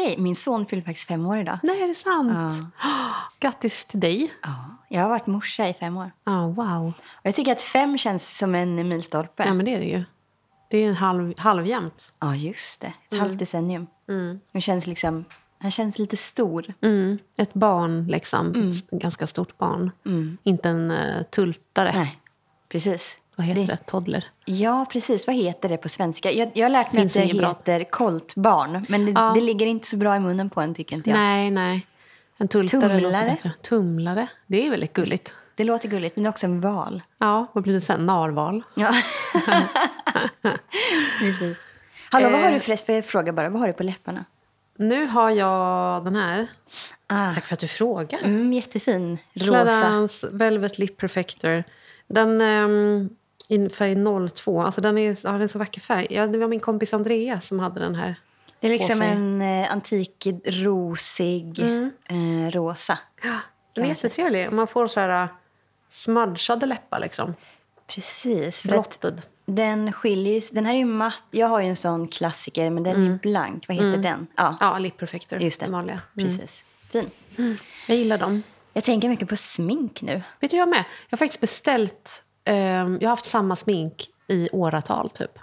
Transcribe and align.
okej. 0.00 0.18
Min 0.18 0.36
son 0.36 0.66
fyller 0.66 0.82
faktiskt 0.82 1.08
fem 1.08 1.26
år 1.26 1.38
idag. 1.38 1.58
Nej, 1.62 1.82
är 1.82 1.88
det 1.88 1.94
sant? 1.94 2.72
Grattis 3.40 3.84
till 3.84 4.00
dig. 4.00 4.32
Ja. 4.42 4.54
Jag 4.88 5.02
har 5.02 5.08
varit 5.08 5.26
morsa 5.26 5.68
i 5.68 5.74
fem 5.74 5.96
år. 5.96 6.10
Ja, 6.24 6.46
wow. 6.46 6.86
Och 6.86 7.26
jag 7.26 7.34
tycker 7.34 7.52
att 7.52 7.62
fem 7.62 7.98
känns 7.98 8.38
som 8.38 8.54
en 8.54 8.88
milstolpe. 8.88 9.44
Ja, 9.46 9.54
men 9.54 9.66
det 9.66 9.74
är 9.74 9.78
det 9.78 9.86
ju. 9.86 10.04
Det 10.70 10.78
är 10.78 10.88
en 10.88 10.94
halv, 10.94 11.38
halvjämnt. 11.38 12.12
Ja, 12.18 12.36
just 12.36 12.80
det. 12.80 12.92
Ett 13.10 13.18
halvt 13.18 13.38
decennium. 13.38 13.86
Mm. 14.08 14.40
Han, 14.52 14.62
känns 14.62 14.86
liksom, 14.86 15.24
han 15.58 15.70
känns 15.70 15.98
lite 15.98 16.16
stor. 16.16 16.74
Mm. 16.80 17.18
Ett 17.36 17.54
barn, 17.54 18.06
liksom. 18.06 18.70
Ett 18.70 18.90
ganska 18.90 19.26
stort 19.26 19.58
barn. 19.58 19.90
Inte 20.42 20.68
en 20.68 20.90
uh, 20.90 21.22
tultare. 21.22 21.92
Nej, 21.94 22.18
precis. 22.68 23.16
Vad 23.40 23.46
heter 23.48 23.62
det? 23.62 23.72
Det- 23.72 23.86
Toddler. 23.86 24.24
Ja, 24.44 24.86
precis. 24.92 25.26
Vad 25.26 25.36
heter 25.36 25.68
det 25.68 25.76
på 25.76 25.88
svenska? 25.88 26.30
Jag, 26.32 26.50
jag 26.54 26.64
har 26.64 26.70
lärt 26.70 26.92
mig 26.92 27.02
Finns 27.02 27.16
att 27.16 27.64
det 27.64 27.72
heter 27.72 27.84
koltbarn. 27.90 28.84
Men 28.88 29.06
det, 29.06 29.12
Ja. 29.12 29.32
det 29.34 29.40
ligger 29.40 29.66
inte 29.66 29.86
så 29.88 29.96
bra 29.96 30.16
i 30.16 30.20
munnen 30.20 30.50
på 30.50 30.60
en, 30.60 30.74
tycker 30.74 30.96
inte 30.96 31.10
jag. 31.10 31.18
Nej, 31.18 31.50
nej. 31.50 31.86
En 32.38 32.48
tultare 32.48 32.80
låter 32.80 33.00
Tumlare. 33.00 33.30
bättre. 33.30 33.52
Tumlare. 33.62 34.26
Det 34.46 34.66
är 34.66 34.70
väldigt 34.70 34.92
gulligt. 34.92 35.34
Det 35.54 35.64
låter 35.64 35.88
gulligt, 35.88 36.16
men 36.16 36.26
också 36.26 36.46
en 36.46 36.60
val. 36.60 37.02
Ja, 37.18 37.46
vad 37.52 37.64
blir 37.64 37.74
det 37.74 37.80
sen? 37.80 38.06
Narval. 38.06 38.62
Ja. 38.74 38.92
precis. 41.18 41.56
Hallå, 42.10 42.30
vad 42.30 42.40
har 42.40 42.48
Eh. 42.48 42.54
du 42.54 42.60
förresten, 42.60 42.86
för 42.86 42.92
jag 42.92 43.04
frågar 43.04 43.32
bara, 43.32 43.48
vad 43.48 43.60
har 43.60 43.66
du 43.68 43.72
på 43.74 43.82
läpparna? 43.82 44.24
Nu 44.76 45.06
har 45.06 45.30
jag 45.30 46.04
den 46.04 46.16
här. 46.16 46.46
Ah. 47.06 47.32
Tack 47.34 47.46
för 47.46 47.54
att 47.54 47.60
du 47.60 47.68
frågar. 47.68 48.18
Mm, 48.22 48.52
jättefin. 48.52 49.18
Rosa. 49.34 49.50
Clarins 49.64 50.24
Velvet 50.32 50.78
Lip 50.78 50.96
Perfector. 50.96 51.64
Den 52.06 52.40
um, 52.40 53.08
i 53.50 53.68
färg 53.68 53.96
02. 54.30 54.62
Alltså 54.62 54.80
den 54.80 54.98
är, 54.98 55.16
ja, 55.24 55.32
den 55.32 55.42
är 55.42 55.46
så 55.46 55.58
vacker 55.58 55.80
färg. 55.80 56.06
Ja, 56.10 56.26
det 56.26 56.38
var 56.38 56.48
min 56.48 56.60
kompis 56.60 56.94
Andrea 56.94 57.40
som 57.40 57.60
hade 57.60 57.80
den 57.80 57.94
här. 57.94 58.14
Det 58.60 58.66
är 58.66 58.70
liksom 58.70 59.02
en 59.02 59.42
eh, 59.42 59.72
antik, 59.72 60.26
rosig, 60.44 61.58
eh, 61.58 62.50
rosa. 62.50 62.98
Den 63.74 63.84
är 63.84 63.88
jättetrevlig. 63.88 64.52
Man 64.52 64.66
får 64.66 64.86
så 64.86 65.00
här 65.00 65.22
uh, 65.24 65.30
smudgade 65.90 66.66
läppar 66.66 67.00
liksom. 67.00 67.34
Precis. 67.86 68.62
För 68.62 69.12
den 69.46 69.92
skiljer 69.92 70.54
Den 70.54 70.66
här 70.66 70.74
är 70.74 70.78
ju 70.78 70.84
matt. 70.84 71.24
Jag 71.30 71.46
har 71.46 71.60
ju 71.60 71.68
en 71.68 71.76
sån 71.76 72.08
klassiker, 72.08 72.70
men 72.70 72.82
den 72.82 73.02
är 73.02 73.06
ju 73.06 73.18
blank. 73.18 73.68
Vad 73.68 73.76
heter 73.76 73.98
den? 73.98 74.26
Ja, 74.36 74.56
Ja, 74.60 74.78
Lip 74.78 74.96
Perfector. 74.96 75.40
just 75.40 75.60
det. 75.60 75.66
Den 75.66 75.72
vanliga. 75.72 76.00
Mm. 76.16 76.28
Precis. 76.28 76.64
Fin. 76.90 77.10
Jag 77.86 77.96
gillar 77.96 78.18
dem. 78.18 78.42
Jag 78.72 78.84
tänker 78.84 79.08
mycket 79.08 79.28
på 79.28 79.36
smink 79.36 80.02
nu. 80.02 80.22
Vet 80.40 80.50
du, 80.50 80.56
jag 80.56 80.68
med. 80.68 80.78
Jag 80.78 81.10
har 81.10 81.18
faktiskt 81.18 81.40
beställt... 81.40 82.24
ehm, 82.50 82.98
jag 83.00 83.08
har 83.08 83.12
haft 83.12 83.24
samma 83.24 83.56
smink 83.56 84.06
i 84.28 84.48
åratal, 84.52 85.10
typ. 85.10 85.38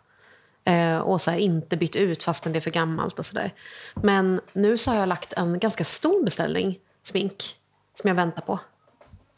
Eh, 0.65 0.97
och 0.97 1.21
så 1.21 1.31
här, 1.31 1.37
inte 1.37 1.77
bytt 1.77 1.95
ut 1.95 2.23
fastän 2.23 2.53
det 2.53 2.59
är 2.59 2.61
för 2.61 2.71
gammalt 2.71 3.19
och 3.19 3.25
sådär. 3.25 3.53
Men 3.95 4.41
nu 4.53 4.77
så 4.77 4.91
har 4.91 4.97
jag 4.97 5.09
lagt 5.09 5.33
en 5.33 5.59
ganska 5.59 5.83
stor 5.83 6.23
beställning 6.23 6.79
smink 7.03 7.55
som 8.01 8.07
jag 8.07 8.15
väntar 8.15 8.41
på. 8.41 8.59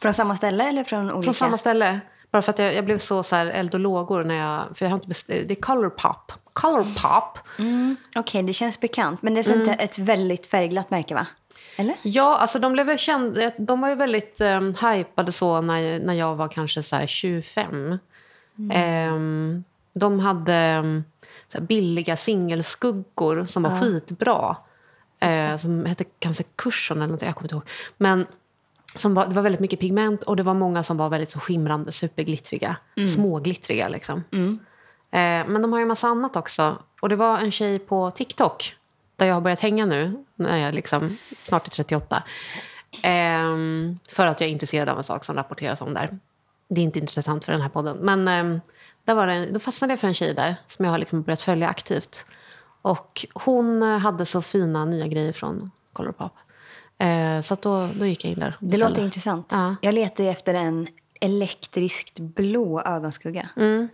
Från 0.02 0.14
samma 0.14 0.36
ställe 0.38 0.70
eller 0.70 0.84
från 0.84 1.12
olika? 1.12 1.24
Från 1.24 1.34
samma 1.34 1.58
ställe. 1.58 2.00
Bara 2.32 2.42
för 2.42 2.52
att 2.52 2.60
jag, 2.60 2.74
jag 2.74 2.86
blev 2.86 2.98
så, 2.98 3.24
så 3.24 3.36
här 3.36 3.46
eld 3.46 3.74
och 3.74 3.80
lågor 3.80 4.24
när 4.24 4.36
jag... 4.36 4.78
För 4.78 4.86
jag 4.86 4.90
har 4.90 4.96
inte 4.98 5.08
beställt, 5.08 5.48
det 5.48 5.54
är 5.54 5.62
Colourpop. 5.62 6.32
Colourpop. 6.54 7.40
Okej, 8.16 8.44
det 8.44 8.54
känns 8.54 8.80
bekant. 8.80 9.22
Men 9.22 9.34
det 9.34 9.40
är 9.48 9.52
Mm. 9.54 9.60
inte 9.70 9.84
ett 9.84 9.98
väldigt 10.00 10.46
färgglatt 10.46 10.90
märke, 10.90 11.14
va? 11.16 11.28
Eller? 11.80 11.96
Ja, 12.04 12.38
alltså 12.38 12.60
de 12.60 12.74
blev 12.74 12.86
väl 12.86 12.98
kända, 12.98 13.52
de 13.58 13.82
var 13.82 13.90
ju 13.90 13.96
väldigt 13.96 14.42
um, 14.42 14.76
hypade 14.76 15.32
så 15.32 15.62
när, 15.62 16.00
när 16.00 16.14
jag 16.14 16.36
var 16.36 16.48
kanske 16.48 16.84
så 16.84 16.96
här 16.96 17.08
25. 17.08 17.98
Ehm, 18.72 19.64
de 19.94 20.20
hade 20.20 20.78
um, 20.78 21.04
billiga 21.68 22.16
singelskuggor 22.16 23.46
som 23.46 23.64
var 23.64 23.82
skitbra. 23.82 24.58
Eh, 25.20 25.58
som 25.58 25.86
hette 25.86 26.04
kanske 26.20 26.44
Cushion 26.56 26.98
eller 26.98 27.14
något, 27.14 27.22
jag 27.22 27.36
kommer 27.36 27.46
inte 27.46 27.56
ihåg. 27.56 27.70
Men 27.98 28.26
som 28.96 29.14
var, 29.14 29.28
det 29.28 29.36
var 29.36 29.42
väldigt 29.42 29.62
mycket 29.62 29.80
pigment 29.80 30.24
och 30.24 30.36
det 30.36 30.44
var 30.44 30.54
många 30.54 30.84
som 30.84 30.98
var 30.98 31.10
väldigt 31.10 31.30
så 31.30 31.40
skimrande, 31.40 31.92
superglittriga. 31.92 32.78
Småglittriga 33.08 33.88
liksom. 33.88 34.24
Eh, 35.12 35.48
men 35.48 35.62
de 35.62 35.72
har 35.72 35.80
ju 35.80 35.82
en 35.82 35.88
massa 35.88 36.08
annat 36.08 36.36
också. 36.36 36.78
Och 37.02 37.10
det 37.10 37.16
var 37.16 37.38
en 37.38 37.52
tjej 37.52 37.80
på 37.80 38.12
TikTok, 38.12 38.76
där 39.20 39.26
jag 39.26 39.34
har 39.34 39.42
börjat 39.42 39.60
hänga 39.60 39.86
nu, 39.86 40.26
när 40.36 40.58
jag 40.58 40.74
liksom 40.74 41.18
snart 41.42 41.68
är 41.68 41.72
38. 41.72 42.24
Ehm, 43.04 44.00
för 44.10 44.28
att 44.28 44.42
jag 44.42 44.48
är 44.48 44.52
intresserad 44.52 44.90
av 44.90 44.98
en 44.98 45.04
sak 45.04 45.24
som 45.26 45.36
rapporteras 45.36 45.82
om 45.82 45.94
där. 45.94 46.10
Det 46.70 46.82
är 46.82 46.86
inte 46.86 47.00
intressant 47.00 47.46
för 47.46 47.52
den 47.52 47.62
här 47.62 47.70
podden. 47.70 47.98
Men 47.98 48.28
ehm, 48.28 48.62
där 49.06 49.14
var 49.14 49.28
det, 49.28 49.46
då 49.46 49.60
fastnade 49.60 49.94
jag 49.94 50.00
för 50.00 50.08
en 50.08 50.14
tjej 50.14 50.34
där 50.34 50.56
som 50.68 50.86
jag 50.86 50.92
har 50.92 51.00
liksom 51.00 51.22
börjat 51.22 51.42
följa 51.42 51.68
aktivt. 51.70 52.26
Och 52.82 53.26
hon 53.34 53.82
hade 53.82 54.26
så 54.26 54.42
fina 54.42 54.86
nya 54.86 55.08
grejer 55.08 55.34
från 55.34 55.72
Colourpop. 55.94 56.32
Eh, 56.98 57.42
så 57.42 57.54
att 57.54 57.62
då, 57.62 57.90
då 57.96 58.06
gick 58.06 58.26
jag 58.26 58.32
in 58.32 58.40
där. 58.40 58.58
Det 58.60 58.78
låter 58.78 59.04
intressant. 59.06 59.48
Ja. 59.52 59.76
Jag 59.82 59.94
letar 59.94 60.24
efter 60.24 60.54
en 60.54 60.88
elektriskt 61.22 62.20
blå 62.20 62.82
ögonskugga. 62.82 63.50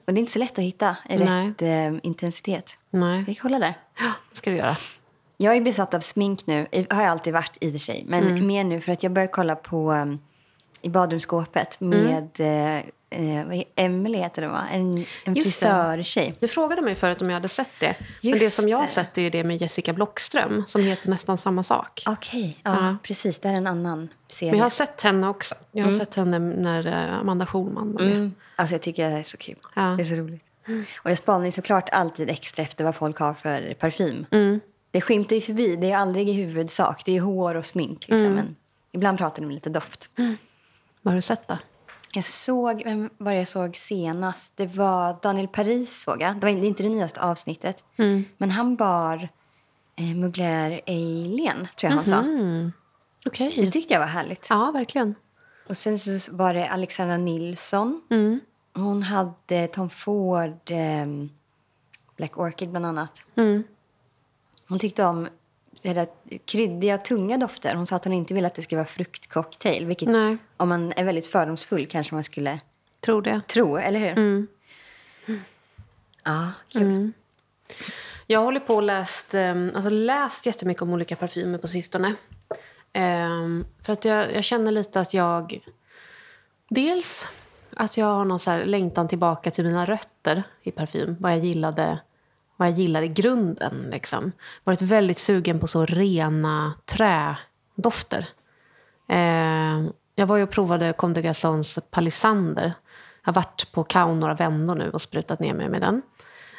Och 0.06 0.14
det 0.14 0.18
är 0.18 0.18
inte 0.18 0.32
så 0.32 0.40
lätt 0.40 0.52
att 0.60 0.64
hitta 0.64 0.96
i 1.10 1.16
Mm. 1.16 1.28
Nej. 1.28 1.48
rätt 1.50 1.62
eh, 1.62 2.00
intensitet. 2.04 2.78
Nej, 2.90 3.24
Vi 3.28 3.36
kollar 3.36 3.60
där. 3.60 3.76
ja, 4.00 4.12
det 4.32 4.38
ska 4.38 4.52
du 4.52 4.58
göra. 4.58 4.76
Jag 5.38 5.56
är 5.56 5.62
besatt 5.62 5.94
av 5.94 6.00
smink 6.00 6.48
nu. 6.48 6.68
Har 6.90 7.02
jag 7.02 7.12
alltid 7.12 7.34
varit 7.34 7.58
i 7.62 7.68
och 7.68 7.72
för 7.72 7.80
sig. 7.80 8.04
Men 8.08 8.28
Mm. 8.28 8.48
mer 8.48 8.64
nu 8.64 8.82
för 8.82 8.92
att 8.92 9.04
jag 9.04 9.12
börjar 9.12 9.28
kolla 9.28 9.56
på 9.56 9.92
um, 9.92 10.20
i 10.82 10.90
badrumsskåpet 10.90 11.82
Mm. 11.82 12.04
med 12.04 12.30
eh, 12.40 12.84
eh, 13.40 13.46
vad 13.48 13.64
Emily 13.76 14.18
heter 14.18 14.42
det 14.42 14.48
va? 14.48 14.64
En, 14.72 15.06
en 15.26 15.36
frisörtjej. 15.36 16.36
Du 16.40 16.48
frågade 16.48 16.82
mig 16.82 16.96
förut 16.96 17.22
om 17.22 17.30
jag 17.30 17.34
hade 17.36 17.50
sett 17.50 17.72
det. 17.80 17.96
Men 18.22 18.32
Just 18.32 18.46
det 18.46 18.50
som 18.50 18.70
jag 18.70 18.78
har 18.78 18.88
sett 18.88 19.18
är 19.18 19.22
ju 19.22 19.30
det 19.30 19.44
med 19.44 19.58
Jessica 19.58 19.94
Blockström 19.94 20.64
som 20.68 20.84
heter 20.84 21.10
nästan 21.10 21.38
samma 21.38 21.64
sak. 21.64 22.04
Okej, 22.08 22.60
ja, 22.64 22.98
precis. 23.04 23.40
Det 23.40 23.50
är 23.50 23.54
en 23.54 23.68
annan 23.68 24.10
serie. 24.28 24.52
Men 24.52 24.58
jag 24.58 24.66
har 24.66 24.70
sett 24.70 25.02
henne 25.02 25.28
också. 25.30 25.56
Jag 25.72 25.86
har 25.86 25.92
sett 25.92 26.16
henne 26.16 26.40
när 26.40 26.88
eh, 26.88 27.20
Amanda 27.20 27.46
Schulman 27.46 27.94
var 27.94 28.02
med. 28.02 28.12
Mm. 28.16 28.34
Alltså 28.56 28.76
jag 28.76 28.82
tycker 28.82 29.10
det 29.10 29.16
är 29.20 29.24
så 29.24 29.38
kul. 29.38 29.56
Ja. 29.76 29.82
Det 29.82 30.04
är 30.04 30.06
så 30.06 30.16
roligt. 30.16 30.42
Och 31.04 31.12
jag 31.12 31.18
spanar 31.18 31.46
ju 31.46 31.52
såklart 31.52 31.90
alltid 31.92 32.30
extra 32.30 32.64
efter 32.64 32.84
vad 32.84 32.96
folk 32.96 33.18
har 33.20 33.34
för 33.34 33.74
parfym. 33.74 34.26
Mm. 34.96 35.00
Det 35.00 35.02
skymtar 35.02 35.36
ju 35.36 35.42
förbi. 35.42 35.76
Det 35.76 35.92
är 35.92 35.98
aldrig 35.98 36.30
i 36.30 36.34
huvudsak. 36.34 37.06
Det 37.06 37.18
är 37.18 37.22
hår 37.22 37.56
och 37.56 37.66
smink. 37.66 38.08
Liksom. 38.08 38.26
Mm. 38.26 38.36
Men 38.36 38.56
ibland 38.92 39.18
pratar 39.18 39.42
de 39.42 39.52
lite 39.52 39.70
doft. 39.70 40.10
Vad 41.02 41.12
har 41.12 41.16
du 41.16 41.22
sett 41.22 41.48
då? 41.48 41.58
Jag 42.14 42.26
såg, 42.26 42.84
vem 42.84 43.10
var 43.18 43.32
det 43.32 43.38
jag 43.38 43.48
såg 43.48 43.76
senast? 43.78 44.54
Det 44.58 44.66
var 44.66 45.18
Daniel 45.22 45.48
Paris 45.48 46.02
såg 46.02 46.22
jag. 46.22 46.36
Det 46.36 46.42
var 46.42 46.50
inte 46.50 46.84
det 46.84 46.90
nyaste 46.90 47.22
avsnittet. 47.22 47.84
Mm. 47.98 48.26
Men 48.38 48.52
han 48.52 48.76
bar 48.76 49.30
eh, 49.96 50.16
Mugler 50.16 50.82
Alien, 50.88 51.68
tror 51.76 51.92
jag 51.92 51.98
han 51.98 52.06
sa. 52.06 52.24
Okej. 53.26 53.54
Det 53.56 53.72
tyckte 53.72 53.94
jag 53.94 54.00
var 54.02 54.08
härligt. 54.08 54.48
Ja, 54.50 54.72
verkligen. 54.72 55.16
Och 55.70 55.78
sen 55.78 56.00
så 56.00 56.36
var 56.36 56.54
det 56.54 56.70
Alexandra 56.70 57.18
Nilsson. 57.18 58.02
Mm. 58.10 58.40
Hon 58.74 59.04
hade 59.04 59.68
Tom 59.68 59.90
Ford, 59.90 60.72
eh, 60.72 61.06
Black 62.18 62.38
Orchid 62.38 62.70
bland 62.70 62.86
annat. 62.86 63.12
Mm. 63.36 63.64
Hon 64.68 64.80
tyckte 64.80 65.04
om 65.04 65.28
det 65.82 66.10
kryddiga, 66.46 66.98
tunga 66.98 67.38
dofter. 67.38 67.76
Hon 67.76 67.86
sa 67.86 67.96
att 67.96 68.04
hon 68.04 68.14
inte 68.14 68.34
ville 68.34 68.48
att 68.48 68.56
det 68.56 68.64
skulle 68.64 68.80
vara 68.80 68.88
fruktcocktail. 68.88 69.86
Vilket 69.86 70.10
Nej. 70.10 70.38
om 70.58 70.70
man 70.70 70.94
är 70.96 71.04
väldigt 71.04 71.28
fördomsfull 71.28 71.86
kanske 71.86 72.14
man 72.14 72.24
skulle 72.24 72.60
Tror 73.00 73.22
det. 73.22 73.42
tro, 73.48 73.78
eller 73.78 74.00
hur? 74.00 74.12
Mm. 74.12 74.48
Ja, 76.24 76.52
kul. 76.70 77.12
Jag 78.28 78.40
håller 78.40 78.60
på 78.60 78.76
och 78.76 78.84
läst, 78.84 79.36
um, 79.36 79.72
alltså 79.76 79.90
läst 79.90 80.46
jättemycket 80.46 80.82
om 80.82 80.90
olika 80.90 81.16
parfymer 81.16 81.58
på 81.58 81.68
sistone. 81.68 82.16
Ehm, 82.94 83.66
för 83.82 83.94
att 83.94 84.06
jag, 84.06 84.34
jag 84.34 84.44
känner 84.44 84.72
lite 84.72 85.00
att 85.00 85.14
jag... 85.14 85.60
Dels 86.70 87.30
att 87.76 87.98
jag 87.98 88.06
har 88.06 88.26
någon 88.26 88.40
så 88.40 88.64
längtan 88.64 89.08
tillbaka 89.08 89.52
till 89.52 89.66
mina 89.66 89.86
rötter 89.86 90.44
i 90.64 90.72
parfym. 90.72 91.16
Vad 91.20 91.32
jag 91.32 91.40
gillade, 91.40 92.00
vad 92.58 92.68
jag 92.68 92.76
gillade 92.78 93.06
i 93.06 93.10
grunden. 93.10 93.88
Liksom. 93.92 94.32
Varit 94.64 94.82
väldigt 94.82 95.18
sugen 95.18 95.60
på 95.60 95.68
så 95.68 95.86
rena 95.86 96.74
trädofter. 96.86 98.28
Ehm, 99.08 99.92
jag 100.16 100.28
var 100.28 100.38
ju 100.38 100.44
och 100.44 100.52
provade 100.52 100.94
Comme 100.94 101.14
des 101.14 101.24
Garçons 101.24 101.80
Palisander. 101.92 102.74
Jag 103.24 103.34
har 103.34 103.34
varit 103.34 103.72
på 103.72 103.84
Kaun 103.84 104.20
några 104.20 104.34
vändor 104.34 104.76
nu 104.76 104.90
och 104.90 105.02
sprutat 105.02 105.40
ner 105.40 105.54
mig 105.54 105.70
med 105.70 105.82
den. 105.82 106.02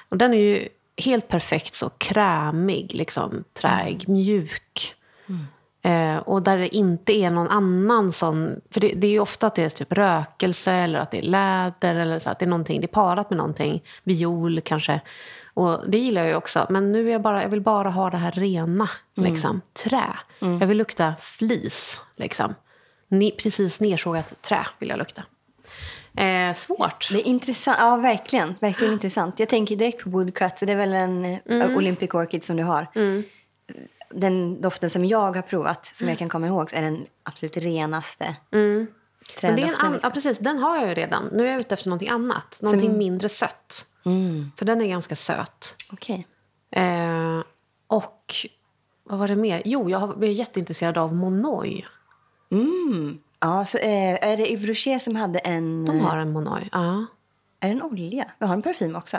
Och 0.09 0.17
den 0.17 0.35
är 0.35 0.39
ju 0.39 0.69
helt 0.97 1.29
perfekt 1.29 1.75
så 1.75 1.89
krämig, 1.89 2.95
liksom, 2.95 3.45
träig, 3.53 4.09
mjuk. 4.09 4.95
Eh, 5.87 6.17
och 6.17 6.43
där 6.43 6.59
det 6.59 6.77
inte 6.77 7.13
är 7.13 7.31
någon 7.31 7.49
annan 7.49 8.13
sån... 8.13 8.61
För 8.71 8.81
det, 8.81 8.89
det 8.89 9.07
är 9.07 9.11
ju 9.11 9.21
ofta 9.21 9.47
att 9.47 9.55
det 9.55 9.65
är 9.65 9.69
typ 9.69 9.93
rökelse 9.93 10.73
eller 10.73 10.99
att 10.99 11.11
det 11.11 11.19
är 11.19 11.23
läder 11.23 11.95
eller 11.95 12.19
så 12.19 12.31
att 12.31 12.39
det 12.39 12.45
är 12.45 12.49
någonting, 12.49 12.81
det 12.81 12.85
är 12.85 12.89
parat 12.89 13.31
med 13.31 13.37
någonting. 13.37 13.83
Viol 14.05 14.61
kanske. 14.61 15.01
Och 15.55 15.91
det 15.91 15.99
gillar 15.99 16.23
jag 16.23 16.31
ju 16.31 16.37
också. 16.37 16.67
Men 16.71 16.93
nu 16.93 17.09
är 17.09 17.13
jag 17.13 17.23
bara, 17.23 17.43
jag 17.43 17.49
vill 17.49 17.61
bara 17.61 17.89
ha 17.89 18.11
det 18.11 18.17
här 18.17 18.33
rena, 18.33 18.89
liksom. 19.15 19.61
Trä. 19.85 20.05
Jag 20.39 20.67
vill 20.67 20.77
lukta 20.77 21.15
flis, 21.19 22.01
liksom. 22.17 22.55
Ni, 23.09 23.31
precis 23.31 23.81
nersågat 23.81 24.43
trä 24.43 24.67
vill 24.79 24.89
jag 24.89 24.99
lukta. 24.99 25.23
Eh, 26.17 26.53
svårt. 26.55 27.09
Det 27.11 27.21
är 27.21 27.27
intressant. 27.27 27.77
Ja, 27.81 27.97
verkligen. 27.97 28.55
Verkligen 28.61 28.93
intressant. 28.93 29.41
Jag 29.41 29.49
tänker 29.49 29.77
direkt 29.77 30.05
på 30.05 30.11
woodcut. 30.11 30.57
Det 30.61 30.73
är 30.73 30.77
väl 30.77 30.93
en 30.93 31.25
mm. 31.25 31.77
Olympic 31.77 32.15
Orchid 32.15 32.45
som 32.45 32.57
du 32.57 32.63
har. 32.63 32.87
Mm. 32.95 33.25
Den 34.19 34.61
doften 34.61 34.91
som 34.91 35.05
jag 35.05 35.37
har 35.37 35.43
provat, 35.43 35.87
som 35.95 36.09
jag 36.09 36.19
kan 36.19 36.29
komma 36.29 36.47
ihåg, 36.47 36.69
är 36.73 36.83
den 36.83 37.07
absolut 37.23 37.57
renaste. 37.57 38.37
Mm. 38.53 38.87
Men 39.43 39.57
det 39.57 39.63
är 39.63 39.67
en 39.67 39.75
an- 39.75 40.01
ja, 40.03 40.11
precis. 40.11 40.39
Den 40.39 40.59
har 40.59 40.77
jag 40.77 40.89
ju 40.89 40.95
redan. 40.95 41.29
Nu 41.33 41.47
är 41.47 41.51
jag 41.51 41.61
ute 41.61 41.75
efter 41.75 41.89
någonting 41.89 42.09
annat. 42.09 42.61
Någonting 42.63 42.91
som... 42.91 42.99
mindre 42.99 43.29
sött. 43.29 43.87
Mm. 44.05 44.53
För 44.59 44.65
den 44.65 44.81
är 44.81 44.87
ganska 44.87 45.17
söt. 45.17 45.77
Okej. 45.93 46.27
Okay. 46.71 46.85
Eh, 46.85 47.43
och 47.87 48.35
vad 49.05 49.19
var 49.19 49.29
det 49.29 49.37
mer? 49.37 49.63
Jo, 49.65 49.91
jag 49.91 50.19
blev 50.19 50.31
jätteintresserad 50.31 50.99
av 50.99 51.15
Monoi. 51.15 51.85
Mm. 52.51 53.19
Ja, 53.41 53.67
så, 53.67 53.79
eh, 53.79 54.25
är 54.31 54.37
det 54.37 54.53
Yves 54.53 54.69
Rocher 54.69 54.99
som 54.99 55.17
hade 55.17 55.39
en... 55.39 55.85
De 55.85 56.01
har 56.01 56.19
en 56.19 56.33
Monoi, 56.33 56.69
ja. 56.73 57.07
Är 57.61 57.69
det 57.69 57.75
en 57.75 57.83
olja? 57.83 58.31
Vi 58.39 58.47
har 58.47 58.55
en 58.55 58.63
parfym 58.63 58.97
också. 58.97 59.19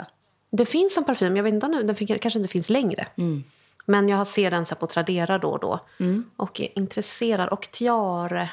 Det 0.50 0.66
finns 0.66 0.96
en 0.96 1.04
parfym. 1.04 1.36
Jag 1.36 1.44
vet 1.44 1.54
inte 1.54 1.66
om 1.66 1.72
den, 1.72 1.86
den 1.86 2.18
kanske 2.18 2.38
inte 2.38 2.48
finns 2.48 2.70
längre. 2.70 3.06
Mm. 3.16 3.44
Men 3.90 4.08
jag 4.08 4.26
ser 4.26 4.50
den 4.50 4.66
så 4.66 4.74
på 4.74 4.86
Tradera 4.86 5.38
då 5.38 5.50
och 5.50 5.60
då. 5.60 5.80
Mm. 6.00 6.30
Och 6.36 6.60
är 6.60 6.78
intresserad. 6.78 7.48
Och 7.48 7.70
tiare 7.70 8.50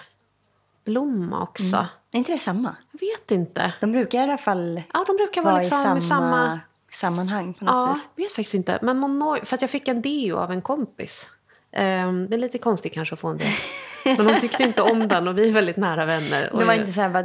blomma 0.86 1.42
också. 1.44 1.64
Mm. 1.64 1.86
Är 2.12 2.18
inte 2.18 2.32
det 2.32 2.40
samma? 2.40 2.76
Jag 2.92 3.00
vet 3.00 3.32
inte. 3.32 3.74
De 3.82 3.92
brukar 3.92 4.20
i 4.20 4.22
alla 4.22 4.38
fall 4.38 4.82
ja, 4.94 5.04
de 5.08 5.16
brukar 5.16 5.42
vara, 5.42 5.54
vara 5.54 5.62
liksom 5.62 5.98
i 5.98 6.02
samma, 6.02 6.02
samma 6.02 6.60
sammanhang 6.92 7.54
på 7.54 7.66
något 7.66 7.74
ja, 7.74 7.94
vis. 7.94 8.08
Jag 8.16 8.24
vet 8.24 8.32
faktiskt 8.32 8.54
inte. 8.54 8.80
Men 8.82 8.98
Monoi, 8.98 9.46
för 9.46 9.56
att 9.56 9.62
jag 9.62 9.70
fick 9.70 9.88
en 9.88 10.02
deo 10.02 10.38
av 10.38 10.52
en 10.52 10.62
kompis. 10.62 11.32
Um, 11.76 12.30
det 12.30 12.36
är 12.36 12.38
lite 12.38 12.58
konstigt 12.58 12.94
kanske 12.94 13.14
att 13.14 13.20
få 13.20 13.28
en 13.28 13.38
det. 13.38 13.54
Men 14.18 14.28
hon 14.28 14.40
tyckte 14.40 14.64
inte 14.64 14.82
om 14.82 15.08
den 15.08 15.28
och 15.28 15.38
vi 15.38 15.48
är 15.50 15.52
väldigt 15.52 15.78
nära 15.78 16.06
vänner. 16.06 16.50
Det 16.60 16.66
var 16.66 16.74
inte 16.74 16.92
så 16.92 17.02
här, 17.02 17.10
bara, 17.10 17.24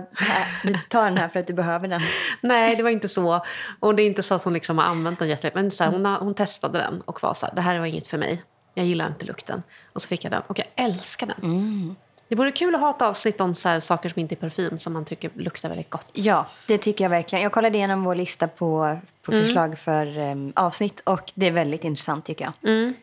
du 0.62 0.75
tar 0.88 1.05
den 1.05 1.19
här 1.19 1.29
för 1.29 1.38
att 1.38 1.47
du 1.47 1.52
behöver 1.52 1.88
den. 1.88 2.00
Nej, 2.41 2.76
det 2.76 2.82
var 2.82 2.91
inte 2.91 3.08
så. 3.08 3.44
Och 3.81 3.94
det 3.94 4.02
är 4.02 4.06
inte 4.06 4.23
så 4.23 4.35
att 4.35 4.44
hon 4.44 4.52
liksom 4.52 4.79
har 4.79 4.85
använt 4.85 5.19
den 5.19 5.29
jättelänge. 5.29 5.62
Men 5.62 5.70
så 5.70 5.85
här, 5.85 5.91
hon, 5.91 6.06
hon 6.06 6.35
testade 6.35 6.79
den 6.79 7.00
och 7.00 7.23
var 7.23 7.35
så 7.35 7.47
här, 7.47 7.55
det 7.55 7.61
här 7.61 7.79
var 7.79 7.87
inget 7.87 8.06
för 8.06 8.19
mig. 8.19 8.43
Jag 8.75 8.87
gillar 8.87 9.06
inte 9.06 9.25
lukten. 9.25 9.62
Och 9.93 10.02
så 10.02 10.08
fick 10.08 10.25
jag 10.25 10.32
den 10.32 10.43
och 10.47 10.58
jag 10.58 10.67
älskar 10.76 11.26
den. 11.26 11.37
Mm. 11.43 11.96
Det 12.29 12.37
vore 12.37 12.53
kul 12.53 12.75
att 12.75 12.81
ha 12.81 12.91
ett 12.91 13.03
avsnitt 13.03 13.41
om 13.41 13.55
så 13.55 13.81
saker 13.81 14.08
som 14.08 14.20
inte 14.20 14.35
är 14.35 14.37
parfym 14.37 14.79
som 14.79 14.93
man 14.93 15.05
tycker 15.05 15.31
luktar 15.35 15.69
väldigt 15.69 15.91
gott. 15.91 16.11
Ja, 16.12 16.46
det 16.67 16.79
tycker 16.79 17.05
jag 17.05 17.11
verkligen. 17.11 17.43
Jag 17.43 17.53
kollade 17.53 17.79
igenom 17.79 18.05
vår 18.05 18.14
lista 18.14 18.49
på, 18.49 18.99
på 19.23 19.32
mm. 19.32 19.44
förslag 19.44 19.79
för 19.79 20.19
um, 20.19 20.53
avsnitt 20.56 21.00
och 21.00 21.32
det 21.35 21.46
är 21.46 21.50
väldigt 21.50 21.85
intressant 21.85 22.25
tycker 22.25 22.44
jag. 22.44 22.70
Mm. 22.70 22.94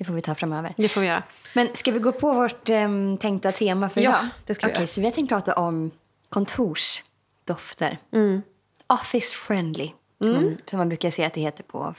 Det 0.00 0.04
får 0.04 0.12
vi 0.12 0.20
ta 0.20 0.34
framöver. 0.34 0.74
Det 0.76 0.88
får 0.88 1.00
vi 1.00 1.06
göra. 1.06 1.22
Men 1.54 1.68
ska 1.74 1.92
vi 1.92 1.98
gå 1.98 2.12
på 2.12 2.32
vårt 2.32 2.68
um, 2.68 3.18
tänkta 3.18 3.52
tema 3.52 3.90
för 3.90 4.00
ja, 4.00 4.10
idag? 4.10 4.28
det 4.46 4.54
ska 4.54 4.66
vi 4.66 4.72
okay, 4.72 4.82
göra. 4.82 4.86
Så 4.86 5.00
vi 5.00 5.06
har 5.06 5.12
tänkt 5.12 5.28
prata 5.28 5.54
om 5.54 5.90
kontorsdofter. 6.28 7.98
Mm. 8.12 8.42
Office 8.86 9.36
friendly, 9.36 9.90
som, 10.18 10.28
mm. 10.28 10.42
man, 10.42 10.58
som 10.66 10.78
man 10.78 10.88
brukar 10.88 11.10
säga 11.10 11.26
att 11.26 11.34
det 11.34 11.40
heter 11.40 11.64
på 11.64 11.94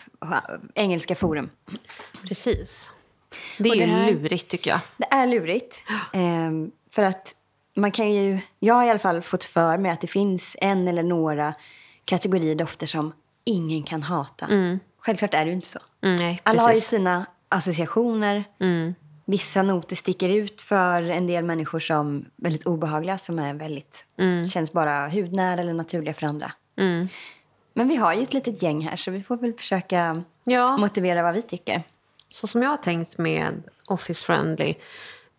engelska 0.76 1.16
forum. 1.16 1.50
Precis. 2.28 2.94
Det 3.58 3.70
är 3.70 3.74
det 3.74 3.78
ju 3.78 3.86
här, 3.86 4.12
lurigt 4.12 4.48
tycker 4.48 4.72
jag. 4.72 4.80
Det 4.98 5.08
är 5.12 5.28
lurigt. 5.28 5.84
Um, 6.14 6.72
för 6.92 7.04
att 7.04 7.36
man 7.76 7.92
kan 7.92 8.14
ju, 8.14 8.40
jag 8.60 8.74
har 8.74 8.84
i 8.84 8.90
alla 8.90 9.00
fall 9.00 9.22
fått 9.22 9.44
för 9.44 9.78
mig 9.78 9.92
att 9.92 10.02
det 10.02 10.08
finns 10.08 10.56
en 10.62 10.88
eller 10.88 11.04
några 11.04 11.54
kategorier 12.06 12.56
dofter 12.56 12.88
som 12.88 13.14
ingen 13.44 13.84
kan 13.84 14.04
hata. 14.04 14.46
Mm. 14.46 14.80
Självklart 15.00 15.34
är 15.34 15.46
det 15.46 15.50
ju 15.50 15.56
inte 15.56 15.68
så. 15.68 15.80
Mm, 16.02 16.16
nej, 16.16 16.42
Alla 16.44 16.62
har 16.62 16.74
ju 16.74 16.82
sina 16.82 17.26
associationer. 17.52 18.44
Mm. 18.60 18.96
Vissa 19.26 19.62
noter 19.64 19.96
sticker 19.96 20.30
ut 20.30 20.62
för 20.62 21.04
en 21.04 21.28
del 21.28 21.44
människor 21.44 21.80
som 21.80 22.26
väldigt 22.36 22.66
obehagliga, 22.66 23.18
som 23.18 23.40
är 23.40 23.54
väldigt, 23.54 24.06
mm. 24.18 24.48
känns 24.48 24.74
bara 24.74 25.10
hudnära 25.10 25.62
eller 25.62 25.74
naturliga 25.74 26.14
för 26.14 26.28
andra. 26.28 26.52
Mm. 26.78 27.08
Men 27.74 27.88
vi 27.88 27.96
har 27.96 28.14
ju 28.14 28.22
ett 28.22 28.34
litet 28.34 28.64
gäng 28.64 28.82
här 28.82 28.96
så 28.96 29.12
vi 29.12 29.24
får 29.24 29.38
väl 29.38 29.54
försöka 29.54 30.24
ja. 30.44 30.78
motivera 30.78 31.24
vad 31.24 31.34
vi 31.34 31.42
tycker. 31.42 31.84
Så 32.30 32.48
som 32.48 32.64
jag 32.64 32.70
har 32.70 32.78
tänkt 32.78 33.18
med 33.18 33.64
Office 33.88 34.26
Friendly 34.26 34.76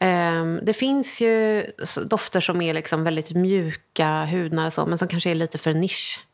Um, 0.02 0.60
det 0.62 0.72
finns 0.72 1.20
ju 1.20 1.66
dofter 2.06 2.40
som 2.40 2.62
är 2.62 2.74
liksom 2.74 3.04
väldigt 3.04 3.34
mjuka, 3.34 4.24
hudnära 4.24 4.70
så, 4.70 4.86
men 4.86 4.98
som 4.98 5.08
kanske 5.08 5.30
är 5.30 5.34
lite 5.34 5.58
för 5.58 5.74
nisch. 5.74 6.26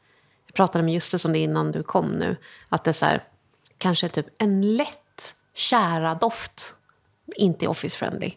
Jag 0.47 0.55
pratade 0.55 0.85
med 0.85 0.95
Justus 0.95 1.25
om 1.25 1.33
det 1.33 1.39
innan 1.39 1.73
du 1.73 1.83
kom 1.83 2.11
nu. 2.11 2.37
Att 2.69 2.85
det 2.85 3.03
är 3.03 3.07
här, 3.07 3.25
kanske 3.79 4.09
typ 4.09 4.27
en 4.39 4.77
lätt 4.77 5.01
kära 5.59 6.15
doft 6.15 6.75
inte 7.37 7.65
är 7.65 7.69
office 7.69 7.97
friendly. 7.97 8.33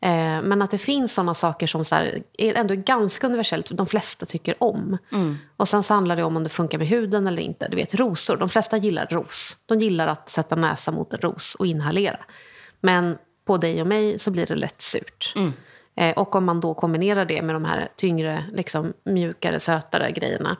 Eh, 0.00 0.42
men 0.42 0.62
att 0.62 0.70
det 0.70 0.78
finns 0.78 1.14
såna 1.14 1.34
saker 1.34 1.66
som 1.66 1.84
så 1.84 1.94
här, 1.94 2.22
är 2.38 2.54
ändå 2.54 2.74
ganska 2.74 3.26
universellt, 3.26 3.70
de 3.70 3.86
flesta 3.86 4.26
tycker 4.26 4.62
om. 4.62 4.98
Mm. 5.12 5.36
Och 5.56 5.68
sen 5.68 5.82
så 5.82 5.94
handlar 5.94 6.16
det 6.16 6.24
om 6.24 6.36
om 6.36 6.42
det 6.42 6.48
funkar 6.48 6.78
med 6.78 6.88
huden 6.88 7.26
eller 7.26 7.42
inte. 7.42 7.68
Du 7.68 7.76
vet, 7.76 7.94
rosor, 7.94 8.36
de 8.36 8.48
flesta 8.48 8.76
gillar 8.76 9.06
ros. 9.06 9.56
De 9.66 9.78
gillar 9.78 10.06
att 10.06 10.28
sätta 10.28 10.56
näsa 10.56 10.92
mot 10.92 11.12
en 11.12 11.18
ros 11.18 11.54
och 11.54 11.66
inhalera. 11.66 12.18
Men 12.80 13.18
på 13.44 13.56
dig 13.56 13.80
och 13.80 13.86
mig 13.86 14.18
så 14.18 14.30
blir 14.30 14.46
det 14.46 14.54
lätt 14.54 14.80
surt. 14.80 15.32
Mm. 15.36 15.52
Eh, 15.96 16.18
och 16.18 16.34
om 16.34 16.44
man 16.44 16.60
då 16.60 16.74
kombinerar 16.74 17.24
det 17.24 17.42
med 17.42 17.54
de 17.54 17.64
här 17.64 17.88
tyngre, 17.96 18.44
liksom, 18.52 18.92
mjukare, 19.04 19.60
sötare 19.60 20.12
grejerna 20.12 20.56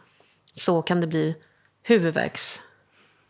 så 0.53 0.83
kan 0.83 1.01
det 1.01 1.07
bli 1.07 1.37
huvudvärks 1.83 2.63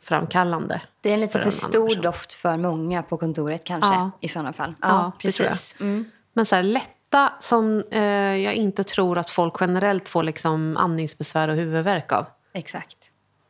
framkallande. 0.05 0.83
Det 1.01 1.11
är 1.11 1.15
en 1.15 1.21
lite 1.21 1.33
för, 1.33 1.41
för 1.41 1.51
stor 1.51 1.95
doft 1.95 2.33
för 2.33 2.57
många 2.57 3.03
på 3.03 3.17
kontoret 3.17 3.65
kanske 3.65 3.91
ja. 3.91 4.11
i 4.21 4.29
sådana 4.29 4.53
fall. 4.53 4.75
Ja, 4.81 4.89
ja 4.89 5.13
precis. 5.19 5.75
Mm. 5.81 6.05
Men 6.33 6.47
så 6.47 6.57
här, 6.57 6.63
lätta 6.63 7.33
som 7.41 7.85
eh, 7.91 8.03
jag 8.37 8.55
inte 8.55 8.85
tror 8.85 9.19
att 9.19 9.31
folk 9.31 9.55
generellt 9.61 10.09
får 10.09 10.23
liksom 10.23 10.77
andningsbesvär 10.77 11.49
och 11.49 11.57
huvudvärk 11.57 12.13
av. 12.13 12.27
Exakt. 12.53 12.97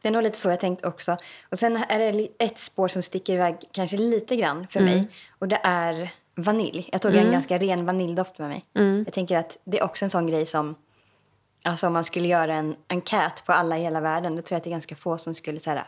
Det 0.03 0.09
är 0.09 0.13
nog 0.13 0.23
lite 0.23 0.39
så 0.39 0.49
jag 0.49 0.61
tänkt 0.61 0.85
också. 0.85 1.17
Och 1.51 1.59
sen 1.59 1.77
är 1.89 2.13
det 2.13 2.29
ett 2.39 2.59
spår 2.59 2.89
som 2.89 3.03
sticker 3.03 3.33
iväg 3.33 3.57
kanske 3.73 3.97
lite 3.97 4.37
grann 4.37 4.67
för 4.71 4.81
mm. 4.81 4.95
mig. 4.95 5.09
Och 5.39 5.49
det 5.49 5.61
är 5.63 6.13
vanilj. 6.35 6.89
Jag 6.93 7.03
tog 7.03 7.13
mm. 7.13 7.27
en 7.27 7.33
ganska 7.33 7.59
ren 7.59 7.87
vaniljdoft 7.87 8.39
med 8.39 8.49
mig. 8.49 8.65
Mm. 8.75 9.03
Jag 9.07 9.15
tänker 9.15 9.39
att 9.39 9.59
det 9.65 9.79
är 9.79 9.85
också 9.85 10.05
en 10.05 10.11
sån 10.11 10.27
grej 10.27 10.47
som 10.47 10.75
Alltså 11.67 11.87
om 11.87 11.93
man 11.93 12.05
skulle 12.05 12.29
göra 12.29 12.55
en 12.55 12.77
enkät 12.89 13.45
på 13.47 13.53
alla 13.53 13.79
i 13.79 13.83
hela 13.83 14.01
världen 14.01 14.37
då 14.37 14.43
tror 14.43 14.55
jag 14.55 14.59
att 14.59 14.65
det 14.65 14.71
är 14.71 14.73
ganska 14.73 14.97
få 14.97 15.19
som 15.19 15.35
skulle 15.35 15.61
så 15.61 15.71
här, 15.71 15.85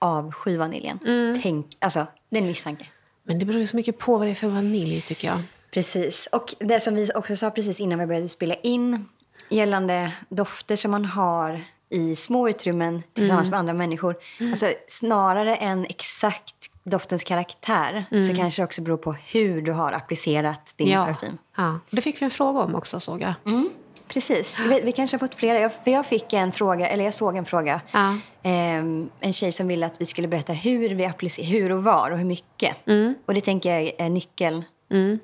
avsky 0.00 0.56
vaniljen. 0.56 0.98
Mm. 1.06 1.40
Tänk, 1.42 1.76
alltså, 1.78 2.06
det 2.30 2.38
är 2.38 2.42
en 2.42 2.48
misstanke. 2.48 2.86
Men 3.22 3.38
det 3.38 3.46
beror 3.46 3.60
ju 3.60 3.66
så 3.66 3.76
mycket 3.76 3.98
på 3.98 4.18
vad 4.18 4.26
det 4.26 4.30
är 4.30 4.34
för 4.34 4.48
vanilj 4.48 5.00
tycker 5.00 5.28
jag. 5.28 5.42
Precis. 5.70 6.28
Och 6.32 6.54
det 6.58 6.80
som 6.80 6.94
vi 6.94 7.10
också 7.14 7.36
sa 7.36 7.50
precis 7.50 7.80
innan 7.80 7.98
vi 7.98 8.06
började 8.06 8.28
spela 8.28 8.54
in 8.54 9.08
gällande 9.48 10.12
dofter 10.28 10.76
som 10.76 10.90
man 10.90 11.04
har 11.04 11.64
i 11.88 12.16
små 12.16 12.48
utrymmen 12.48 13.02
tillsammans 13.12 13.48
mm. 13.48 13.50
med 13.50 13.58
andra 13.58 13.74
människor. 13.74 14.16
Mm. 14.40 14.52
Alltså, 14.52 14.72
snarare 14.86 15.56
än 15.56 15.84
exakt 15.84 16.54
doftens 16.84 17.24
karaktär 17.24 18.04
mm. 18.10 18.22
så 18.22 18.36
kanske 18.36 18.62
det 18.62 18.64
också 18.64 18.82
beror 18.82 18.96
på 18.96 19.12
hur 19.12 19.62
du 19.62 19.72
har 19.72 19.92
applicerat 19.92 20.72
din 20.76 20.88
ja. 20.88 21.04
parfym. 21.04 21.38
Ja. 21.56 21.78
Det 21.90 22.00
fick 22.00 22.20
vi 22.20 22.24
en 22.24 22.30
fråga 22.30 22.60
om 22.60 22.74
också 22.74 23.00
såg 23.00 23.22
jag. 23.22 23.34
Mm. 23.46 23.70
Precis. 24.12 24.60
Vi, 24.60 24.80
vi, 24.80 24.92
kanske 24.92 25.14
har 25.14 25.18
fått 25.18 25.34
flera. 25.34 25.58
Jag, 25.58 25.72
för 25.84 25.90
jag 25.90 26.06
fick 26.06 26.32
en 26.32 26.52
fråga, 26.52 26.88
eller 26.88 27.04
jag 27.04 27.14
såg 27.14 27.36
en 27.36 27.44
fråga. 27.44 27.80
Ja. 27.92 28.10
Eh, 28.42 28.78
en 29.20 29.32
tjej 29.32 29.52
som 29.52 29.68
ville 29.68 29.86
att 29.86 29.94
vi 29.98 30.06
skulle 30.06 30.28
berätta 30.28 30.52
hur 30.52 30.88
vi 30.88 31.06
applicerar, 31.06 31.46
hur 31.46 31.72
och 31.72 31.84
var 31.84 32.10
och 32.10 32.18
hur 32.18 32.24
mycket. 32.24 32.76
Mm. 32.86 33.14
Och 33.26 33.34
det 33.34 33.40
tänker 33.40 33.74
jag 33.74 33.92
är 33.98 34.10
nyckeln 34.10 34.64
mm. 34.90 35.18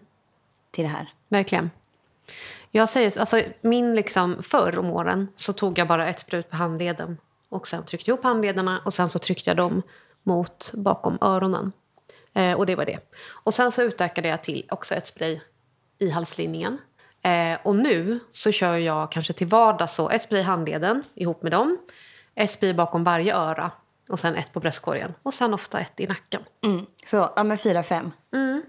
till 0.71 0.85
det 0.85 0.91
här. 0.91 1.09
Verkligen. 1.29 1.71
Jag 2.71 2.89
säger, 2.89 3.21
alltså, 3.21 3.43
min 3.61 3.95
liksom, 3.95 4.43
förr 4.43 4.79
om 4.79 4.91
åren 4.91 5.29
så 5.37 5.53
tog 5.53 5.79
jag 5.79 5.89
bara 5.89 6.09
ett 6.09 6.21
sprut 6.21 6.51
på 6.51 6.57
handleden. 6.57 7.19
Och 7.49 7.69
sen 7.69 7.85
tryckte 7.85 8.11
jag 8.11 8.17
ihop 8.17 8.25
handlederna 8.25 8.83
och 8.85 8.95
sen 8.95 9.09
så 9.09 9.19
tryckte 9.19 9.51
jag 9.51 9.57
dem 9.57 9.83
mot 10.23 10.73
bakom 10.75 11.19
öronen. 11.21 11.73
Eh, 12.35 12.53
och 12.53 12.67
det 12.67 12.77
var 12.77 12.85
det. 12.85 12.99
Och 13.31 13.55
sen 13.55 13.73
så 13.73 13.83
utökade 13.83 14.29
jag 14.29 14.43
till 14.43 14.67
också 14.71 14.95
ett 14.95 15.07
spray 15.07 15.41
i 15.99 16.11
halslinjen. 16.11 16.79
Eh, 17.27 17.59
och 17.63 17.77
nu 17.77 18.21
så 18.33 18.53
kör 18.53 18.77
jag 18.77 19.13
kanske 19.13 19.33
till 19.33 19.47
vardags 19.47 19.95
så 19.95 20.11
ett 20.11 20.23
spray 20.23 20.41
i 20.41 20.43
handleden 20.43 21.03
ihop 21.15 21.43
med 21.43 21.53
dem. 21.53 21.79
Ett 22.35 22.51
spray 22.51 22.73
bakom 22.73 23.05
varje 23.05 23.35
öra 23.35 23.71
och 24.09 24.21
sen 24.21 24.35
ett 24.35 24.53
på 24.53 24.61
bröstkorgen. 24.61 25.15
Och 25.23 25.35
sen 25.35 25.55
ofta 25.55 25.81
ett 25.81 26.01
i 26.01 26.07
nacken. 26.07 26.43
Mm. 26.65 26.87
Så 27.07 27.31
ja, 27.37 27.45
men 27.45 27.59
fyra, 27.59 27.83
fem. 27.83 28.11
Mm. 28.35 28.63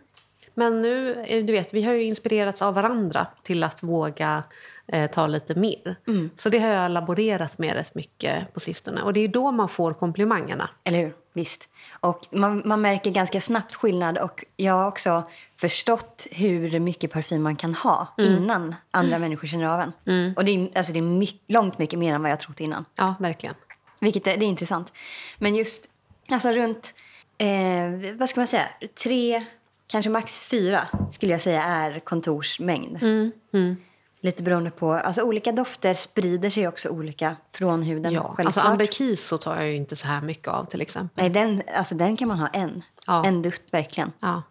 Men 0.54 0.82
nu, 0.82 1.24
eh, 1.28 1.46
du 1.46 1.54
vet, 1.54 1.74
vi 1.74 1.84
har 1.84 1.94
ju 1.94 2.04
inspirerats 2.04 2.62
av 2.62 2.74
varandra 2.74 3.28
till 3.44 3.64
att 3.64 3.84
våga 3.84 4.44
eh, 4.88 5.12
ta 5.12 5.27
lite 5.27 5.56
mer. 5.56 5.96
Mm. 6.08 6.29
Så 6.36 6.50
det 6.50 6.60
har 6.60 6.70
jag 6.70 6.91
laborerat 6.91 7.58
med 7.58 7.74
rätt 7.74 7.96
mycket 7.96 8.53
på 8.53 8.60
sistone. 8.60 9.01
Och 9.01 9.13
det 9.13 9.20
är 9.20 9.27
då 9.27 9.51
man 9.51 9.70
får 9.70 9.94
komplimangerna. 9.94 10.70
Eller 10.84 11.00
hur? 11.00 11.13
Visst. 11.34 11.67
Och 12.00 12.27
man, 12.32 12.62
man 12.65 12.82
märker 12.82 13.12
ganska 13.12 13.41
snabbt 13.41 13.75
skillnad. 13.75 14.17
Och 14.17 14.46
jag 14.56 14.74
har 14.74 14.88
också 14.88 15.24
förstått 15.58 16.27
hur 16.32 16.79
mycket 16.79 17.12
parfym 17.12 17.44
man 17.44 17.56
kan 17.56 17.74
ha 17.74 18.08
mm. 18.17 18.34
innan 18.34 18.75
andra 18.91 19.15
mm. 19.15 19.22
människor 19.22 19.48
känner 19.48 19.65
av 19.65 19.82
en. 19.82 19.94
Mm. 20.06 20.34
Och 20.34 20.46
det 20.46 20.51
är, 20.51 20.77
alltså 20.77 20.94
det 20.94 21.00
är 21.00 21.03
mycket, 21.03 21.41
långt 21.48 21.77
mycket 21.77 22.00
mer 22.00 22.13
än 22.13 22.22
vad 22.22 22.32
jag 22.32 22.39
trott 22.39 22.60
innan. 22.60 22.86
Ja, 22.96 23.15
verkligen. 23.20 23.56
Vilket 24.01 24.27
är, 24.27 24.38
det 24.38 24.46
är 24.46 24.48
intressant. 24.48 24.94
Men 25.38 25.56
just 25.56 25.86
alltså 26.29 26.51
runt, 26.51 26.94
eh, 27.38 28.15
vad 28.15 28.29
ska 28.29 28.39
man 28.39 28.48
säga, 28.48 28.65
tre, 29.03 29.46
kanske 29.88 30.10
max 30.10 30.39
fyra 30.39 30.88
skulle 31.12 31.32
jag 31.32 31.41
säga 31.41 31.63
är 31.63 32.00
kontorsmängd. 32.00 33.03
Mm. 33.03 33.32
Mm. 33.53 33.77
Lite 34.19 34.43
beroende 34.43 34.69
på... 34.71 34.93
Alltså 34.93 35.21
olika 35.21 35.51
dofter 35.51 35.93
sprider 35.93 36.50
sig 36.50 36.67
också 36.67 36.89
olika 36.89 37.36
från 37.51 37.83
huden. 37.83 38.13
Ja, 38.13 38.21
självklart. 38.21 38.45
alltså 38.45 38.59
amberkiso 38.59 39.38
tar 39.38 39.55
jag 39.55 39.67
ju 39.69 39.75
inte 39.75 39.95
så 39.95 40.07
här 40.07 40.21
mycket 40.21 40.47
av 40.47 40.65
till 40.65 40.81
exempel. 40.81 41.24
Nej, 41.24 41.29
den, 41.29 41.62
alltså 41.75 41.95
den 41.95 42.17
kan 42.17 42.27
man 42.27 42.39
ha 42.39 42.47
en. 42.47 42.83
Ja. 43.07 43.25
En 43.25 43.41
dutt 43.41 43.63
verkligen. 43.71 44.12
Ja. 44.19 44.43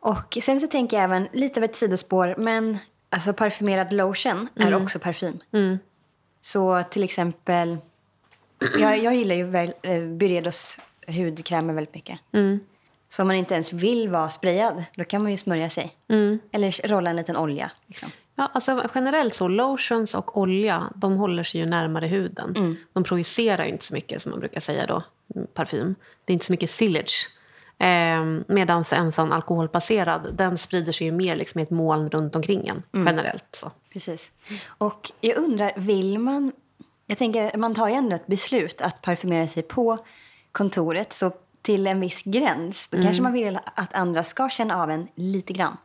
Och 0.00 0.38
sen 0.42 0.60
så 0.60 0.66
tänker 0.66 0.96
jag 0.96 1.04
även, 1.04 1.28
lite 1.32 1.60
av 1.60 1.64
ett 1.64 1.76
sidospår, 1.76 2.34
men 2.38 2.78
alltså 3.10 3.32
parfymerad 3.32 3.92
lotion 3.92 4.48
är 4.54 4.66
Mm. 4.66 4.82
också 4.82 4.98
parfym. 4.98 5.38
Så 6.42 6.82
till 6.90 7.02
exempel, 7.02 7.78
jag, 8.80 8.98
jag 8.98 9.14
gillar 9.14 9.34
ju 9.34 9.44
väl, 9.44 9.74
eh, 9.82 10.02
Byredos 10.02 10.78
hudkrämer 11.08 11.74
väldigt 11.74 11.94
mycket. 11.94 12.20
Mm. 12.32 12.60
Så 13.08 13.22
om 13.22 13.28
man 13.28 13.36
inte 13.36 13.54
ens 13.54 13.72
vill 13.72 14.08
vara 14.08 14.28
sprayad, 14.30 14.84
då 14.96 15.04
kan 15.04 15.22
man 15.22 15.30
ju 15.32 15.36
smörja 15.38 15.70
sig. 15.70 15.96
Mm. 16.08 16.38
Eller 16.52 16.88
rolla 16.88 17.10
en 17.10 17.16
liten 17.16 17.36
olja. 17.36 17.70
Liksom. 17.86 18.08
Ja, 18.38 18.50
alltså 18.54 18.90
generellt 18.94 19.34
så, 19.34 19.48
lotions 19.48 20.14
och 20.14 20.38
olja, 20.38 20.92
de 20.94 21.16
håller 21.16 21.42
sig 21.42 21.60
ju 21.60 21.66
närmare 21.66 22.06
huden. 22.06 22.76
De 22.92 23.04
projicerar 23.04 23.64
ju 23.64 23.70
inte 23.70 23.84
så 23.84 23.94
mycket 23.94 24.22
som 24.22 24.30
man 24.30 24.40
brukar 24.40 24.60
säga 24.60 24.86
då, 24.86 25.02
mm, 25.34 25.46
parfym. 25.54 25.94
Det 26.24 26.32
är 26.32 26.34
inte 26.34 26.46
så 26.46 26.52
mycket 26.52 26.70
sillage. 26.70 27.30
Eh, 27.78 28.24
Medan 28.46 28.84
en 28.92 29.12
sån 29.12 29.32
alkoholbaserad, 29.32 30.34
den 30.34 30.58
sprider 30.58 30.92
sig 30.92 31.06
ju 31.06 31.12
mer 31.12 31.36
liksom 31.36 31.58
i 31.58 31.62
ett 31.62 31.70
moln 31.70 32.10
runt 32.10 32.36
omkring 32.36 32.68
en, 32.68 32.82
generellt. 33.06 33.48
Så. 33.52 33.70
Precis. 33.92 34.32
Och 34.66 35.12
jag 35.20 35.36
undrar, 35.36 35.72
vill 35.76 36.18
man... 36.18 36.52
Jag 37.06 37.18
tänker, 37.18 37.56
man 37.56 37.74
tar 37.74 37.88
ju 37.88 37.94
ändå 37.94 38.16
ett 38.16 38.26
beslut 38.26 38.80
att 38.80 39.02
parfymera 39.02 39.48
sig 39.48 39.62
på 39.62 39.98
kontoret. 40.52 41.12
Så 41.12 41.32
till 41.62 41.86
en 41.86 42.00
viss 42.00 42.22
gräns, 42.22 42.88
då 42.88 43.02
kanske 43.02 43.22
man 43.22 43.32
vill 43.32 43.58
att 43.74 43.94
andra 43.94 44.24
ska 44.24 44.48
känna 44.48 44.82
av 44.82 44.90
en 44.90 45.08
lite 45.14 45.52
grann. 45.52 45.76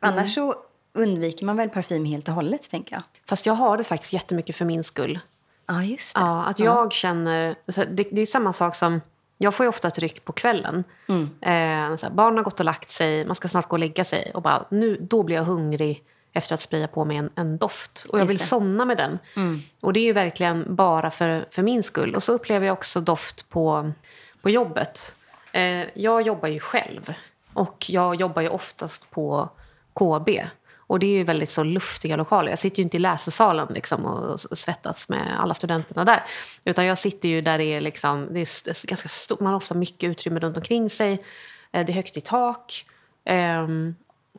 Annars 0.00 0.34
så 0.34 0.54
undviker 0.96 1.46
man 1.46 1.56
väl 1.56 1.68
parfym 1.68 2.04
helt 2.04 2.28
och 2.28 2.34
hållet, 2.34 2.70
tänker 2.70 2.94
jag. 2.94 3.02
Fast 3.28 3.46
jag 3.46 3.54
har 3.54 3.76
det 3.76 3.84
faktiskt 3.84 4.12
jättemycket 4.12 4.56
för 4.56 4.64
min 4.64 4.84
skull. 4.84 5.18
Ja, 5.66 5.82
just 5.82 6.14
det. 6.14 6.20
Ja, 6.20 6.44
att 6.44 6.58
jag 6.58 6.92
känner... 6.92 7.56
alltså, 7.66 7.84
Det, 7.90 8.08
det 8.12 8.20
är 8.20 8.26
samma 8.26 8.52
sak 8.52 8.74
som... 8.74 9.00
Jag 9.38 9.54
får 9.54 9.64
ju 9.64 9.68
ofta 9.68 9.88
ett 9.88 9.98
ryck 9.98 10.24
på 10.24 10.32
kvällen. 10.32 10.84
Eh, 11.40 11.96
så 11.96 12.06
här, 12.06 12.10
barnen 12.10 12.36
har 12.36 12.44
gått 12.44 12.60
och 12.60 12.66
lagt 12.66 12.90
sig, 12.90 13.24
man 13.24 13.34
ska 13.36 13.48
snart 13.48 13.68
gå 13.68 13.74
och 13.74 13.78
lägga 13.80 14.04
sig. 14.04 14.30
Och 14.34 14.42
bara, 14.42 14.66
nu, 14.70 14.96
då 15.00 15.22
blir 15.22 15.36
jag 15.36 15.44
hungrig 15.44 16.04
efter 16.32 16.54
att 16.54 16.60
spraya 16.60 16.88
på 16.88 17.04
mig 17.04 17.16
en, 17.16 17.30
en 17.34 17.56
doft. 17.58 18.06
Och 18.12 18.20
jag 18.20 18.26
vill 18.26 18.38
somna 18.38 18.84
med 18.84 18.96
den. 18.96 19.18
Och 19.80 19.92
det 19.92 20.00
är 20.00 20.04
ju 20.04 20.12
verkligen 20.12 20.74
bara 20.74 21.10
för, 21.10 21.46
för 21.50 21.62
min 21.62 21.82
skull. 21.82 22.14
Och 22.14 22.22
så 22.22 22.32
upplever 22.32 22.66
jag 22.66 22.72
också 22.72 23.00
doft 23.00 23.48
på, 23.50 23.92
på 24.42 24.50
jobbet. 24.50 25.14
Eh, 25.52 25.84
jag 25.94 26.22
jobbar 26.22 26.48
ju 26.48 26.60
själv. 26.60 27.14
Och 27.52 27.86
jag 27.88 28.14
jobbar 28.14 28.42
ju 28.42 28.48
oftast 28.48 29.10
på 29.10 29.48
KB. 29.94 30.28
Och 30.86 30.98
det 30.98 31.06
är 31.06 31.18
ju 31.18 31.24
väldigt 31.24 31.50
så 31.50 31.62
luftiga 31.64 32.16
lokaler. 32.16 32.50
Jag 32.50 32.58
sitter 32.58 32.78
ju 32.78 32.82
inte 32.82 32.96
i 32.96 33.00
läsesalen 33.00 33.68
liksom 33.70 34.04
och 34.04 34.40
svettas 34.40 35.08
med 35.08 35.40
alla 35.40 35.54
studenterna 35.54 36.04
där. 36.04 36.22
Utan 36.64 36.84
jag 36.86 36.98
sitter 36.98 37.28
ju 37.28 37.40
där 37.40 37.58
det 37.58 37.64
är, 37.64 37.80
liksom, 37.80 38.28
det 38.30 38.40
är 38.40 38.86
ganska 38.86 39.08
stort. 39.08 39.40
Man 39.40 39.48
har 39.52 39.56
ofta 39.56 39.74
mycket 39.74 40.10
utrymme 40.10 40.40
runt 40.40 40.56
omkring 40.56 40.90
sig. 40.90 41.12
Eh, 41.72 41.86
Det 41.86 41.92
är 41.92 41.94
högt 41.94 42.16
i 42.16 42.20
tak. 42.20 42.86
Ehm, 43.24 43.94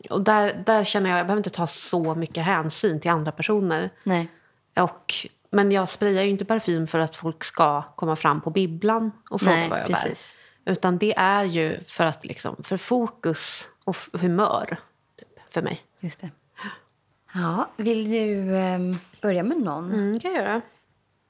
och 0.09 0.21
där, 0.21 0.63
där 0.65 0.83
känner 0.83 1.09
jag, 1.09 1.19
jag 1.19 1.25
behöver 1.27 1.39
inte 1.39 1.49
ta 1.49 1.67
så 1.67 2.15
mycket 2.15 2.43
hänsyn 2.43 2.99
till 2.99 3.11
andra 3.11 3.31
personer. 3.31 3.89
Nej. 4.03 4.27
Och, 4.79 5.13
men 5.49 5.71
jag 5.71 5.89
sprayar 5.89 6.23
ju 6.23 6.29
inte 6.29 6.45
parfym 6.45 6.87
för 6.87 6.99
att 6.99 7.15
folk 7.15 7.43
ska 7.43 7.81
komma 7.81 8.15
fram 8.15 8.41
på 8.41 8.49
bibblan 8.49 9.11
och 9.29 9.41
fråga 9.41 9.55
Nej, 9.55 9.69
vad 9.69 9.79
jag 9.79 9.87
precis. 9.87 10.35
bär. 10.65 10.71
Utan 10.71 10.97
det 10.97 11.13
är 11.17 11.43
ju 11.43 11.79
för, 11.79 12.05
att 12.05 12.25
liksom, 12.25 12.55
för 12.63 12.77
fokus 12.77 13.67
och 13.83 13.95
humör 14.13 14.77
för 15.57 15.61
mig. 15.61 15.81
Just 15.99 16.19
det. 16.19 16.29
Ja, 17.33 17.69
vill 17.77 18.11
du 18.11 18.57
ehm, 18.57 18.97
börja 19.21 19.43
med 19.43 19.57
någon? 19.57 19.93
Mm, 19.93 20.19
kan 20.19 20.33
jag 20.33 20.43
göra. 20.43 20.61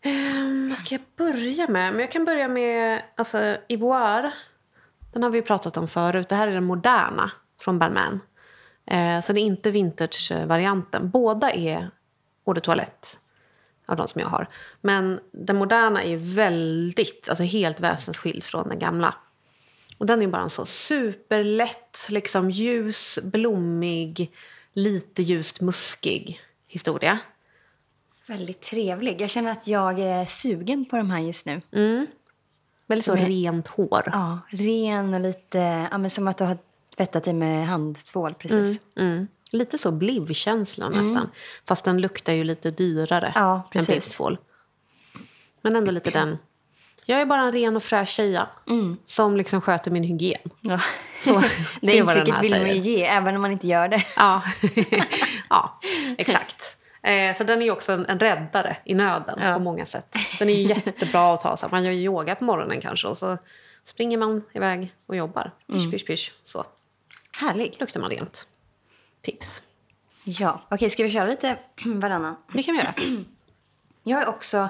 Ehm, 0.01 0.69
vad 0.69 0.77
ska 0.77 0.95
jag 0.95 1.01
börja 1.15 1.67
med? 1.67 1.91
Men 1.91 1.99
jag 1.99 2.11
kan 2.11 2.25
börja 2.25 2.47
med 2.47 3.01
alltså, 3.15 3.57
Ivoire. 3.67 4.33
Den 5.13 5.23
har 5.23 5.29
vi 5.29 5.41
pratat 5.41 5.77
om 5.77 5.87
förut. 5.87 6.29
Det 6.29 6.35
här 6.35 6.47
är 6.47 6.53
den 6.53 6.63
moderna 6.63 7.31
från 7.61 7.79
Balmain. 7.79 8.19
Eh, 8.85 9.21
så 9.21 9.33
det 9.33 9.39
är 9.39 9.43
inte 9.43 9.71
vintage-varianten. 9.71 11.09
Båda 11.09 11.51
är 11.51 11.89
eau 12.45 12.53
de 12.53 12.61
toilette 12.61 13.07
av 13.85 13.97
de 13.97 14.07
som 14.07 14.21
jag 14.21 14.27
har. 14.27 14.47
Men 14.81 15.19
den 15.31 15.55
moderna 15.55 16.03
är 16.03 16.35
väldigt, 16.35 17.29
alltså 17.29 17.43
helt 17.43 17.79
väsensskild 17.79 18.43
från 18.43 18.69
den 18.69 18.79
gamla. 18.79 19.13
Och 19.97 20.05
den 20.05 20.21
är 20.21 20.27
bara 20.27 20.41
en 20.41 20.49
så 20.49 20.65
superlätt, 20.65 22.07
liksom 22.11 22.51
ljus, 22.51 23.19
blommig, 23.23 24.31
lite 24.73 25.21
ljust 25.21 25.61
muskig 25.61 26.39
historia. 26.67 27.19
Väldigt 28.27 28.61
trevlig. 28.61 29.21
Jag 29.21 29.29
känner 29.29 29.51
att 29.51 29.67
jag 29.67 29.99
är 29.99 30.25
sugen 30.25 30.85
på 30.85 30.97
de 30.97 31.11
här 31.11 31.19
just 31.19 31.45
nu. 31.45 31.61
Väldigt 32.87 33.05
så 33.05 33.13
är- 33.13 33.25
rent 33.25 33.67
hår. 33.67 34.03
Ja, 34.05 34.39
ren 34.49 35.13
och 35.13 35.19
lite... 35.19 35.87
Ja, 35.91 35.97
men 35.97 36.09
som 36.09 36.27
att 36.27 36.37
du 36.37 36.43
har 36.43 36.57
tvättat 36.97 37.23
dig 37.23 37.33
med 37.33 37.67
handtvål 37.67 38.33
precis. 38.33 38.79
Mm. 38.95 39.27
Lite 39.51 39.77
så 39.77 39.91
bliv-känsla 39.91 40.89
nästan. 40.89 41.29
Fast 41.65 41.85
den 41.85 42.01
luktar 42.01 42.33
ju 42.33 42.43
lite 42.43 42.69
dyrare 42.69 43.31
Ja, 43.35 43.61
än 43.73 43.85
bliv-tvål. 43.85 44.37
Men 45.61 45.75
ändå 45.75 45.91
lite 45.91 46.09
den. 46.11 46.37
Jag 47.09 47.21
är 47.21 47.25
bara 47.25 47.41
en 47.41 47.51
ren 47.51 47.75
och 47.75 47.83
fräsch 47.83 48.09
tjeja 48.09 48.49
som 49.05 49.37
liksom 49.37 49.61
sköter 49.61 49.91
min 49.91 50.03
hygien. 50.03 50.41
Ja. 50.61 50.79
Så, 51.21 51.39
det 51.39 51.47
den 51.81 51.89
intrycket 51.95 52.41
vill 52.41 52.51
man 52.51 52.69
ju 52.69 52.77
ge, 52.77 53.03
även 53.03 53.35
om 53.35 53.41
man 53.41 53.51
inte 53.51 53.67
gör 53.67 53.87
det. 53.87 54.03
Ja, 54.15 54.43
ja 55.49 55.79
exakt. 56.17 56.77
Eh, 57.01 57.35
så 57.37 57.43
den 57.43 57.61
är 57.61 57.71
också 57.71 57.91
en, 57.91 58.05
en 58.05 58.19
räddare 58.19 58.77
i 58.85 58.93
nöden 58.95 59.39
Ja. 59.41 59.53
på 59.53 59.59
många 59.59 59.85
sätt. 59.85 60.15
Den 60.39 60.49
är 60.49 60.53
jättebra 60.53 61.33
att 61.33 61.39
ta. 61.39 61.67
Man 61.71 61.83
gör 61.83 61.91
yoga 61.91 62.35
på 62.35 62.43
morgonen 62.43 62.81
kanske 62.81 63.07
och 63.07 63.17
så 63.17 63.37
springer 63.83 64.17
man 64.17 64.43
iväg 64.53 64.93
och 65.05 65.15
jobbar. 65.15 65.51
Pysch, 65.67 65.91
pysch, 65.91 66.07
pysch. 66.07 66.33
Så 66.43 66.65
Härligt. 67.39 67.79
luktar 67.79 67.99
man 67.99 68.09
rent. 68.09 68.47
Tips. 69.21 69.61
Ja, 70.23 70.61
okej, 70.71 70.89
ska 70.89 71.03
vi 71.03 71.11
köra 71.11 71.25
lite 71.29 71.57
varannan? 71.85 72.35
Det 72.53 72.63
kan 72.63 72.73
vi 72.75 72.79
göra. 72.81 72.93
Jag 74.03 74.21
är 74.21 74.27
också 74.29 74.69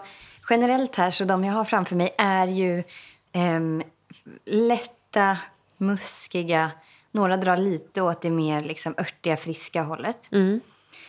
generellt 0.49 0.95
här, 0.95 1.11
så 1.11 1.25
de 1.25 1.43
jag 1.43 1.53
har 1.53 1.63
framför 1.65 1.95
mig 1.95 2.15
är 2.17 2.47
ju 2.47 2.83
ehm, 3.31 3.83
lätta, 4.45 5.37
muskiga. 5.77 6.71
Några 7.11 7.37
drar 7.37 7.57
lite 7.57 8.01
åt 8.01 8.21
det 8.21 8.29
mer 8.29 8.61
liksom, 8.63 8.95
örtiga, 8.97 9.37
friska 9.37 9.83
hållet. 9.83 10.27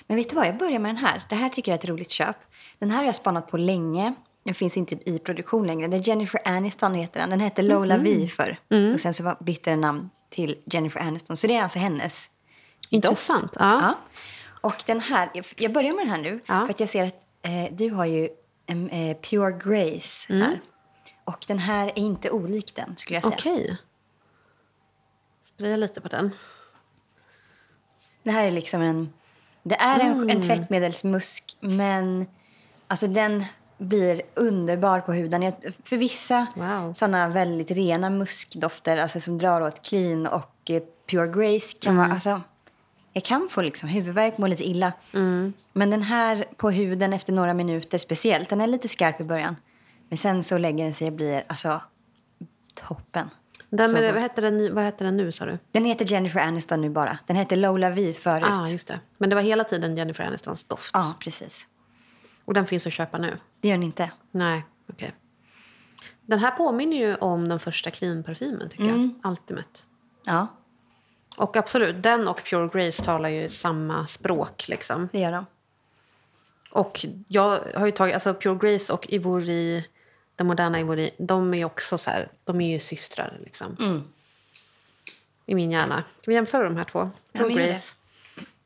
Men 0.06 0.16
vet 0.16 0.30
du 0.30 0.36
vad, 0.36 0.46
jag 0.46 0.58
börjar 0.58 0.78
med 0.78 0.88
den 0.88 0.96
här. 0.96 1.22
Det 1.28 1.34
här 1.34 1.48
tycker 1.48 1.72
jag 1.72 1.74
är 1.74 1.78
ett 1.78 1.88
roligt 1.88 2.10
köp. 2.10 2.36
Den 2.78 2.90
här 2.90 2.98
har 2.98 3.04
jag 3.04 3.14
spanat 3.14 3.50
på 3.50 3.56
länge. 3.56 4.14
Den 4.44 4.54
finns 4.54 4.76
inte 4.76 5.10
i 5.10 5.18
produktion 5.18 5.66
längre. 5.66 5.88
Det 5.88 5.96
är 5.96 6.08
Jennifer 6.08 6.40
Aniston 6.44 6.94
heter 6.94 7.20
den. 7.20 7.30
Den 7.30 7.40
hette 7.40 7.62
Lola 7.62 7.96
V 7.98 8.28
förr. 8.28 8.56
Och 8.94 9.00
sen 9.00 9.14
så 9.14 9.36
bytte 9.40 9.70
den 9.70 9.80
namn 9.80 10.10
till 10.30 10.58
Jennifer 10.64 11.00
Aniston. 11.00 11.36
Så 11.36 11.46
det 11.46 11.56
är 11.56 11.62
alltså 11.62 11.78
hennes 11.78 12.30
Intressant. 12.90 13.56
Ja. 13.58 13.80
Ja. 13.82 13.94
Och 14.60 14.82
den 14.86 15.00
här, 15.00 15.30
jag- 15.56 15.72
börjar 15.72 15.92
med 15.94 16.06
den 16.06 16.10
här 16.10 16.18
nu. 16.18 16.40
Ja. 16.46 16.60
För 16.66 16.70
att 16.70 16.80
jag 16.80 16.88
ser 16.88 17.04
att 17.06 17.14
eh, 17.42 17.74
du 17.76 17.90
har 17.90 18.04
ju 18.04 18.28
eh, 18.68 19.16
Pure 19.16 19.52
Grace 19.52 20.32
Mm. 20.32 20.42
här. 20.42 20.60
Och 21.24 21.44
den 21.48 21.58
här 21.58 21.86
är 21.86 21.98
inte 21.98 22.30
olik 22.30 22.74
den 22.74 22.96
skulle 22.96 23.16
jag 23.16 23.22
säga. 23.24 23.34
Okej. 23.38 23.76
Spraya 25.54 25.76
lite 25.76 26.00
på 26.00 26.08
den. 26.08 26.30
Det 28.22 28.30
här 28.30 28.46
är 28.46 28.50
liksom 28.50 28.82
en... 28.82 29.12
Det 29.62 29.74
är 29.74 30.00
en, 30.00 30.12
Mm. 30.12 30.30
en 30.30 30.42
tvättmedelsmusk 30.42 31.56
men 31.60 32.26
alltså 32.86 33.06
den 33.06 33.44
blir 33.78 34.22
underbar 34.34 35.00
på 35.00 35.12
huden. 35.12 35.42
Jag, 35.42 35.54
för 35.84 35.96
vissa 35.96 36.46
Wow. 36.56 36.92
såna 36.94 37.28
väldigt 37.28 37.70
rena 37.70 38.10
muskdofter 38.10 38.96
alltså 38.96 39.20
som 39.20 39.38
drar 39.38 39.60
åt 39.60 39.82
clean 39.86 40.26
och 40.26 40.70
eh, 40.70 40.82
Pure 41.10 41.26
Grace 41.26 41.76
kan 41.80 41.92
Mm. 41.94 41.96
vara... 41.96 42.14
Alltså, 42.14 42.40
jag 43.12 43.24
kan 43.24 43.48
få 43.50 43.62
liksom 43.62 43.88
huvudvärk, 43.88 44.38
må 44.38 44.46
lite 44.46 44.64
illa. 44.68 44.92
Mm. 45.12 45.52
Men 45.72 45.90
den 45.90 46.02
här 46.02 46.44
på 46.56 46.70
huden 46.70 47.12
efter 47.12 47.32
några 47.32 47.54
minuter 47.54 47.98
speciellt, 47.98 48.48
den 48.50 48.60
är 48.60 48.66
lite 48.66 48.88
skarp 48.88 49.20
i 49.20 49.24
början. 49.24 49.56
Men 50.08 50.18
sen 50.18 50.44
så 50.44 50.58
lägger 50.58 50.84
den 50.84 50.94
sig 50.94 51.06
och 51.06 51.12
blir 51.12 51.44
alltså 51.46 51.80
toppen. 52.74 53.30
Den 53.70 53.92
god. 53.92 54.00
vad, 54.14 54.22
heter 54.22 54.42
den, 54.42 54.74
vad 54.74 54.84
heter 54.84 55.04
den 55.04 55.16
nu 55.16 55.32
sa 55.32 55.44
du? 55.46 55.58
Den 55.72 55.84
heter 55.84 56.04
Jennifer 56.04 56.40
Aniston 56.40 56.80
nu 56.80 56.90
bara. 56.90 57.18
Den 57.26 57.36
hette 57.36 57.56
Lola 57.56 57.90
V 57.90 58.14
förut. 58.14 58.46
Ah, 58.48 58.68
just 58.68 58.88
det. 58.88 59.00
Men 59.18 59.30
det 59.30 59.36
var 59.36 59.42
hela 59.42 59.64
tiden 59.64 59.96
Jennifer 59.96 60.24
Anistons 60.24 60.64
doft. 60.64 60.90
Ja, 60.94 61.14
precis. 61.20 61.68
Och 62.44 62.54
den 62.54 62.66
finns 62.66 62.86
att 62.86 62.92
köpa 62.92 63.18
nu? 63.18 63.38
Det 63.60 63.68
gör 63.68 63.76
den 63.76 63.82
inte. 63.82 64.10
Nej, 64.30 64.64
okej. 64.92 65.14
Den 66.26 66.38
här 66.38 66.50
påminner 66.50 66.96
ju 66.96 67.14
om 67.16 67.48
den 67.48 67.58
första 67.58 67.90
clean-parfymen 67.90 68.68
tycker 68.68 68.84
Mm. 68.84 69.14
jag. 69.22 69.30
Ultimate. 69.30 69.80
Ja, 70.24 70.46
Och 71.38 71.56
absolut, 71.56 72.02
den 72.02 72.28
och 72.28 72.44
Pure 72.44 72.68
Grace 72.72 73.04
talar 73.04 73.28
ju 73.28 73.48
samma 73.48 74.06
språk 74.06 74.68
liksom. 74.68 75.08
det 75.12 75.18
gör 75.18 75.32
de. 75.32 75.46
Och 76.70 77.06
jag 77.28 77.60
har 77.74 77.86
ju 77.86 77.92
tagit, 77.92 78.14
alltså 78.14 78.34
Pure 78.34 78.58
Grace 78.58 78.92
och 78.92 79.06
Ivory, 79.12 79.82
den 80.36 80.46
moderna 80.46 80.80
Ivory, 80.80 81.10
de 81.18 81.54
är 81.54 81.64
också 81.64 81.98
så 81.98 82.10
här, 82.10 82.28
de 82.44 82.60
är 82.60 82.68
ju 82.68 82.78
systrar 82.78 83.38
liksom. 83.44 83.76
Mm. 83.80 84.02
I 85.46 85.54
min 85.54 85.70
hjärna. 85.70 86.04
Ska 86.18 86.30
vi 86.30 86.34
jämföra 86.34 86.64
de 86.64 86.76
här 86.76 86.84
två? 86.84 87.10
Pure. 87.32 87.54
Grace 87.54 87.96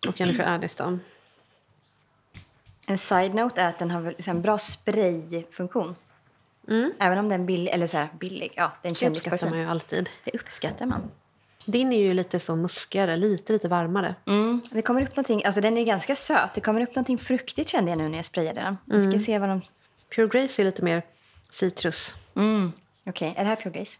och 0.08 0.20
Jennifer 0.20 0.44
Aniston. 0.44 1.00
En 2.86 2.98
side-note 2.98 3.60
är 3.60 3.68
att 3.68 3.78
den 3.78 3.90
har 3.90 4.02
här 4.02 4.28
en 4.28 4.42
bra 4.42 4.58
sprayfunktion. 4.58 5.96
Även 6.98 7.18
om 7.18 7.28
den 7.28 7.40
är 7.40 7.44
billig, 7.44 7.72
eller 7.72 7.86
så 7.86 7.96
här 7.96 8.08
billig, 8.18 8.52
ja, 8.56 8.72
den 8.82 8.94
Det 9.00 9.08
uppskattar 9.08 9.50
man 9.50 9.58
ju 9.58 9.66
alltid. 9.66 10.10
Det 10.24 10.30
uppskattar 10.34 10.86
man. 10.86 11.10
Din 11.66 11.92
är 11.92 11.98
ju 11.98 12.14
lite 12.14 12.38
så 12.38 12.56
muskigare, 12.56 13.16
lite, 13.16 13.52
lite 13.52 13.68
varmare. 13.68 14.14
Mm. 14.26 14.60
Det 14.70 14.82
kommer 14.82 15.02
upp 15.02 15.16
någonting, 15.16 15.44
alltså 15.44 15.60
den 15.60 15.78
är 15.78 15.84
ganska 15.84 16.16
söt. 16.16 16.54
Det 16.54 16.60
kommer 16.60 16.80
upp 16.80 16.94
någonting 16.94 17.18
fruktigt 17.18 17.68
kände 17.70 17.90
jag 17.90 17.98
nu 17.98 18.08
när 18.08 18.18
jag 18.18 18.24
sprayade 18.24 18.60
den. 18.60 18.78
Vi 18.84 19.00
ska 19.00 19.18
se 19.18 19.38
vad 19.38 19.48
de... 19.48 19.62
Pure 20.16 20.28
Grace 20.28 20.62
är 20.62 20.64
lite 20.64 20.84
mer 20.84 21.02
citrus. 21.50 22.14
Mm. 22.36 22.72
Okej, 23.06 23.34
är 23.36 23.42
det 23.42 23.48
här 23.48 23.56
Pure 23.56 23.70
Grace? 23.78 23.98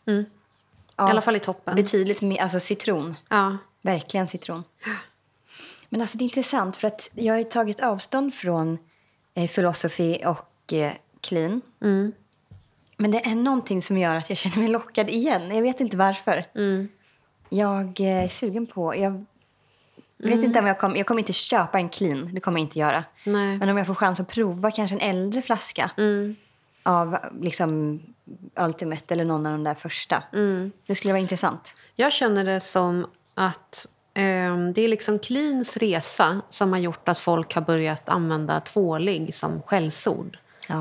Ja, 0.97 1.09
I 1.09 1.11
alla 1.11 1.21
fall 1.21 1.37
i 1.37 1.41
toppen. 1.41 1.77
Betydligt 1.77 2.21
mer, 2.21 2.43
alltså 2.43 2.61
citron. 2.61 3.15
Ja. 3.29 3.57
Verkligen 3.83 4.29
citron. 4.29 4.65
Men 5.89 6.01
alltså 6.01 6.19
det 6.19 6.23
är 6.23 6.27
intressant 6.27 6.77
för 6.77 6.87
att 6.89 7.11
jag 7.15 7.35
har 7.35 7.39
ju 7.39 7.45
tagit 7.45 7.81
avstånd 7.81 8.35
från 8.35 8.79
eh, 9.35 9.51
Philosophy 9.51 10.19
och 10.25 10.73
eh, 10.73 10.93
Clean. 11.21 11.61
Men 12.97 13.11
det 13.11 13.27
är 13.27 13.35
någonting 13.35 13.83
som 13.83 13.99
gör 13.99 14.17
att 14.17 14.29
jag 14.29 14.39
känner 14.39 14.59
mig 14.59 14.69
lockad 14.69 15.11
igen. 15.11 15.55
Jag 15.55 15.63
vet 15.63 15.81
inte 15.81 15.97
varför. 15.97 16.45
Jag 17.53 18.01
eh, 18.01 18.25
är 18.25 18.29
sugen 18.29 18.67
på... 18.67 18.97
Jag 18.97 19.25
vet 20.17 20.45
inte 20.45 20.59
om 20.59 20.67
jag 20.67 20.79
kommer... 20.79 20.97
Jag 20.97 21.07
kommer 21.07 21.19
inte 21.19 21.33
köpa 21.33 21.79
en 21.79 21.89
Clean. 21.89 22.35
Det 22.35 22.41
kommer 22.41 22.59
jag 22.59 22.65
inte 22.67 22.79
göra. 22.79 23.05
Nej. 23.25 23.59
Men 23.59 23.69
om 23.69 23.77
jag 23.77 23.87
får 23.87 23.95
chans 23.95 24.21
att 24.21 24.29
prova 24.29 24.71
kanske 24.71 24.97
en 24.97 25.01
äldre 25.01 25.43
flaska 25.43 25.91
av 26.83 27.17
liksom 27.41 28.01
Ultimate 28.57 29.15
eller 29.15 29.25
någon 29.25 29.47
av 29.47 29.53
de 29.53 29.65
där 29.65 29.75
första. 29.75 30.23
Det 30.87 30.95
skulle 30.95 31.13
vara 31.13 31.21
intressant. 31.21 31.75
Jag 31.97 32.13
känner 32.13 32.45
det 32.45 32.61
som 32.61 33.07
att 33.35 33.87
ehm, 34.15 34.73
det 34.73 34.83
är 34.83 34.89
liksom 34.89 35.19
Cleans 35.19 35.77
resa 35.77 36.41
som 36.49 36.73
har 36.73 36.79
gjort 36.79 37.09
att 37.09 37.19
folk 37.19 37.55
har 37.55 37.63
börjat 37.63 38.09
använda 38.09 38.61
tvålig 38.61 39.35
som 39.35 39.63
skällsord 39.63 40.39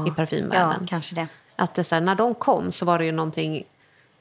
i 0.07 0.11
parfymvärlden. 0.11 0.77
Ja, 0.81 0.87
kanske 0.87 1.15
det. 1.15 1.27
Att 1.55 1.75
det, 1.75 1.83
så 1.83 1.95
här, 1.95 2.01
när 2.01 2.15
de 2.15 2.35
kom 2.35 2.71
så 2.71 2.85
var 2.85 2.99
det 2.99 3.05
ju 3.05 3.11
någonting 3.11 3.63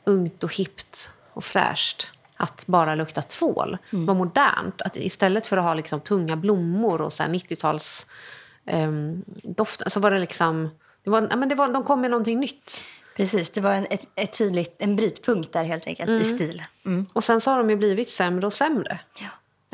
ungt 0.05 0.45
och 0.45 0.55
hippt 0.55 1.11
och 1.33 1.45
fräscht 1.45 2.13
att 2.41 2.67
bara 2.67 2.95
lukta 2.95 3.23
tvål. 3.23 3.79
Mm. 3.93 4.07
Var 4.07 4.15
modernt. 4.15 4.83
Att 4.83 4.97
istället 4.97 5.47
för 5.47 5.57
att 5.57 5.65
ha 5.65 5.75
liksom 5.75 6.01
tunga 6.01 6.37
blommor 6.37 7.01
och 7.01 7.13
så 7.13 7.23
här 7.23 7.31
90-tals 7.31 8.07
ehm, 8.67 9.25
dofter 9.43 9.91
så 9.91 10.01
var 10.01 10.11
det 10.11 10.19
liksom... 10.19 10.71
Det 11.05 11.11
var, 11.11 11.27
ja, 11.31 11.37
men 11.37 11.49
det 11.49 11.55
var, 11.55 11.69
de 11.69 11.85
kom 11.85 12.01
med 12.01 12.11
någonting 12.11 12.41
nytt. 12.41 12.85
Precis, 13.17 13.51
det 13.51 13.61
var 13.61 13.75
en, 13.75 13.87
ett, 13.91 14.01
ett 14.15 14.39
tydligt, 14.39 14.77
en 14.79 14.97
brytpunkt 14.97 15.53
där 15.53 15.65
helt 15.65 15.87
enkelt 15.87 16.11
i 16.11 16.25
stil. 16.25 16.63
Mm. 16.87 17.07
Och 17.13 17.25
sen 17.25 17.41
så 17.41 17.51
har 17.51 17.59
de 17.59 17.71
ju 17.71 17.77
blivit 17.77 18.11
sämre 18.11 18.47
och 18.47 18.53
sämre. 18.53 18.99
Ja. 19.21 19.29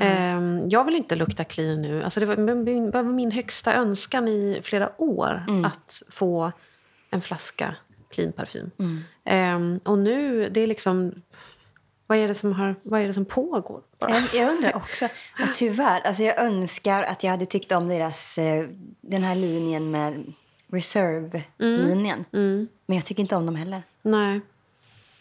Ehm, 0.04 0.68
jag 0.68 0.84
vill 0.84 0.96
inte 0.96 1.14
lukta 1.14 1.44
clean 1.44 1.82
nu. 1.82 2.02
Alltså 2.02 2.20
det 2.20 2.26
var 2.26 3.02
min, 3.02 3.30
högsta 3.30 3.74
önskan 3.74 4.28
i 4.28 4.60
flera 4.62 5.02
år 5.02 5.44
att 5.64 6.02
få 6.10 6.52
en 7.10 7.20
flaska 7.20 7.76
clean 8.10 8.32
parfym. 8.32 8.70
Ehm, 9.24 9.80
och 9.84 9.98
nu, 9.98 10.48
det 10.48 10.60
är 10.60 10.66
liksom... 10.66 11.22
Vad 12.06 12.18
är 12.18 12.28
det 12.28 12.34
som, 12.34 12.52
har, 12.52 12.74
vad 12.82 13.00
är 13.00 13.06
det 13.06 13.14
som 13.14 13.24
pågår? 13.24 13.82
Jag, 13.98 14.22
jag 14.34 14.50
undrar 14.50 14.76
också, 14.76 15.04
och 15.40 15.54
tyvärr, 15.54 16.00
alltså 16.00 16.22
jag 16.22 16.38
önskar 16.38 17.02
att 17.02 17.22
jag 17.22 17.30
hade 17.30 17.46
tyckt 17.46 17.72
om 17.72 17.88
deras, 17.88 18.38
eh, 18.38 18.68
den 19.00 19.22
här 19.22 19.34
linjen 19.34 19.90
med 19.90 20.32
Reserve-linjen. 20.68 22.24
Men 22.86 22.96
jag 22.96 23.04
tycker 23.04 23.20
inte 23.20 23.36
om 23.36 23.46
dem 23.46 23.56
heller. 23.56 23.82
Nej. 24.02 24.40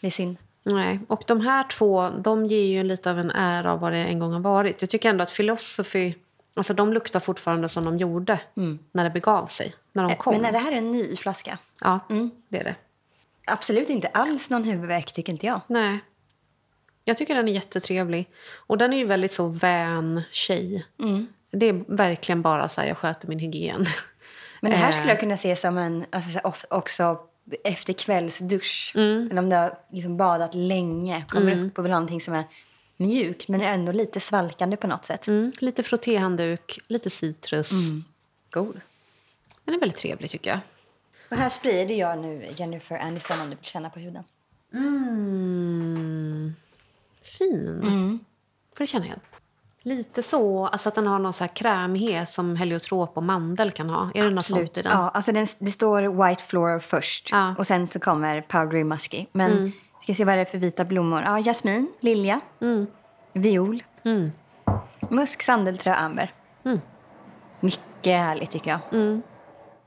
Det 0.00 0.06
är 0.06 0.10
synd. 0.10 0.36
Nej. 0.62 1.00
Och 1.08 1.22
de 1.26 1.40
här 1.40 1.62
två 1.62 2.10
de 2.10 2.46
ger 2.46 2.66
ju 2.66 2.82
lite 2.82 3.10
av 3.10 3.18
en 3.18 3.30
ära 3.30 3.72
av 3.72 3.80
vad 3.80 3.92
det 3.92 3.98
en 3.98 4.18
gång 4.18 4.32
har 4.32 4.40
varit. 4.40 4.82
Jag 4.82 4.90
tycker 4.90 5.10
ändå 5.10 5.22
att 5.22 5.36
Philosophy... 5.36 6.14
Alltså 6.54 6.74
de 6.74 6.92
luktar 6.92 7.20
fortfarande 7.20 7.68
som 7.68 7.84
de 7.84 7.96
gjorde 7.96 8.40
när 8.92 9.04
det 9.04 9.10
begav 9.10 9.46
sig. 9.46 9.74
När 9.92 10.08
de 10.08 10.16
kom. 10.16 10.34
Men 10.34 10.44
är 10.44 10.52
det 10.52 10.58
här 10.58 10.72
en 10.72 10.92
ny 10.92 11.16
flaska? 11.16 11.58
Ja, 11.80 12.00
det 12.48 12.58
är 12.58 12.64
det. 12.64 12.74
Absolut 13.46 13.90
inte 13.90 14.08
alls 14.08 14.50
någon 14.50 14.64
huvudvärk 14.64 15.12
tycker 15.12 15.32
inte 15.32 15.46
jag. 15.46 15.60
Nej. 15.66 15.98
Jag 17.08 17.16
tycker 17.16 17.34
den 17.34 17.48
är 17.48 17.52
jättetrevlig. 17.52 18.28
Och 18.54 18.78
den 18.78 18.92
är 18.92 18.96
ju 18.96 19.04
väldigt 19.04 19.32
så 19.32 19.46
vän 19.48 20.22
tjej. 20.30 20.86
Det 21.50 21.66
är 21.66 21.84
verkligen 21.96 22.42
bara 22.42 22.68
så 22.68 22.80
här, 22.80 22.88
jag 22.88 22.98
sköter 22.98 23.28
min 23.28 23.38
hygien. 23.38 23.86
Men 24.60 24.70
det 24.70 24.76
här 24.76 24.88
Eh. 24.88 24.94
skulle 24.94 25.08
jag 25.08 25.20
kunna 25.20 25.36
se 25.36 25.56
som 25.56 25.78
en, 25.78 26.04
alltså, 26.10 26.40
också 26.70 27.18
efter 27.64 27.92
kvällsdusch. 27.92 28.92
Eller 28.94 29.38
om 29.38 29.50
du 29.50 29.56
har 29.56 29.78
liksom 29.92 30.16
badat 30.16 30.54
länge, 30.54 31.24
kommer 31.28 31.64
upp 31.64 31.78
och 31.78 31.84
vill 31.84 31.92
ha 31.92 31.98
någonting 31.98 32.20
som 32.20 32.34
är 32.34 32.44
mjukt 32.96 33.48
men 33.48 33.60
ändå 33.60 33.92
lite 33.92 34.20
svalkande 34.20 34.76
på 34.76 34.86
något 34.86 35.04
sätt. 35.04 35.26
Mm, 35.26 35.52
lite 35.60 35.82
frottéhandduk, 35.82 36.78
lite 36.88 37.10
citrus. 37.10 37.70
God. 38.50 38.80
Den 39.64 39.74
är 39.74 39.80
väldigt 39.80 39.98
trevlig 39.98 40.30
tycker 40.30 40.50
jag. 40.50 40.58
Och 41.30 41.36
här 41.36 41.48
sprider 41.48 41.94
jag 41.94 42.18
nu 42.18 42.46
Jennifer 42.56 42.98
Aniston 42.98 43.40
om 43.40 43.50
du 43.50 43.56
vill 43.56 43.64
känna 43.64 43.90
på 43.90 43.98
huden. 43.98 44.24
Mm. 44.74 46.54
Fin. 47.38 48.20
Får 48.76 48.84
du 48.84 48.86
känna 48.86 49.04
igen. 49.04 49.20
Lite 49.82 50.22
så, 50.22 50.66
alltså 50.66 50.88
att 50.88 50.94
den 50.94 51.06
har 51.06 51.18
någon 51.18 51.32
så 51.32 51.44
här 51.44 51.56
krämighet 51.56 52.28
som 52.28 52.56
heliotrop 52.56 53.16
och 53.16 53.22
mandel 53.22 53.70
kan 53.70 53.90
ha. 53.90 54.10
Är 54.14 54.24
det 54.24 54.30
något 54.30 54.46
sånt 54.46 54.78
i 54.78 54.82
den? 54.82 54.92
Ja, 54.92 55.08
alltså 55.08 55.32
den, 55.32 55.46
det 55.58 55.70
står 55.70 56.26
White 56.28 56.42
Floral 56.42 56.80
först 56.80 57.28
Ja. 57.32 57.54
och 57.58 57.66
sen 57.66 57.86
så 57.86 57.98
kommer 58.00 58.40
Powdery 58.40 58.84
Musky. 58.84 59.26
Men 59.32 59.72
ska 60.02 60.14
se 60.14 60.24
vad 60.24 60.34
det 60.34 60.40
är 60.40 60.44
för 60.44 60.58
vita 60.58 60.84
blommor. 60.84 61.22
Ja, 61.22 61.40
jasmin, 61.40 61.92
lilja, 62.00 62.40
viol, 63.32 63.82
musk, 65.10 65.42
sandelträ, 65.42 65.94
amber. 65.94 66.32
Mycket 67.60 68.12
härligt 68.20 68.50
tycker 68.50 68.70
jag. 68.70 68.80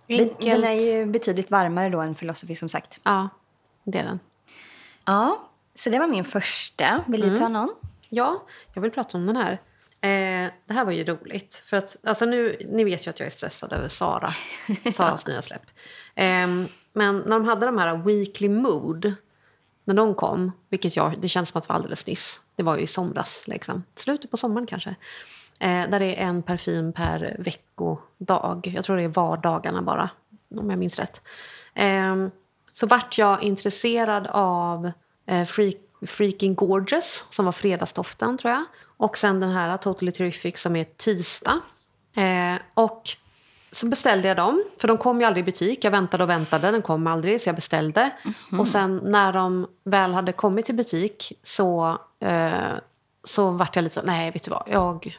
Enkelt. 0.10 0.40
Den 0.42 0.64
är 0.64 0.98
ju 0.98 1.06
betydligt 1.06 1.52
varmare 1.52 1.90
då 1.90 2.02
än 2.02 2.16
Philosophy 2.16 2.56
som 2.56 2.70
sagt. 2.70 3.00
Ja, 3.04 3.30
det 3.84 4.00
är 4.00 4.04
den. 4.04 4.20
Ja, 5.06 5.49
så 5.76 5.90
det 5.90 6.00
var 6.00 6.08
min 6.08 6.26
första. 6.26 7.04
Vill 7.08 7.22
du 7.22 7.38
ta 7.38 7.48
någon? 7.48 7.70
Ja, 8.10 8.44
jag 8.74 8.82
vill 8.82 8.92
prata 8.92 9.18
om 9.18 9.26
den 9.26 9.36
här. 9.36 9.52
Eh, 10.02 10.52
det 10.66 10.74
här 10.74 10.86
var 10.86 10.92
ju 10.92 11.04
roligt. 11.04 11.64
För 11.66 11.78
att, 11.78 11.98
alltså 12.04 12.26
nu, 12.26 12.58
ni 12.70 12.84
vet 12.84 13.08
ju 13.08 13.10
att 13.10 13.20
jag 13.20 13.28
är 13.28 13.32
stressad 13.32 13.74
över 13.74 13.88
Sara. 13.88 14.30
Saras 14.94 15.28
nya 15.28 15.42
släpp. 15.42 15.66
Eh, 16.16 16.48
men 16.94 17.18
när 17.18 17.30
de 17.30 17.46
hade 17.46 17.66
de 17.66 17.78
här 17.78 17.98
Weekly 17.98 18.50
Mood, 18.50 19.14
när 19.84 19.94
de 19.94 20.16
kom, 20.16 20.52
vilket 20.70 20.96
jag, 20.96 21.20
det 21.20 21.28
känns 21.28 21.50
som 21.50 21.58
att 21.58 21.64
det 21.64 21.70
var 21.70 21.76
alldeles 21.76 22.08
nyss. 22.08 22.42
Det 22.56 22.64
var 22.64 22.78
ju 22.78 22.84
i 22.84 22.88
somras, 22.88 23.48
liksom. 23.48 23.84
slutet 23.96 24.32
på 24.32 24.38
sommaren 24.38 24.68
kanske. 24.68 24.90
Eh, 25.60 25.90
där 25.90 26.00
det 26.00 26.22
är 26.22 26.28
en 26.28 26.44
parfym 26.44 26.94
per 26.94 27.36
veckodag. 27.40 28.72
Jag 28.76 28.84
tror 28.86 28.96
det 28.96 29.04
är 29.04 29.08
vardagarna 29.08 29.82
bara, 29.82 30.10
om 30.56 30.70
jag 30.70 30.80
minns 30.80 31.00
rätt. 31.00 31.22
Eh, 31.74 32.28
så 32.72 32.88
vart 32.88 33.18
jag 33.18 33.44
intresserad 33.44 34.28
av 34.28 34.92
Freak, 35.48 35.76
Freaking 36.08 36.56
Gorgeous, 36.56 37.26
som 37.30 37.46
var 37.46 37.52
fredagsdoften 37.52 38.38
tror 38.38 38.54
jag. 38.54 38.64
Och 38.98 39.18
sen 39.18 39.40
den 39.40 39.50
här 39.50 39.78
Totally 39.78 40.12
Terrific 40.12 40.60
som 40.60 40.76
är 40.76 40.84
tisdag. 40.84 41.60
Eh, 42.16 42.62
och 42.74 43.10
så 43.72 43.86
beställde 43.86 44.28
jag 44.28 44.38
dem, 44.38 44.64
för 44.78 44.88
de 44.88 44.98
kom 44.98 45.20
ju 45.20 45.26
aldrig 45.26 45.44
i 45.44 45.46
butik. 45.46 45.84
Jag 45.84 45.92
väntade 45.92 46.24
och 46.24 46.30
väntade, 46.30 46.72
den 46.72 46.82
kom 46.82 47.08
aldrig, 47.08 47.42
så 47.42 47.50
jag 47.50 47.56
beställde. 47.56 48.12
Och 48.60 48.68
sen 48.68 49.02
när 49.04 49.34
de 49.34 49.68
väl 49.84 50.14
hade 50.14 50.32
kommit 50.32 50.66
till 50.66 50.76
butik 50.76 51.34
så, 51.44 51.98
eh, 52.20 52.52
så 53.24 53.52
vart 53.52 53.76
jag 53.76 53.84
lite 53.84 53.96
så 53.96 54.02
nej 54.02 54.32
vet 54.32 54.44
du 54.44 54.52
vad, 54.52 54.64
jag 54.68 55.18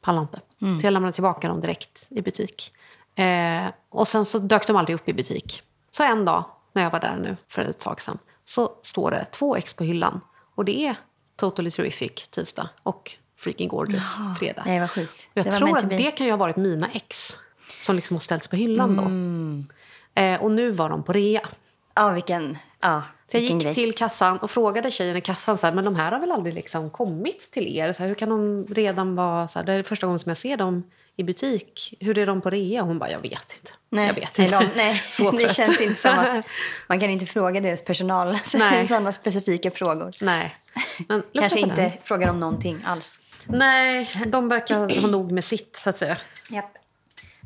pallar 0.00 0.22
inte. 0.22 0.40
Så 0.80 0.86
jag 0.86 0.92
lämnade 0.92 1.12
tillbaka 1.12 1.48
dem 1.48 1.60
direkt 1.60 2.08
i 2.10 2.22
butik. 2.22 2.72
Eh, 3.14 3.66
och 3.90 4.08
sen 4.08 4.24
så 4.24 4.38
dök 4.38 4.66
de 4.66 4.76
aldrig 4.76 4.94
upp 4.94 5.08
i 5.08 5.12
butik. 5.12 5.62
Så 5.90 6.02
en 6.02 6.24
dag, 6.24 6.44
när 6.72 6.82
jag 6.82 6.90
var 6.90 7.00
där 7.00 7.16
nu 7.16 7.36
för 7.48 7.62
ett 7.62 7.78
tag 7.78 8.00
sedan, 8.00 8.18
så 8.44 8.72
står 8.82 9.10
det 9.10 9.26
två 9.30 9.56
ex 9.56 9.74
på 9.74 9.84
hyllan. 9.84 10.20
Och 10.54 10.64
det 10.64 10.86
är 10.86 10.96
Totally 11.36 11.70
Terrific 11.70 12.28
tisdag 12.30 12.68
och 12.82 13.12
Freaking 13.36 13.68
Gorgeous 13.68 14.04
fredag. 14.38 14.62
Nej, 14.66 14.80
vad 14.80 14.90
sjukt. 14.90 15.12
Och 15.12 15.30
Jag 15.34 15.44
Det 15.44 15.50
var 15.50 15.58
tror 15.58 15.78
att 15.78 15.90
det 15.90 16.10
kan 16.10 16.26
ju 16.26 16.32
ha 16.32 16.36
varit 16.36 16.56
mina 16.56 16.88
ex 16.88 17.38
som 17.80 17.96
liksom 17.96 18.16
har 18.16 18.20
ställts 18.20 18.48
på 18.48 18.56
hyllan 18.56 18.96
då. 18.96 19.02
Eh, 20.20 20.42
och 20.42 20.50
nu 20.50 20.70
var 20.70 20.90
de 20.90 21.02
på 21.02 21.12
rea. 21.12 21.40
Ja, 21.94 22.10
vilken, 22.10 22.58
ja, 22.80 23.02
Så 23.30 23.36
jag 23.36 23.42
gick 23.44 23.62
grej. 23.62 23.74
till 23.74 23.92
kassan 23.94 24.38
och 24.38 24.50
frågade 24.50 24.90
tjejen 24.90 25.16
i 25.16 25.20
kassan 25.20 25.56
så 25.58 25.66
här, 25.66 25.74
men 25.74 25.84
de 25.84 25.94
här 25.96 26.12
har 26.12 26.18
väl 26.20 26.32
aldrig 26.32 26.54
liksom 26.54 26.90
kommit 26.90 27.50
till 27.52 27.76
er? 27.76 27.92
Så 27.92 28.02
här, 28.02 28.08
hur 28.08 28.14
kan 28.14 28.28
de 28.28 28.66
redan 28.74 29.16
vara... 29.16 29.48
Så 29.48 29.58
här, 29.58 29.66
det 29.66 29.72
är 29.72 29.82
första 29.82 30.06
gången 30.06 30.18
som 30.18 30.30
jag 30.30 30.38
ser 30.38 30.56
dem 30.56 30.82
i 31.16 31.24
butik. 31.24 31.94
Hur 32.00 32.18
är 32.18 32.26
de 32.26 32.40
på 32.40 32.50
rea? 32.50 32.82
Hon 32.82 32.98
bara, 32.98 33.10
jag 33.10 33.18
vet 33.18 33.32
inte. 33.32 33.72
Nej, 33.88 34.06
jag 34.06 34.14
vet 34.14 34.38
nej, 34.38 34.46
inte. 34.46 34.58
de, 34.58 34.70
nej 34.76 35.02
Så 35.10 35.30
det 35.30 35.38
trött. 35.38 35.56
känns 35.56 35.80
inte 35.80 36.00
som 36.00 36.18
att 36.18 36.46
man 36.88 37.00
kan 37.00 37.10
inte 37.10 37.26
fråga 37.26 37.60
deras 37.60 37.84
personal 37.84 38.38
Nej. 38.54 38.86
sådana 38.86 39.12
specifika 39.12 39.70
frågor. 39.70 40.10
Nej. 40.20 40.56
Men 41.08 41.22
Kanske 41.32 41.60
inte 41.60 41.76
den. 41.82 41.90
fråga 42.04 42.26
dem 42.26 42.40
någonting 42.40 42.82
alls. 42.86 43.18
Nej, 43.46 44.10
de 44.26 44.48
verkar 44.48 45.00
ha 45.00 45.06
nog 45.08 45.32
med 45.32 45.44
sitt 45.44 45.76
så 45.76 45.90
att 45.90 45.98
säga. 45.98 46.16
Japp. 46.50 46.70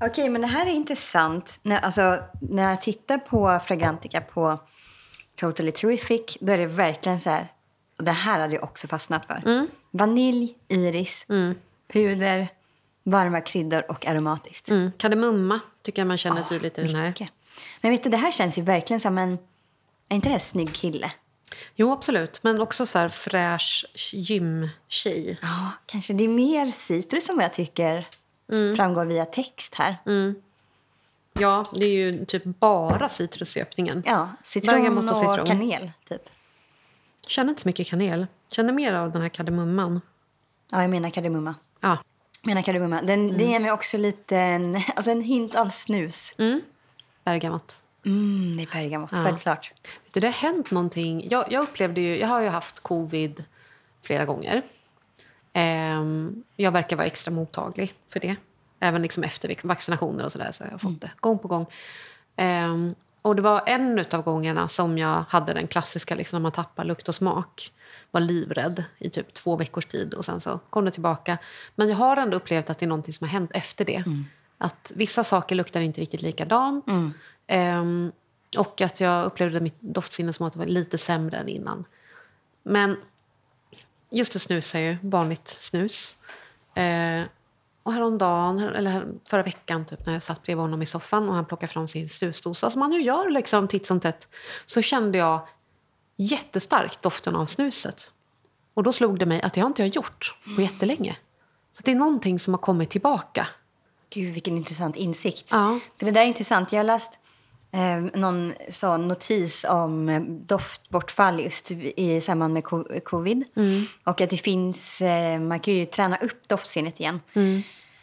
Okej, 0.00 0.28
men 0.28 0.40
det 0.40 0.46
här 0.46 0.66
är 0.66 0.70
intressant. 0.70 1.58
När, 1.62 1.80
alltså, 1.80 2.18
när 2.40 2.70
jag 2.70 2.82
tittar 2.82 3.18
på 3.18 3.60
Fragrantica 3.66 4.20
på 4.20 4.58
Totally 5.36 5.72
Terrific, 5.72 6.36
då 6.40 6.52
är 6.52 6.58
det 6.58 6.66
verkligen 6.66 7.20
så 7.20 7.30
här... 7.30 7.52
Och 7.98 8.04
det 8.04 8.10
här 8.12 8.38
hade 8.38 8.54
jag 8.54 8.64
också 8.64 8.88
fastnat 8.88 9.26
för. 9.26 9.42
Mm. 9.46 9.66
Vanilj, 9.90 10.54
iris, 10.68 11.26
puder, 11.92 12.48
varma 13.10 13.40
kryddor 13.40 13.90
och 13.90 14.06
aromatiskt. 14.06 14.70
Mm. 14.70 14.92
Kardemumma 14.96 15.60
tycker 15.82 16.02
jag 16.02 16.06
man 16.06 16.18
känner 16.18 16.42
tydligt 16.42 16.78
i 16.78 16.82
den 16.82 16.94
här. 16.94 17.28
Men 17.80 17.90
vet 17.90 18.04
du, 18.04 18.10
det 18.10 18.16
här 18.16 18.32
känns 18.32 18.58
ju 18.58 18.62
verkligen 18.62 19.00
som 19.00 19.18
en... 19.18 19.38
Är 20.08 20.16
inte 20.16 20.28
det 20.28 20.34
en 20.34 20.40
snygg 20.40 20.74
kille? 20.74 21.12
Jo, 21.74 21.92
absolut. 21.92 22.42
Men 22.42 22.60
också 22.60 22.86
så 22.86 22.98
här 22.98 23.08
fräsch 23.08 23.86
gymtjej. 24.12 25.38
Ja, 25.42 25.72
kanske. 25.86 26.12
Det 26.12 26.24
är 26.24 26.28
mer 26.28 26.66
citrus 26.66 27.26
som 27.26 27.40
jag 27.40 27.52
tycker 27.52 28.06
framgår 28.76 29.04
via 29.04 29.24
text 29.24 29.74
här. 29.74 29.96
Ja, 31.32 31.64
det 31.74 31.84
är 31.84 31.90
ju 31.90 32.24
typ 32.24 32.44
bara 32.44 33.08
citrus 33.08 33.56
i 33.56 33.62
öppningen. 33.62 34.02
Ja, 34.06 34.28
citron 34.44 35.08
och 35.08 35.16
citron. 35.16 35.46
kanel, 35.46 35.90
typ. 36.08 36.22
Känner 37.26 37.50
inte 37.50 37.62
så 37.62 37.68
mycket 37.68 37.86
kanel. 37.86 38.26
Känner 38.50 38.72
mer 38.72 38.92
av 38.92 39.12
den 39.12 39.22
här 39.22 39.28
kardemumman. 39.28 40.00
Ja, 40.70 40.80
jag 40.80 40.90
menar 40.90 41.10
kardemumma. 41.10 41.54
Ja. 41.80 41.98
Jag 42.48 42.54
menar 42.54 42.62
kardemumma. 42.62 43.02
Den, 43.02 43.38
Det 43.38 43.44
ger 43.44 43.60
mig 43.60 43.72
också 43.72 43.96
lite 43.98 44.36
en, 44.36 44.80
alltså 44.96 45.10
en 45.10 45.20
hint 45.22 45.54
av 45.54 45.68
snus. 45.68 46.34
Mm. 46.38 46.60
Bergamot. 47.24 47.82
Mm, 48.06 48.56
det 48.56 48.62
är 48.62 48.66
bergamott, 48.82 49.10
självklart. 49.10 49.72
Vet 50.04 50.12
du, 50.12 50.20
det 50.20 50.26
har 50.26 50.32
hänt 50.32 50.70
någonting. 50.70 51.26
Jag, 51.30 51.52
jag 51.52 51.62
upplevde 51.62 52.00
ju, 52.00 52.18
jag 52.18 52.28
har 52.28 52.40
ju 52.40 52.48
haft 52.48 52.80
covid 52.80 53.44
flera 54.02 54.24
gånger. 54.24 54.62
Ehm, 55.52 56.44
jag 56.56 56.70
verkar 56.72 56.96
vara 56.96 57.06
extra 57.06 57.30
mottaglig 57.30 57.94
för 58.12 58.20
det. 58.20 58.36
Även 58.80 59.02
liksom 59.02 59.22
efter 59.24 59.48
vac- 59.48 59.66
vaccinationer 59.66 60.24
och 60.24 60.32
sådär 60.32 60.52
så 60.52 60.64
har 60.64 60.70
jag 60.70 60.80
fått 60.80 61.00
det 61.00 61.10
gång 61.20 61.38
på 61.38 61.48
gång. 61.48 61.66
Ehm, 62.36 62.94
och 63.22 63.36
det 63.36 63.42
var 63.42 63.62
en 63.66 64.04
av 64.12 64.22
gångerna 64.22 64.68
som 64.68 64.98
jag 64.98 65.24
hade 65.28 65.52
den 65.54 65.66
klassiska 65.66 66.14
liksom, 66.14 66.36
när 66.36 66.42
man 66.42 66.52
tappar 66.52 66.84
lukt 66.84 67.08
och 67.08 67.14
smak. 67.14 67.72
Var 68.10 68.20
livrädd 68.20 68.84
i 68.98 69.10
typ 69.10 69.34
två 69.34 69.56
veckors 69.56 69.86
tid 69.86 70.14
och 70.14 70.24
sen 70.24 70.40
så 70.40 70.60
kom 70.70 70.84
det 70.84 70.90
tillbaka. 70.90 71.38
Men 71.74 71.88
jag 71.88 71.96
har 71.96 72.16
ändå 72.16 72.36
upplevt 72.36 72.70
att 72.70 72.78
det 72.78 72.86
är 72.86 72.88
någonting 72.88 73.14
som 73.14 73.24
har 73.24 73.32
hänt 73.32 73.50
efter 73.54 73.84
det. 73.84 74.04
Att 74.58 74.92
vissa 74.94 75.24
saker 75.24 75.54
luktar 75.54 75.80
inte 75.80 76.00
riktigt 76.00 76.22
likadant. 76.22 76.84
Ehm, 77.46 78.12
och 78.56 78.80
att 78.80 79.00
jag 79.00 79.26
upplevde 79.26 79.60
mitt 79.60 79.80
doftsinne 79.80 80.32
som 80.32 80.46
att 80.46 80.52
det 80.52 80.58
var 80.58 80.66
lite 80.66 80.98
sämre 80.98 81.36
än 81.36 81.48
innan. 81.48 81.84
Men 82.62 82.96
just 84.10 84.32
det 84.32 84.38
snus 84.38 84.74
är 84.74 84.80
ju 84.80 84.96
vanligt 85.02 85.48
snus. 85.48 86.16
Eh, 86.74 87.22
och 87.82 87.92
häromdagen, 87.92 88.58
eller 88.58 89.06
förra 89.24 89.42
veckan 89.42 89.84
typ, 89.86 90.06
när 90.06 90.12
jag 90.12 90.22
satt 90.22 90.42
bredvid 90.42 90.62
honom 90.62 90.82
i 90.82 90.86
soffan 90.86 91.28
och 91.28 91.34
han 91.34 91.44
plockade 91.44 91.72
fram 91.72 91.88
sin 91.88 92.08
snusdosa, 92.08 92.70
som 92.70 92.82
han 92.82 92.92
ju 92.92 93.02
gör 93.02 93.30
liksom 93.30 93.68
titt 93.68 93.86
som 93.86 94.00
tätt, 94.00 94.28
så 94.66 94.82
kände 94.82 95.18
jag 95.18 95.48
jättestarkt 96.18 97.02
doften 97.02 97.36
av 97.36 97.46
snuset. 97.46 98.12
Och 98.74 98.82
då 98.82 98.92
slog 98.92 99.18
det 99.18 99.26
mig 99.26 99.42
att 99.42 99.52
det 99.54 99.60
har 99.60 99.66
inte 99.68 99.82
jag 99.82 99.88
gjort 99.96 100.34
på 100.56 100.62
jättelänge. 100.62 101.16
Så 101.72 101.82
det 101.84 101.90
är 101.90 101.94
någonting 101.94 102.38
som 102.38 102.54
har 102.54 102.58
kommit 102.58 102.90
tillbaka. 102.90 103.46
Gud, 104.10 104.34
vilken 104.34 104.56
intressant 104.56 104.96
insikt. 104.96 105.48
Ja. 105.50 105.78
För 105.98 106.06
det 106.06 106.12
där 106.12 106.20
är 106.20 106.26
intressant. 106.26 106.72
Jag 106.72 106.78
har 106.78 106.84
läst 106.84 107.12
eh, 107.72 108.20
någon 108.20 108.52
sån 108.70 109.08
notis 109.08 109.64
om 109.68 110.08
eh, 110.08 110.20
doftbortfall 110.22 111.40
just 111.40 111.70
i 111.70 112.20
samband 112.20 112.54
med 112.54 112.64
co- 112.64 113.00
covid. 113.04 113.44
Mm. 113.56 113.84
Och 114.04 114.20
att 114.20 114.30
det 114.30 114.36
finns... 114.38 115.00
Eh, 115.02 115.40
man 115.40 115.60
kan 115.60 115.74
ju 115.74 115.84
träna 115.84 116.16
upp 116.16 116.48
doftsinnet 116.48 117.00
igen. 117.00 117.20
Mm. 117.34 117.62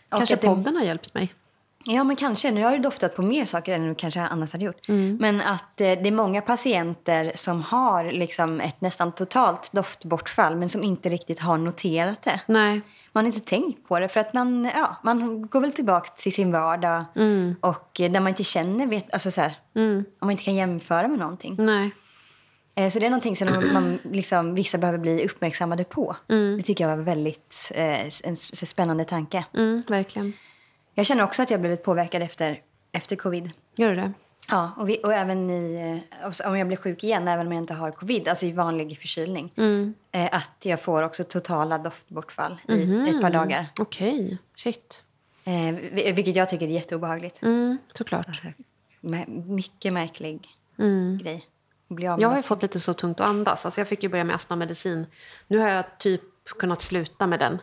Kanske 0.09 0.35
att 0.35 0.41
det- 0.41 0.47
podden 0.47 0.75
har 0.75 0.83
hjälpt 0.83 1.13
mig. 1.13 1.33
Ja, 1.87 2.03
men 2.03 2.15
kanske. 2.15 2.51
Nu 2.51 2.63
har 2.63 2.71
du 2.71 2.77
doftat 2.77 3.15
på 3.15 3.21
mer 3.21 3.45
saker 3.45 3.75
än 3.75 3.87
du 3.87 3.95
kanske 3.95 4.21
annars 4.21 4.53
hade 4.53 4.65
gjort. 4.65 4.89
Mm. 4.89 5.17
Men 5.21 5.41
att 5.41 5.81
eh, 5.81 5.85
det 5.91 6.07
är 6.07 6.11
många 6.11 6.41
patienter 6.41 7.31
som 7.35 7.61
har 7.61 8.11
liksom 8.11 8.61
ett 8.61 8.81
nästan 8.81 9.11
totalt 9.11 9.71
doftbortfall 9.71 10.55
men 10.55 10.69
som 10.69 10.83
inte 10.83 11.09
riktigt 11.09 11.39
har 11.39 11.57
noterat 11.57 12.23
det. 12.23 12.39
Nej. 12.47 12.81
Man 13.11 13.23
har 13.25 13.27
inte 13.33 13.39
tänkt 13.49 13.87
på 13.87 13.99
det 13.99 14.07
för 14.07 14.19
att 14.19 14.33
man, 14.33 14.69
ja, 14.75 14.95
man 15.03 15.47
går 15.47 15.61
väl 15.61 15.71
tillbaka 15.71 16.09
till 16.17 16.33
sin 16.33 16.51
vardag 16.51 17.03
och 17.61 18.01
eh, 18.01 18.11
där 18.11 18.19
man 18.19 18.27
inte 18.29 18.43
känner, 18.43 18.87
vet, 18.87 19.13
alltså 19.13 19.31
så 19.31 19.41
här, 19.41 19.53
om 19.99 20.05
man 20.19 20.31
inte 20.31 20.43
kan 20.43 20.55
jämföra 20.55 21.07
med 21.07 21.19
någonting. 21.19 21.55
Nej. 21.57 21.91
Eh, 22.75 22.89
Så 22.89 22.99
det 22.99 23.05
är 23.05 23.09
någonting 23.09 23.35
som 23.35 23.47
man, 23.73 23.99
liksom, 24.11 24.55
vissa 24.55 24.77
behöver 24.77 24.99
bli 24.99 25.25
uppmärksammade 25.25 25.83
på. 25.83 26.15
Det 26.57 26.63
tycker 26.63 26.87
jag 26.89 26.97
var 26.97 27.03
väldigt 27.03 27.71
eh, 27.75 28.01
en 28.03 28.33
s- 28.33 28.69
spännande 28.69 29.05
tanke. 29.05 29.45
Mm, 29.53 29.83
verkligen. 29.87 30.33
Jag 30.95 31.05
känner 31.05 31.23
också 31.23 31.41
att 31.41 31.49
jag 31.51 31.59
blivit 31.59 31.83
påverkad 31.83 32.21
efter, 32.21 32.59
efter 32.91 33.15
covid. 33.15 33.51
Gör 33.75 33.89
du 33.89 33.95
det? 33.95 34.11
Ja, 34.49 34.71
och, 34.77 34.89
vi, 34.89 34.99
och 35.03 35.13
även 35.13 35.49
i, 35.49 36.01
eh, 36.23 36.47
om 36.49 36.57
jag 36.57 36.67
blir 36.67 36.77
sjuk 36.77 37.03
igen, 37.03 37.27
även 37.27 37.47
om 37.47 37.53
jag 37.53 37.61
inte 37.61 37.73
har 37.73 37.91
covid, 37.91 38.27
alltså 38.27 38.45
i 38.45 38.51
vanlig 38.51 38.99
förkylning. 38.99 39.51
Eh, 40.11 40.29
att 40.35 40.51
jag 40.63 40.81
får 40.81 41.01
också 41.03 41.23
totala 41.23 41.77
doftbortfall 41.77 42.61
i 42.67 43.09
ett 43.09 43.21
par 43.21 43.29
dagar. 43.29 43.67
Okej. 43.79 44.37
Shit. 44.55 45.03
Eh, 45.43 45.75
vi- 45.91 46.11
vilket 46.11 46.35
jag 46.35 46.49
tycker 46.49 46.65
är 46.67 46.71
jätteobehagligt. 46.71 47.41
Mm, 47.41 47.77
såklart. 47.93 48.41
Mä- 49.01 49.47
mycket 49.49 49.93
märklig 49.93 50.47
grej. 51.21 51.45
Bli 51.87 52.07
av 52.07 52.17
med 52.19 52.23
Jag 52.25 52.29
har 52.29 52.41
fått 52.41 52.61
lite 52.61 52.79
så 52.79 52.93
tungt 52.93 53.19
att 53.19 53.29
andas. 53.29 53.65
Alltså 53.65 53.79
jag 53.81 53.87
fick 53.87 54.03
ju 54.03 54.09
börja 54.09 54.23
med 54.23 54.35
astmamedicin. 54.35 55.05
Nu 55.47 55.57
har 55.57 55.69
jag 55.69 55.97
typ 55.97 56.21
kunnat 56.59 56.81
sluta 56.81 57.27
med 57.27 57.39
den. 57.39 57.61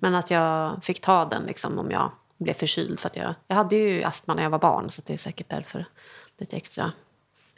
Men 0.00 0.14
att 0.14 0.30
jag 0.30 0.84
fick 0.84 1.00
ta 1.00 1.24
den 1.24 1.42
liksom 1.42 1.78
om 1.78 1.90
jag 1.90 2.12
blev 2.38 2.54
förkyld. 2.54 3.00
För 3.00 3.06
att 3.08 3.16
jag, 3.16 3.34
jag 3.48 3.56
hade 3.56 3.76
ju 3.76 4.02
astma 4.02 4.34
när 4.34 4.42
jag 4.42 4.50
var 4.50 4.58
barn 4.58 4.90
så 4.90 5.02
det 5.06 5.12
är 5.12 5.16
säkert 5.18 5.48
därför 5.48 5.84
lite 6.38 6.56
extra 6.56 6.92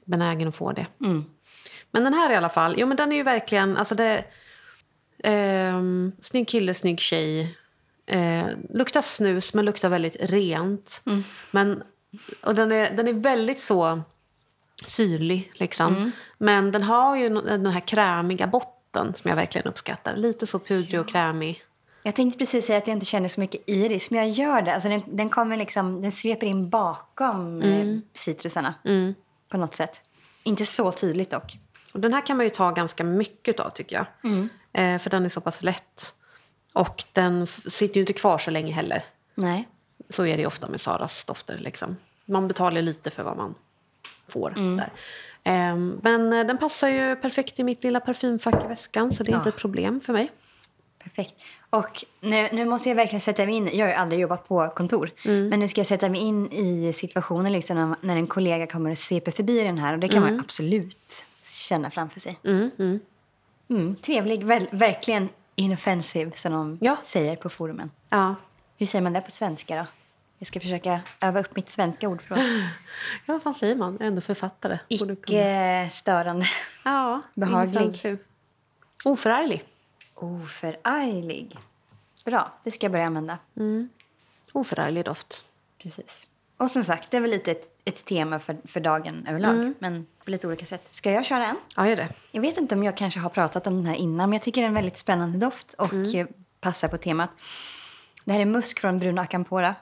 benägen 0.05 0.49
att 0.49 0.57
få 0.57 0.73
det. 0.73 0.87
Men 1.91 2.05
den 2.05 2.15
här 2.15 2.33
i 2.33 2.37
alla 2.37 2.49
fall, 2.49 2.75
jo 2.79 2.87
men 2.87 2.97
den 2.97 3.13
är 3.13 3.17
ju 3.17 3.23
verkligen, 3.23 3.77
alltså 3.77 3.95
det... 3.95 4.25
ehm, 5.25 6.13
snygg 6.21 6.49
kille, 6.49 6.75
snygg 6.75 7.01
tjej. 7.01 7.57
Eh, 8.07 8.47
luktar 8.71 9.01
snus 9.03 9.55
men 9.55 9.65
luktar 9.65 9.89
väldigt 9.89 10.17
rent. 10.21 11.03
Men, 11.51 11.83
och 12.43 12.55
den 12.55 12.73
är, 12.73 12.91
den 12.91 13.09
är 13.09 13.13
väldigt 13.13 13.59
så 13.59 14.01
syrlig. 14.85 15.53
Liksom. 15.55 15.95
Men 16.39 16.73
den 16.73 16.83
har 16.83 17.17
ju 17.17 17.29
den 17.29 17.67
här 17.67 17.81
krämiga 17.89 18.47
botten 18.47 19.15
som 19.15 19.29
jag 19.29 19.37
verkligen 19.37 19.67
uppskattar. 19.67 20.17
Lite 20.17 20.47
så 20.47 20.59
pudrig 20.59 21.01
och 21.01 21.09
krämig. 21.09 21.63
Jag 22.07 22.15
tänkte 22.15 22.39
precis 22.39 22.67
säga 22.67 22.79
att 22.79 22.87
jag 22.87 22.95
inte 22.97 23.07
känner 23.07 23.29
så 23.29 23.41
mycket 23.41 23.63
iris, 23.67 24.11
men 24.11 24.21
jag 24.21 24.29
gör 24.29 24.63
det. 24.63 24.75
Alltså 24.75 24.89
den, 24.89 25.03
den, 25.07 25.29
kommer 25.29 25.57
liksom, 25.57 26.03
den 26.03 26.13
sveper 26.13 26.47
in 26.47 26.71
bakom 26.71 27.63
eh, 27.63 27.99
citrusarna 28.15 28.75
på 29.49 29.57
något 29.57 29.75
sätt. 29.75 30.01
Inte 30.43 30.67
så 30.67 30.93
tydligt 30.93 31.31
dock. 31.31 31.59
Och 31.93 32.01
den 32.01 32.15
här 32.15 32.27
kan 32.27 32.37
man 32.37 32.47
ju 32.47 32.51
ta 32.51 32.71
ganska 32.71 33.05
mycket 33.05 33.61
av 33.61 33.71
tycker 33.71 33.97
jag. 33.97 34.07
Eh, 34.73 34.99
för 34.99 35.11
den 35.11 35.25
är 35.25 35.29
så 35.29 35.41
pass 35.41 35.63
lätt. 35.63 36.15
Och 36.73 37.05
den 37.13 37.47
sitter 37.47 37.95
ju 37.95 38.01
inte 38.01 38.13
kvar 38.13 38.39
så 38.39 38.51
länge 38.51 38.73
heller. 38.73 39.03
Nej. 39.35 39.69
Så 40.09 40.27
är 40.27 40.37
det 40.37 40.47
ofta 40.47 40.69
med 40.69 40.81
Saras 40.81 41.25
dofter. 41.25 41.59
Liksom. 41.59 41.97
Man 42.25 42.49
betalar 42.49 42.83
lite 42.83 43.11
för 43.11 43.23
vad 43.23 43.37
man 43.37 43.55
får 44.29 44.51
där. 44.77 44.93
Ehm, 45.45 46.01
men 46.03 46.33
eh, 46.33 46.47
den 46.47 46.59
passar 46.59 46.89
ju 46.89 47.17
perfekt 47.17 47.59
i 47.59 47.65
mitt 47.65 47.85
lilla 47.85 48.01
parfymfack 48.01 48.65
i 48.65 48.67
väskan 48.67 49.13
så 49.13 49.23
det 49.23 49.33
är 49.33 49.37
inte 49.37 49.49
ett 49.49 49.57
problem 49.57 50.01
för 50.01 50.13
mig. 50.13 50.33
Perfekt. 50.99 51.35
Och 51.71 52.05
nu, 52.21 52.49
nu 52.53 52.65
måste 52.65 52.89
jag 52.89 52.97
verkligen 52.97 53.21
sätta 53.21 53.47
mig 53.47 53.55
in. 53.55 53.71
Jag 53.73 53.85
har 53.87 53.91
ju 53.91 53.95
aldrig 53.99 54.21
jobbat 54.21 54.49
på 54.49 54.69
kontor. 54.69 55.11
Men 55.51 55.61
nu 55.61 55.69
ska 55.69 55.81
jag 55.81 55.87
sätta 55.87 56.09
mig 56.09 56.21
in 56.21 56.53
i 56.53 56.93
situationen 56.93 57.53
liksom 57.53 57.77
när, 57.77 57.97
när 58.01 58.17
en 58.17 58.27
kollega 58.27 58.67
kommer 58.67 58.91
och 58.91 58.99
sveper 58.99 59.33
förbi 59.33 59.63
den 59.65 59.79
här. 59.79 59.93
Och 59.93 59.99
det 59.99 60.09
kan 60.09 60.23
man 60.23 60.35
ju 60.35 60.41
absolut 60.41 61.27
känna 61.45 61.91
framför 61.91 62.21
sig. 62.21 62.39
Mm, 63.69 63.97
trevlig. 63.97 64.45
Väl, 64.45 64.69
verkligen 64.71 65.29
inoffensive 65.55 66.31
som 66.35 66.53
de 66.53 66.79
Ja. 66.81 66.97
säger 67.05 67.37
på 67.37 67.49
forumen. 67.49 67.91
Ja. 68.11 68.35
Hur 68.79 68.87
säger 68.87 69.03
man 69.03 69.13
det 69.13 69.21
på 69.21 69.31
svenska 69.31 69.77
då? 69.77 69.87
Jag 70.39 70.47
ska 70.47 70.61
försöka 70.61 71.01
öva 71.23 71.41
upp 71.41 71.57
mitt 71.57 71.71
svenska 71.71 72.09
ordförråd. 72.09 72.45
ja, 73.27 73.33
vad 73.33 73.43
fan 73.43 73.55
säger 73.55 73.77
man? 73.77 73.93
Jag 73.93 74.03
är 74.03 74.07
ändå 74.07 74.21
författare. 74.21 74.79
Icke 74.89 75.89
störande. 75.93 76.47
Ja, 76.85 77.23
Behaglig. 77.35 78.19
Oförarglig. 79.05 79.65
Oförarglig. 80.17 81.59
Bra, 82.25 82.53
det 82.65 82.71
ska 82.71 82.85
jag 82.85 82.93
börja 82.93 83.07
använda. 83.07 83.39
Oförarglig 84.53 85.05
doft. 85.05 85.45
Precis. 85.79 86.29
Och 86.57 86.71
som 86.71 86.85
sagt, 86.85 87.11
det 87.11 87.17
är 87.17 87.21
väl 87.21 87.31
lite 87.31 87.51
ett, 87.51 87.79
ett 87.85 88.05
tema 88.05 88.39
för, 88.39 88.57
för 88.65 88.81
dagen 88.81 89.27
överlag. 89.29 89.55
Men 89.79 90.07
på 90.25 90.31
lite 90.31 90.47
olika 90.47 90.67
sätt. 90.67 90.89
Ska 90.91 91.11
jag 91.11 91.27
köra 91.27 91.47
en? 91.47 91.57
Ja, 91.77 91.89
gör 91.89 91.97
det. 91.97 92.09
Jag 92.33 92.41
vet 92.41 92.57
inte 92.59 92.75
om 92.75 92.85
jag 92.85 92.97
kanske 92.97 93.21
har 93.21 93.31
pratat 93.31 93.67
om 93.67 93.77
den 93.77 93.87
här 93.87 93.95
innan, 93.95 94.31
men 94.31 94.33
jag 94.33 94.43
tycker 94.43 94.61
det 94.61 94.65
är 94.65 94.69
en 94.69 94.75
väldigt 94.75 94.99
spännande 94.99 95.39
doft 95.39 95.75
och 95.75 95.95
eh, 96.15 96.27
passar 96.61 96.89
på 96.89 96.97
temat. 96.97 97.31
Det 98.25 98.33
här 98.33 98.41
är 98.41 98.45
musk 98.45 98.81
från 98.81 98.99
Bruno 98.99 99.21
Acampora. 99.21 99.75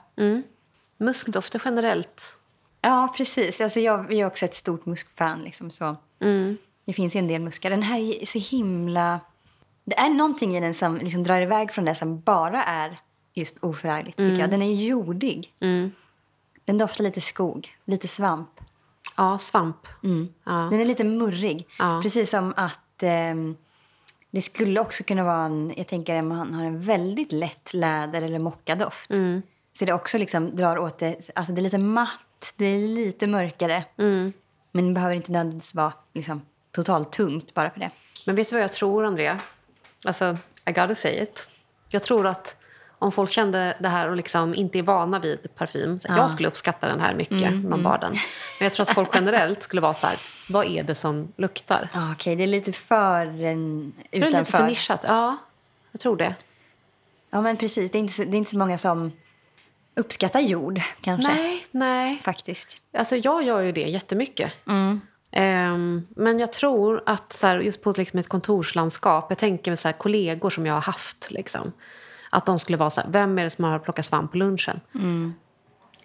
Muskdofter 0.97 1.61
generellt. 1.65 2.37
Ja, 2.81 3.13
precis. 3.17 3.61
Alltså 3.61 3.79
jag 3.79 4.13
är 4.13 4.25
också 4.25 4.45
ett 4.45 4.55
stort 4.55 4.85
muskfan. 4.85 5.43
Liksom, 5.43 5.71
så. 5.71 5.95
Det 6.85 6.93
finns 6.93 7.15
ju 7.15 7.19
en 7.19 7.27
del 7.27 7.41
muskar. 7.41 7.69
Den 7.69 7.81
här 7.81 7.99
är 7.99 8.25
så 8.25 8.39
himla... 8.39 9.19
Det 9.85 9.99
är 9.99 10.09
någonting 10.09 10.57
i 10.57 10.59
den 10.59 10.73
som 10.73 10.97
liksom 10.97 11.23
drar 11.23 11.41
iväg 11.41 11.71
från 11.71 11.85
det 11.85 11.95
som 11.95 12.19
bara 12.19 12.63
är 12.63 12.99
just 13.33 13.63
oförargligt. 13.63 14.19
jag. 14.39 14.49
Den 14.49 14.61
är 14.61 14.73
jordig. 14.73 15.53
Den 16.65 16.77
doftar 16.77 17.03
lite 17.03 17.21
skog, 17.21 17.69
lite 17.85 18.07
svamp. 18.07 18.49
Ja, 19.17 19.37
svamp. 19.37 19.87
Ja. 20.43 20.51
Den 20.71 20.79
är 20.79 20.85
lite 20.85 21.03
murrig. 21.03 21.67
Ja. 21.79 21.99
Precis 22.03 22.29
som 22.29 22.53
att 22.57 23.03
ehm, 23.03 23.55
det 24.31 24.41
skulle 24.41 24.79
också 24.79 25.03
kunna 25.03 25.23
vara 25.23 25.43
en... 25.43 25.73
Jag 25.77 25.87
tänker 25.87 26.19
att 26.19 26.25
man 26.25 26.53
har 26.53 26.63
en 26.63 26.81
väldigt 26.81 27.31
lätt 27.31 27.73
läder 27.73 28.21
eller 28.21 28.39
mockadoft. 28.39 29.09
Så 29.79 29.85
det 29.85 29.93
också 29.93 30.17
liksom 30.17 30.55
drar 30.55 30.77
åt 30.77 30.97
det. 30.97 31.29
Alltså 31.35 31.53
det 31.53 31.59
är 31.61 31.63
lite 31.63 31.77
matt, 31.77 32.53
det 32.55 32.65
är 32.65 32.87
lite 32.87 33.27
mörkare. 33.27 33.85
Men 34.71 34.87
det 34.87 34.93
behöver 34.93 35.15
inte 35.15 35.31
nödvändigtvis 35.31 35.73
vara 35.73 35.93
liksom, 36.13 36.41
totalt 36.71 37.11
tungt 37.11 37.53
bara 37.53 37.69
för 37.69 37.79
det. 37.79 37.91
Men 38.25 38.35
vet 38.35 38.49
du 38.49 38.55
vad 38.55 38.63
jag 38.63 38.71
tror, 38.71 39.05
Andrea? 39.05 39.39
Alltså, 40.05 40.37
I 40.65 40.71
gotta 40.71 40.95
say 40.95 41.21
it. 41.23 41.49
Jag 41.89 42.03
tror 42.03 42.27
att 42.27 42.55
om 42.99 43.11
folk 43.11 43.31
kände 43.31 43.77
det 43.79 43.87
här 43.87 44.09
och 44.09 44.15
liksom 44.15 44.55
inte 44.55 44.79
är 44.79 44.83
vana 44.83 45.19
vid 45.19 45.55
parfym. 45.55 45.99
så 45.99 46.07
Jag 46.09 46.31
skulle 46.31 46.47
uppskatta 46.47 46.87
den 46.87 46.99
här 46.99 47.13
mycket 47.13 47.47
om 47.51 47.69
de 47.69 47.83
bar 47.83 47.97
den. 47.97 48.11
Men 48.11 48.65
jag 48.65 48.71
tror 48.71 48.83
att 48.83 48.93
folk 48.93 49.09
generellt 49.13 49.63
skulle 49.63 49.81
vara 49.81 49.93
så 49.93 50.07
här, 50.07 50.17
vad 50.49 50.65
är 50.65 50.83
det 50.83 50.95
som 50.95 51.33
luktar? 51.37 51.89
Ah, 51.93 52.11
Okej, 52.11 52.35
det 52.35 52.43
är 52.43 52.47
lite 52.47 52.71
för 52.71 53.43
en, 53.43 53.93
Jag 54.11 54.21
tror 54.21 54.31
det 54.31 54.37
är 54.37 54.39
lite 54.39 54.51
för 54.51 54.57
utanför. 54.57 54.67
nischat. 54.67 55.05
Ja, 55.07 55.37
jag 55.91 56.01
tror 56.01 56.17
det. 56.17 56.35
Ja, 57.29 57.41
men 57.41 57.57
precis. 57.57 57.91
Det 57.91 57.97
är, 57.97 57.99
inte, 57.99 58.25
det 58.25 58.35
är 58.35 58.37
inte 58.37 58.51
så 58.51 58.57
många 58.57 58.77
som 58.77 59.11
uppskattar 59.95 60.39
jord, 60.39 60.81
kanske. 61.01 61.33
Nej, 61.33 61.67
nej. 61.71 62.21
Faktiskt. 62.23 62.81
Alltså 62.97 63.15
jag 63.15 63.43
gör 63.43 63.61
ju 63.61 63.71
det 63.71 63.81
jättemycket. 63.81 64.53
Ehm, 65.37 66.07
men 66.15 66.39
jag 66.39 66.53
tror 66.53 67.03
att 67.05 67.33
så 67.33 67.47
här, 67.47 67.59
just 67.59 67.81
på 67.81 67.93
liksom 67.97 68.19
ett 68.19 68.29
kontorslandskap, 68.29 69.25
jag 69.29 69.37
tänker 69.37 69.71
mig 69.71 69.77
så 69.77 69.87
här, 69.87 69.93
kollegor 69.93 70.49
som 70.49 70.65
jag 70.65 70.73
har 70.73 70.81
haft. 70.81 71.31
Liksom, 71.31 71.71
att 72.29 72.45
de 72.45 72.59
skulle 72.59 72.77
vara 72.77 72.89
så 72.89 73.01
här, 73.01 73.09
vem 73.09 73.39
är 73.39 73.43
det 73.43 73.49
som 73.49 73.63
har 73.63 73.79
plockat 73.79 74.05
svamp 74.05 74.31
på 74.31 74.37
lunchen? 74.37 74.79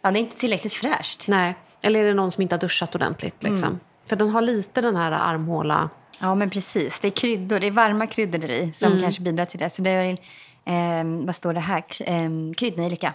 Ja, 0.03 0.11
det 0.11 0.19
är 0.19 0.21
inte 0.21 0.37
tillräckligt 0.37 0.73
fräscht. 0.73 1.29
Nej. 1.29 1.55
Eller 1.83 2.01
är 2.01 2.09
det 2.09 2.15
någon 2.15 2.33
som 2.33 2.43
inte 2.43 2.55
har 2.55 2.61
duschat 2.61 2.95
ordentligt? 2.95 3.43
Liksom? 3.43 3.81
För 4.07 4.17
den 4.17 4.29
har 4.29 4.43
lite 4.43 4.81
den 4.81 4.97
här 4.97 5.13
armhåla... 5.13 5.91
Ja, 6.21 6.35
men 6.35 6.51
precis. 6.51 7.01
Det 7.01 7.09
är 7.09 7.13
kryddor, 7.13 7.61
det 7.61 7.67
är 7.67 7.71
varma 7.71 8.07
kryddor 8.07 8.51
i 8.51 8.73
som 8.73 9.01
kanske 9.01 9.23
bidrar 9.23 9.45
till 9.45 9.59
det. 9.59 9.71
Så 9.71 9.83
det 9.83 9.91
är, 9.91 10.19
ehm, 10.65 11.27
vad 11.27 11.35
står 11.35 11.55
det 11.55 11.61
här? 11.61 11.85
Ehm, 12.01 12.55
kryddnejlika. 12.55 13.15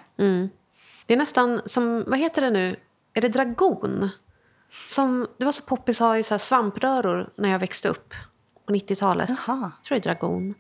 Det 1.06 1.14
är 1.14 1.18
nästan 1.18 1.62
som, 1.66 2.04
vad 2.08 2.20
heter 2.20 2.42
det 2.42 2.50
nu? 2.50 2.76
Är 3.14 3.22
det 3.22 3.30
dragon? 3.30 4.10
Som, 4.88 5.28
det 5.38 5.46
var 5.46 5.52
så 5.52 5.64
poppis 5.64 6.02
att 6.02 6.08
ha 6.08 6.18
i 6.18 6.24
så 6.24 6.40
svampröror 6.40 7.30
när 7.36 7.50
jag 7.50 7.60
växte 7.60 7.90
upp 7.90 8.14
på 8.68 8.74
90-talet. 8.74 9.30
Jaha. 9.48 9.72
Jag 9.78 9.84
tror 9.84 9.96
det 10.00 10.10
är 10.10 10.14
dragon. 10.14 10.56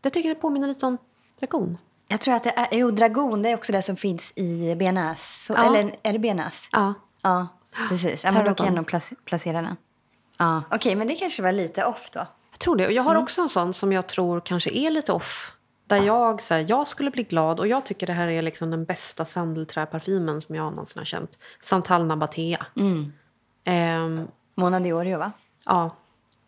Det 0.00 0.10
tycker 0.10 0.28
jag 0.28 0.40
påminner 0.40 0.68
lite 0.68 0.86
om 0.86 0.98
dragon. 1.40 1.78
Jag 2.08 2.20
tror 2.20 2.34
att 2.34 2.44
det 2.44 2.50
är, 2.50 2.68
jo, 2.72 2.90
dragon, 2.90 3.42
det 3.42 3.48
är 3.50 3.54
också 3.54 3.72
det 3.72 3.82
som 3.82 3.96
finns 3.96 4.32
i 4.36 4.74
bearnaise. 4.74 5.22
Så- 5.46 5.52
Ja. 5.56 5.64
Eller 5.76 5.94
är 6.02 6.12
det 6.12 6.18
bearnaise? 6.18 6.68
Ja. 6.72 6.94
Ja, 7.22 7.46
precis. 7.88 8.24
Ja, 8.24 8.32
men 8.32 8.44
då 8.44 8.54
kan 8.54 8.66
jag 8.66 8.74
nog 8.74 8.86
plac- 8.90 9.12
placera 9.24 9.62
den. 9.62 9.76
Ja. 10.38 10.62
Okej, 10.70 10.94
men 10.94 11.06
det 11.08 11.14
kanske 11.14 11.42
var 11.42 11.52
lite 11.52 11.84
off 11.84 12.10
då. 12.12 12.26
Jag 12.50 12.60
tror 12.60 12.76
det. 12.76 12.86
Och 12.86 12.92
jag 12.92 13.02
har 13.02 13.14
också 13.22 13.42
en 13.42 13.48
sån 13.48 13.74
som 13.74 13.92
jag 13.92 14.06
tror 14.06 14.40
kanske 14.40 14.70
är 14.70 14.90
lite 14.90 15.12
off. 15.12 15.52
Där 15.86 15.96
jag, 16.02 16.42
så 16.42 16.54
här, 16.54 16.66
jag 16.68 16.88
skulle 16.88 17.10
bli 17.10 17.22
glad 17.22 17.60
och 17.60 17.66
jag 17.66 17.84
tycker 17.86 18.06
det 18.06 18.12
här 18.12 18.28
är 18.28 18.42
liksom 18.42 18.70
den 18.70 18.84
bästa 18.84 19.24
sandelträparfymen 19.24 20.40
som 20.42 20.54
jag 20.54 20.72
någonsin 20.72 20.98
har 20.98 21.04
känt. 21.04 21.38
Santal 21.60 22.06
Nabatea. 22.06 22.66
Ehm, 23.64 24.28
Mona 24.54 24.80
Diorio, 24.80 25.18
va? 25.18 25.32
ja. 25.66 25.96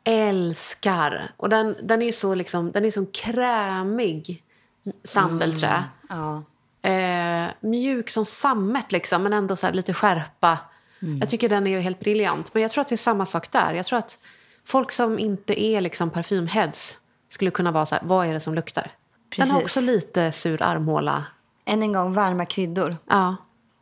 Älskar. 0.04 1.32
Och 1.36 1.48
den, 1.48 1.76
den 1.82 2.02
är 2.02 2.12
så 2.12 2.34
liksom, 2.34 2.72
den 2.72 2.84
är 2.84 2.90
så 2.90 3.06
krämig 3.06 4.42
sandelträ. 5.04 5.84
Ja. 6.08 6.42
Eh, 6.90 7.48
mjuk 7.60 8.10
som 8.10 8.24
sammet 8.24 8.92
liksom, 8.92 9.22
men 9.22 9.32
ändå 9.32 9.56
så 9.56 9.70
lite 9.70 9.94
skärpa. 9.94 10.58
Jag 11.20 11.28
tycker 11.28 11.48
den 11.48 11.66
är 11.66 11.80
helt 11.80 12.00
briljant. 12.00 12.54
Men 12.54 12.62
jag 12.62 12.70
tror 12.70 12.82
att 12.82 12.88
det 12.88 12.94
är 12.94 12.96
samma 12.96 13.26
sak 13.26 13.50
där. 13.50 13.74
Jag 13.74 13.86
tror 13.86 13.98
att 13.98 14.18
folk 14.64 14.92
som 14.92 15.18
inte 15.18 15.62
är 15.64 15.80
liksom 15.80 16.10
parfymheads 16.10 16.98
skulle 17.28 17.50
kunna 17.50 17.70
vara 17.70 17.86
så 17.86 17.94
här, 17.94 18.02
vad 18.04 18.26
är 18.26 18.32
det 18.32 18.40
som 18.40 18.54
luktar? 18.54 18.90
Den 19.36 19.50
har 19.50 19.60
Precis. 19.60 19.76
också 19.76 19.80
lite 19.80 20.32
sur 20.32 20.62
armhåla. 20.62 21.24
Än 21.64 21.82
en 21.82 21.92
gång, 21.92 22.12
varma 22.12 22.44
kryddor. 22.44 22.96
Ja. 23.06 23.36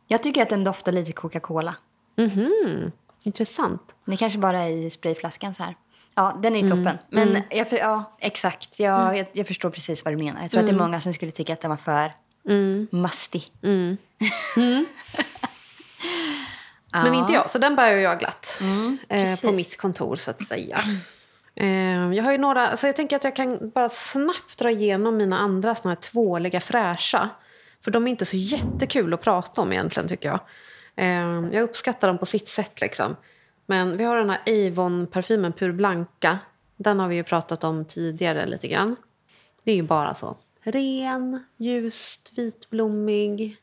Jag 0.07 0.23
tycker 0.23 0.41
att 0.41 0.49
den 0.49 0.63
doftar 0.63 0.91
lite 0.91 1.11
Coca-Cola. 1.11 1.75
Mhm. 2.15 2.91
Intressant. 3.23 3.81
Det 4.05 4.17
kanske 4.17 4.39
bara 4.39 4.59
är 4.61 4.69
i 4.69 4.89
sprayflaskan 4.89 5.55
så 5.55 5.63
här. 5.63 5.75
Ja, 6.15 6.39
den 6.43 6.55
är 6.55 6.59
ju 6.59 6.67
toppen. 6.67 6.97
Men 7.09 7.43
jag, 7.49 7.69
för- 7.69 7.77
ja, 7.77 8.03
exakt. 8.19 8.79
Jag, 8.79 9.17
jag, 9.17 9.25
jag 9.33 9.47
förstår 9.47 9.69
precis 9.69 10.05
vad 10.05 10.13
du 10.13 10.17
menar. 10.17 10.41
Jag 10.41 10.51
tror 10.51 10.59
att 10.61 10.67
det 10.67 10.71
är 10.71 10.75
många 10.87 11.01
som 11.01 11.13
skulle 11.13 11.31
tycka 11.31 11.53
att 11.53 11.61
den 11.61 11.69
var 11.69 11.77
för 11.77 12.11
mustig. 12.91 13.51
Men 16.91 17.13
inte 17.13 17.33
jag, 17.33 17.49
så 17.49 17.59
den 17.59 17.75
bär 17.75 17.91
jag 17.95 18.19
glatt. 18.19 18.59
eh, 19.09 19.23
på 19.41 19.51
mitt 19.55 19.77
kontor, 19.77 20.15
så 20.15 20.31
att 20.31 20.43
säga. 20.47 20.83
Eh, 21.55 22.13
jag 22.13 22.23
har 22.23 22.31
ju 22.31 22.37
några, 22.37 22.67
alltså 22.67 22.87
jag 22.87 22.95
tänker 22.95 23.15
att 23.15 23.23
jag 23.23 23.35
kan 23.35 23.69
bara 23.75 23.89
snabbt 23.89 24.57
dra 24.59 24.71
igenom 24.71 25.17
mina 25.17 25.39
andra 25.39 25.75
såna 25.75 25.93
här 25.93 26.01
tvåliga 26.01 26.59
fräscha. 26.61 27.29
För 27.83 27.91
de 27.91 28.07
är 28.07 28.11
inte 28.11 28.25
så 28.25 28.37
jättekul 28.37 29.13
att 29.13 29.21
prata 29.21 29.61
om 29.61 29.71
egentligen, 29.71 30.07
tycker 30.09 30.29
jag. 30.29 30.39
Eh, 30.99 31.53
jag 31.53 31.63
uppskattar 31.63 32.07
dem 32.07 32.17
på 32.17 32.25
sitt 32.25 32.47
sätt. 32.47 32.81
liksom. 32.81 33.15
Men 33.65 33.97
vi 33.97 34.03
har 34.03 34.15
den 34.17 34.29
här 34.29 34.41
Avon-parfymen 34.45 35.53
Pur 35.53 35.71
Blanca. 35.71 36.39
Den 36.77 36.99
har 36.99 37.07
vi 37.07 37.15
ju 37.15 37.23
pratat 37.23 37.63
om 37.63 37.85
tidigare 37.85 38.45
lite 38.45 38.67
grann. 38.67 38.95
Det 39.63 39.71
är 39.71 39.75
ju 39.75 39.83
bara 39.83 40.13
så. 40.13 40.37
Ren, 40.61 41.43
ljust, 41.57 42.33
vitblommig. 42.35 43.57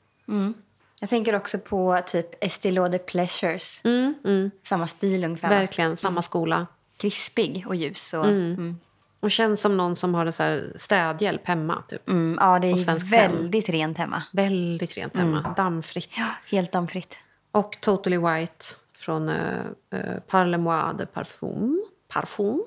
Jag 1.01 1.11
tänker 1.11 1.35
också 1.35 1.59
på 1.59 2.01
typ 2.07 2.45
Estée 2.45 2.71
Lauder 2.71 2.99
Pleasures. 2.99 3.81
Mm, 3.85 4.15
mm, 4.25 4.51
Samma 4.63 4.87
stil 4.87 5.25
ungefär. 5.25 5.49
verkligen, 5.49 5.97
samma 5.97 6.23
skola. 6.23 6.67
Krispig 6.97 7.65
och 7.67 7.77
ljus. 7.77 8.15
Och, 8.15 8.27
mm. 8.27 8.79
Och 9.21 9.31
känns 9.31 9.61
som 9.61 9.77
någon 9.77 9.97
som 9.97 10.15
har 10.15 10.31
så 10.31 10.43
här 10.43 10.73
städhjälp 10.77 11.47
hemma. 11.47 11.83
Typ. 11.89 12.09
Mm, 12.09 12.39
ja, 12.41 12.59
det 12.59 12.69
är 12.69 13.11
väldigt 13.11 13.69
rent 13.69 13.99
hemma. 13.99 14.23
Väldigt 14.33 14.97
rent 14.97 15.17
hemma. 15.17 15.55
Dammfritt. 15.57 16.11
Helt 16.51 16.73
dammfritt. 16.73 17.19
Och 17.57 17.79
Totally 17.81 18.19
White 18.19 18.65
från 18.97 19.29
uh, 19.29 19.67
uh, 19.95 20.19
Parlemois 20.27 20.97
de 20.99 21.07
Parfum. 21.07 21.85
Parfum. 22.09 22.65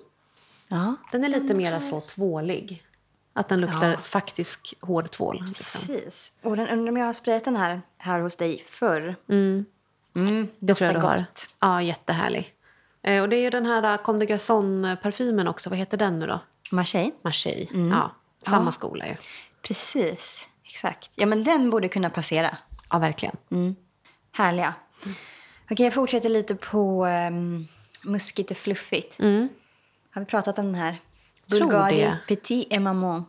Ja, 0.68 0.96
Den 1.12 1.24
är 1.24 1.30
lite 1.30 1.54
mer 1.54 1.80
så 1.80 2.02
tvålig. 2.02 2.84
Att 3.34 3.48
den 3.48 3.62
luktar 3.62 3.92
Ja. 3.92 3.98
faktisk 3.98 4.74
hård 4.82 5.12
tvål. 5.12 5.44
Liksom. 5.48 5.82
precis. 5.88 6.34
Och 6.42 6.58
den, 6.58 6.68
undrar 6.68 6.92
om 6.92 6.98
jag 6.98 7.06
har 7.06 7.14
sprayat 7.14 7.46
den 7.46 7.56
här, 7.56 7.82
här 7.98 8.20
hos 8.20 8.36
dig 8.36 8.64
förr. 8.68 9.16
Mm. 9.30 9.66
Mm, 10.16 10.48
Det 10.60 10.74
tror 10.74 10.86
jag 10.92 10.96
du 11.02 11.08
har. 11.08 11.18
gott. 11.18 11.50
Ja, 11.60 11.82
jättehärlig. 11.82 12.54
Eh, 13.02 13.22
och 13.22 13.30
det 13.30 13.36
är 13.36 13.42
ju 13.42 13.50
den 13.50 13.66
här 13.66 13.94
uh, 13.94 14.04
Comme 14.04 14.20
de 14.20 14.26
Garçon-parfymen 14.34 15.48
också. 15.48 15.70
Vad 15.70 15.80
heter 15.80 15.98
den 15.98 16.20
nu 16.20 16.28
då? 16.28 16.40
Marseille. 16.72 17.12
Marseille. 17.22 17.68
Mm. 17.74 17.90
Ja, 17.90 18.12
samma 18.42 18.72
skola 18.72 19.08
ju. 19.08 19.16
Precis. 19.62 20.46
Exakt. 20.64 21.12
Ja, 21.16 21.26
men 21.26 21.44
den 21.44 21.70
borde 21.70 21.88
kunna 21.88 22.10
passera. 22.10 22.58
Ja, 22.90 22.98
verkligen. 23.00 23.36
Härliga. 24.40 24.74
Okej, 25.72 25.86
jag 25.86 25.94
fortsätter 25.94 26.30
lite 26.30 26.56
på 26.56 27.06
um, 27.06 27.68
muskigt 28.04 28.52
och 28.52 28.58
fluffigt. 28.58 29.20
Mm. 29.20 29.50
Har 30.12 30.22
vi 30.22 30.26
pratat 30.26 30.60
om 30.60 30.66
den 30.66 30.76
här? 30.76 30.98
Tror 31.50 31.60
Bulgari 31.60 31.96
det. 31.96 32.18
Petit 32.28 32.68
et 32.70 32.82
Maman. 32.82 33.26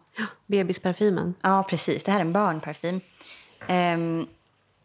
Bebisparfymen. 0.46 1.34
Ja, 1.40 1.66
precis. 1.68 2.04
Det 2.04 2.10
här 2.12 2.18
är 2.18 2.24
en 2.24 2.32
barnparfym. 2.32 3.00
Um, 3.68 4.28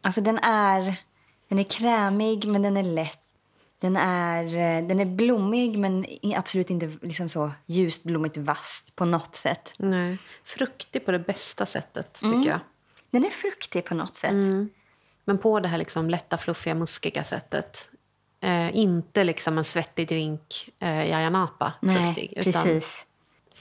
alltså 0.02 0.22
den 0.22 0.40
är, 0.40 1.00
den 1.48 1.60
är 1.60 1.64
krämig, 1.64 2.46
men 2.46 2.62
den 2.62 2.78
är 2.78 2.84
lätt. 2.84 3.22
Den 3.80 3.98
är, 3.98 4.46
eh, 4.46 4.88
den 4.88 5.00
är 5.00 5.06
blommig, 5.06 5.78
men 5.78 6.06
absolut 6.36 6.70
inte 6.70 6.94
liksom 7.02 7.30
så 7.30 7.52
ljust, 7.66 8.04
blommigt, 8.04 8.38
vasst 8.38 8.96
på 8.96 9.06
något 9.06 9.36
sätt. 9.36 9.74
Nej. 9.78 10.18
Fruktig 10.44 11.06
på 11.06 11.12
det 11.12 11.20
bästa 11.20 11.66
sättet, 11.66 12.14
tycker 12.14 12.50
jag. 12.50 12.60
Den 13.12 13.26
är 13.26 13.30
fruktig 13.30 13.86
på 13.86 13.96
något 13.96 14.16
sätt. 14.16 14.34
Men 15.26 15.38
på 15.38 15.60
det 15.60 15.68
här 15.68 15.78
liksom 15.78 16.10
lätta, 16.10 16.38
fluffiga, 16.38 16.76
muskiga 16.76 17.24
sättet. 17.24 17.90
Eh, 18.42 18.78
inte 18.78 19.24
liksom 19.24 19.58
en 19.58 19.64
svettig 19.64 20.08
drink, 20.08 20.70
eh, 20.80 21.10
Yaya 21.10 21.30
Napa, 21.30 21.74
Nej, 21.82 22.06
fruktig. 22.06 22.34
Utan 22.38 22.44
precis. 22.44 23.06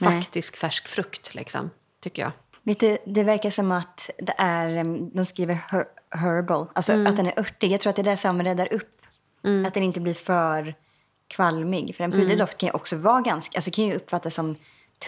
Nej. 0.01 0.11
faktisk 0.11 0.57
färsk 0.57 0.87
frukt, 0.87 1.35
liksom, 1.35 1.69
tycker 2.03 2.21
jag. 2.21 2.31
Vet 2.63 2.79
du, 2.79 2.97
det 3.05 3.23
verkar 3.23 3.49
som 3.49 3.71
att 3.71 4.09
det 4.17 4.33
är, 4.37 4.83
de 5.15 5.25
skriver 5.25 5.53
her, 5.53 5.85
herbal, 6.11 6.67
alltså 6.73 6.93
att 6.93 7.17
den 7.17 7.27
är 7.27 7.39
örtig. 7.39 7.71
Jag 7.71 7.81
tror 7.81 7.89
att 7.89 7.95
det 7.95 8.01
är 8.01 8.03
det 8.03 8.17
som 8.17 8.43
räddar 8.43 8.73
upp 8.73 9.01
att 9.67 9.73
den 9.73 9.83
inte 9.83 10.01
blir 10.01 10.13
för 10.13 10.75
kvalmig. 11.27 11.95
För 11.95 12.03
en 12.03 12.11
puderdoft 12.11 12.57
kan 12.57 12.67
ju 12.67 12.73
också 12.73 12.95
vara 12.95 13.21
ganska, 13.21 13.57
alltså 13.57 13.71
kan 13.71 13.85
ju 13.85 13.95
uppfattas 13.95 14.35
som 14.35 14.55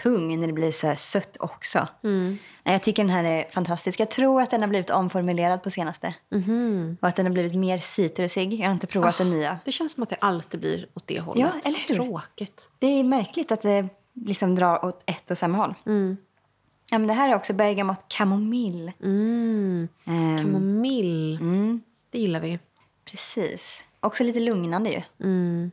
tung 0.02 0.40
när 0.40 0.46
det 0.46 0.52
blir 0.52 0.72
så 0.72 0.86
här 0.86 0.94
sött 0.94 1.36
också. 1.40 1.88
Nej, 2.02 2.38
jag 2.64 2.82
tycker 2.82 3.02
den 3.02 3.10
här 3.10 3.24
är 3.24 3.50
fantastisk. 3.50 4.00
Jag 4.00 4.10
tror 4.10 4.42
att 4.42 4.50
den 4.50 4.60
har 4.60 4.68
blivit 4.68 4.90
omformulerad 4.90 5.62
på 5.62 5.70
senaste. 5.70 6.14
Och 7.00 7.08
att 7.08 7.16
den 7.16 7.26
har 7.26 7.32
blivit 7.32 7.54
mer 7.54 7.78
citrusig. 7.78 8.54
Jag 8.60 8.66
har 8.66 8.72
inte 8.72 8.86
provat 8.86 9.18
den 9.18 9.30
nya. 9.30 9.58
Det 9.64 9.72
känns 9.72 9.92
som 9.92 10.02
att 10.02 10.08
det 10.08 10.16
alltid 10.20 10.60
blir 10.60 10.86
åt 10.94 11.06
det 11.06 11.20
hållet. 11.20 11.54
Ja, 11.54 11.60
eller 11.68 11.78
hur? 11.88 11.94
Tråkigt. 11.94 12.68
Det 12.78 12.86
är 12.86 13.04
märkligt 13.04 13.52
att 13.52 13.62
det 13.62 13.88
liksom 14.14 14.54
drar 14.54 14.84
åt 14.84 15.02
ett 15.06 15.30
och 15.30 15.38
samma 15.38 15.58
håll. 15.58 15.74
Ja, 16.90 16.98
men 16.98 17.06
det 17.06 17.12
här 17.14 17.28
är 17.28 17.34
också 17.36 17.52
bergamott 17.52 18.04
kamomill. 18.08 18.92
Mm. 19.02 19.88
Ehm, 20.04 20.38
Kamomill. 20.38 21.34
mm, 21.40 21.80
Det 22.10 22.18
gillar 22.18 22.40
vi. 22.40 22.58
precis. 23.04 23.82
Också 24.00 24.24
lite 24.24 24.40
lugnande 24.40 24.90
ju. 24.90 25.02
Mm. 25.26 25.70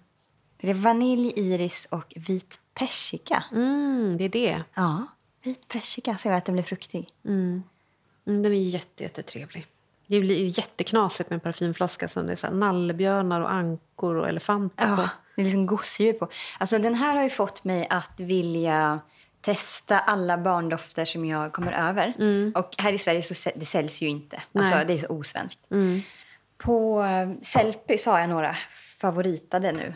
Det 0.57 0.69
är 0.69 0.73
vanilj, 0.73 1.33
iris 1.35 1.87
och 1.91 2.13
vit 2.15 2.59
persika. 2.75 3.43
Mm, 3.51 4.17
det 4.17 4.23
är 4.25 4.29
det. 4.29 4.63
Ja, 4.73 5.07
vit 5.43 5.67
persika. 5.67 6.17
Så 6.17 6.27
jag 6.27 6.35
att 6.37 6.45
den 6.45 6.55
blir 6.55 6.63
fruktig. 6.63 7.09
Mm. 7.25 7.63
Mm, 8.27 8.43
den 8.43 8.51
är 8.51 8.55
jätte, 8.55 9.03
jättetrevlig. 9.03 9.65
Det 10.07 10.19
blir 10.19 10.59
jätteknasigt 10.59 11.29
med 11.29 11.35
en 11.37 11.39
parfymflaska 11.41 12.07
som 12.07 12.25
det 12.25 12.31
är 12.31 12.35
så 12.35 12.47
här 12.47 12.53
nallebjörnar 12.53 13.41
och 13.41 13.51
ankor 13.53 14.15
och 14.15 14.29
elefanter 14.29 14.87
Ja, 14.87 14.95
på. 14.95 15.09
det 15.35 15.41
är 15.41 15.45
liksom 15.45 15.65
gosedjur 15.65 16.13
på. 16.13 16.27
Alltså, 16.59 16.79
den 16.79 16.95
här 16.95 17.15
har 17.15 17.23
ju 17.23 17.29
fått 17.29 17.63
mig 17.63 17.87
att 17.89 18.19
vilja 18.19 18.99
testa 19.41 19.99
alla 19.99 20.37
barndofter 20.37 21.05
som 21.05 21.25
jag 21.25 21.53
kommer 21.53 21.71
över. 21.71 22.13
Och 22.57 22.69
här 22.77 22.93
i 22.93 22.97
Sverige 22.97 23.21
så 23.21 23.49
det 23.55 23.65
säljs 23.65 24.01
ju 24.01 24.07
inte. 24.07 24.41
Alltså, 24.53 24.75
Nej. 24.75 24.85
det 24.85 24.93
är 24.93 24.97
så 24.97 25.07
osvenskt. 25.07 25.59
På 26.57 27.03
eh, 27.03 27.29
Sellpy 27.41 27.97
så 27.97 28.11
har 28.11 28.19
jag 28.19 28.29
några 28.29 28.55
favoritade 29.05 29.71
nu. 29.71 29.93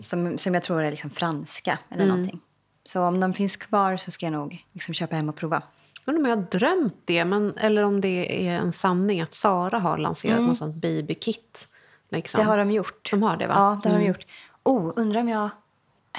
Som, 0.00 0.38
som 0.38 0.54
jag 0.54 0.62
tror 0.62 0.82
är 0.82 0.90
liksom 0.90 1.10
franska 1.10 1.78
eller 1.90 2.06
någonting. 2.06 2.40
Så 2.84 3.02
om 3.02 3.20
de 3.20 3.34
finns 3.34 3.56
kvar 3.56 3.96
så 3.96 4.10
ska 4.10 4.26
jag 4.26 4.32
nog 4.32 4.64
liksom 4.72 4.94
köpa 4.94 5.16
hem 5.16 5.28
och 5.28 5.36
prova. 5.36 5.62
Jag 6.04 6.14
undrar 6.14 6.22
om 6.22 6.28
jag 6.30 6.36
har 6.36 6.58
drömt 6.58 7.00
det, 7.04 7.24
men, 7.24 7.54
eller 7.58 7.82
om 7.82 8.00
det 8.00 8.48
är 8.48 8.52
en 8.52 8.72
sanning 8.72 9.20
att 9.20 9.34
Sara 9.34 9.78
har 9.78 9.98
lanserat 9.98 10.40
något 10.40 10.58
sånt 10.58 10.76
babykit. 10.76 11.68
Liksom. 12.10 12.38
Det 12.38 12.44
har 12.44 12.58
de 12.58 12.70
gjort. 12.70 13.10
De 13.10 13.22
har 13.22 13.36
det, 13.36 13.46
va? 13.46 13.54
Ja, 13.56 13.80
det 13.82 13.88
har 13.88 13.98
de 13.98 14.04
gjort. 14.04 14.26
Oh, 14.62 14.92
undrar 14.96 15.20
om 15.20 15.28
jag... 15.28 15.50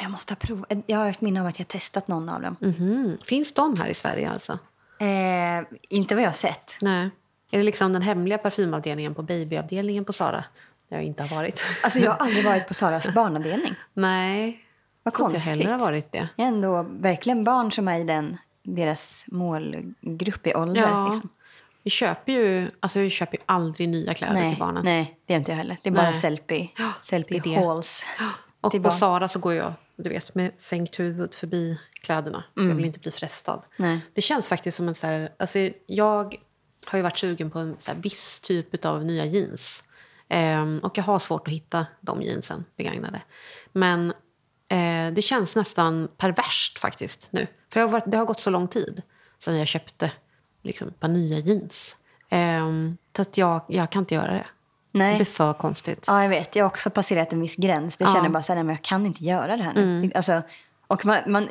Jag 0.01 0.11
måste 0.11 0.33
ha 0.33 0.35
provat. 0.35 0.71
Jag 0.85 0.97
har 0.97 1.09
ett 1.09 1.21
minne 1.21 1.41
av 1.41 1.47
att 1.47 1.59
jag 1.59 1.65
har 1.65 1.69
testat 1.69 2.07
någon 2.07 2.29
av 2.29 2.41
dem. 2.41 2.55
Mhm. 2.59 3.17
Finns 3.25 3.53
de 3.53 3.75
här 3.79 3.87
i 3.87 3.93
Sverige 3.93 4.29
alltså? 4.29 4.59
Eh, 4.99 5.77
inte 5.89 6.15
vad 6.15 6.23
jag 6.23 6.27
har 6.27 6.33
sett. 6.33 6.77
Nej. 6.81 7.09
Är 7.51 7.57
det 7.57 7.63
liksom 7.63 7.93
den 7.93 8.01
hemliga 8.01 8.37
parfymavdelningen 8.37 9.15
på 9.15 9.21
babyavdelningen 9.21 10.05
på 10.05 10.13
Sara? 10.13 10.43
Jag 10.89 11.03
inte 11.03 11.23
har 11.23 11.35
varit. 11.35 11.61
Alltså, 11.83 11.99
jag 11.99 12.11
har 12.11 12.17
aldrig 12.17 12.45
varit 12.45 12.67
på 12.67 12.73
Saras 12.73 13.09
barnavdelning. 13.13 13.75
Nej. 13.93 14.63
Vad 15.03 15.13
konstigt. 15.13 15.45
jag 15.45 15.55
heller 15.57 15.71
har 15.71 15.79
varit 15.79 16.11
det. 16.11 16.29
Jag 16.35 16.43
är 16.45 16.47
ändå 16.47 16.85
verkligen 16.89 17.43
barn 17.43 17.71
som 17.71 17.87
är 17.87 17.99
i 17.99 18.03
den, 18.03 18.37
deras 18.63 19.25
målgrupp 19.27 20.47
i 20.47 20.53
ålder. 20.53 20.81
Ja. 20.81 21.07
Liksom. 21.07 21.29
Vi 21.83 21.89
köper 21.89 22.31
ju, 22.31 22.71
alltså 22.79 22.99
vi 22.99 23.09
köper 23.09 23.39
aldrig 23.45 23.89
nya 23.89 24.13
kläder 24.13 24.33
till 24.33 24.43
Nej, 24.43 24.55
barnen. 24.59 24.85
nej, 24.85 25.19
det 25.25 25.33
gör 25.33 25.39
inte 25.39 25.51
jag 25.51 25.57
heller. 25.57 25.77
Det 25.83 25.89
är 25.89 25.93
bara 25.93 26.09
Nej. 26.09 26.13
Sellpy. 26.13 26.67
Sellpy 27.01 27.39
det 27.39 27.49
är 27.49 27.55
det. 27.55 27.67
halls. 27.67 28.05
Och 28.61 28.71
till 28.71 28.81
på 28.81 28.89
barn. 28.89 28.97
Sara 28.97 29.27
så 29.27 29.39
går 29.39 29.53
jag 29.53 29.73
du 29.97 30.09
vet, 30.09 30.35
med 30.35 30.51
sänkt 30.57 30.99
huvud 30.99 31.33
förbi 31.33 31.79
kläderna. 32.01 32.43
Jag 32.53 32.63
vill 32.63 32.85
inte 32.85 32.99
bli 32.99 33.11
frestad. 33.11 33.65
Mm. 33.79 33.91
Nej. 33.91 33.99
Det 34.13 34.21
känns 34.21 34.47
faktiskt 34.47 34.77
som 34.77 34.87
en 34.87 34.95
så 34.95 35.07
här, 35.07 35.29
alltså 35.39 35.59
jag 35.85 36.35
har 36.87 36.97
ju 36.97 37.03
varit 37.03 37.17
sugen 37.17 37.51
på 37.51 37.59
en 37.59 37.75
så 37.79 37.91
här 37.91 37.99
viss 37.99 38.39
typ 38.39 38.85
av 38.85 39.05
nya 39.05 39.25
jeans. 39.25 39.83
Ehm, 40.29 40.79
och 40.83 40.97
jag 40.97 41.03
har 41.03 41.19
svårt 41.19 41.47
att 41.47 41.53
hitta 41.53 41.85
de 42.01 42.21
jeansen 42.21 42.65
begagnade. 42.77 43.21
Men 43.71 44.13
eh, 44.69 45.13
det 45.13 45.21
känns 45.21 45.55
nästan 45.55 46.07
perverst 46.17 46.79
faktiskt 46.79 47.29
nu. 47.31 47.47
För 47.73 47.79
det 47.79 47.85
har, 47.85 47.91
varit, 47.91 48.03
det 48.11 48.17
har 48.17 48.25
gått 48.25 48.39
så 48.39 48.49
lång 48.49 48.67
tid 48.67 49.01
sedan 49.37 49.57
jag 49.57 49.67
köpte 49.67 50.11
liksom, 50.63 50.87
ett 50.87 50.99
par 50.99 51.07
nya 51.07 51.37
jeans. 51.37 51.97
Ehm, 52.29 52.97
så 53.15 53.21
att 53.21 53.37
jag, 53.37 53.61
jag 53.67 53.89
kan 53.91 54.01
inte 54.01 54.15
göra 54.15 54.31
det. 54.33 54.45
Det 54.91 54.99
Nej. 54.99 55.15
blir 55.15 55.25
för 55.25 55.53
konstigt. 55.53 56.05
Ja, 56.07 56.21
jag 56.21 56.29
vet. 56.29 56.55
Jag 56.55 56.63
har 56.65 56.69
också 56.69 56.89
passerat 56.89 57.33
en 57.33 57.41
viss 57.41 57.55
gräns. 57.55 57.97
Det 57.97 58.03
Ja. 58.03 58.09
Mm. 58.09 58.17
känner 58.19 58.29
bara 58.33 58.43
så 58.43 58.51
här, 58.53 58.55
nej, 58.55 58.63
men 58.63 58.75
jag 58.75 58.83
kan 58.83 59.05
inte 59.05 59.23
göra 59.23 59.57
det 59.57 59.63
här 59.63 59.73
nu. 59.73 60.11
Alltså, 60.15 60.41
och 60.87 61.05
man, 61.05 61.17
man 61.27 61.47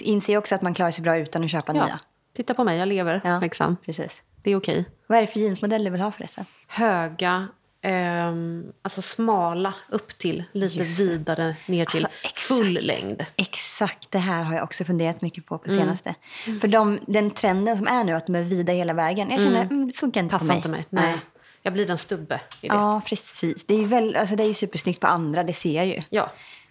inser 0.00 0.36
också 0.36 0.54
att 0.54 0.62
man 0.62 0.74
klarar 0.74 0.90
sig 0.90 1.02
bra 1.02 1.16
utan 1.18 1.44
att 1.44 1.50
köpa 1.50 1.74
Ja. 1.74 1.84
nya. 1.84 2.00
Titta 2.36 2.54
på 2.54 2.64
mig, 2.64 2.78
jag 2.78 2.88
lever. 2.88 3.20
Ja, 3.24 3.40
Liksom. 3.40 3.76
precis. 3.84 4.22
Det 4.42 4.50
är 4.50 4.56
okej. 4.56 4.84
Vad 5.06 5.18
är 5.18 5.22
det 5.22 5.26
för 5.26 5.40
jeansmodell 5.40 5.84
du 5.84 5.90
vill 5.90 6.00
ha 6.00 6.12
förresten? 6.12 6.44
Höga, 6.66 7.48
ehm, 7.82 8.72
alltså 8.82 9.02
smala 9.02 9.74
upp 9.88 10.08
till, 10.18 10.44
lite 10.52 10.78
Just 10.78 11.00
vidare 11.00 11.56
ner 11.66 11.84
till 11.84 12.04
Alltså, 12.04 12.18
exakt. 12.22 12.38
full 12.38 12.72
längd. 12.82 13.24
Exakt 13.36 14.10
det 14.10 14.18
här 14.18 14.44
har 14.44 14.54
jag 14.54 14.64
också 14.64 14.84
funderat 14.84 15.20
mycket 15.22 15.46
på 15.46 15.54
Mm. 15.54 15.64
på 15.64 15.70
senaste. 15.70 16.14
För 16.60 16.68
de, 16.68 16.98
den 17.06 17.30
trenden 17.30 17.78
som 17.78 17.86
är 17.88 18.04
nu, 18.04 18.12
att 18.12 18.26
de 18.26 18.34
är 18.34 18.42
vida 18.42 18.72
hela 18.72 18.92
vägen. 18.92 19.30
Jag 19.30 19.40
känner, 19.40 19.62
mm. 19.62 19.86
det 19.86 19.92
funkar 19.92 20.20
inte 20.20 20.32
Passar 20.32 20.46
på 20.46 20.48
mig. 20.48 20.56
inte 20.56 20.68
mig. 20.68 20.84
Nej. 20.90 21.16
Jag 21.62 21.72
blir 21.72 21.90
en 21.90 21.98
stubbe 21.98 22.34
i 22.60 22.68
det. 22.68 22.74
Ja, 22.74 23.00
precis. 23.06 23.64
Det 23.64 23.74
är 23.74 23.84
väl, 23.84 24.16
alltså 24.16 24.36
det 24.36 24.42
är 24.42 24.48
ju 24.48 24.54
supersnyggt 24.54 25.00
på 25.00 25.06
andra, 25.06 25.44
det 25.44 25.52
ser 25.52 25.76
jag 25.76 25.86
ju. 25.86 26.02
Ja. 26.10 26.30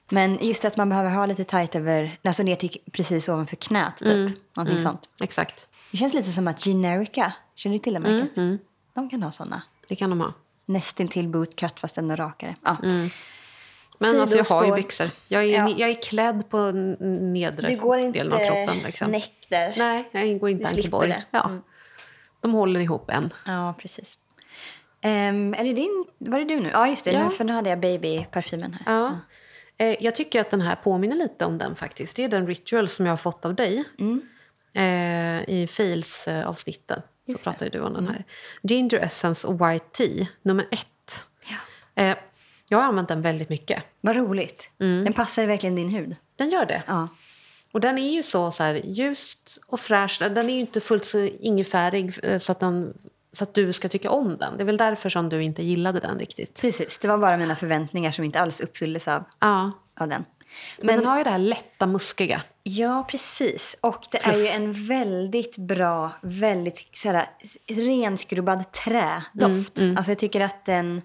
Men 0.09 0.37
just 0.41 0.65
att 0.65 0.77
man 0.77 0.89
behöver 0.89 1.09
ha 1.09 1.25
lite 1.25 1.43
tight 1.43 1.75
över, 1.75 2.19
alltså 2.23 2.43
ner 2.43 2.55
till 2.55 2.77
precis 2.91 3.29
ovanför 3.29 3.55
knät 3.55 3.97
typ. 3.97 4.07
Mm. 4.07 4.31
Någonting 4.53 4.79
sånt. 4.79 5.09
Exakt. 5.21 5.69
Det 5.91 5.97
känns 5.97 6.13
lite 6.13 6.31
som 6.31 6.47
att 6.47 6.63
Generica, 6.63 7.33
känner 7.55 7.75
du 7.75 7.79
till 7.79 7.93
det 7.93 7.99
märket? 7.99 8.37
Mm, 8.37 8.57
De 8.93 9.09
kan 9.09 9.23
ha 9.23 9.31
såna. 9.31 9.61
Det 9.87 9.95
kan 9.95 10.09
de 10.09 10.21
ha. 10.21 10.33
Nästintill 10.67 11.27
bootcut 11.27 11.79
fast 11.79 11.97
ännu 11.97 12.15
rakare. 12.15 12.55
Ja. 12.63 12.77
Mm. 12.83 13.09
Men 13.99 14.21
alltså, 14.21 14.37
jag 14.37 14.45
har 14.45 14.65
ju 14.65 14.73
byxor. 14.73 15.09
Jag 15.27 15.43
är, 15.43 15.47
Ja. 15.47 15.69
jag 15.77 15.89
är 15.89 16.01
klädd 16.01 16.49
på 16.49 16.71
nedre 17.31 17.67
delen 18.11 18.33
av 18.33 18.37
kroppen. 18.37 18.77
Liksom. 18.77 19.11
näck 19.11 19.47
där. 19.49 19.73
Nej, 19.77 20.09
jag 20.11 20.39
går 20.39 20.49
inte 20.49 20.63
Du 20.63 20.75
Ankeborg. 20.75 21.23
Ja. 21.31 21.45
Mm. 21.45 21.61
De 22.39 22.53
håller 22.53 22.79
ihop 22.79 23.09
en. 23.09 23.33
Ja, 23.45 23.75
precis. 23.79 24.19
Ehm, 25.01 25.53
är 25.53 25.63
det 25.63 25.73
din, 25.73 26.05
var 26.17 26.39
det 26.39 26.45
du 26.45 26.59
nu? 26.59 26.69
Ja, 26.73 26.87
just 26.87 27.05
det. 27.05 27.11
Ja. 27.11 27.23
Nu, 27.23 27.29
för 27.29 27.43
nu 27.43 27.53
hade 27.53 27.69
jag 27.69 27.79
babyparfymen 27.79 28.73
här. 28.73 28.93
Ja. 28.93 29.19
Eh, 29.77 29.95
jag 29.99 30.15
tycker 30.15 30.41
att 30.41 30.51
den 30.51 30.61
här 30.61 30.75
påminner 30.75 31.15
lite 31.15 31.45
om 31.45 31.57
den 31.57 31.75
faktiskt. 31.75 32.15
Det 32.15 32.23
är 32.23 32.29
den 32.29 32.47
ritual 32.47 32.89
som 32.89 33.05
jag 33.05 33.11
har 33.11 33.17
fått 33.17 33.45
av 33.45 33.55
dig. 33.55 33.83
Eh, 34.73 35.49
I 35.49 35.67
fails-avsnitten 37.27 37.31
så 37.31 37.31
Just 37.31 37.43
pratar 37.43 37.65
ju 37.65 37.69
du 37.69 37.79
om 37.79 37.93
den 37.93 38.07
här. 38.07 38.25
Ginger 38.61 38.99
Essence 38.99 39.47
och 39.47 39.53
White 39.61 39.85
Tea, 39.91 40.27
nummer 40.41 40.67
ett. 40.71 41.25
Eh, 41.95 42.17
jag 42.69 42.77
har 42.77 42.85
använt 42.85 43.07
den 43.07 43.21
väldigt 43.21 43.49
mycket. 43.49 43.83
Vad 44.01 44.15
roligt. 44.15 44.69
Den 44.77 45.13
passar 45.13 45.47
verkligen 45.47 45.75
din 45.75 45.89
hud. 45.89 46.15
Den 46.35 46.49
gör 46.49 46.65
det. 46.65 46.83
Ja. 46.87 47.07
Och 47.71 47.81
den 47.81 47.97
är 47.97 48.11
ju 48.11 48.23
så, 48.23 48.51
så 48.51 48.63
här, 48.63 48.81
ljust 48.85 49.59
och 49.67 49.79
fräsch. 49.79 50.17
Den 50.19 50.49
är 50.49 50.53
ju 50.53 50.59
inte 50.59 50.81
fullt 50.81 51.05
så 51.05 51.19
ingefärig 51.19 52.13
eh, 52.23 52.37
så 52.37 52.51
att, 52.51 52.59
den, 52.59 52.93
så 53.33 53.43
att 53.43 53.53
du 53.53 53.73
ska 53.73 53.89
tycka 53.89 54.09
om 54.09 54.37
den. 54.37 54.57
Det 54.57 54.63
är 54.63 54.65
väl 54.65 54.77
därför 54.77 55.09
som 55.09 55.29
du 55.29 55.43
inte 55.43 55.63
gillade 55.63 55.99
den 55.99 56.19
riktigt. 56.19 56.61
Precis. 56.61 56.97
Det 56.97 57.07
var 57.07 57.17
bara 57.17 57.37
mina 57.37 57.55
förväntningar 57.55 58.11
som 58.11 58.23
inte 58.25 58.39
alls 58.39 58.61
uppfylldes 58.61 59.07
av, 59.07 59.23
Ja. 59.39 59.71
av 59.99 60.07
den. 60.07 60.25
Men, 60.81 60.95
den 60.95 61.05
har 61.05 61.17
ju 61.17 61.23
det 61.23 61.29
här 61.29 61.39
lätta, 61.39 61.87
muskiga. 61.87 62.41
Ja, 62.63 63.05
precis. 63.09 63.77
Och 63.81 64.05
det 64.11 64.25
är 64.25 64.35
ju 64.35 64.47
en 64.47 64.87
väldigt 64.87 65.57
bra, 65.57 66.11
väldigt 66.21 66.97
så 66.97 67.11
här, 67.11 67.29
renskrubbad 67.67 68.71
trädoft. 68.71 69.79
Alltså 69.97 70.11
jag 70.11 70.19
tycker 70.19 70.41
att 70.41 70.65
den, 70.65 71.01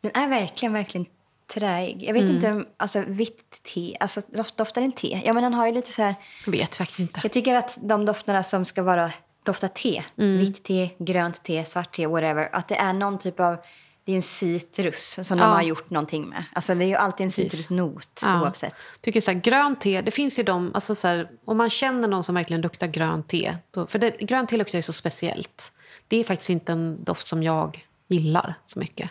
den 0.00 0.10
är 0.14 0.28
verkligen, 0.28 0.72
verkligen 0.72 1.06
träig. 1.54 2.02
Jag 2.02 2.12
vet 2.14 2.24
inte 2.24 2.50
om, 2.50 2.66
alltså 2.76 3.02
vitt 3.06 3.62
te, 3.74 3.96
alltså 4.00 4.20
doft, 4.26 4.56
doftar 4.56 4.80
den 4.80 4.92
te? 4.92 5.20
Ja 5.24 5.32
men 5.32 5.42
den 5.42 5.54
har 5.54 5.66
ju 5.66 5.72
lite 5.72 5.92
så 5.92 6.02
här, 6.02 6.14
Jag 6.46 6.52
vet 6.52 6.76
faktiskt 6.76 6.98
inte. 6.98 7.20
jag 7.22 7.32
tycker 7.32 7.54
att 7.54 7.78
de 7.80 8.04
dofterna 8.06 8.42
som 8.42 8.64
ska 8.64 8.82
vara, 8.82 9.10
dofta 9.42 9.68
te, 9.68 10.02
vitt 10.14 10.64
te, 10.64 10.90
grönt 10.98 11.42
te, 11.42 11.64
svart 11.64 11.96
te, 11.96 12.06
whatever, 12.06 12.48
att 12.52 12.68
det 12.68 12.76
är 12.76 12.92
någon 12.92 13.18
typ 13.18 13.40
av, 13.40 13.56
det 14.04 14.12
är 14.12 14.16
en 14.16 14.22
citrus 14.22 15.18
som 15.22 15.38
de 15.38 15.44
Ja. 15.48 15.54
har 15.54 15.62
gjort 15.62 15.90
någonting 15.90 16.28
med. 16.28 16.44
Alltså 16.52 16.74
det 16.74 16.84
är 16.84 16.88
ju 16.88 16.94
alltid 16.94 17.24
en 17.24 17.30
citrusnot 17.30 18.20
Ja. 18.22 18.40
oavsett. 18.42 18.74
Tycker 19.00 19.20
så 19.20 19.30
här, 19.30 19.38
grönt 19.40 19.80
te, 19.80 20.00
det 20.02 20.10
finns 20.10 20.38
ju 20.38 20.42
de, 20.42 20.70
alltså 20.74 20.94
så 20.94 21.08
här, 21.08 21.30
om 21.44 21.56
man 21.56 21.70
känner 21.70 22.08
någon 22.08 22.24
som 22.24 22.34
verkligen 22.34 22.60
luktar 22.60 22.86
grönt 22.86 23.28
te, 23.28 23.56
då, 23.70 23.86
för 23.86 23.98
det, 23.98 24.10
grönt 24.10 24.48
te 24.48 24.56
luktar 24.56 24.78
ju 24.78 24.82
så 24.82 24.92
speciellt. 24.92 25.72
Det 26.08 26.16
är 26.16 26.24
faktiskt 26.24 26.50
inte 26.50 26.72
en 26.72 27.04
doft 27.04 27.26
som 27.26 27.42
jag 27.42 27.86
gillar 28.08 28.54
så 28.66 28.78
mycket. 28.78 29.10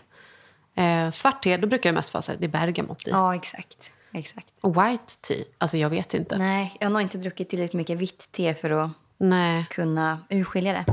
Eh, 0.76 1.10
svart 1.12 1.44
te, 1.44 1.58
då 1.58 1.68
brukar 1.68 1.90
det 1.90 1.94
mest 1.94 2.14
vara 2.14 2.22
så 2.22 2.32
här, 2.32 2.40
det 2.40 2.46
är 2.46 2.50
bergamott 2.50 3.08
i. 3.08 3.10
Ja, 3.10 3.36
exakt. 3.36 3.92
exakt. 4.12 4.48
Och 4.62 4.76
white 4.84 5.14
tea, 5.28 5.44
alltså 5.58 5.78
jag 5.78 5.90
vet 5.90 6.14
inte. 6.14 6.38
Nej, 6.38 6.78
jag 6.80 6.86
har 6.88 6.92
nog 6.92 7.02
inte 7.02 7.18
druckit 7.18 7.50
tillräckligt 7.50 7.74
mycket 7.78 7.98
vitt 7.98 8.32
te 8.32 8.54
för 8.54 8.70
att 8.70 8.92
Nej. 9.18 9.66
kunna 9.70 10.20
urskilja 10.30 10.74
det. 10.74 10.86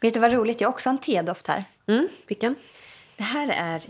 Vet 0.00 0.14
du 0.14 0.20
vad 0.20 0.32
roligt? 0.32 0.60
Jag 0.60 0.68
har 0.68 0.72
också 0.72 0.90
en 0.90 0.98
tedoft 0.98 1.46
här. 1.46 1.64
Mm, 1.86 2.08
vilken? 2.26 2.54
Det 3.16 3.22
här 3.24 3.48
är 3.48 3.82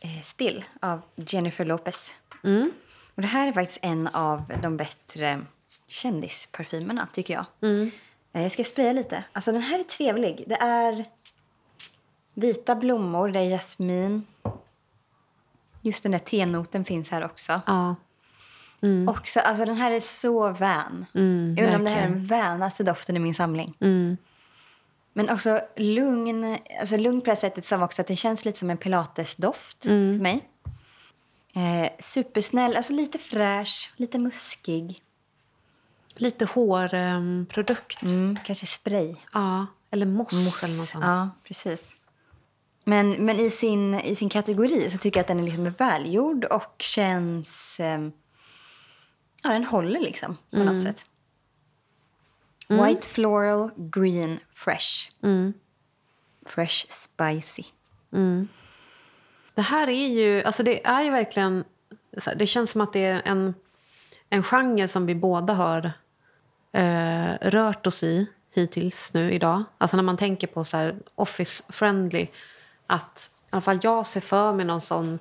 eh, 0.00 0.22
Still 0.22 0.64
av 0.80 1.00
Jennifer 1.16 1.64
Lopez. 1.64 2.14
Mm. 2.44 2.72
Och 3.14 3.22
det 3.22 3.28
här 3.28 3.48
är 3.48 3.52
faktiskt 3.52 3.78
en 3.82 4.06
av 4.08 4.52
de 4.62 4.76
bättre 4.76 5.40
kändisparfymerna, 5.86 7.08
tycker 7.12 7.34
jag. 7.34 7.44
Mm. 7.60 7.90
Eh, 8.32 8.42
Jag 8.42 8.52
ska 8.52 8.64
spraya 8.64 8.92
lite. 8.92 9.24
Alltså, 9.32 9.52
den 9.52 9.62
här 9.62 9.78
är 9.78 9.84
trevlig. 9.84 10.44
Det 10.46 10.56
är 10.60 11.04
vita 12.34 12.74
blommor, 12.76 13.28
det 13.28 13.40
är 13.40 13.50
jasmin. 13.50 14.26
Just 15.82 16.02
den 16.02 16.12
där 16.12 16.18
tenoten 16.18 16.84
finns 16.84 17.10
här 17.10 17.24
också. 17.24 17.60
Ja. 17.66 17.94
Också, 19.08 19.40
alltså, 19.40 19.64
den 19.64 19.76
här 19.76 19.90
är 19.90 20.00
så 20.00 20.48
vän. 20.52 21.06
Mm, 21.14 21.54
jag 21.58 21.64
undrar 21.64 21.78
om 21.78 21.84
det 21.84 21.90
här 21.90 22.06
är 22.06 22.08
den 22.10 22.26
vänaste 22.26 22.82
doften 22.84 23.16
i 23.16 23.18
min 23.18 23.34
samling. 23.34 23.76
Mm. 23.80 24.16
Men 25.16 25.30
också 25.30 25.60
lugn, 25.76 26.58
alltså 26.80 26.96
lugn 26.96 27.20
på 27.20 27.30
det 27.30 27.36
sättet 27.36 27.64
som 27.66 27.82
också 27.82 28.02
att 28.02 28.08
det 28.08 28.16
känns 28.16 28.44
lite 28.44 28.58
som 28.58 28.70
en 28.70 28.76
pilatesdoft 28.76 29.86
Mm. 29.86 30.14
för 30.18 30.22
mig. 30.22 30.48
Eh, 31.56 31.90
supersnäll, 32.00 32.76
alltså 32.76 32.92
lite 32.92 33.18
fräsch, 33.18 33.92
lite 33.96 34.18
muskig. 34.18 35.02
Lite 36.16 36.44
hårprodukt. 36.44 38.02
Mm, 38.02 38.38
kanske 38.44 38.66
spray. 38.66 39.14
Ja. 39.32 39.66
Eller 39.90 40.06
moss, 40.06 40.32
eller 40.32 40.76
något 40.78 40.88
sånt. 40.88 41.04
Ja, 41.04 41.30
precis. 41.44 41.96
Men, 42.84 43.10
men 43.10 43.40
i, 43.40 43.50
sin, 43.50 43.94
i 44.00 44.14
sin 44.14 44.28
kategori 44.28 44.90
så 44.90 44.98
tycker 44.98 45.18
jag 45.18 45.22
att 45.22 45.28
den 45.28 45.38
är 45.38 45.42
liksom 45.44 45.70
välgjord 45.70 46.44
och 46.44 46.74
känns... 46.78 47.80
ehm, 47.80 48.12
ja, 49.42 49.50
den 49.50 49.64
håller 49.64 50.00
liksom 50.00 50.36
på 50.50 50.56
Mm. 50.56 50.74
något 50.74 50.82
sätt. 50.82 51.06
White 52.68 53.08
floral, 53.08 53.70
green 53.76 54.40
fresh. 54.54 55.10
Fresh 56.46 56.86
spicy. 56.90 57.62
Det 59.54 59.62
här 59.62 59.88
är 59.88 60.08
ju, 60.08 60.42
alltså 60.42 60.62
det 60.62 60.86
är 60.86 61.02
ju 61.02 61.10
verkligen, 61.10 61.64
det 62.36 62.46
känns 62.46 62.70
som 62.70 62.80
att 62.80 62.92
det 62.92 63.04
är 63.04 63.22
en, 63.24 63.54
en 64.30 64.42
genre 64.42 64.88
som 64.88 65.06
vi 65.06 65.14
båda 65.14 65.52
har 65.52 65.92
eh, 66.72 67.32
rört 67.40 67.86
oss 67.86 68.02
i 68.02 68.26
hittills 68.54 69.14
nu 69.14 69.32
idag. 69.32 69.64
Alltså 69.78 69.96
när 69.96 70.04
man 70.04 70.16
tänker 70.16 70.46
på 70.46 70.64
så 70.64 70.76
här 70.76 70.96
office 71.14 71.62
friendly, 71.68 72.26
att 72.86 73.30
i 73.34 73.48
alla 73.50 73.60
fall 73.60 73.78
jag 73.82 74.06
ser 74.06 74.20
för 74.20 74.52
mig 74.52 74.66
någon 74.66 74.80
sån 74.80 75.18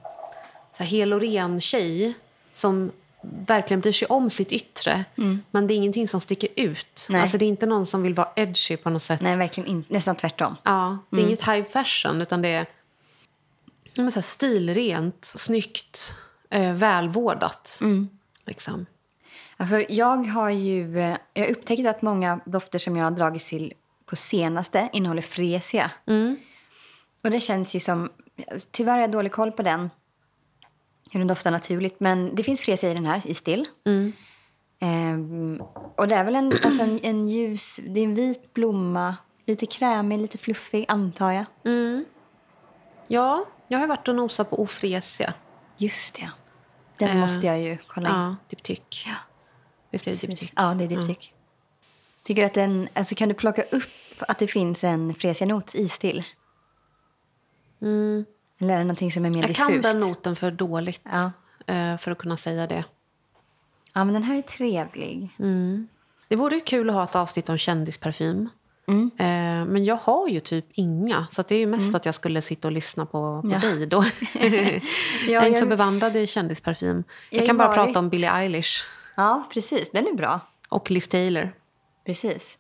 så 0.78 0.84
här 0.84 0.86
hel 0.86 1.14
och 1.14 1.22
ren 1.22 1.62
tjej 1.62 2.14
som 2.54 2.92
verkligen 3.24 3.82
bryr 3.82 3.92
sig 3.92 4.08
om 4.08 4.30
sitt 4.30 4.52
yttre. 4.52 5.06
Men 5.52 5.68
det 5.68 5.74
är 5.74 5.76
ingenting 5.76 6.08
som 6.08 6.22
sticker 6.22 6.50
ut. 6.56 7.08
Nej. 7.10 7.22
Alltså 7.22 7.38
det 7.38 7.46
är 7.46 7.48
inte 7.48 7.66
någon 7.66 7.86
som 7.86 8.04
vill 8.04 8.14
vara 8.14 8.30
edgy 8.36 8.78
på 8.78 8.90
något 8.90 9.04
sätt. 9.04 9.22
Nej, 9.22 9.38
verkligen 9.38 9.70
inte. 9.70 9.94
Nästan 9.94 10.16
tvärtom. 10.16 10.56
Ja, 10.64 10.98
det 11.10 11.22
är 11.22 11.26
inget 11.26 11.48
high 11.48 11.64
fashion 11.64 12.22
utan 12.22 12.42
det 12.42 12.50
är 12.50 12.66
men 13.96 14.12
så 14.12 14.20
här 14.20 14.22
stilrent, 14.22 15.26
snyggt, 15.26 16.16
eh, 16.50 16.74
välvårdat. 16.74 17.80
Liksom. 18.46 18.86
Alltså, 19.58 19.80
jag 19.90 20.18
har 20.18 20.50
ju 20.50 21.00
eh, 21.00 21.18
jag 21.34 21.44
har 21.44 21.52
upptäckt 21.52 21.88
att 21.88 22.02
många 22.02 22.40
dofter 22.46 22.80
som 22.80 22.98
jag 22.98 23.04
har 23.04 23.12
dragits 23.12 23.46
till 23.46 23.74
på 24.06 24.16
senaste 24.16 24.90
innehåller 24.94 25.22
fresia. 25.22 25.92
Och 27.24 27.32
det 27.32 27.40
känns 27.40 27.76
ju 27.76 27.80
som... 27.80 28.12
Tyvärr 28.72 28.94
har 28.94 29.00
jag 29.00 29.12
dålig 29.12 29.32
koll 29.32 29.52
på 29.52 29.64
den, 29.64 29.90
hur 31.14 31.20
den 31.20 31.28
doftar 31.28 31.52
naturligt. 31.52 32.00
Men 32.00 32.36
det 32.36 32.44
finns 32.44 32.62
fresia 32.62 32.92
i 32.92 32.94
den 32.94 33.06
här, 33.06 33.28
i 33.28 33.34
still. 33.34 33.68
Ehm, 34.80 35.62
och 35.96 36.08
det 36.08 36.16
är 36.16 36.24
väl 36.24 36.36
en, 36.36 36.54
alltså 36.64 36.84
en, 36.84 37.00
en 37.04 37.30
ljus... 37.30 37.80
Det 37.88 38.00
är 38.00 38.04
en 38.04 38.16
vit 38.16 38.54
blomma, 38.54 39.16
lite 39.46 39.66
krämig, 39.66 40.20
lite 40.20 40.38
fluffig, 40.38 40.86
antar 40.88 41.32
jag. 41.32 41.46
Ja, 43.08 43.46
jag 43.68 43.80
har 43.80 43.88
varit 43.88 44.08
och 44.08 44.16
nosat 44.16 44.50
på 44.50 44.62
Ofresia. 44.62 45.34
Just 45.78 46.16
det. 46.16 46.32
Den 46.98 47.10
Eh, 47.10 47.16
måste 47.18 47.46
jag 47.48 47.62
ju 47.62 47.78
kolla 47.88 48.10
in. 48.10 48.16
Ja, 48.16 48.36
diptyk. 48.50 49.04
Ja. 49.08 49.16
Visst 49.92 50.08
är 50.08 50.12
det 50.12 50.28
diptyk? 50.28 50.54
Ja, 50.56 50.74
det 50.74 50.84
är 50.84 50.88
diptyk. 50.88 51.34
Tycker 52.24 52.46
att 52.46 52.54
den, 52.54 52.88
alltså 52.94 53.16
kan 53.16 53.30
du 53.30 53.36
plocka 53.36 53.62
upp 53.62 53.84
att 54.20 54.40
det 54.40 54.48
finns 54.48 54.84
en 54.84 55.16
fresianot 55.16 55.76
i 55.76 55.90
still? 55.90 56.24
Eller 58.64 58.74
är 58.74 58.78
det 58.78 58.84
någonting 58.84 59.12
som 59.12 59.26
är 59.26 59.30
mer 59.30 59.38
Jag 59.40 59.48
diffust? 59.48 59.68
kan 59.70 59.82
den 59.82 60.00
noten 60.00 60.36
för 60.36 60.52
dåligt 60.52 61.02
Ja. 61.12 61.32
eh, 61.74 61.98
för 61.98 62.12
att 62.12 62.18
kunna 62.18 62.38
säga 62.38 62.68
det. 62.68 62.84
Ja, 63.94 64.04
men 64.04 64.14
den 64.14 64.24
här 64.24 64.36
är 64.38 64.42
trevlig. 64.42 65.30
Det 66.28 66.36
vore 66.36 66.56
ju 66.56 66.62
kul 66.62 66.90
att 66.90 66.96
ha 66.96 67.04
ett 67.04 67.16
avsnitt 67.16 67.50
om 67.50 67.58
kändisparfym. 67.58 68.50
Mm. 68.88 69.12
Eh, 69.18 69.72
men 69.72 69.86
jag 69.86 69.96
har 69.96 70.28
ju 70.28 70.40
typ 70.40 70.66
inga, 70.72 71.28
så 71.32 71.42
det 71.42 71.56
är 71.56 71.60
ju 71.60 71.66
mest 71.68 71.96
att 71.96 72.06
jag 72.06 72.16
skulle 72.16 72.42
sitta 72.42 72.68
och 72.68 72.72
lyssna 72.72 73.06
på, 73.06 73.42
på 73.42 73.50
Ja. 73.52 73.60
dig 73.60 73.86
då. 73.86 74.04
jag 75.28 75.44
är 75.44 75.48
inte 75.48 75.60
så 75.60 75.66
bevandrad 75.66 76.16
i 76.16 76.28
kändisparfym. 76.28 77.04
Jag, 77.30 77.42
Jag 77.42 77.48
kan 77.48 77.58
bara 77.58 77.68
varit- 77.68 77.76
prata 77.76 78.00
om 78.00 78.10
Billie 78.10 78.28
Eilish 78.28 78.86
Ja, 79.16 79.44
precis. 79.54 79.92
Den 79.92 80.08
är 80.08 80.14
bra. 80.14 80.40
och 80.70 80.92
Liz 80.92 81.08
Taylor. 81.08 81.54
Precis. 82.06 82.58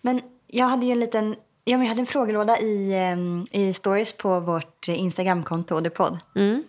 Men 0.00 0.20
jag 0.46 0.66
hade 0.66 0.86
ju 0.86 0.92
en 0.92 1.00
liten... 1.00 1.36
Ja, 1.68 1.76
men 1.76 1.86
jag 1.86 1.88
hade 1.88 2.00
en 2.00 2.06
frågelåda 2.06 2.58
i, 2.60 2.94
em, 2.94 3.44
i 3.52 3.72
stories 3.72 4.12
på 4.12 4.40
vårt 4.40 4.88
eh, 4.88 5.00
Instagramkonto, 5.00 5.80
The 5.80 5.90
Podd. 5.90 6.18
Mm. 6.36 6.64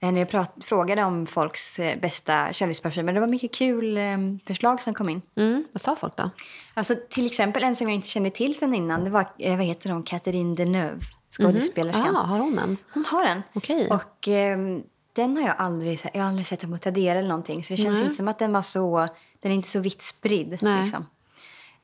Eh, 0.00 0.12
När 0.12 0.20
jag 0.20 0.30
prat, 0.30 0.54
frågade 0.64 1.04
om 1.04 1.26
folks 1.26 1.78
eh, 1.78 2.00
bästa 2.00 2.52
kändisparfymer. 2.52 3.12
Det 3.12 3.20
var 3.20 3.26
mycket 3.26 3.54
kul 3.54 3.96
em, 3.96 4.40
förslag 4.46 4.82
som 4.82 4.94
kom 4.94 5.08
in. 5.08 5.22
Mm. 5.36 5.64
Vad 5.72 5.82
sa 5.82 5.96
folk 5.96 6.16
då? 6.16 6.30
Alltså, 6.74 6.94
till 7.10 7.26
exempel 7.26 7.62
en 7.64 7.76
som 7.76 7.88
jag 7.88 7.94
inte 7.94 8.08
kände 8.08 8.30
till 8.30 8.54
sen 8.54 8.74
innan. 8.74 9.04
Det 9.04 9.10
var, 9.10 9.24
eh, 9.38 9.56
vad 9.56 9.66
heter 9.66 9.90
hon? 9.90 10.02
Catherine 10.02 10.54
Deneuve, 10.56 11.00
skådespelerskan. 11.38 12.16
Ah, 12.16 12.22
har 12.22 12.38
hon 12.38 12.58
en? 12.58 12.76
Hon 12.94 13.04
har 13.04 13.24
den. 13.24 13.42
Okej. 13.52 13.88
Och 13.90 14.28
ehm, 14.28 14.82
den 15.12 15.36
har 15.36 15.46
jag 15.46 15.54
aldrig, 15.58 16.00
jag 16.14 16.20
har 16.20 16.28
aldrig 16.28 16.46
sett 16.46 16.70
på 16.70 16.78
Tradera 16.78 17.18
eller 17.18 17.28
någonting. 17.28 17.64
Så 17.64 17.72
det 17.72 17.76
känns 17.76 17.98
Nej. 17.98 18.02
inte 18.04 18.16
som 18.16 18.28
att 18.28 18.38
den 18.38 18.52
var 18.52 18.62
så, 18.62 19.08
den 19.40 19.52
är 19.52 19.56
inte 19.56 19.68
så 19.68 19.80
vitt 19.80 20.02
spridd. 20.02 20.58
Nej. 20.62 20.82
Liksom. 20.82 21.06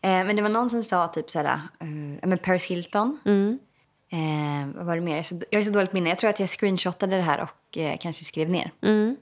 Eh, 0.02 0.10
men 0.24 0.36
det 0.36 0.42
var 0.42 0.48
någon 0.48 0.70
som 0.70 0.82
sa 0.82 1.06
typ 1.08 1.30
såhär, 1.30 1.54
uh, 1.82 2.18
men 2.22 2.38
Paris 2.38 2.64
Hilton. 2.66 3.18
Mm. 3.24 3.58
Eh, 4.10 4.76
vad 4.76 4.86
var 4.86 4.94
det 4.96 5.02
mer? 5.02 5.22
Så, 5.22 5.40
jag 5.50 5.58
har 5.58 5.64
så 5.64 5.70
dåligt 5.70 5.92
minne. 5.92 6.08
Jag 6.08 6.18
tror 6.18 6.30
att 6.30 6.40
jag 6.40 6.50
screenshotade 6.50 7.16
det 7.16 7.22
här 7.22 7.40
och 7.40 7.78
eh, 7.78 7.98
kanske 8.00 8.24
skrev 8.24 8.50
ner. 8.50 8.70
Mm. 8.82 9.16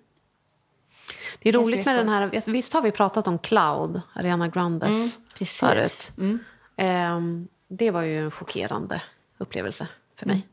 Det 1.39 1.49
är 1.49 1.53
Kanske 1.53 1.66
roligt 1.68 1.87
med 1.87 1.95
får- 1.97 2.05
den 2.05 2.09
här... 2.09 2.51
Visst 2.53 2.72
har 2.72 2.83
vi 2.83 2.91
pratat 2.91 3.29
om 3.29 3.39
Cloud, 3.39 4.01
Ariana 4.14 4.49
Grandes, 4.49 5.16
Mm, 5.16 5.27
precis. 5.39 5.61
förut? 5.61 6.12
Mm. 6.18 6.39
Ehm, 6.77 7.49
det 7.68 7.91
var 7.91 8.03
ju 8.03 8.25
en 8.25 8.31
chockerande 8.31 9.03
upplevelse 9.39 9.89
för 10.18 10.27
Mm. 10.27 10.37
mig. 10.37 10.49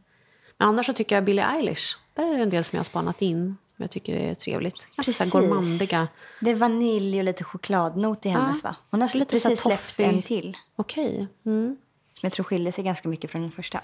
Men 0.57 0.67
annars 0.67 0.85
så 0.85 0.93
tycker 0.93 1.15
jag 1.15 1.23
Billie 1.23 1.41
Eilish, 1.43 1.97
där 2.13 2.33
är 2.33 2.37
det 2.37 2.43
en 2.43 2.49
del 2.49 2.63
som 2.63 2.75
jag 2.75 2.79
har 2.79 2.85
spanat 2.85 3.21
in. 3.21 3.57
Som 3.81 3.83
jag 3.83 3.91
tycker 3.91 4.15
är 4.15 4.35
trevligt. 4.35 4.87
Ganska 4.95 5.25
gourmandiga. 5.25 6.07
Det 6.39 6.51
är 6.51 6.55
vanilj 6.55 7.19
och 7.19 7.23
lite 7.23 7.43
chokladnot 7.43 8.25
i 8.25 8.29
hennes 8.29 8.63
va? 8.63 8.75
Hon 8.91 9.01
har 9.01 9.07
Lite 9.07 9.17
lite 9.17 9.39
så 9.39 9.47
här 9.47 9.55
precis 9.55 9.63
släppt 9.63 9.99
en 9.99 10.21
till. 10.21 10.57
Okej. 10.75 11.27
Mm. 11.45 11.77
Som 12.13 12.27
jag 12.27 12.31
tror 12.31 12.43
skiljer 12.43 12.71
sig 12.71 12.83
ganska 12.83 13.09
mycket 13.09 13.31
från 13.31 13.41
den 13.41 13.51
första. 13.51 13.81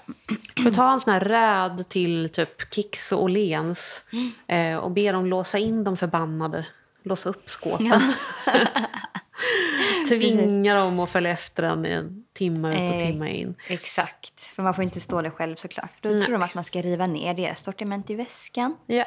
Jag 0.54 0.74
ta 0.74 0.92
en 0.92 1.00
sån 1.00 1.12
här 1.12 1.20
räd 1.20 1.88
till 1.88 2.28
typ 2.32 2.74
Kicks 2.74 3.12
och 3.12 3.22
Åhléns 3.22 4.04
eh, 4.46 4.76
och 4.76 4.90
be 4.90 5.12
dem 5.12 5.26
låsa 5.26 5.58
in 5.58 5.84
de 5.84 5.96
förbannade. 5.96 6.66
Låsa 7.02 7.28
upp 7.28 7.50
skåpen. 7.50 7.88
Tvinga 10.08 10.74
dem 10.74 11.00
att 11.00 11.10
följa 11.10 11.30
efter 11.30 11.62
den 11.62 11.86
i 11.86 11.90
en 11.90 12.24
timme 12.32 12.84
ut 12.84 12.90
och 12.90 12.96
Eh, 12.96 13.06
timme 13.06 13.30
in. 13.30 13.54
Exakt. 13.68 14.44
För 14.44 14.62
man 14.62 14.74
får 14.74 14.84
inte 14.84 15.00
stå 15.00 15.22
där 15.22 15.30
själv 15.30 15.56
såklart. 15.56 15.90
För 16.02 16.12
då 16.12 16.20
tror 16.20 16.32
de 16.32 16.42
att 16.42 16.54
man 16.54 16.64
ska 16.64 16.82
riva 16.82 17.06
ner 17.06 17.34
deras 17.34 17.64
sortiment 17.64 18.10
i 18.10 18.14
väskan. 18.14 18.76
Ja. 18.86 19.04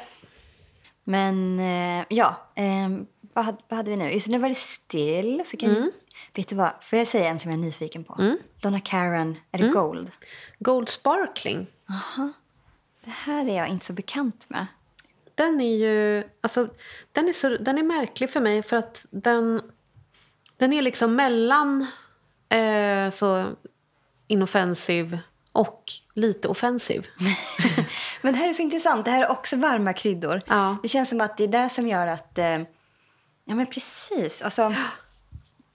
Men 1.04 1.60
eh, 1.60 2.04
ja, 2.08 2.36
eh, 2.54 2.88
vad, 3.34 3.44
hade, 3.44 3.58
vad 3.68 3.76
hade 3.76 3.90
vi 3.90 3.96
nu? 3.96 4.10
Just 4.12 4.28
nu 4.28 4.38
var 4.38 4.48
det 4.48 4.54
still. 4.54 5.42
Så 5.46 5.56
kan, 5.56 5.70
Mm. 5.70 5.90
Vet 6.34 6.48
du 6.48 6.56
vad? 6.56 6.70
Får 6.82 6.98
jag 6.98 7.08
säga 7.08 7.28
en 7.30 7.38
som 7.38 7.50
jag 7.50 7.60
är 7.60 7.64
nyfiken 7.64 8.04
på? 8.04 8.36
Donna 8.60 8.80
Karan, 8.80 9.36
är 9.52 9.58
Mm. 9.58 9.70
det 9.70 9.78
Gold? 9.80 10.10
Gold 10.58 10.88
Sparkling. 10.88 11.66
Det 13.04 13.10
här 13.10 13.48
är 13.48 13.56
jag 13.56 13.68
inte 13.68 13.86
så 13.86 13.92
bekant 13.92 14.46
med. 14.50 14.66
Den 15.34 15.60
är 15.60 15.76
ju... 15.76 16.24
Alltså, 16.40 16.68
den, 17.12 17.28
är 17.28 17.32
så, 17.32 17.48
den 17.48 17.78
är 17.78 17.82
märklig 17.82 18.30
för 18.30 18.40
mig 18.40 18.62
för 18.62 18.76
att 18.76 19.06
den, 19.10 19.62
den 20.56 20.72
är 20.72 20.82
liksom 20.82 21.14
mellan 21.16 21.86
eh, 22.48 23.10
så 23.10 23.46
inoffensiv 24.26 25.18
och 25.52 25.82
lite 26.14 26.48
offensiv. 26.48 27.06
Men 28.22 28.32
det 28.34 28.38
här 28.40 28.48
är 28.48 28.52
så 28.52 28.62
intressant. 28.62 29.04
Det 29.04 29.10
här 29.10 29.22
är 29.24 29.30
också 29.30 29.56
varma 29.56 29.92
kryddor. 29.92 30.42
Ja. 30.46 30.76
Det 30.82 30.88
känns 30.88 31.08
som 31.08 31.20
att 31.20 31.36
det 31.36 31.44
är 31.44 31.48
det 31.48 31.68
som 31.68 31.88
gör 31.88 32.06
att... 32.06 32.38
Eh, 32.38 32.44
ja, 33.44 33.54
men 33.54 33.66
precis. 33.66 34.42
Alltså, 34.42 34.74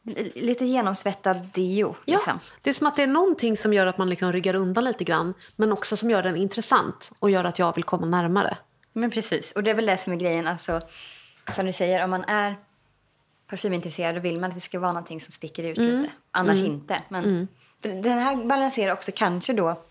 li- 0.03 0.31
lite 0.35 0.65
genomsvettad 0.65 1.33
deo. 1.53 1.95
Ja, 2.05 2.17
Liksom. 2.17 2.39
det 2.61 2.69
är 2.69 2.73
som 2.73 2.87
att 2.87 2.95
det 2.95 3.03
är 3.03 3.07
någonting 3.07 3.57
som 3.57 3.73
gör 3.73 3.85
att 3.87 3.97
man 3.97 4.09
liksom 4.09 4.33
ryggar 4.33 4.53
undan 4.55 4.83
lite 4.83 5.03
grann 5.03 5.33
men 5.55 5.71
också 5.71 5.97
som 5.97 6.09
gör 6.09 6.23
den 6.23 6.35
intressant 6.35 7.11
och 7.19 7.29
gör 7.29 7.43
att 7.43 7.59
jag 7.59 7.75
vill 7.75 7.83
komma 7.83 8.05
närmare. 8.05 8.57
Men 8.93 9.11
precis. 9.11 9.51
Och 9.51 9.63
det 9.63 9.71
är 9.71 9.75
väl 9.75 9.85
det 9.85 9.97
som 9.97 10.13
är 10.13 10.17
grejen. 10.17 10.47
Alltså, 10.47 10.81
som 11.55 11.65
du 11.65 11.73
säger, 11.73 12.03
om 12.03 12.09
man 12.09 12.23
är 12.23 12.55
parfymintresserad 13.49 14.15
då 14.15 14.21
vill 14.21 14.39
man 14.39 14.49
att 14.49 14.55
det 14.55 14.61
ska 14.61 14.79
vara 14.79 14.91
någonting 14.91 15.21
som 15.21 15.31
sticker 15.31 15.63
ut 15.63 15.77
lite. 15.77 16.09
Annars 16.31 16.61
inte. 16.61 17.01
Men 17.09 17.23
för 17.23 17.29
den 17.81 18.19
här 18.19 18.35
balanserar 18.35 18.93
också 18.93 19.11
kanske 19.15 19.53
då 19.53 19.81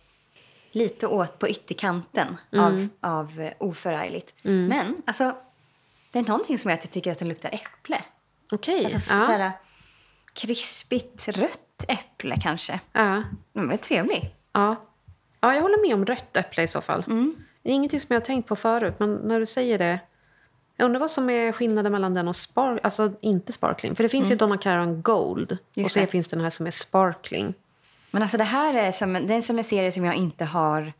lite 0.73 1.07
åt 1.07 1.39
på 1.39 1.49
ytterkanten 1.49 2.37
av, 2.57 2.89
av 3.01 3.41
eh, 3.41 3.53
oförargligt. 3.59 4.35
Men 4.43 5.03
alltså, 5.05 5.37
det 6.13 6.19
är 6.19 6.23
någonting 6.29 6.59
som 6.59 6.71
gör 6.71 6.79
att 6.79 6.85
jag 6.85 6.91
tycker 6.91 7.13
att 7.13 7.19
den 7.19 7.29
luktar 7.29 7.49
äpple. 7.55 8.03
Okej. 8.53 8.85
Alltså 8.85 8.99
ja. 9.15 9.21
så 9.21 9.33
här, 9.33 9.51
krispigt 10.33 11.29
rött 11.29 11.85
äpple 11.89 12.37
kanske. 12.43 12.81
ja. 12.93 13.23
Den 13.53 13.69
var 13.69 13.77
trevlig. 13.77 14.35
Ja. 14.53 14.77
ja, 15.41 15.55
jag 15.55 15.63
håller 15.63 15.87
med 15.87 15.95
om 15.95 16.07
rött 16.07 16.37
äpple 16.37 16.63
i 16.63 16.67
så 16.67 16.81
fall. 16.81 17.05
Mm. 17.07 17.37
Det 17.63 17.71
är 17.71 17.75
ingenting 17.75 18.01
som 18.01 18.15
jag 18.15 18.21
har 18.21 18.25
tänkt 18.25 18.49
på 18.49 18.57
förut, 18.57 18.95
men 18.99 19.15
när 19.15 19.41
du 19.41 19.47
säger 19.47 19.79
det... 19.79 20.01
Jag 20.77 20.87
undrar 20.87 21.01
vad 21.01 21.11
som 21.11 21.31
är 21.31 21.53
skillnaden 21.53 21.93
mellan 21.93 22.15
den 22.15 22.29
och 22.29 22.37
spark, 22.37 22.81
alltså 22.83 23.13
inte 23.21 23.53
sparkling. 23.53 23.95
För 23.97 24.03
det 24.03 24.09
finns 24.09 24.31
ju 24.31 24.37
Donna 24.37 24.59
Karan 24.59 25.03
Gold 25.03 25.53
och 25.53 25.59
Mm. 25.59 25.61
Just 25.75 25.95
så 25.95 26.01
det. 26.01 26.07
finns 26.07 26.29
den 26.29 26.41
här 26.41 26.51
som 26.51 26.67
är 26.67 26.71
sparkling. 26.71 27.55
Men 28.17 28.23
alltså 28.23 28.37
det 28.37 28.45
här 28.45 28.75
är 28.75 28.93
som, 28.93 29.13
det 29.13 29.35
är 29.35 29.43
som 29.43 29.59
en 29.59 29.65
serie 29.65 29.93
som 29.93 30.05
jag 30.05 30.15
inte 30.15 30.45
har 30.45 30.93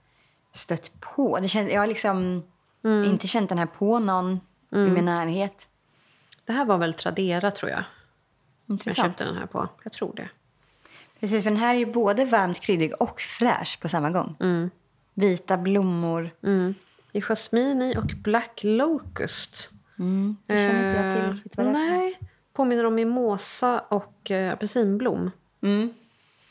stött 0.53 1.01
på. 1.01 1.39
Det 1.41 1.49
känns, 1.49 1.73
jag 1.73 1.81
har 1.81 1.87
liksom 1.87 2.43
inte 2.85 3.27
känt 3.29 3.49
den 3.49 3.59
här 3.59 3.67
på 3.67 3.99
någon 3.99 4.41
i 4.71 4.77
min 4.79 5.05
närhet. 5.05 5.69
Det 6.45 6.53
här 6.53 6.65
var 6.65 6.79
väl 6.79 6.95
Tradera 6.95 7.51
tror 7.51 7.71
jag. 7.71 7.79
Jag 8.67 8.75
Intressant. 8.75 9.09
köpte 9.09 9.25
den 9.25 9.37
här 9.37 9.47
på. 9.47 9.69
Jag 9.83 9.93
tror 9.93 10.13
det. 10.17 10.29
Precis, 11.21 11.45
för 11.45 11.51
den 11.51 11.61
här 11.61 11.75
är 11.75 11.79
ju 11.79 11.87
både 11.87 12.25
varmt 12.25 12.61
kryddig 12.61 12.93
och 13.03 13.21
fräsch 13.21 13.79
på 13.83 13.89
samma 13.89 14.11
gång. 14.11 14.37
Vita 15.15 15.57
blommor. 15.57 16.31
Mm. 16.43 16.75
Det 17.13 17.19
är 17.19 17.23
jasmin 17.23 17.83
i 17.83 17.97
och 17.97 18.13
black 18.17 18.61
locust. 18.65 19.71
Mm, 19.99 20.37
det 20.47 20.57
känner 20.59 20.89
inte 20.89 21.03
jag 21.03 21.43
till 21.43 21.51
för- 21.51 21.73
Nej, 21.73 22.19
påminner 22.53 22.85
om 22.87 22.95
mimosa 22.95 23.79
och 23.81 24.31
eh, 24.31 24.53
apelsinblom. 24.53 25.31
Mm. 25.63 25.95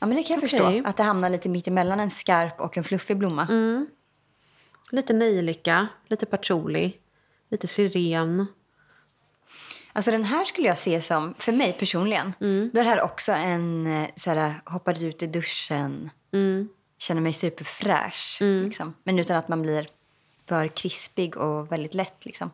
Ja, 0.06 0.08
men 0.10 0.18
det 0.18 0.24
kan 0.24 0.34
jag 0.34 0.44
Okej. 0.44 0.50
förstå. 0.50 0.90
Att 0.90 0.98
det 0.98 1.04
hamnar 1.04 1.30
lite 1.30 1.50
mitt 1.50 1.68
emellan 1.68 2.00
en 2.00 2.12
skarp 2.12 2.60
och 2.62 2.78
en 2.78 2.84
fluffig 2.84 3.18
blomma. 3.18 3.48
Lite 4.92 5.14
nejlika, 5.14 5.88
lite 6.08 6.26
patchouli, 6.26 6.94
lite 7.50 7.68
syren. 7.68 8.46
Alltså 9.94 10.12
den 10.12 10.24
här 10.24 10.46
skulle 10.46 10.68
jag 10.68 10.78
se 10.78 11.02
som, 11.02 11.34
för 11.38 11.52
mig 11.52 11.74
personligen, 11.74 12.34
då 12.40 12.80
är 12.80 12.84
det 12.84 12.90
här 12.90 13.02
också 13.02 13.32
en 13.32 13.88
eh, 13.88 14.10
så 14.16 14.30
här, 14.30 14.54
hoppade 14.66 15.06
ut 15.06 15.24
i 15.24 15.28
duschen, 15.28 16.10
känner 16.98 17.22
mig 17.22 17.34
superfräsch. 17.34 18.38
Liksom. 18.42 18.94
Men 19.04 19.20
utan 19.20 19.38
att 19.38 19.48
man 19.48 19.62
blir 19.62 19.88
för 20.44 20.68
krispig 20.68 21.38
och 21.38 21.72
väldigt 21.72 21.94
lätt. 21.94 22.26
Liksom. 22.26 22.52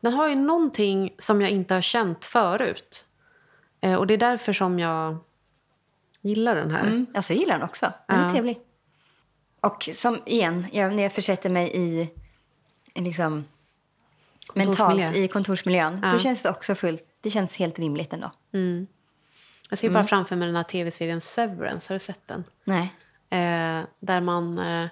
Den 0.00 0.12
har 0.12 0.28
ju 0.28 0.34
någonting 0.34 1.14
som 1.18 1.40
jag 1.40 1.50
inte 1.50 1.74
har 1.74 1.80
känt 1.80 2.24
förut. 2.24 3.06
Eh, 3.80 3.94
och 3.94 4.06
det 4.06 4.14
är 4.14 4.18
därför 4.18 4.52
som 4.52 4.78
jag 4.78 5.16
gillar 6.26 6.56
den 6.56 6.70
här. 6.70 6.86
Mm. 6.86 7.06
Alltså, 7.14 7.32
jag 7.32 7.40
gillar 7.40 7.54
den 7.54 7.62
också. 7.68 7.92
Den 8.08 8.18
är 8.18 8.24
Ja. 8.24 8.30
trevlig. 8.30 8.58
Och 9.60 9.88
som 9.94 10.20
igen, 10.26 10.66
jag, 10.72 10.94
när 10.94 11.02
jag 11.02 11.12
försätter 11.12 11.50
mig 11.50 11.70
i, 11.76 12.10
liksom, 12.94 13.44
Kontorsmiljö. 14.54 14.96
mentalt 15.04 15.16
i 15.16 15.28
kontorsmiljön, 15.28 16.00
Ja. 16.02 16.10
då 16.12 16.18
känns 16.18 16.42
det 16.42 16.50
också 16.50 16.74
fullt, 16.74 17.04
det 17.22 17.30
känns 17.30 17.56
helt 17.58 17.78
rimligt 17.78 18.12
ändå. 18.12 18.30
Jag 19.70 19.78
ser 19.78 19.90
bara 19.90 20.04
framför 20.04 20.36
mig 20.36 20.46
den 20.46 20.56
här 20.56 20.62
tv-serien 20.62 21.20
Severance. 21.20 21.92
Har 21.92 21.94
du 21.94 22.00
sett 22.00 22.28
den? 22.28 22.44
Nej. 22.64 22.92
Eh, 23.30 23.84
där 24.00 24.20
man... 24.20 24.58
Eh, 24.58 24.86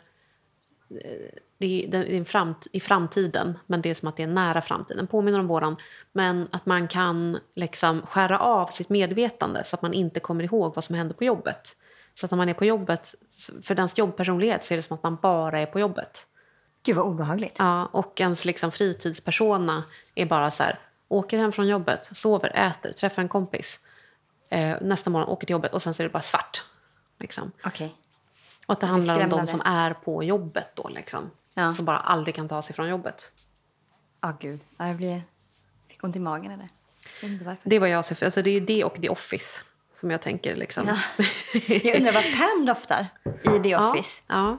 det 1.58 1.84
är, 1.84 1.88
det 1.88 2.16
är 2.16 2.24
framt, 2.24 2.66
i 2.72 2.80
framtiden, 2.80 3.58
men 3.66 3.82
det 3.82 3.90
är 3.90 3.94
som 3.94 4.08
att 4.08 4.16
det 4.16 4.22
är 4.22 4.26
nära 4.26 4.60
framtiden. 4.60 5.06
påminner 5.06 5.40
om 5.40 5.46
våran. 5.46 5.76
Men 6.12 6.48
att 6.52 6.66
man 6.66 6.88
kan 6.88 7.38
liksom 7.54 8.02
skära 8.06 8.38
av 8.38 8.66
sitt 8.66 8.88
medvetande 8.88 9.64
så 9.64 9.76
att 9.76 9.82
man 9.82 9.92
inte 9.92 10.20
kommer 10.20 10.44
ihåg 10.44 10.74
vad 10.74 10.84
som 10.84 10.94
hände 10.94 11.14
på 11.14 11.24
jobbet. 11.24 11.76
Så 12.14 12.26
att 12.26 12.30
när 12.30 12.36
man 12.36 12.48
är 12.48 12.54
på 12.54 12.64
jobbet, 12.64 13.14
för 13.62 13.74
dens 13.74 13.98
jobbpersonlighet 13.98 14.64
så 14.64 14.74
är 14.74 14.76
det 14.76 14.82
som 14.82 14.94
att 14.94 15.02
man 15.02 15.18
bara 15.22 15.58
är 15.58 15.66
på 15.66 15.80
jobbet. 15.80 16.26
Gud 16.82 16.96
vad 16.96 17.06
obehagligt. 17.06 17.54
Ja, 17.58 17.86
och 17.86 18.20
ens 18.20 18.44
liksom 18.44 18.72
fritidspersona 18.72 19.84
är 20.14 20.26
bara 20.26 20.50
så 20.50 20.62
här, 20.62 20.78
åker 21.08 21.38
hem 21.38 21.52
från 21.52 21.66
jobbet, 21.66 22.10
sover, 22.12 22.52
äter, 22.54 22.92
träffar 22.92 23.22
en 23.22 23.28
kompis. 23.28 23.80
Eh, 24.50 24.76
nästa 24.80 25.10
morgon 25.10 25.28
åker 25.28 25.46
till 25.46 25.54
jobbet 25.54 25.74
och 25.74 25.82
sen 25.82 25.94
så 25.94 26.02
är 26.02 26.04
det 26.04 26.12
bara 26.12 26.22
svart. 26.22 26.64
Liksom. 27.18 27.52
Okej. 27.64 27.94
Och 28.66 28.72
att 28.72 28.80
det 28.80 28.86
handlar 28.86 29.24
om 29.24 29.30
de 29.30 29.46
som 29.46 29.62
är 29.64 29.94
på 29.94 30.22
jobbet 30.22 30.68
då 30.74 30.88
liksom. 30.88 31.30
Ja. 31.54 31.72
Som 31.74 31.84
bara 31.84 31.98
aldrig 31.98 32.34
kan 32.34 32.48
ta 32.48 32.62
sig 32.62 32.74
från 32.74 32.88
jobbet. 32.88 33.32
Ja, 34.20 34.36
gud. 34.40 34.60
Ja, 34.76 34.86
jag 34.86 34.96
blir, 34.96 35.22
fick 35.88 36.04
ont 36.04 36.16
i 36.16 36.18
magen 36.18 36.68
inte 37.22 37.44
varför. 37.44 37.70
Det 37.70 37.78
var 37.78 37.86
jag 37.86 37.98
alltså 37.98 38.42
det 38.42 38.50
är 38.50 38.60
det 38.60 38.84
och 38.84 38.94
The 39.02 39.08
Office 39.08 39.62
som 39.94 40.10
jag 40.10 40.22
tänker 40.22 40.56
liksom. 40.56 40.88
Ja. 40.88 40.96
Jag 41.82 41.96
undrar 41.96 42.12
vad 42.12 42.24
Pam 42.24 42.66
doftar 42.66 43.06
i 43.56 43.62
The 43.62 43.68
Ja, 43.68 43.90
Office. 43.90 44.22
ja. 44.26 44.58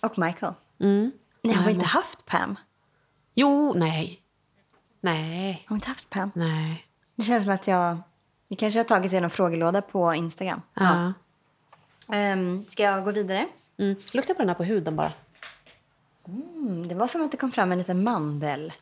Och 0.00 0.18
Michael. 0.18 0.52
Mm. 0.80 1.12
Ni 1.42 1.52
har 1.52 1.70
inte 1.70 1.86
haft 1.86 2.26
Pam? 2.26 2.56
Jo, 3.34 3.72
nej. 3.76 4.22
Nej, 5.00 5.64
Har 5.68 5.76
inte 5.76 5.88
haft 5.88 6.10
Pam? 6.10 6.30
nej. 6.34 6.86
Det 7.14 7.22
känns 7.22 7.44
som 7.44 7.52
att 7.52 7.66
jag... 7.66 7.98
Vi 8.48 8.56
kanske 8.56 8.78
har 8.80 8.84
tagit 8.84 9.10
det 9.10 9.16
i 9.16 9.20
någon 9.20 9.30
frågelåda 9.30 9.82
på 9.82 10.14
Instagram. 10.14 10.62
Ja. 10.74 11.12
Ehm, 12.12 12.66
ska 12.68 12.82
jag 12.82 13.04
gå 13.04 13.10
vidare? 13.12 13.48
Mm. 13.78 13.96
Lukta 14.12 14.34
på 14.34 14.38
den 14.38 14.48
här 14.48 14.54
på 14.54 14.64
huden 14.64 14.96
bara. 14.96 15.12
Mm, 16.28 16.88
det 16.88 16.94
var 16.94 17.06
som 17.06 17.22
att 17.22 17.30
det 17.30 17.36
kom 17.36 17.52
fram 17.52 17.72
en 17.72 17.78
liten 17.78 18.04
mandel. 18.04 18.72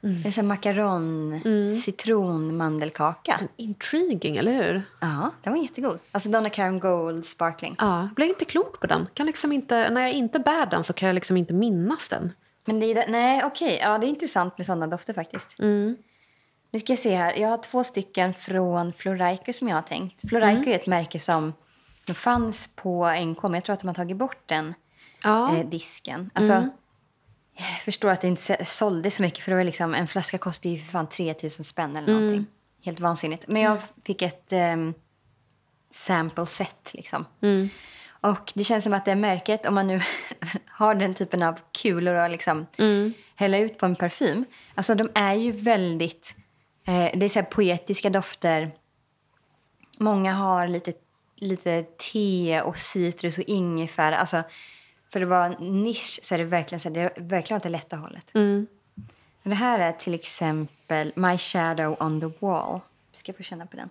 Det 0.00 0.28
är 0.28 0.32
så 0.32 0.40
här 0.40 0.48
makaron, 0.48 1.40
citron, 1.84 2.56
mandelkaka. 2.56 3.40
Intriguing, 3.56 4.36
eller 4.36 4.52
hur? 4.52 4.82
Ja, 5.00 5.30
den 5.42 5.52
var 5.52 5.62
jättegod. 5.62 5.98
Alltså 6.12 6.28
Donna 6.28 6.50
Karan 6.50 6.80
Gold 6.80 7.26
Sparkling. 7.26 7.76
Ja, 7.78 8.00
jag 8.00 8.14
blir 8.14 8.26
inte 8.26 8.44
klok 8.44 8.80
på 8.80 8.86
den. 8.86 9.06
Kan 9.14 9.26
liksom 9.26 9.52
inte, 9.52 9.90
när 9.90 10.00
jag 10.00 10.12
inte 10.12 10.38
bär 10.38 10.66
den 10.66 10.84
så 10.84 10.92
kan 10.92 11.06
jag 11.06 11.14
liksom 11.14 11.36
inte 11.36 11.54
minnas 11.54 12.08
den. 12.08 12.32
Men 12.64 12.80
det 12.80 12.86
är, 12.86 13.08
nej, 13.08 13.44
okej. 13.44 13.78
Ja, 13.82 13.98
det 13.98 14.06
är 14.06 14.08
intressant 14.08 14.58
med 14.58 14.66
sådana 14.66 14.86
dofter 14.86 15.14
faktiskt. 15.14 15.58
Nu 15.58 16.80
ska 16.80 16.92
jag 16.92 16.98
se 16.98 17.14
här. 17.14 17.34
Jag 17.34 17.48
har 17.48 17.56
två 17.58 17.84
stycken 17.84 18.34
från 18.34 18.92
Floraico 18.92 19.52
som 19.52 19.68
jag 19.68 19.76
har 19.76 19.82
tänkt. 19.82 20.28
Floraico 20.28 20.70
är 20.70 20.74
ett 20.74 20.86
märke 20.86 21.20
som 21.20 21.52
som 22.06 22.14
fanns 22.14 22.70
på 22.74 23.10
NK, 23.10 23.42
men 23.42 23.54
jag 23.54 23.64
tror 23.64 23.74
att 23.74 23.80
de 23.80 23.86
har 23.86 23.94
tagit 23.94 24.16
bort 24.16 24.42
den 24.46 24.74
Ja. 25.24 25.56
eh, 25.56 25.66
disken. 25.68 26.30
Alltså, 26.34 26.52
Jag 27.56 27.82
förstår 27.84 28.08
att 28.10 28.20
det 28.20 28.28
inte 28.28 28.42
så- 28.42 28.64
sålde 28.64 29.10
så 29.10 29.22
mycket 29.22 29.44
för 29.44 29.50
det 29.52 29.56
var 29.56 29.64
liksom, 29.64 29.94
en 29.94 30.06
flaska 30.08 30.38
kostade 30.38 30.74
ju 30.74 30.78
för 30.80 30.92
fan 30.92 31.08
3000 31.08 31.64
spänn 31.64 31.96
eller 31.96 32.12
någonting. 32.20 32.46
Helt 32.84 33.00
vansinnigt. 33.00 33.44
Men 33.48 33.62
jag 33.62 33.78
fick 34.04 34.22
ett 34.22 34.52
um, 34.52 34.94
sample 35.90 36.46
set 36.46 36.90
liksom. 36.94 37.24
Och 38.22 38.52
det 38.54 38.64
känns 38.64 38.84
som 38.84 38.92
att 38.92 39.04
det 39.04 39.14
märket, 39.14 39.66
om 39.66 39.74
man 39.74 39.86
nu 39.86 40.00
har 40.66 40.94
den 40.94 41.14
typen 41.14 41.42
av 41.42 41.58
kulor 41.82 42.14
att 42.14 42.30
liksom 42.30 42.66
hälla 43.34 43.58
ut 43.58 43.78
på 43.78 43.86
en 43.86 43.96
parfym. 43.96 44.44
Alltså 44.74 44.94
de 44.94 45.10
är 45.14 45.34
ju 45.34 45.52
väldigt, 45.52 46.34
eh, 46.86 47.18
det 47.18 47.24
är 47.26 47.28
så 47.28 47.42
poetiska 47.42 48.10
dofter. 48.10 48.70
Många 49.98 50.32
har 50.34 50.68
lite, 50.68 50.92
lite 51.36 51.82
te 52.12 52.60
och 52.64 52.76
citrus 52.76 53.38
och 53.38 53.44
ingefära. 53.44 54.16
Alltså, 54.16 54.42
för 55.10 55.20
det 55.20 55.26
var 55.26 55.56
nisch 55.58 56.20
så 56.22 56.34
är 56.34 56.38
det 56.38 56.44
verkligen, 56.44 56.80
så 56.80 56.88
här, 56.88 56.94
det 56.94 57.00
är 57.00 57.22
verkligen 57.22 57.56
åt 57.56 57.62
det 57.62 57.68
lätta 57.68 57.96
hållet. 57.96 58.30
Det 59.42 59.54
här 59.54 59.78
är 59.78 59.92
till 59.92 60.14
exempel 60.14 61.12
My 61.16 61.38
Shadow 61.38 61.96
on 62.00 62.20
the 62.20 62.46
Wall. 62.46 62.80
Ska 63.12 63.30
jag 63.30 63.36
få 63.36 63.42
känna 63.42 63.66
på 63.66 63.76
den? 63.76 63.88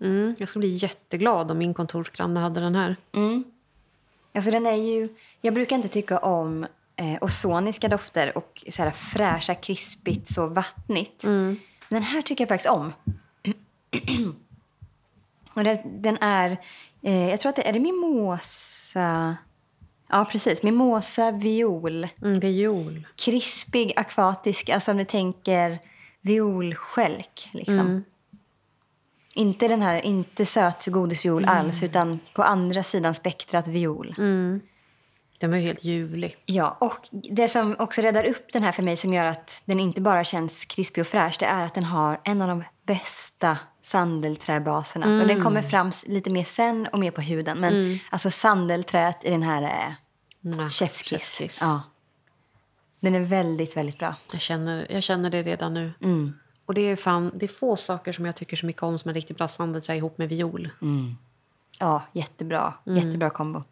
Mm. 0.00 0.34
Jag 0.38 0.48
skulle 0.48 0.60
bli 0.60 0.76
jätteglad 0.76 1.50
om 1.50 1.58
min 1.58 1.74
kontorsgranne 1.74 2.40
hade 2.40 2.60
den 2.60 2.74
här. 2.74 2.96
Alltså 4.34 4.50
den 4.50 4.66
är 4.66 4.74
ju... 4.74 5.08
Jag 5.40 5.54
brukar 5.54 5.76
inte 5.76 5.88
tycka 5.88 6.18
om 6.18 6.66
eh, 6.96 7.18
ozoniska 7.20 7.88
dofter 7.88 8.38
och 8.38 8.64
så 8.68 8.82
här 8.82 8.90
fräscha, 8.90 9.54
krispigt, 9.54 10.34
så 10.34 10.46
vattnigt. 10.46 11.24
Men 11.88 12.00
den 12.00 12.02
här 12.02 12.22
tycker 12.22 12.44
jag 12.44 12.48
faktiskt 12.48 12.70
om. 12.70 12.92
och 15.54 15.64
den, 15.64 16.02
den 16.02 16.18
är... 16.20 16.56
Eh, 17.02 17.30
jag 17.30 17.40
tror 17.40 17.50
att 17.50 17.56
det 17.56 17.68
är 17.68 17.72
det 17.72 17.80
mimosa... 17.80 19.36
Ja, 20.14 20.24
precis. 20.24 20.62
Mimosa, 20.62 21.30
viol. 21.30 22.08
Mm, 22.22 22.40
viol. 22.40 23.06
Krispig, 23.16 23.92
akvatisk. 23.96 24.68
Alltså 24.70 24.90
om 24.90 24.96
du 24.96 25.04
tänker 25.04 25.78
violskälk. 26.20 27.48
Liksom. 27.52 28.04
Inte 29.34 29.68
den 29.68 29.82
här, 29.82 30.00
inte 30.00 30.46
söt 30.46 30.86
godisviol 30.86 31.44
alls, 31.44 31.82
utan 31.82 32.20
på 32.34 32.42
andra 32.42 32.82
sidan 32.82 33.14
spektrat 33.14 33.68
viol. 33.68 34.14
Den 35.40 35.50
var 35.50 35.56
ju 35.56 35.64
helt 35.64 35.84
ljuvlig. 35.84 36.36
Ja, 36.46 36.76
och 36.80 37.08
det 37.12 37.48
som 37.48 37.76
också 37.78 38.00
räddar 38.00 38.24
upp 38.24 38.52
den 38.52 38.62
här 38.62 38.72
för 38.72 38.82
mig 38.82 38.96
som 38.96 39.14
gör 39.14 39.24
att 39.24 39.62
den 39.64 39.80
inte 39.80 40.00
bara 40.00 40.24
känns 40.24 40.64
krispig 40.64 41.00
och 41.00 41.08
fräsch, 41.08 41.36
det 41.40 41.46
är 41.46 41.64
att 41.64 41.74
den 41.74 41.84
har 41.84 42.20
en 42.24 42.42
av 42.42 42.48
de 42.48 42.64
bästa 42.86 43.58
sandelträbaserna. 43.82 45.20
Så 45.20 45.26
den 45.26 45.42
kommer 45.42 45.62
fram 45.62 45.92
lite 46.06 46.30
mer 46.30 46.44
sen 46.44 46.86
och 46.92 46.98
mer 46.98 47.10
på 47.10 47.20
huden. 47.20 47.60
Men 47.60 47.98
alltså 48.10 48.30
sandelträet 48.30 49.24
i 49.24 49.30
den 49.30 49.42
här 49.42 49.62
är 49.62 49.94
Mwah, 50.44 50.70
chefskiss. 50.70 51.58
Ja. 51.60 51.82
Den 53.00 53.14
är 53.14 53.20
väldigt, 53.20 53.76
väldigt 53.76 53.98
bra. 53.98 54.14
Jag, 54.32 54.40
känner, 54.40 54.86
jag 54.92 55.02
känner 55.02 55.30
det 55.30 55.42
redan 55.42 55.74
nu. 55.74 55.92
Mm. 56.02 56.32
Och 56.66 56.74
det 56.74 56.80
är, 56.80 56.96
fan, 56.96 57.32
det 57.34 57.46
är 57.46 57.48
få 57.48 57.76
saker 57.76 58.12
som 58.12 58.24
jag 58.24 58.36
tycker 58.36 58.56
så 58.56 58.66
mycket 58.66 58.82
om 58.82 58.98
som 58.98 59.08
en 59.08 59.14
riktigt 59.14 59.36
bra 59.36 59.48
sandelträ 59.48 59.96
ihop 59.96 60.18
med 60.18 60.28
viol. 60.28 60.70
Ja, 61.78 62.02
jättebra. 62.12 62.74
Jättebra 62.84 63.30
kombo. 63.30 63.62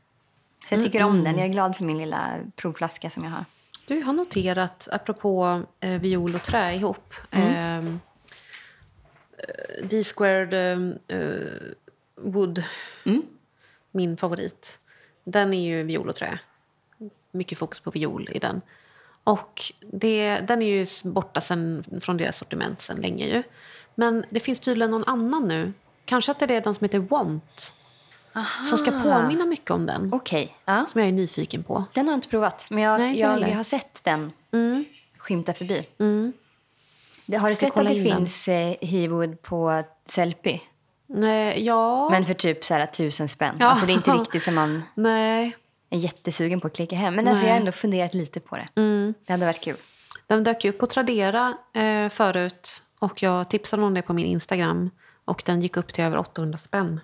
Så 0.69 0.75
jag 0.75 0.83
tycker 0.83 1.03
om 1.03 1.25
den. 1.25 1.39
Jag 1.39 1.45
är 1.47 1.53
glad 1.53 1.77
för 1.77 1.85
min 1.85 1.99
lilla 1.99 2.39
provflaska 2.57 3.11
som 3.11 3.25
jag 3.25 3.31
har. 3.31 3.45
Du 3.87 4.03
har 4.03 4.13
noterat, 4.13 4.89
apropå 4.93 5.63
eh, 5.81 6.01
viol 6.01 6.35
och 6.35 6.43
trä 6.43 6.75
ihop. 6.75 7.15
Mm. 7.31 7.87
Eh, 7.87 9.85
D-squared 9.85 10.55
eh, 10.55 11.19
eh, 11.19 11.53
wood, 12.17 12.65
Mm. 13.05 13.23
min 13.91 14.17
favorit. 14.17 14.79
Den 15.25 15.55
är 15.55 15.63
ju 15.63 15.83
viol 15.83 16.09
och 16.09 16.15
trä. 16.15 16.39
Mycket 17.33 17.59
fokus 17.59 17.81
på 17.81 17.91
viol 17.91 18.29
i 18.33 18.39
den. 18.39 18.61
Och 19.25 19.63
det, 19.81 20.41
den 20.41 20.63
är 20.63 20.67
ju 20.67 20.87
borta 21.05 21.41
sen, 21.41 21.85
från 22.01 22.17
deras 22.17 22.37
sortiment 22.37 22.81
sen 22.81 22.97
länge 22.97 23.27
ju. 23.27 23.43
Men 23.95 24.25
det 24.31 24.41
finns 24.41 24.61
tydligen 24.61 24.91
någon 24.91 25.05
annan 25.05 25.49
nu. 25.49 25.73
Kanske 26.05 26.33
att 26.33 26.39
det 26.39 26.55
är 26.55 26.61
den 26.61 26.75
som 26.75 26.85
heter 26.85 26.99
Want. 26.99 27.73
Som 28.69 28.79
ska 28.79 28.91
påminna 28.91 29.47
mycket 29.47 29.71
om 29.71 29.87
den. 29.87 30.13
Okej. 30.13 30.57
Ja. 30.65 30.87
Som 30.93 31.01
jag 31.01 31.09
är 31.09 31.13
nyfiken 31.13 31.63
på. 31.65 31.85
Den 31.95 32.07
har 32.07 32.13
jag 32.13 32.19
inte 32.19 32.29
provat, 32.29 32.67
men 32.71 32.83
jag, 32.83 33.01
Nej, 33.01 33.19
jag, 33.21 33.41
jag 33.41 33.57
har 33.57 33.63
sett 33.63 34.05
den 34.05 34.33
skymta 35.19 35.55
förbi. 35.55 35.87
Det, 37.27 37.37
har 37.37 37.51
du 37.51 37.57
sett 37.57 37.77
att 37.77 37.87
det 37.87 37.95
in 37.95 38.05
den. 38.05 38.17
finns 38.17 38.49
eh, 38.49 38.75
Hewood 38.81 39.43
på 39.43 39.83
Sellpy? 40.07 40.61
Nej, 41.07 41.65
ja. 41.65 42.11
Men 42.11 42.27
för 42.27 42.35
typ 42.35 42.65
så 42.65 42.75
här, 42.75 42.87
tusen 42.87 43.29
spänn. 43.29 43.57
Ja. 43.61 43.67
Alltså 43.67 43.87
det 43.87 43.93
är 43.93 43.95
inte 43.95 44.11
riktigt 44.21 44.43
som 44.43 44.55
man 44.55 44.83
Nej. 44.95 45.57
Är 45.93 45.99
jättesugen 45.99 46.61
på 46.61 46.67
att 46.67 46.77
klicka 46.77 46.97
hem. 46.97 47.15
Men 47.15 47.29
alltså, 47.29 47.45
jag 47.45 47.53
har 47.53 47.59
ändå 47.61 47.73
funderat 47.73 48.15
lite 48.15 48.41
på 48.41 48.57
det. 48.57 48.69
Det 49.27 49.33
hade 49.33 49.47
varit 49.47 49.61
kul. 49.61 49.77
Den 50.27 50.45
dök 50.45 50.65
ju 50.65 50.71
upp 50.71 50.79
på 50.79 50.87
Tradera 50.87 51.55
eh, 51.75 52.09
förut 52.09 52.83
och 52.99 53.23
jag 53.23 53.51
tipsade 53.51 53.83
om 53.83 53.95
det 53.95 54.03
på 54.03 54.13
min 54.13 54.27
Instagram 54.27 54.91
och 55.25 55.43
den 55.47 55.61
gick 55.61 55.77
upp 55.77 55.93
till 55.93 56.05
över 56.05 56.17
800 56.17 56.59
spänn. 56.59 57.01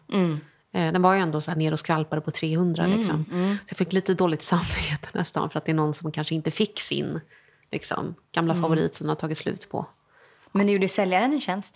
Eh, 0.72 0.92
den 0.92 1.02
var 1.02 1.14
ju 1.14 1.20
ändå 1.20 1.40
så 1.40 1.50
här 1.50 1.58
ner 1.58 1.72
och 1.72 1.78
skvalpade 1.78 2.20
på 2.22 2.30
300. 2.30 2.84
Mm, 2.84 2.98
liksom. 2.98 3.24
Så 3.66 3.72
jag 3.72 3.76
fick 3.78 3.92
lite 3.92 4.14
dåligt 4.14 4.42
samvete 4.52 5.08
nästan 5.12 5.50
för 5.50 5.58
att 5.58 5.64
det 5.64 5.72
är 5.72 5.74
någon 5.74 5.94
som 5.94 6.12
kanske 6.12 6.34
inte 6.34 6.50
fick 6.50 6.80
sin 6.80 7.20
liksom, 7.70 8.14
gamla 8.32 8.52
Mm. 8.54 8.62
favorit 8.62 8.94
som 8.94 9.04
den 9.04 9.08
har 9.08 9.16
tagit 9.16 9.38
slut 9.38 9.68
på. 9.70 9.86
Men 10.52 10.66
du 10.66 10.72
gjorde 10.72 10.88
säljaren 10.88 11.32
en 11.32 11.40
tjänst. 11.40 11.74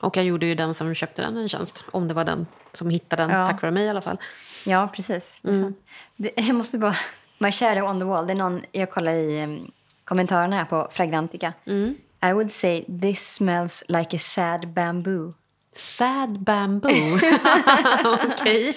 Och 0.00 0.16
jag 0.16 0.24
gjorde 0.24 0.46
ju 0.46 0.54
den 0.54 0.74
som 0.74 0.94
köpte 0.94 1.22
den 1.22 1.36
en 1.36 1.48
tjänst. 1.48 1.84
Om 1.90 2.08
det 2.08 2.14
var 2.14 2.24
den 2.24 2.46
som 2.72 2.90
hittade 2.90 3.22
den, 3.22 3.30
Ja. 3.30 3.46
tack 3.46 3.62
vare 3.62 3.72
mig 3.72 3.84
i 3.84 3.88
alla 3.88 4.00
fall. 4.00 4.18
Ja, 4.66 4.88
precis. 4.94 5.40
Sant. 5.42 5.78
Det, 6.16 6.30
jag 6.36 6.54
måste 6.54 6.78
bara... 6.78 6.96
My 7.38 7.52
shadow 7.52 7.90
on 7.90 7.98
the 7.98 8.04
wall. 8.04 8.26
Det 8.26 8.32
är 8.32 8.36
någon, 8.36 8.62
jag 8.72 8.90
kollar 8.90 9.12
i 9.12 9.42
um, 9.44 9.70
kommentarerna 10.04 10.56
här 10.56 10.64
på 10.64 10.88
Fragrantica. 10.90 11.52
I 12.26 12.32
would 12.32 12.52
say 12.52 12.84
this 13.00 13.34
smells 13.34 13.84
like 13.88 14.16
a 14.16 14.18
sad 14.18 14.68
bamboo. 14.68 15.34
Sad 15.74 16.40
bamboo. 16.40 16.90
Okej. 18.04 18.76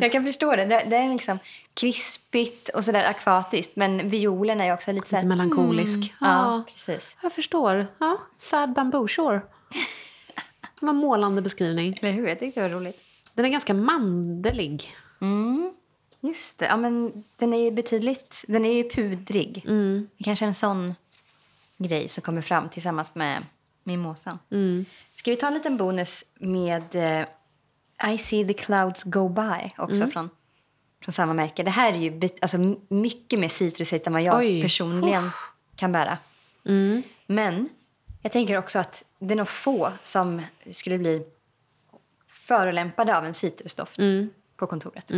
jag 0.00 0.12
kan 0.12 0.24
förstå 0.24 0.56
det. 0.56 0.64
Det, 0.64 0.84
det 0.90 0.96
är 0.96 1.08
liksom 1.08 1.38
krispigt 1.74 2.68
och 2.68 2.84
sådär 2.84 3.04
akvatiskt. 3.10 3.76
Men 3.76 4.10
violen 4.10 4.60
är 4.60 4.64
ju 4.64 4.72
också 4.72 4.92
lite 4.92 5.08
så 5.08 5.16
här... 5.16 5.22
Lite 5.22 5.28
melankolisk. 5.36 6.14
Ja, 6.20 6.26
Ja, 6.26 6.62
precis. 6.72 7.16
jag 7.22 7.32
förstår. 7.32 7.86
Ja, 7.98 8.16
sad 8.36 8.72
bamboo, 8.72 9.08
sure. 9.08 9.40
Det 10.80 10.86
var 10.86 10.90
en 10.90 10.96
målande 10.96 11.42
beskrivning. 11.42 11.98
Eller 12.02 12.12
hur? 12.12 12.28
Jag 12.28 12.38
tyckte 12.38 12.62
det 12.62 12.68
var 12.68 12.80
roligt. 12.80 13.00
Den 13.34 13.44
är 13.44 13.48
ganska 13.48 13.74
mandelig. 13.74 14.94
Just 16.20 16.58
det. 16.58 16.66
Ja, 16.66 16.76
men 16.76 17.24
den 17.36 17.54
är 17.54 17.58
ju 17.58 17.70
betydligt... 17.70 18.44
Den 18.48 18.64
är 18.64 18.72
ju 18.72 18.90
pudrig. 18.90 19.62
Det 20.18 20.24
kanske 20.24 20.44
är 20.44 20.46
en 20.46 20.54
sån 20.54 20.94
grej 21.76 22.08
som 22.08 22.22
kommer 22.22 22.40
fram 22.40 22.68
tillsammans 22.68 23.14
med 23.14 23.42
mimosan. 23.84 24.38
Ska 25.16 25.30
vi 25.30 25.36
ta 25.36 25.46
en 25.46 25.54
liten 25.54 25.76
bonus 25.76 26.24
med 26.34 26.94
eh, 26.94 28.12
I 28.14 28.18
see 28.18 28.44
the 28.46 28.54
clouds 28.54 29.04
go 29.04 29.28
by 29.28 29.72
också 29.78 30.06
från, 30.06 30.30
från 31.04 31.12
samma 31.12 31.34
märke. 31.34 31.62
Det 31.62 31.70
här 31.70 31.92
är 31.92 31.98
ju 31.98 32.28
alltså, 32.42 32.58
mycket 32.88 33.38
mer 33.38 33.48
citrusigt 33.48 34.06
än 34.06 34.12
vad 34.12 34.22
jag 34.22 34.38
Oj. 34.38 34.62
personligen 34.62 35.30
kan 35.76 35.92
bära. 35.92 36.18
Men 37.26 37.68
jag 38.24 38.32
tänker 38.32 38.58
också 38.58 38.78
att 38.78 39.02
det 39.18 39.34
är 39.34 39.36
nog 39.36 39.48
få 39.48 39.92
som 40.02 40.42
skulle 40.72 40.98
bli 40.98 41.22
förolämpade 42.28 43.18
av 43.18 43.24
en 43.24 43.34
citrusdoft 43.34 44.00
på 44.56 44.66
kontoret. 44.66 45.10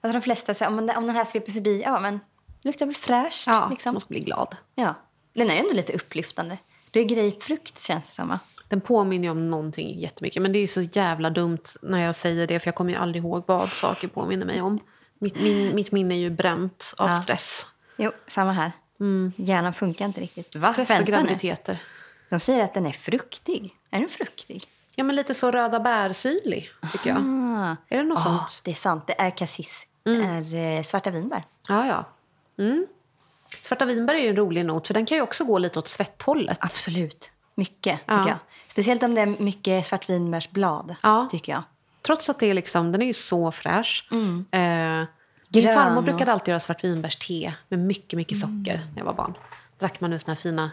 Alltså 0.00 0.12
de 0.18 0.20
flesta 0.20 0.54
säger 0.54 0.70
om, 0.70 0.86
den- 0.86 0.96
om 0.96 1.06
den 1.06 1.16
här 1.16 1.24
sveper 1.24 1.52
förbi, 1.52 1.82
ja 1.82 2.00
men 2.00 2.20
luktar 2.62 2.86
väl 2.86 2.94
fräscht. 2.94 3.46
Ja, 3.46 3.68
liksom. 3.70 3.94
måste 3.94 4.08
bli 4.08 4.20
glad. 4.20 4.56
ja. 4.74 4.94
Den 5.32 5.50
är 5.50 5.54
ju 5.54 5.60
ändå 5.60 5.72
lite 5.74 5.92
upplyftande. 5.92 6.58
Det 6.90 7.00
är 7.00 7.04
grapefrukt 7.04 7.80
känns 7.80 8.04
det 8.08 8.14
som 8.14 8.28
va? 8.28 8.38
Den 8.68 8.80
påminner 8.80 9.30
om 9.30 9.50
någonting 9.50 9.98
jättemycket. 10.00 10.42
Men 10.42 10.52
det 10.52 10.58
är 10.58 10.66
så 10.66 10.82
jävla 10.82 11.30
dumt 11.30 11.58
när 11.82 11.98
jag 11.98 12.14
säger 12.16 12.46
det. 12.46 12.60
För 12.60 12.68
jag 12.68 12.74
kommer 12.74 12.92
ju 12.92 12.98
aldrig 12.98 13.24
ihåg 13.24 13.44
vad 13.46 13.72
saker 13.72 14.08
påminner 14.08 14.46
mig 14.46 14.60
om. 14.60 14.80
Mitt, 15.18 15.34
min, 15.42 15.74
mitt 15.74 15.92
minne 15.92 16.14
är 16.14 16.18
ju 16.18 16.30
bränt 16.30 16.94
av 16.98 17.08
Ja. 17.10 17.22
stress. 17.22 17.66
Jo, 17.96 18.10
samma 18.26 18.52
här. 18.52 18.72
Hjärnan 19.36 19.74
funkar 19.74 20.04
inte 20.04 20.20
riktigt. 20.20 20.56
Va? 20.56 20.72
Stress 20.72 20.90
och 20.90 20.96
Vänta 21.08 21.22
nu. 21.22 21.28
De 22.34 22.40
säger 22.40 22.64
att 22.64 22.74
den 22.74 22.86
är 22.86 22.92
fruktig. 22.92 23.74
Är 23.90 24.00
den 24.00 24.08
fruktig? 24.08 24.66
Ja, 24.96 25.04
men 25.04 25.16
lite 25.16 25.34
så 25.34 25.50
röda 25.50 25.80
bärsyrlig, 25.80 26.70
tycker 26.92 27.10
jag. 27.10 27.18
Ah. 27.18 27.76
Är 27.88 27.98
det 27.98 28.02
något 28.04 28.18
Ah, 28.18 28.22
sånt? 28.22 28.60
det 28.64 28.70
är 28.70 28.74
sant. 28.74 29.06
Det 29.06 29.20
är 29.20 29.30
cassis. 29.30 29.86
Det 30.02 30.10
är 30.10 30.78
eh, 30.78 30.82
svarta 30.84 31.10
vinbär. 31.10 31.44
Ja, 31.68 31.86
ja. 31.86 32.04
Mm. 32.64 32.86
Svarta 33.62 33.84
vinbär 33.84 34.14
är 34.14 34.18
ju 34.18 34.28
en 34.28 34.36
rolig 34.36 34.64
not, 34.66 34.86
för 34.86 34.94
den 34.94 35.06
kan 35.06 35.16
ju 35.16 35.22
också 35.22 35.44
gå 35.44 35.58
lite 35.58 35.78
åt 35.78 35.88
svetthållet. 35.88 36.58
Absolut. 36.60 37.30
Mycket, 37.54 38.00
tycker 38.00 38.14
Ja. 38.14 38.28
jag. 38.28 38.36
Speciellt 38.68 39.02
om 39.02 39.14
det 39.14 39.20
är 39.20 39.26
mycket 39.26 39.86
svartvinbärsblad, 39.86 40.94
Ja. 41.02 41.28
tycker 41.30 41.52
jag. 41.52 41.62
Trots 42.02 42.30
att 42.30 42.38
det 42.38 42.46
är 42.46 42.54
liksom, 42.54 42.92
den 42.92 43.02
är 43.02 43.06
ju 43.06 43.12
så 43.12 43.50
fräsch. 43.52 44.08
Eh, 44.10 44.18
min 44.18 44.44
Mm. 44.50 45.74
Farmor 45.74 45.96
och- 45.98 46.04
brukade 46.04 46.32
alltid 46.32 46.48
göra 46.52 46.60
svartvinbärste 46.60 47.54
med 47.68 47.78
mycket, 47.78 48.16
mycket 48.16 48.38
socker 48.38 48.74
Mm. 48.74 48.86
när 48.92 48.98
jag 48.98 49.04
var 49.04 49.14
barn. 49.14 49.34
Drack 49.78 50.00
man 50.00 50.10
nu 50.10 50.18
såna 50.18 50.34
här 50.34 50.40
fina 50.40 50.70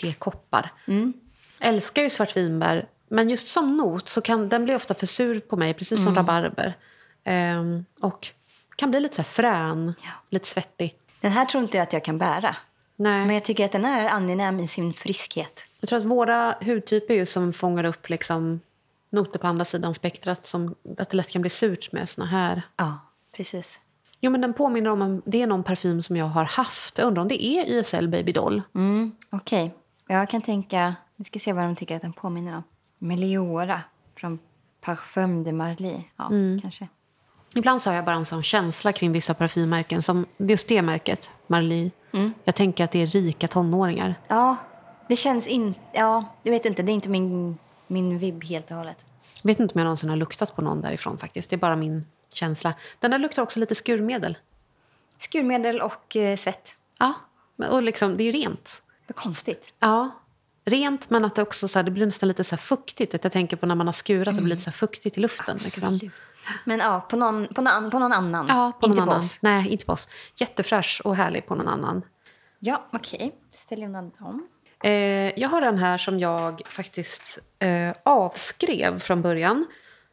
glas-tekoppar. 0.00 0.72
Mm. 0.86 1.12
Älskar 1.60 2.02
ju 2.02 2.10
svartvinbär, 2.10 2.86
men 3.08 3.30
just 3.30 3.48
som 3.48 3.76
not 3.76 4.08
så 4.08 4.20
kan 4.20 4.48
den 4.48 4.64
bli 4.64 4.74
ofta 4.74 4.94
för 4.94 5.06
sur 5.06 5.40
på 5.40 5.56
mig, 5.56 5.74
precis 5.74 6.00
Mm. 6.00 6.04
som 6.04 6.14
rabarber. 6.14 6.76
Ehm, 7.24 7.84
och 8.00 8.28
kan 8.76 8.90
bli 8.90 9.00
lite 9.00 9.16
så 9.16 9.22
frän, 9.22 9.94
lite 10.30 10.46
svettig. 10.46 10.94
Den 11.20 11.32
här 11.32 11.44
tror 11.44 11.62
inte 11.62 11.76
jag 11.76 11.82
att 11.82 11.92
jag 11.92 12.04
kan 12.04 12.18
bära. 12.18 12.56
Nej. 12.96 13.26
Men 13.26 13.34
jag 13.34 13.44
tycker 13.44 13.64
att 13.64 13.72
den 13.72 13.84
är 13.84 14.08
angenäm 14.08 14.60
i 14.60 14.68
sin 14.68 14.92
friskhet. 14.94 15.60
Jag 15.80 15.88
tror 15.88 15.98
att 15.98 16.04
våra 16.04 16.54
hudtyper 16.60 17.14
ju 17.14 17.26
som 17.26 17.52
fångar 17.52 17.84
upp 17.84 18.08
liksom 18.08 18.60
noter 19.10 19.38
på 19.38 19.46
andra 19.46 19.64
sidan 19.64 19.94
spektrat 19.94 20.46
som 20.46 20.74
att 20.98 21.10
det 21.10 21.16
lätt 21.16 21.30
kan 21.30 21.40
bli 21.42 21.50
surt 21.50 21.92
med 21.92 22.08
såna 22.08 22.26
här. 22.26 22.62
Ja, 22.76 22.98
precis. 23.36 23.78
Jo, 24.20 24.30
men 24.30 24.40
den 24.40 24.52
påminner 24.54 24.90
om 24.90 25.02
en, 25.02 25.22
det 25.26 25.42
är 25.42 25.46
någon 25.46 25.62
parfym 25.62 26.02
som 26.02 26.16
jag 26.16 26.26
har 26.26 26.44
haft. 26.44 26.98
Jag 26.98 27.06
undrar 27.06 27.22
om 27.22 27.28
det 27.28 27.44
är 27.44 27.70
YSL 27.78 28.08
Baby 28.08 28.32
Doll. 28.32 28.62
Mm, 28.74 29.12
Okej. 29.30 29.74
Jag 30.12 30.28
kan 30.28 30.42
tänka... 30.42 30.94
Vi 31.16 31.24
ska 31.24 31.38
se 31.38 31.52
vad 31.52 31.64
de 31.64 31.76
tycker 31.76 31.96
att 31.96 32.02
den 32.02 32.12
påminner 32.12 32.56
om. 32.56 32.62
Meliora 32.98 33.82
från 34.16 34.38
Parfum 34.80 35.44
de 35.44 35.52
Marly. 35.52 36.02
Ja, 36.16 36.30
kanske. 36.62 36.88
Ibland 37.54 37.82
så 37.82 37.90
har 37.90 37.94
jag 37.94 38.04
bara 38.04 38.16
en 38.16 38.24
sån 38.24 38.42
känsla 38.42 38.92
kring 38.92 39.12
vissa 39.12 39.34
parfymmärken 39.34 40.02
som 40.02 40.26
just 40.38 40.68
det 40.68 40.82
märket, 40.82 41.30
Marly. 41.46 41.90
Jag 42.44 42.54
tänker 42.54 42.84
att 42.84 42.90
det 42.90 43.02
är 43.02 43.06
rika 43.06 43.48
tonåringar. 43.48 44.14
Ja, 44.28 44.56
det 45.08 45.16
känns 45.16 45.46
inte... 45.46 45.80
Ja, 45.92 46.24
jag 46.42 46.52
vet 46.52 46.64
inte. 46.64 46.82
Det 46.82 46.92
är 46.92 46.94
inte 46.94 47.08
min, 47.08 47.58
min 47.86 48.18
vibb 48.18 48.44
helt 48.44 48.70
och 48.70 48.76
hållet. 48.76 49.06
Jag 49.42 49.48
vet 49.48 49.60
inte 49.60 49.74
om 49.74 49.78
jag 49.78 49.84
någonsin 49.84 50.10
har 50.10 50.16
luktat 50.16 50.56
på 50.56 50.62
någon 50.62 50.80
därifrån 50.80 51.18
faktiskt. 51.18 51.50
Det 51.50 51.56
är 51.56 51.58
bara 51.58 51.76
min 51.76 52.06
känsla. 52.32 52.74
Den 52.98 53.10
där 53.10 53.18
luktar 53.18 53.42
också 53.42 53.60
lite 53.60 53.74
skurmedel. 53.74 54.38
Skurmedel 55.18 55.80
och 55.80 56.16
eh, 56.16 56.36
svett. 56.36 56.74
Ja, 56.98 57.14
och 57.56 57.82
liksom, 57.82 58.16
det 58.16 58.22
är 58.22 58.32
ju 58.32 58.32
rent. 58.32 58.82
Vad 59.10 59.16
konstigt. 59.16 59.72
Ja, 59.78 60.10
rent 60.64 61.10
men 61.10 61.24
att 61.24 61.34
det 61.34 61.42
också 61.42 61.68
så 61.68 61.78
här, 61.78 61.84
det 61.84 61.90
blir 61.90 62.06
nästan 62.06 62.28
lite 62.28 62.44
så 62.44 62.56
fuktigt. 62.56 63.14
Att 63.14 63.24
jag 63.24 63.32
tänker 63.32 63.56
på 63.56 63.66
när 63.66 63.74
man 63.74 63.86
har 63.86 63.92
skurat 63.92 64.28
och 64.28 64.34
det 64.34 64.40
blir 64.40 64.54
lite 64.54 64.64
så 64.64 64.72
fuktigt 64.72 65.18
i 65.18 65.20
luften. 65.20 65.56
Liksom. 65.56 66.00
Men 66.64 66.78
ja, 66.78 67.06
på 67.10 67.16
någon, 67.16 67.46
på 67.46 67.62
någon, 67.62 67.90
på 67.90 67.98
någon 67.98 68.12
annan. 68.12 68.46
Ja, 68.48 68.72
på 68.80 68.86
inte 68.86 69.00
någon 69.00 69.06
på 69.06 69.12
annan. 69.12 69.24
oss. 69.24 69.38
Nej, 69.42 69.68
inte 69.68 69.84
på 69.84 69.92
oss. 69.92 70.08
Jättefräsch 70.36 71.00
och 71.04 71.16
härlig 71.16 71.46
på 71.46 71.54
någon 71.54 71.68
annan. 71.68 72.02
Ja, 72.58 72.88
okej. 72.92 73.34
Ställ 73.52 73.82
undan 73.82 74.10
dem. 74.18 74.48
Eh, 74.84 75.40
jag 75.40 75.48
har 75.48 75.60
den 75.60 75.78
här 75.78 75.98
som 75.98 76.20
jag 76.20 76.62
faktiskt 76.66 77.38
eh, 77.58 77.94
avskrev 78.02 78.98
från 78.98 79.22
början. 79.22 79.66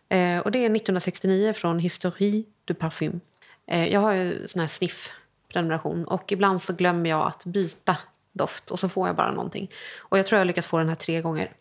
Eh, 0.09 0.39
och 0.39 0.51
Det 0.51 0.59
är 0.59 0.75
1969 0.75 1.53
från 1.53 1.79
Historie 1.79 2.43
du 2.65 2.73
Parfum. 2.73 3.19
Eh, 3.67 3.87
jag 3.87 3.99
har 3.99 4.11
ju 4.13 4.47
sån 4.47 4.59
här 4.59 4.67
sniff-prenumeration 4.67 6.05
och 6.05 6.31
ibland 6.31 6.61
så 6.61 6.73
glömmer 6.73 7.09
jag 7.09 7.27
att 7.27 7.45
byta 7.45 7.97
doft 8.37 8.71
och 8.71 8.79
så 8.79 8.89
får 8.89 9.07
jag 9.07 9.15
bara 9.15 9.31
någonting. 9.31 9.71
Och 9.97 10.17
jag 10.17 10.25
tror 10.25 10.37
jag 10.37 10.41
har 10.41 10.45
lyckats 10.45 10.67
få 10.67 10.77
den 10.77 10.89
här 10.89 10.95
tre 10.95 11.21
gånger. 11.21 11.51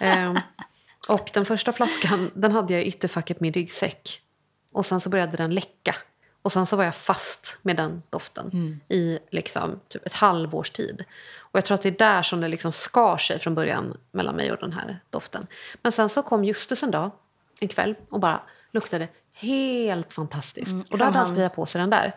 Eh, 0.00 0.34
och 1.08 1.30
den 1.34 1.44
första 1.44 1.72
flaskan 1.72 2.30
den 2.34 2.52
hade 2.52 2.72
jag 2.72 2.82
i 2.82 2.86
ytterfacket 2.86 3.40
med 3.40 3.54
ryggsäck. 3.56 4.20
Och 4.72 4.86
sen 4.86 5.00
så 5.00 5.08
började 5.10 5.36
den 5.36 5.54
läcka. 5.54 5.94
Och 6.42 6.52
sen 6.52 6.66
så 6.66 6.76
var 6.76 6.84
jag 6.84 6.94
fast 6.94 7.58
med 7.62 7.76
den 7.76 8.02
doften 8.10 8.80
i 8.88 9.18
liksom 9.30 9.80
typ 9.88 10.06
ett 10.06 10.12
halvårs 10.12 10.70
tid. 10.70 11.04
Och 11.38 11.56
jag 11.56 11.64
tror 11.64 11.74
att 11.74 11.82
det 11.82 11.88
är 11.88 11.98
där 11.98 12.22
som 12.22 12.40
det 12.40 12.48
liksom 12.48 12.72
skar 12.72 13.16
sig 13.16 13.38
från 13.38 13.54
början 13.54 13.96
mellan 14.12 14.36
mig 14.36 14.52
och 14.52 14.58
den 14.58 14.72
här 14.72 15.00
doften. 15.10 15.46
Men 15.82 15.92
sen 15.92 16.08
så 16.08 16.22
kom 16.22 16.44
Justus 16.44 16.82
en 16.82 16.90
dag, 16.90 17.10
en 17.60 17.68
kväll, 17.68 17.94
och 18.10 18.20
bara 18.20 18.40
luktade 18.72 19.08
helt 19.34 20.12
fantastiskt. 20.12 20.72
och 20.90 20.98
då 20.98 21.04
hade 21.04 21.18
han 21.18 21.26
sprayat 21.26 21.54
på 21.54 21.66
sig 21.66 21.80
den 21.80 21.90
där. 21.90 22.16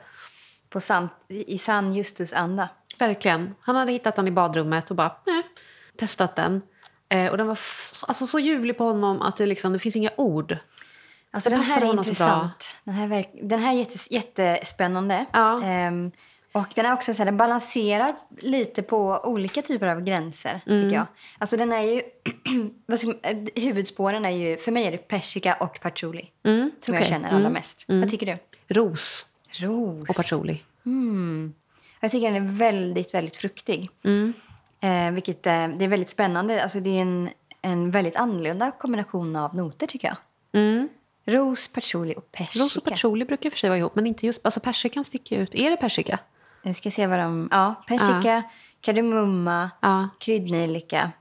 På 0.70 0.82
sant, 0.82 1.12
I 1.28 1.54
i 1.54 1.58
sann 1.58 1.94
Justus 1.94 2.34
anda. 2.34 2.70
Verkligen. 2.98 3.56
Han 3.62 3.76
hade 3.76 3.92
hittat 3.92 4.16
den 4.16 4.28
i 4.28 4.32
badrummet 4.32 4.90
och 4.90 4.96
bara, 4.96 5.16
nej, 5.26 5.44
testat 5.98 6.36
den. 6.36 6.62
Eh, 7.10 7.32
och 7.32 7.38
den 7.38 7.48
var 7.48 7.58
alltså, 8.08 8.28
så 8.28 8.40
ljuvlig 8.40 8.78
på 8.78 8.84
honom 8.84 9.22
att 9.22 9.36
det, 9.36 9.46
liksom, 9.46 9.74
det 9.74 9.80
finns 9.80 9.96
inga 9.96 10.10
ord. 10.18 10.58
Alltså 11.32 11.50
den 11.50 11.60
passar 11.60 11.82
här 11.82 11.88
är 11.88 11.92
intressant. 11.98 12.70
Den 12.84 12.94
här, 12.96 13.26
den 13.44 13.64
är 13.64 13.74
jättes, 13.74 14.12
jättespännande. 14.12 15.26
Ja. 15.32 15.64
Ehm, 15.64 16.12
och 16.52 16.68
den 16.76 16.86
är 16.86 16.94
också 16.94 17.14
så 17.14 17.18
här, 17.18 17.26
den 17.26 17.38
balanserar 17.38 18.16
lite 18.42 18.82
på 18.84 19.22
olika 19.24 19.62
typer 19.62 19.88
av 19.88 20.02
gränser. 20.02 20.62
Mm. 20.68 20.84
tycker 20.84 20.96
jag. 20.96 21.06
Alltså 21.38 21.58
den 21.58 21.72
är 21.72 21.82
ju... 21.82 22.02
eh, 23.24 23.38
huvudspåren 23.64 24.26
är 24.26 24.30
ju... 24.30 24.58
För 24.58 24.72
mig 24.72 24.86
är 24.86 24.92
det 24.92 24.98
persika 24.98 25.54
och 25.54 25.80
patchouli. 25.82 26.22
Som 26.22 26.32
jag 26.44 26.54
Mm, 26.54 26.72
okej. 26.82 26.96
Mm. 26.96 27.06
känner 27.06 27.30
allra 27.36 27.50
mest. 27.50 27.86
Vad 27.88 28.10
tycker 28.10 28.26
du? 28.26 28.38
Ros 28.76 29.26
Ros. 29.52 30.10
och 30.10 30.16
patchouli. 30.16 30.62
Jag 32.06 32.12
tycker 32.12 32.32
den 32.32 32.48
är 32.48 32.52
väldigt, 32.52 33.14
väldigt 33.14 33.36
fruktig. 33.36 33.90
Mm. 34.04 34.34
Eh, 34.80 35.12
vilket 35.14 35.48
eh, 35.48 35.68
det 35.68 35.84
är 35.84 35.88
väldigt 35.88 36.10
spännande. 36.10 36.64
Alltså 36.64 36.80
det 36.80 36.98
är 36.98 37.02
en, 37.02 37.30
en 37.62 37.92
väldigt 37.92 38.16
annorlunda 38.16 38.72
kombination 38.72 39.36
av 39.36 39.56
noter 39.56 39.88
tycker 39.88 40.08
jag. 40.08 40.18
Mm. 40.62 40.90
Ros, 41.26 41.68
patchouli 41.68 42.14
och 42.18 42.32
persika. 42.32 42.64
Ros 42.64 42.78
och 42.78 42.84
patchouli 42.84 43.26
brukar 43.26 43.50
för 43.50 43.58
sig 43.58 43.70
vara 43.70 43.80
ihop, 43.80 43.96
men 43.96 44.08
inte 44.08 44.26
just... 44.26 44.46
Alltså 44.46 44.60
persikan 44.60 45.04
sticker 45.06 45.40
ut. 45.40 45.56
Är 45.56 45.70
det 45.70 45.78
persika? 45.78 46.20
Jag 46.64 46.76
ska 46.76 46.92
se 46.92 47.08
vad 47.08 47.20
de... 47.20 47.48
Ja, 47.52 47.84
persika, 47.88 48.44
kardemumma, 48.82 49.72
Ja. 49.82 50.10
kryddnejlika, 50.20 51.12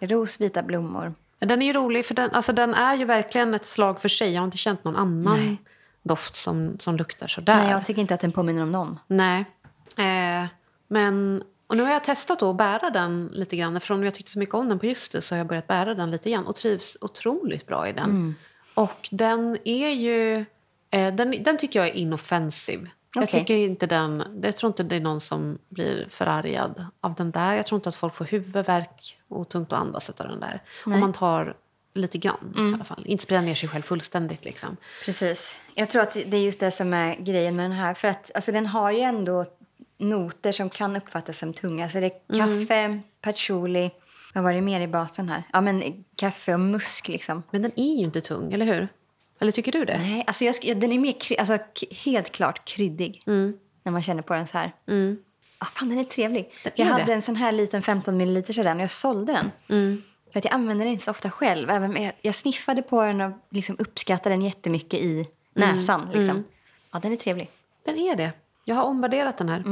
ros, 0.00 0.40
vita 0.40 0.62
blommor. 0.62 1.14
Den 1.38 1.62
är 1.62 1.66
ju 1.66 1.72
rolig, 1.72 2.06
för 2.06 2.14
den, 2.14 2.30
alltså 2.30 2.52
den 2.52 2.74
är 2.74 2.94
ju 2.94 3.04
verkligen 3.04 3.54
ett 3.54 3.64
slag 3.64 4.00
för 4.00 4.08
sig. 4.08 4.32
Jag 4.32 4.40
har 4.40 4.44
inte 4.44 4.58
känt 4.58 4.84
någon 4.84 4.96
annan 4.96 5.40
Nej. 5.40 5.56
doft 6.02 6.36
som, 6.36 6.78
som 6.80 6.96
luktar 6.96 7.28
sådär. 7.28 7.56
Nej, 7.56 7.70
jag 7.70 7.84
tycker 7.84 8.00
inte 8.00 8.14
att 8.14 8.20
den 8.20 8.32
påminner 8.32 8.62
om 8.62 8.72
någon. 8.72 8.98
Nej. 9.06 9.44
Eh, 9.98 10.46
men, 10.88 11.42
och 11.66 11.76
nu 11.76 11.82
har 11.82 11.90
jag 11.90 12.04
testat 12.04 12.38
då 12.38 12.50
att 12.50 12.56
bära 12.56 12.90
den 12.90 13.30
lite 13.32 13.56
grann. 13.56 13.76
Eftersom 13.76 14.04
jag 14.04 14.14
tyckte 14.14 14.32
så 14.32 14.38
mycket 14.38 14.54
om 14.54 14.68
den 14.68 14.78
på 14.78 14.86
just 14.86 15.12
det 15.12 15.22
så 15.22 15.34
har 15.34 15.38
jag 15.38 15.46
börjat 15.46 15.66
bära 15.66 15.94
den 15.94 16.10
lite 16.10 16.28
igen. 16.28 16.46
Och 16.46 16.54
trivs 16.54 16.96
otroligt 17.00 17.66
bra 17.66 17.88
i 17.88 17.92
den. 17.92 18.10
Mm. 18.10 18.34
Och 18.74 19.08
den 19.12 19.58
är 19.64 19.88
ju... 19.88 20.44
Eh, 20.90 21.14
den, 21.14 21.42
den 21.42 21.58
tycker 21.58 21.78
jag 21.78 21.88
är 21.88 21.96
inoffensiv. 21.96 22.88
Jag 23.14 23.22
Okej. 23.22 23.40
tycker 23.40 23.54
inte 23.54 23.86
den... 23.86 24.40
Jag 24.42 24.56
tror 24.56 24.70
inte 24.70 24.82
det 24.82 24.96
är 24.96 25.00
någon 25.00 25.20
som 25.20 25.58
blir 25.68 26.06
förargad 26.08 26.86
av 27.00 27.14
den 27.14 27.30
där. 27.30 27.54
Jag 27.54 27.66
tror 27.66 27.76
inte 27.76 27.88
att 27.88 27.94
folk 27.94 28.14
får 28.14 28.24
huvudvärk 28.24 29.18
och 29.28 29.48
tungt 29.48 29.72
att 29.72 29.78
andas 29.78 30.10
av 30.10 30.14
den 30.16 30.40
där. 30.40 30.62
Om 30.86 31.00
man 31.00 31.12
tar 31.12 31.56
lite 31.94 32.18
grann 32.18 32.54
Mm. 32.56 32.70
i 32.70 32.74
alla 32.74 32.84
fall. 32.84 33.02
Inte 33.06 33.22
sprida 33.22 33.40
ner 33.40 33.54
sig 33.54 33.68
själv 33.68 33.82
fullständigt 33.82 34.44
liksom. 34.44 34.76
Precis. 35.04 35.56
Jag 35.74 35.90
tror 35.90 36.02
att 36.02 36.12
det 36.12 36.36
är 36.36 36.40
just 36.40 36.60
det 36.60 36.70
som 36.70 36.94
är 36.94 37.14
grejen 37.16 37.56
med 37.56 37.64
den 37.64 37.72
här. 37.72 37.94
För 37.94 38.08
att 38.08 38.30
alltså, 38.34 38.52
den 38.52 38.66
har 38.66 38.90
ju 38.90 39.00
ändå 39.00 39.44
noter 39.98 40.52
som 40.52 40.70
kan 40.70 40.96
uppfattas 40.96 41.38
som 41.38 41.54
tunga. 41.54 41.88
Så 41.88 42.00
det 42.00 42.06
är 42.06 42.38
kaffe, 42.38 43.00
patchouli. 43.20 43.90
Vad 44.34 44.44
var 44.44 44.52
det 44.52 44.60
mer 44.60 44.80
i 44.80 44.88
basen 44.88 45.28
här? 45.28 45.42
Ja, 45.52 45.60
men 45.60 46.04
kaffe 46.16 46.54
och 46.54 46.60
musk 46.60 47.08
liksom. 47.08 47.42
Men 47.50 47.62
den 47.62 47.72
är 47.76 47.96
ju 47.96 48.04
inte 48.04 48.20
tung, 48.20 48.52
eller 48.52 48.66
hur? 48.66 48.88
Eller 49.40 49.52
tycker 49.52 49.72
du 49.72 49.84
det? 49.84 49.98
Nej, 49.98 50.24
alltså 50.26 50.44
jag, 50.44 50.80
den 50.80 50.92
är 50.92 50.98
mer 50.98 51.40
alltså, 51.40 51.58
helt 52.04 52.32
klart 52.32 52.64
kryddig. 52.64 53.22
När 53.82 53.92
man 53.92 54.02
känner 54.02 54.22
på 54.22 54.34
den 54.34 54.46
så 54.46 54.58
här. 54.58 54.72
Ah, 55.58 55.64
fan, 55.64 55.88
den 55.88 55.98
är 55.98 56.04
trevlig. 56.04 56.50
Den 56.62 56.72
jag 56.76 56.86
är 56.86 56.92
hade 56.92 57.04
det. 57.04 57.12
en 57.12 57.22
sån 57.22 57.36
här 57.36 57.52
liten 57.52 57.82
15 57.82 58.20
ml 58.20 58.42
den 58.42 58.76
och 58.76 58.82
jag 58.82 58.90
sålde 58.90 59.32
den. 59.32 59.50
För 60.32 60.38
att 60.38 60.44
jag 60.44 60.54
använder 60.54 60.84
den 60.84 60.92
inte 60.92 61.04
så 61.04 61.10
ofta 61.10 61.30
själv. 61.30 61.70
Även 61.70 62.02
jag, 62.02 62.12
jag 62.22 62.34
sniffade 62.34 62.82
på 62.82 63.02
den 63.02 63.20
och 63.20 63.32
liksom 63.50 63.76
uppskattade 63.78 64.34
den 64.34 64.42
jättemycket 64.42 65.00
i 65.00 65.28
näsan. 65.54 66.08
Liksom. 66.12 66.44
Ja, 66.92 66.98
den 66.98 67.12
är 67.12 67.16
trevlig. 67.16 67.50
Den 67.84 67.98
är 67.98 68.16
det. 68.16 68.32
Jag 68.68 68.74
har 68.74 68.82
omvärderat 68.82 69.38
den 69.38 69.48
här. 69.48 69.64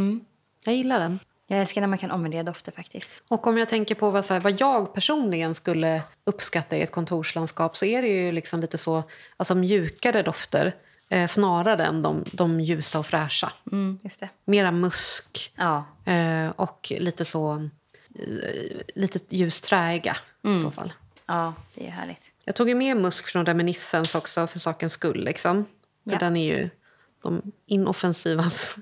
Jag 0.64 0.74
gillar 0.74 1.00
den. 1.00 1.18
Jag 1.46 1.60
älskar 1.60 1.80
när 1.80 1.88
man 1.88 1.98
kan 1.98 2.10
omvärdera 2.10 2.42
dofter 2.42 2.72
faktiskt. 2.72 3.10
Och 3.28 3.46
om 3.46 3.58
jag 3.58 3.68
tänker 3.68 3.94
på 3.94 4.10
vad, 4.10 4.24
så 4.24 4.34
här, 4.34 4.40
vad 4.40 4.60
jag 4.60 4.94
personligen 4.94 5.54
skulle 5.54 6.02
uppskatta 6.24 6.76
i 6.76 6.82
ett 6.82 6.90
kontorslandskap 6.92 7.76
så 7.76 7.84
är 7.84 8.02
det 8.02 8.08
ju 8.08 8.32
liksom 8.32 8.60
lite 8.60 8.78
så 8.78 9.02
alltså 9.36 9.54
mjukare 9.54 10.22
dofter 10.22 10.74
eh, 11.08 11.28
snarare 11.28 11.84
än 11.84 12.02
de, 12.02 12.24
de 12.32 12.60
ljusa 12.60 12.98
och 12.98 13.06
fräscha. 13.06 13.52
Mm, 13.72 13.98
just 14.02 14.20
det. 14.20 14.28
Mera 14.44 14.70
musk 14.70 15.52
Ja. 15.56 15.84
eh, 16.04 16.48
och 16.56 16.92
lite 16.98 17.24
så 17.24 17.52
eh, 18.14 18.80
lite 18.94 19.18
ljust 19.36 19.64
träiga 19.64 20.16
i 20.58 20.60
så 20.62 20.70
fall. 20.70 20.92
ja, 21.26 21.54
det 21.74 21.86
är 21.86 21.90
härligt. 21.90 22.22
Jag 22.44 22.54
tog 22.56 22.68
ju 22.68 22.74
med 22.74 22.96
musk 22.96 23.26
från 23.26 23.46
Reminiscence 23.46 24.18
också 24.18 24.46
för 24.46 24.58
sakens 24.58 24.92
skull. 24.92 25.24
Liksom. 25.24 25.64
För 26.04 26.12
Ja. 26.12 26.18
den 26.18 26.36
är 26.36 26.56
ju 26.56 26.70
de 27.22 27.52
inoffensivas 27.66 28.76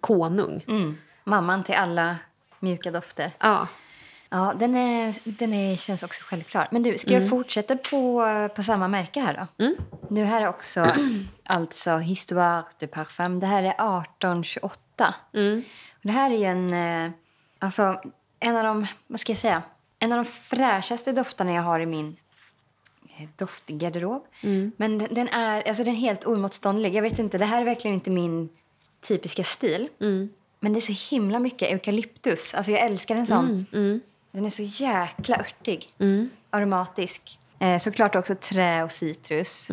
konung. 0.00 0.64
Mm. 0.68 0.96
Mamman 1.24 1.64
till 1.64 1.74
alla 1.74 2.16
mjuka 2.60 2.90
dofter. 2.90 3.32
Ja. 3.38 3.68
Ja, 4.30 4.54
den, 4.58 4.74
är, 4.74 5.38
den 5.38 5.54
är, 5.54 5.76
känns 5.76 6.02
också 6.02 6.22
självklar. 6.22 6.68
Men 6.70 6.82
du, 6.82 6.98
ska 6.98 7.12
jag 7.12 7.28
fortsätta 7.28 7.76
på, 7.76 8.24
på 8.56 8.62
samma 8.62 8.88
märke 8.88 9.20
här 9.20 9.34
då? 9.34 9.64
Nu 10.08 10.24
här 10.24 10.42
är 10.42 10.48
också 10.48 10.92
alltså 11.44 11.96
Histoire 11.96 12.64
de 12.78 12.86
Parfum. 12.86 13.40
Det 13.40 13.46
här 13.46 13.62
är 13.62 13.68
1828. 13.68 15.14
Och 15.98 16.02
det 16.02 16.12
här 16.12 16.30
är 16.30 16.36
ju 16.36 16.44
en, 16.44 16.72
eh, 16.72 17.10
alltså 17.58 18.00
en 18.40 18.56
av 18.56 18.64
de, 18.64 18.86
vad 19.06 19.20
ska 19.20 19.32
jag 19.32 19.38
säga, 19.38 19.62
en 19.98 20.12
av 20.12 20.18
de 20.18 20.24
fräschaste 20.24 21.12
dofterna 21.12 21.52
jag 21.52 21.62
har 21.62 21.80
i 21.80 21.86
min 21.86 22.16
eh, 23.18 23.28
doftgarderob. 23.36 24.26
Men 24.76 24.98
den, 24.98 25.14
den 25.14 25.28
är, 25.28 25.68
alltså 25.68 25.84
den 25.84 25.94
är 25.94 25.98
helt 25.98 26.26
oemotståndlig. 26.26 26.94
Jag 26.94 27.02
vet 27.02 27.18
inte, 27.18 27.38
det 27.38 27.44
här 27.44 27.60
är 27.60 27.64
verkligen 27.64 27.94
inte 27.94 28.10
min 28.10 28.48
typiska 29.00 29.44
stil. 29.44 29.88
Men 30.60 30.72
det 30.72 30.78
är 30.78 30.94
så 30.94 31.14
himla 31.14 31.38
mycket 31.38 31.68
eukalyptus. 31.72 32.54
Alltså 32.54 32.72
jag 32.72 32.80
älskar 32.80 33.16
en 33.16 33.26
sån. 33.26 33.66
Den 34.32 34.46
är 34.46 34.50
så 34.50 34.62
jäkla 34.62 35.36
örtig. 35.36 35.88
Aromatisk. 36.50 37.38
Eh, 37.58 37.78
såklart 37.78 38.16
också 38.16 38.34
trä 38.34 38.82
och 38.84 38.92
citrus. 38.92 39.70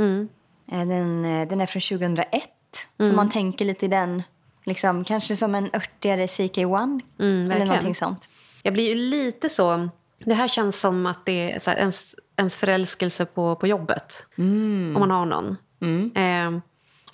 Eh, 0.72 0.88
den, 0.88 1.26
eh, 1.26 1.48
den 1.48 1.62
är 1.62 1.66
från 1.66 1.82
2001. 1.82 2.50
Så 2.98 3.04
man 3.16 3.30
tänker 3.30 3.66
lite 3.66 3.86
i 3.86 3.90
den, 3.90 4.24
liksom, 4.66 5.04
kanske 5.04 5.36
som 5.36 5.56
en 5.56 5.70
örtigare 5.74 6.28
CK1. 6.28 7.02
eller 7.52 7.66
någonting 7.66 7.96
sånt. 7.96 8.30
Jag 8.64 8.74
blir 8.74 8.90
ju 8.90 8.96
lite 8.96 9.50
så... 9.50 9.90
Det 10.20 10.34
här 10.34 10.48
känns 10.48 10.80
som 10.80 11.06
att 11.06 11.26
det 11.26 11.52
är 11.52 11.60
så 11.60 11.70
här, 11.70 11.78
ens, 11.78 12.16
ens 12.38 12.56
förälskelse 12.56 13.26
på, 13.26 13.56
på 13.56 13.68
jobbet. 13.68 14.26
Om 14.96 15.00
man 15.00 15.12
har 15.12 15.26
någon. 15.26 15.58
Eh, 16.16 16.60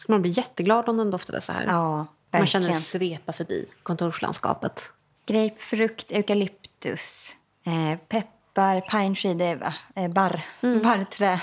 ska 0.01 0.11
man 0.13 0.21
bli 0.21 0.31
jätteglad 0.31 0.89
om 0.89 0.97
den 0.97 1.11
doftade 1.11 1.41
så 1.41 1.51
här. 1.51 1.63
Ja, 1.67 2.05
man 2.31 2.47
känner 2.47 2.67
det 2.67 2.73
svepa 2.73 3.31
förbi 3.33 3.65
kontorslandskapet. 3.83 4.89
Grapefrukt, 5.25 6.11
eukalyptus, 6.11 7.35
eh, 7.63 7.99
peppar, 8.07 8.81
pine 8.81 9.15
tree, 9.15 9.33
det 9.33 9.45
är 9.45 9.55
va? 9.55 9.73
Eh, 9.95 10.07
barr, 10.11 10.41
barrträ. 10.83 11.41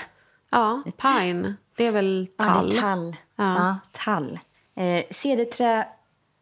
Ja, 0.51 0.83
pine. 0.97 1.55
Det 1.75 1.83
är 1.85 1.91
väl 1.91 2.27
Ja, 2.37 2.45
tall? 2.45 2.69
det 2.69 2.77
är 2.77 2.81
tall. 2.81 3.15
Ja. 3.35 3.55
Ja. 3.55 3.77
tall. 3.91 4.39
Eh, 4.75 5.03
cederträ, 5.11 5.87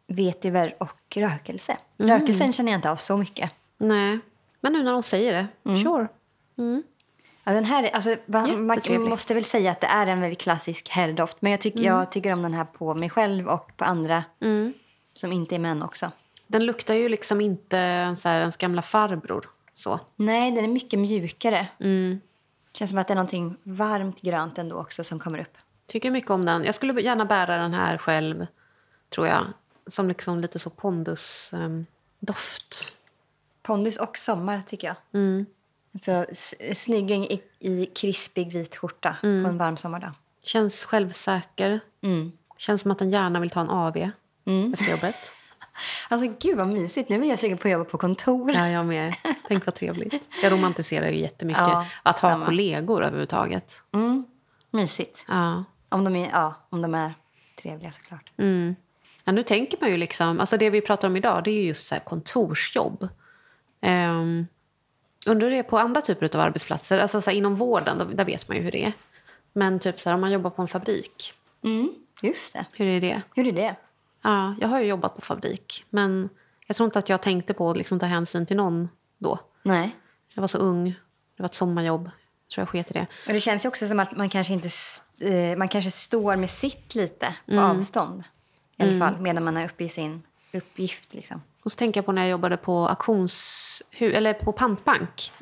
vetiver 0.06 0.76
och 0.80 1.16
rökelse. 1.16 1.76
Rökelsen 1.98 2.52
känner 2.52 2.72
jag 2.72 2.78
inte 2.78 2.90
av 2.90 2.96
så 2.96 3.16
mycket. 3.16 3.50
Nej. 3.78 4.18
Men 4.60 4.72
nu 4.72 4.82
när 4.82 4.92
de 4.92 5.02
säger 5.02 5.32
det, 5.32 5.76
sure. 5.76 6.08
Ja, 7.48 7.54
den 7.54 7.64
här, 7.64 7.82
är- 7.82 7.90
alltså, 7.94 8.16
man 8.26 8.50
måste 9.08 9.34
väl 9.34 9.44
säga 9.44 9.70
att 9.70 9.80
det 9.80 9.86
är 9.86 10.06
en 10.06 10.20
väldigt 10.20 10.40
klassisk 10.40 10.88
herrdoft. 10.88 11.36
Men 11.40 11.52
jag, 11.52 11.60
tycker 11.60 11.78
jag 11.86 12.12
tycker 12.12 12.32
om 12.32 12.42
den 12.42 12.54
här 12.54 12.64
på 12.64 12.94
mig 12.94 13.10
själv 13.10 13.48
och 13.48 13.76
på 13.76 13.84
andra 13.84 14.24
som 15.14 15.32
inte 15.32 15.54
är 15.54 15.58
män 15.58 15.82
också. 15.82 16.10
Den 16.46 16.66
luktar 16.66 16.94
ju 16.94 17.08
liksom 17.08 17.40
inte 17.40 18.14
så 18.18 18.28
här, 18.28 18.40
ens 18.40 18.56
gamla 18.56 18.82
farbror. 18.82 19.50
Så. 19.74 20.00
Nej, 20.16 20.50
den 20.50 20.64
är 20.64 20.68
mycket 20.68 20.98
mjukare. 20.98 21.66
Känns 22.72 22.90
som 22.90 22.98
att 22.98 23.08
det 23.08 23.12
är 23.12 23.16
någonting 23.16 23.56
varmt 23.62 24.20
grönt 24.20 24.58
ändå 24.58 24.76
också 24.76 25.04
som 25.04 25.18
kommer 25.18 25.38
upp. 25.38 25.56
Tycker 25.86 26.10
mycket 26.10 26.30
om 26.30 26.44
den. 26.44 26.64
Jag 26.64 26.74
skulle 26.74 27.00
gärna 27.02 27.24
bära 27.24 27.56
den 27.56 27.74
här 27.74 27.98
själv, 27.98 28.46
tror 29.08 29.26
jag. 29.26 29.44
Som 29.86 30.08
liksom 30.08 30.40
lite 30.40 30.58
så 30.58 30.70
pondus-doft. 30.70 32.92
Pondus 33.62 33.96
och 33.96 34.18
sommar 34.18 34.62
tycker 34.66 34.86
jag. 34.86 34.96
Alltså, 34.96 35.52
s- 36.28 36.54
snygging 36.82 37.24
i, 37.28 37.42
i 37.58 37.86
krispig 37.86 38.52
vit 38.52 38.76
skjorta 38.76 39.16
på 39.20 39.26
en 39.26 39.58
varm 39.58 39.76
sommardag. 39.76 40.10
Känns 40.44 40.84
självsäker. 40.84 41.80
Känns 42.56 42.80
som 42.80 42.90
att 42.90 42.98
den 42.98 43.10
gärna 43.10 43.40
vill 43.40 43.50
ta 43.50 43.60
en 43.60 43.70
AV 43.70 43.96
efter 44.72 44.90
jobbet. 44.90 45.14
Alltså 46.08 46.34
gud 46.40 46.56
vad 46.56 46.68
mysigt. 46.68 47.08
Nu 47.08 47.18
vill 47.18 47.28
jag 47.28 47.38
sugen 47.38 47.58
på 47.58 47.68
att 47.68 47.72
jobba 47.72 47.84
på 47.84 47.98
kontor. 47.98 48.52
Ja, 48.52 48.68
jag 48.68 48.86
med. 48.86 49.14
Tänk 49.48 49.66
vad 49.66 49.74
trevligt. 49.74 50.28
Jag 50.42 50.52
romantiserar 50.52 51.08
ju 51.10 51.18
jättemycket 51.20 51.62
Ja, 51.66 51.86
att 52.02 52.18
ha 52.18 52.30
samma. 52.30 52.46
kollegor 52.46 53.02
överhuvudtaget. 53.04 53.82
Mysigt. 54.70 55.24
Ja. 55.28 55.64
Om 55.88 56.04
de 56.04 56.16
är, 56.16 56.30
ja, 56.30 56.54
om 56.70 56.82
de 56.82 56.94
är 56.94 57.14
trevliga 57.62 57.90
såklart. 57.92 58.30
Ja, 59.24 59.32
nu 59.32 59.42
tänker 59.42 59.78
man 59.80 59.90
ju 59.90 59.96
liksom... 59.96 60.40
Alltså 60.40 60.56
det 60.56 60.70
vi 60.70 60.80
pratar 60.80 61.08
om 61.08 61.16
idag 61.16 61.44
det 61.44 61.50
är 61.50 61.54
ju 61.54 61.62
just 61.66 61.86
så 61.86 61.94
här 61.94 62.02
kontorsjobb. 62.02 63.08
Um, 63.82 64.46
undrar 65.28 65.46
hur 65.48 65.54
det 65.54 65.58
är 65.58 65.62
på 65.62 65.78
andra 65.78 66.00
typer 66.00 66.36
av 66.36 66.40
arbetsplatser. 66.40 66.98
Alltså 66.98 67.20
så 67.20 67.30
här, 67.30 67.36
inom 67.36 67.56
vården, 67.56 67.98
då, 67.98 68.04
där 68.04 68.24
vet 68.24 68.48
man 68.48 68.56
ju 68.56 68.62
hur 68.62 68.72
det 68.72 68.84
är. 68.84 68.92
Men 69.52 69.78
typ 69.78 70.00
så 70.00 70.08
här, 70.08 70.14
om 70.14 70.20
man 70.20 70.30
jobbar 70.32 70.50
på 70.50 70.62
en 70.62 70.68
fabrik, 70.68 71.34
Mm, 71.64 71.94
just 72.22 72.52
det. 72.54 72.64
hur 72.72 72.86
är 72.86 73.00
det? 73.00 73.22
Hur 73.34 73.46
är 73.46 73.52
det? 73.52 73.76
Ja, 74.22 74.54
jag 74.60 74.68
har 74.68 74.80
ju 74.80 74.86
jobbat 74.86 75.14
på 75.14 75.20
fabrik. 75.20 75.84
Men 75.90 76.28
jag 76.66 76.76
tror 76.76 76.84
inte 76.84 76.98
att 76.98 77.08
jag 77.08 77.20
tänkte 77.22 77.54
på 77.54 77.70
att 77.70 77.76
liksom 77.76 77.98
ta 77.98 78.06
hänsyn 78.06 78.46
till 78.46 78.56
någon 78.56 78.88
då. 79.18 79.38
Nej. 79.62 79.96
Jag 80.34 80.40
var 80.40 80.48
så 80.48 80.58
ung. 80.58 80.84
Det 81.36 81.42
var 81.42 81.46
ett 81.46 81.54
sommarjobb. 81.54 82.04
Jag 82.04 82.50
tror 82.54 82.62
jag 82.62 82.68
sket 82.68 82.90
i 82.90 82.94
det. 82.94 83.06
Och 83.26 83.32
det 83.32 83.40
känns 83.40 83.64
ju 83.64 83.68
också 83.68 83.86
som 83.88 84.00
att 84.00 84.16
man 84.16 84.28
kanske 84.28 84.52
inte 84.52 84.68
eh, 85.20 85.56
man 85.58 85.68
kanske 85.68 85.90
står 85.90 86.36
med 86.36 86.50
sitt 86.50 86.94
lite 86.94 87.34
på 87.46 87.60
avstånd. 87.60 88.24
I 88.76 88.82
alla 88.82 88.98
fall 88.98 89.20
medan 89.20 89.44
man 89.44 89.56
är 89.56 89.64
uppe 89.64 89.84
i 89.84 89.88
sin 89.88 90.22
uppgift. 90.52 91.14
Liksom. 91.14 91.42
Och 91.68 91.72
så 91.72 91.76
tänker 91.76 91.98
jag 91.98 92.06
på 92.06 92.12
när 92.12 92.22
jag 92.22 92.30
jobbade 92.30 92.56
på 92.56 92.88
auktionshus, 92.88 93.82
eller 94.00 94.32
på 94.32 94.52
pantbank. 94.52 95.32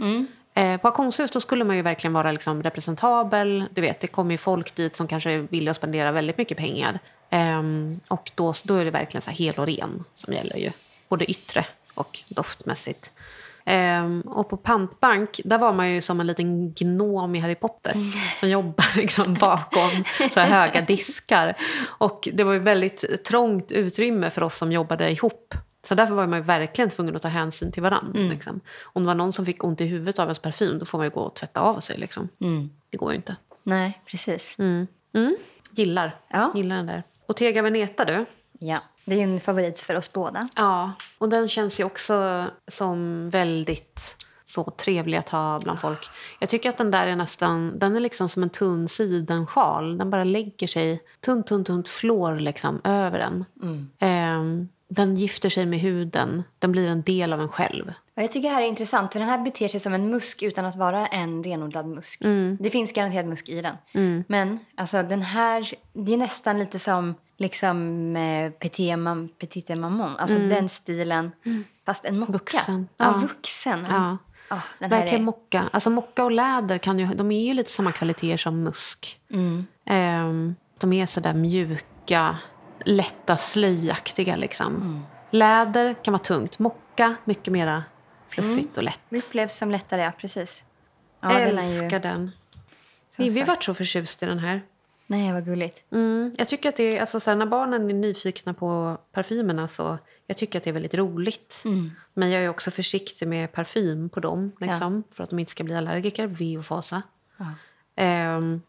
Eh, 0.55 0.81
på 0.81 0.89
auktionshus 0.89 1.31
då 1.31 1.41
skulle 1.41 1.65
man 1.65 1.77
ju 1.77 1.83
verkligen 1.83 2.13
vara 2.13 2.33
liksom 2.33 2.63
representabel. 2.63 3.65
Du 3.71 3.81
vet, 3.81 4.01
det 4.01 4.07
kommer 4.07 4.31
ju 4.31 4.39
folk 4.39 4.75
dit 4.75 4.97
som 4.97 5.09
kanske 5.09 5.39
vill 5.39 5.69
att 5.69 5.77
spendera 5.77 6.13
väldigt 6.13 6.39
mycket 6.39 6.59
pengar. 6.59 6.99
Ehm, 7.31 8.01
och 8.09 8.31
då, 8.35 8.55
då 8.65 8.75
är 8.75 8.85
det 8.85 8.91
verkligen 8.91 9.23
så 9.23 9.31
hel 9.31 9.55
och 9.55 9.67
ren 9.67 10.05
som 10.15 10.33
gäller 10.33 10.57
ju. 10.57 10.71
Både 11.09 11.31
yttre 11.31 11.67
och 11.95 12.21
doftmässigt. 12.29 13.13
Ehm, 13.65 14.21
och 14.21 14.49
på 14.49 14.57
pantbank, 14.57 15.41
där 15.45 15.59
var 15.59 15.73
man 15.73 15.91
ju 15.91 16.01
som 16.01 16.21
en 16.21 16.27
liten 16.27 16.73
gnom 16.73 17.35
i 17.35 17.41
Harry 17.41 17.55
Potter. 17.55 17.97
Som 18.41 18.49
jobbar 18.49 18.97
liksom 18.97 19.35
bakom 19.35 20.05
så 20.35 20.41
höga 20.41 20.81
diskar. 20.81 21.57
Och 21.99 22.29
det 22.33 22.45
var 22.45 22.53
ju 22.53 22.59
väldigt 22.59 23.25
trångt 23.25 23.73
utrymme 23.73 24.31
för 24.31 24.43
oss 24.43 24.57
som 24.57 24.73
jobbade 24.73 25.11
ihop 25.11 25.55
Så 25.89 25.95
därför 25.95 26.15
var 26.15 26.27
man 26.27 26.43
verkligen 26.43 26.91
tvungen 26.91 27.17
att 27.17 27.23
ta 27.23 27.29
hänsyn 27.29 27.73
till 27.73 27.83
varandra. 27.83 28.21
Liksom. 28.21 28.61
Om 28.83 29.03
det 29.03 29.07
var 29.07 29.15
någon 29.15 29.33
som 29.33 29.47
fick 29.47 29.65
ont 29.65 29.81
i 29.81 29.85
huvudet 29.85 30.19
av 30.19 30.27
ens 30.27 30.39
parfym, 30.39 30.79
då 30.79 30.85
får 30.85 30.99
man 30.99 31.07
ju 31.07 31.11
gå 31.11 31.21
och 31.21 31.35
tvätta 31.35 31.61
av 31.61 31.81
sig. 31.81 31.99
Liksom. 31.99 32.29
Det 32.91 32.97
går 32.97 33.11
ju 33.11 33.17
inte. 33.17 33.37
Nej, 33.63 34.01
precis. 34.07 34.57
Mm. 34.59 34.87
Gillar. 35.71 36.17
Ja. 36.29 36.53
Gillar 36.55 36.77
den 36.77 36.87
där. 36.87 37.03
Bottega 37.29 37.63
Veneta 37.63 38.05
du. 38.05 38.27
Ja, 38.59 38.79
det 39.05 39.15
är 39.15 39.23
en 39.23 39.41
favorit 39.41 39.81
för 39.81 39.95
oss 39.95 40.13
båda. 40.13 40.49
Ja, 40.57 40.93
och 41.19 41.29
den 41.29 41.49
känns 41.49 41.81
ju 41.81 41.85
också 41.85 42.45
som 42.69 43.31
väldigt 43.31 44.17
så 44.45 44.65
trevlig 44.65 45.19
att 45.19 45.29
ha 45.29 45.61
bland 45.63 45.81
folk. 45.81 46.09
Jag 46.41 46.49
tycker 46.49 46.69
att 46.69 46.77
den 46.77 46.91
där 46.91 47.07
är 47.07 47.17
nästan, 47.17 47.79
den 47.79 47.97
är 47.97 48.01
liksom 48.01 48.29
som 48.29 48.43
en 48.43 48.51
tunn 48.51 48.89
sidensjal. 48.89 49.99
Den 49.99 50.11
bara 50.11 50.25
lägger 50.25 50.67
sig, 50.67 51.03
tunt, 51.21 51.47
tunt, 51.47 51.67
tunt 51.67 51.89
flår 51.89 52.39
liksom 52.39 52.81
över 52.85 53.19
den. 53.19 53.45
Ehm, 53.99 54.69
den 54.89 55.15
gifter 55.15 55.49
sig 55.49 55.67
med 55.67 55.81
huden, 55.81 56.43
den 56.59 56.73
blir 56.73 56.89
en 56.89 57.03
del 57.03 57.33
av 57.33 57.41
en 57.41 57.49
själv. 57.49 57.93
Jag 58.15 58.33
tycker 58.33 58.49
det 58.49 58.55
här 58.55 58.63
är 58.63 58.67
intressant 58.67 59.13
för 59.13 59.21
den 59.21 59.29
här 59.29 59.39
beter 59.39 59.69
sig 59.69 59.81
som 59.81 59.95
en 59.95 60.11
musk 60.11 60.43
utan 60.43 60.65
att 60.67 60.77
vara 60.77 61.07
en 61.07 61.45
renodlad 61.45 61.87
musk. 61.87 62.21
Det 62.59 62.71
finns 62.71 62.93
garanterat 62.93 63.27
musk 63.27 63.49
i 63.49 63.63
den. 63.63 64.25
Men 64.29 64.59
alltså 64.75 65.03
den 65.03 65.23
här, 65.23 65.71
det 65.93 66.13
är 66.13 66.17
nästan 66.17 66.59
lite 66.59 66.79
som 66.79 67.15
liksom 67.37 68.17
eh, 68.17 68.51
Petit, 68.51 68.99
Mam, 68.99 69.29
Petite 69.39 69.77
Maman. 69.77 70.17
Alltså 70.17 70.39
den 70.39 70.69
stilen, 70.69 71.33
fast 71.87 72.05
en 72.05 72.19
mocka. 72.19 72.33
Vuxen. 72.33 72.89
Ja, 72.97 73.05
Ja. 73.05 73.19
vuxen. 73.19 73.87
Ja. 73.91 74.17
Här 74.81 74.89
Verkligen 74.89 75.21
är, 75.21 75.25
mocka. 75.25 75.69
Alltså 75.73 75.91
mocka 75.91 76.25
och 76.25 76.31
läder 76.31 76.79
kan 76.79 76.99
ju, 76.99 77.07
de 77.07 77.31
är 77.33 77.47
ju 77.47 77.55
lite 77.55 77.71
samma 77.71 77.93
kvaliteter 77.93 78.37
som 78.37 78.63
musk. 78.63 79.21
Ehm, 79.85 80.55
de 80.79 80.93
är 80.93 81.07
så 81.07 81.21
där 81.21 81.35
mjuka, 81.35 82.39
lätta, 82.85 83.37
slöjaktiga 83.37 84.37
liksom. 84.37 85.05
Läder 85.31 85.95
kan 85.95 86.13
vara 86.13 86.23
tungt. 86.23 86.59
Mocka, 86.59 87.17
mycket 87.25 87.53
mera 87.53 87.85
fluffigt 88.29 88.77
och 88.77 88.83
lätt. 88.83 89.01
upplevs 89.11 89.57
som 89.57 89.71
lättare, 89.71 90.01
ja 90.03 90.13
precis. 90.19 90.65
Ja, 91.21 91.31
är 91.39 91.53
ju- 91.53 91.59
Älskar 91.59 92.01
den. 92.01 92.31
som 93.09 93.23
Vivi 93.25 93.37
sagt. 93.37 93.49
vart 93.49 93.65
så 93.65 93.75
förtjust 93.75 94.23
i 94.23 94.27
den 94.27 94.39
här. 94.39 94.63
Nej, 95.07 95.33
vad 95.33 95.45
gulligt. 95.45 95.83
Mm, 95.93 96.35
jag 96.39 96.49
tycker 96.49 96.69
att 96.69 96.77
det 96.77 96.99
alltså, 97.01 97.21
så 97.21 97.31
här, 97.31 97.37
när 97.37 97.47
barnen 97.47 97.91
är 97.91 97.95
nyfikna 97.95 98.55
på 98.55 98.99
parfymerna 99.13 99.69
så 99.69 99.99
jag 100.27 100.37
tycker 100.37 100.59
att 100.59 100.65
det 100.65 100.71
är 100.71 100.75
väldigt 100.75 100.95
roligt. 100.95 101.63
Men 102.15 102.31
jag 102.31 102.45
är 102.45 102.49
också 102.49 102.71
försiktig 102.71 103.29
med 103.29 103.53
parfym 103.53 104.09
på 104.09 104.21
dem 104.21 104.53
liksom, 104.61 105.03
för 105.13 105.25
att 105.25 105.31
de 105.31 105.39
inte 105.39 105.51
ska 105.53 105.65
bli 105.65 105.75
allergiker. 105.77 106.27
V 106.27 106.59
och 106.59 106.65
fasa. 106.67 107.03
Ehm, 107.97 108.61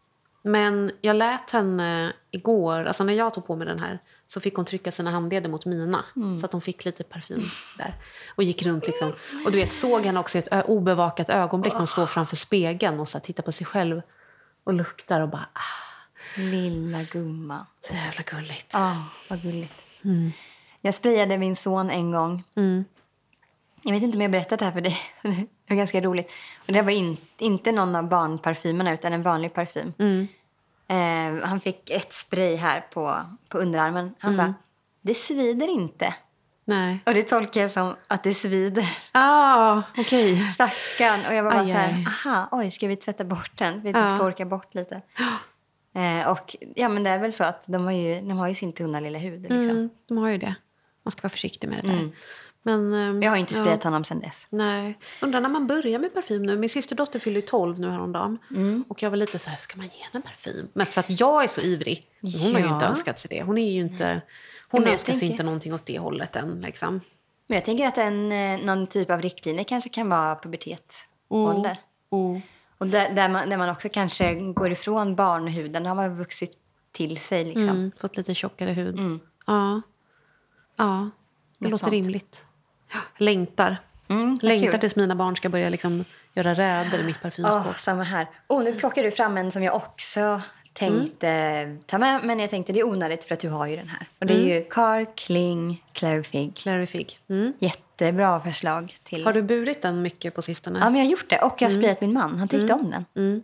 men 0.42 0.92
jag 1.02 1.16
lät 1.16 1.50
henne 1.50 2.14
igår, 2.32 2.84
alltså 2.86 3.04
när 3.04 3.14
jag 3.14 3.34
tog 3.34 3.48
på 3.48 3.56
mig 3.56 3.68
den 3.68 3.80
här 3.80 4.00
så 4.28 4.40
fick 4.40 4.56
hon 4.56 4.66
trycka 4.66 4.92
sina 4.92 5.12
handleder 5.12 5.50
mot 5.50 5.66
mina 5.66 6.06
så 6.40 6.46
att 6.46 6.52
hon 6.52 6.62
fick 6.62 6.86
lite 6.86 7.04
parfym 7.04 7.44
där. 7.78 7.94
Och 8.36 8.44
gick 8.44 8.64
runt 8.64 8.88
liksom. 8.88 9.14
Och 9.46 9.52
du 9.52 9.58
vet, 9.58 9.74
såg 9.74 10.06
henne 10.06 10.20
också 10.20 10.38
i 10.38 10.42
ett 10.42 10.66
obevakat 10.66 11.30
ögonblick 11.30 11.74
när 11.74 11.80
hon 11.80 11.88
står 11.88 12.06
framför 12.06 12.36
spegeln 12.36 13.00
och 13.00 13.10
så 13.10 13.20
tittar 13.20 13.44
på 13.44 13.52
sig 13.52 13.68
själv 13.68 14.02
och 14.64 14.74
luktar 14.74 15.22
och 15.22 15.30
bara 15.30 15.50
ah, 15.54 16.40
Lilla 16.40 17.04
gumman. 17.04 17.66
så 17.88 17.94
jävla 17.94 18.24
gulligt. 18.24 18.72
Ja, 18.74 19.06
vad 19.30 19.42
gulligt. 19.42 19.74
Jag 20.82 20.94
sprayade 20.94 21.38
min 21.38 21.56
son 21.56 21.90
en 21.90 22.12
gång. 22.12 22.44
Jag 23.84 23.91
vet 23.91 24.03
inte 24.03 24.17
om 24.17 24.21
jag 24.21 24.28
har 24.30 24.32
berättat 24.32 24.59
det 24.59 24.65
här 24.65 24.71
för 24.71 24.82
dig. 24.82 24.99
Det 25.67 25.73
var 25.73 25.78
ganska 25.78 26.01
roligt. 26.01 26.32
Och 26.67 26.73
det 26.73 26.82
var 26.82 26.91
in, 26.91 27.17
inte 27.38 27.71
någon 27.71 27.95
av 27.95 28.09
barnparfymerna 28.09 28.93
utan 28.93 29.13
en 29.13 29.21
vanlig 29.21 29.53
parfym. 29.53 29.93
Eh, 30.88 31.47
han 31.47 31.59
fick 31.59 31.89
ett 31.89 32.13
spray 32.13 32.55
här 32.55 32.82
på, 32.93 33.21
på 33.49 33.57
underarmen. 33.57 34.13
Han 34.19 34.38
bara, 34.38 34.53
det 35.01 35.13
svider 35.13 35.67
inte. 35.67 36.13
Nej. 36.65 36.99
Och 37.05 37.13
det 37.13 37.23
tolkar 37.23 37.61
jag 37.61 37.71
som 37.71 37.95
att 38.07 38.23
det 38.23 38.34
svider. 38.34 38.97
Ah, 39.11 39.82
okej. 39.97 40.38
Stackarn. 40.49 41.30
Och 41.30 41.36
jag 41.36 41.43
var 41.43 41.51
bara 41.51 41.61
Aj, 41.61 41.67
så 41.67 41.73
här, 41.73 41.88
aj. 41.93 42.05
aha, 42.07 42.47
oj, 42.51 42.71
ska 42.71 42.88
vi 42.88 42.95
tvätta 42.95 43.23
bort 43.23 43.51
den? 43.55 43.82
Vi 43.82 43.93
typ 43.93 44.01
Ja. 44.01 44.17
torkar 44.17 44.45
bort 44.45 44.75
lite. 44.75 45.01
Eh, 45.93 46.28
och 46.28 46.55
ja, 46.75 46.89
men 46.89 47.03
det 47.03 47.09
är 47.09 47.19
väl 47.19 47.34
så 47.34 47.43
att 47.43 47.63
de 47.65 47.86
har 47.86 47.91
ju, 47.91 48.21
de 48.21 48.32
har 48.38 48.47
ju 48.47 48.53
sin 48.55 48.73
tunna 48.73 48.99
lilla 48.99 49.19
hud. 49.19 49.41
Liksom. 49.41 49.59
Mm, 49.69 49.89
de 50.07 50.17
har 50.17 50.30
ju 50.30 50.38
det. 50.38 50.55
Man 51.03 51.11
ska 51.11 51.21
vara 51.21 51.30
försiktig 51.30 51.67
med 51.69 51.84
det 51.84 51.88
där. 51.89 52.09
Men, 52.68 52.93
ehm, 52.93 53.22
Jag 53.22 53.30
har 53.32 53.38
inte 53.38 53.53
ja. 53.53 53.59
sprayat 53.59 53.84
honom 53.84 54.03
sen 54.03 54.20
dess. 54.20 54.47
Nej. 54.49 54.99
Undrar 55.22 55.41
när 55.41 55.49
man 55.49 55.68
börjar 55.68 55.99
med 55.99 56.13
parfym 56.13 56.43
nu. 56.43 56.57
Min 56.57 56.70
systerdotter 56.70 57.20
fyller 57.20 57.36
ju 57.41 57.47
12 57.47 57.80
nu 57.80 57.89
häromdagen. 57.89 58.38
Mm. 58.55 58.84
Och 58.88 59.03
jag 59.03 59.09
var 59.09 59.18
lite 59.18 59.39
så 59.39 59.49
här, 59.49 59.57
ska 59.57 59.78
man 59.78 59.86
ge 59.86 60.03
henne 60.11 60.24
parfym? 60.26 60.68
Mest 60.74 60.93
för 60.93 60.99
att 60.99 61.20
jag 61.20 61.43
är 61.43 61.47
så 61.47 61.61
ivrig. 61.61 62.07
Hon 62.22 62.32
har 62.53 62.59
ju 62.59 62.65
Ja. 62.65 62.74
inte 62.74 62.86
önskat 62.86 63.20
sig 63.20 63.30
det. 63.30 63.43
Hon 63.43 63.57
är 63.57 63.72
ju 63.72 63.82
inte... 63.82 64.22
Hon 64.70 64.88
önskar 64.88 65.13
sig 65.13 65.20
tänker- 65.20 65.34
inte 65.34 65.43
någonting 65.43 65.74
åt 65.74 65.86
det 65.86 65.99
hållet 65.99 66.36
än. 66.36 66.61
Liksom. 66.61 67.01
Men 67.47 67.55
jag 67.55 67.65
tänker 67.65 67.88
att 67.88 67.97
en, 67.97 68.32
eh, 68.32 68.59
någon 68.65 68.88
typ 68.88 69.09
av 69.09 69.22
riktlinje 69.22 69.63
kanske 69.63 69.89
kan 69.89 70.09
vara 70.09 70.36
pubertetsålder. 70.36 71.78
Och 72.78 72.88
där, 72.88 73.13
där, 73.13 73.30
man, 73.30 73.49
där 73.49 73.57
man 73.57 73.70
också 73.70 73.89
kanske 73.89 74.34
går 74.36 74.72
ifrån 74.72 75.15
barnhuden. 75.15 75.84
Då 75.84 75.89
har 75.89 75.95
man 75.95 76.18
vuxit 76.18 76.51
till 76.91 77.18
sig. 77.18 77.45
Liksom. 77.45 77.63
Mm, 77.70 77.91
fått 77.99 78.18
lite 78.18 78.36
tjockare 78.36 78.72
hud. 78.72 78.99
Ja. 79.47 79.82
Ja, 80.78 81.09
det 81.57 81.65
Något 81.65 81.72
låter 81.72 81.78
sånt. 81.78 81.93
rimligt. 81.93 82.45
Längtar. 83.18 83.78
Mm, 84.10 84.38
Längtar 84.42 84.72
kul. 84.72 84.80
tills 84.80 84.96
mina 84.96 85.16
barn 85.16 85.36
ska 85.36 85.50
börja 85.50 85.70
liksom 85.70 86.06
göra 86.34 86.54
räder 86.54 87.00
i 87.00 87.04
mitt 87.04 87.22
parfymskåp. 87.22 87.66
Åh, 87.68 87.76
samma 87.78 88.04
här. 88.04 88.28
Oh, 88.48 88.64
nu 88.64 88.74
plockar 88.74 89.04
du 89.04 89.12
fram 89.12 89.38
en 89.38 89.52
som 89.52 89.64
jag 89.64 89.76
också 89.76 90.42
tänkte 90.74 91.78
ta 91.86 91.98
med. 91.98 92.22
Men 92.24 92.40
jag 92.40 92.50
tänkte 92.50 92.74
det 92.74 92.80
är 92.80 92.88
onödigt 92.88 93.24
för 93.24 93.34
att 93.34 93.40
du 93.40 93.50
har 93.50 93.68
ju 93.68 93.76
den 93.76 93.88
här. 93.88 94.08
Och 94.20 94.26
det 94.26 94.34
är 94.34 94.56
ju 94.56 94.64
Car 94.64 95.16
Kling 95.18 95.84
Clarifig. 95.94 96.56
Clarifig. 96.56 97.20
Mm. 97.30 97.54
Jättebra 97.60 98.40
förslag 98.40 98.96
till... 99.04 99.26
Har 99.26 99.34
du 99.34 99.42
burit 99.42 99.82
den 99.82 100.02
mycket 100.02 100.36
på 100.36 100.42
sistone? 100.42 100.80
Ja, 100.80 100.86
men 100.86 100.96
jag 100.96 101.06
har 101.06 101.12
gjort 101.12 101.30
det. 101.30 101.42
Och 101.42 101.62
jag 101.62 101.70
har 101.70 101.76
sprayat 101.78 102.02
min 102.02 102.14
man. 102.14 102.38
Han 102.38 102.48
tyckte 102.48 102.74
om 102.74 102.94
den. 103.14 103.44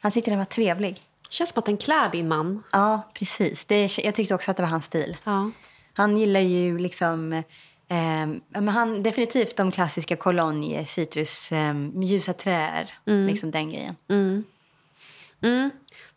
Han 0.00 0.12
tyckte 0.12 0.30
den 0.30 0.38
var 0.38 0.44
trevlig. 0.44 1.00
känns 1.30 1.50
som 1.50 1.58
att 1.58 1.66
den 1.66 1.76
klär 1.76 2.08
din 2.10 2.28
man. 2.28 2.62
Ja, 2.72 3.02
precis. 3.14 3.64
Det, 3.64 3.98
jag 3.98 4.14
tyckte 4.14 4.34
också 4.34 4.50
att 4.50 4.56
det 4.56 4.62
var 4.62 4.70
hans 4.70 4.84
stil. 4.84 5.16
Ja. 5.24 5.50
Han 5.92 6.16
gillar 6.16 6.40
ju 6.40 6.78
liksom... 6.78 7.42
Eh, 7.88 8.26
men 8.48 8.68
han, 8.68 9.02
definitivt 9.02 9.56
de 9.56 9.70
klassiska 9.70 10.16
Cologne, 10.16 10.86
citrus, 10.86 11.52
eh, 11.52 11.74
ljusa 12.02 12.32
träer. 12.32 12.98
Liksom 13.04 13.50
den 13.50 13.70
grejen. 13.70 13.96
Mm. 14.08 15.70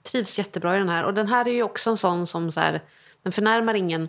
Trivs 0.03 0.37
jättebra 0.37 0.75
i 0.75 0.79
den 0.79 0.89
här. 0.89 1.03
Och 1.03 1.13
den 1.13 1.27
här 1.27 1.47
är 1.47 1.51
ju 1.51 1.63
också 1.63 1.89
en 1.89 1.97
sån 1.97 2.27
som 2.27 2.51
så 2.51 2.59
här, 2.59 2.81
den 3.23 3.31
förnärmar 3.31 3.73
ingen. 3.73 4.03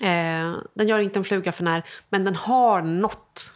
Eh, 0.00 0.54
den 0.74 0.88
gör 0.88 0.98
inte 0.98 1.18
en 1.18 1.24
fluga 1.24 1.52
för 1.52 1.64
när, 1.64 1.84
men 2.08 2.24
den 2.24 2.34
har 2.34 2.82
något 2.82 3.52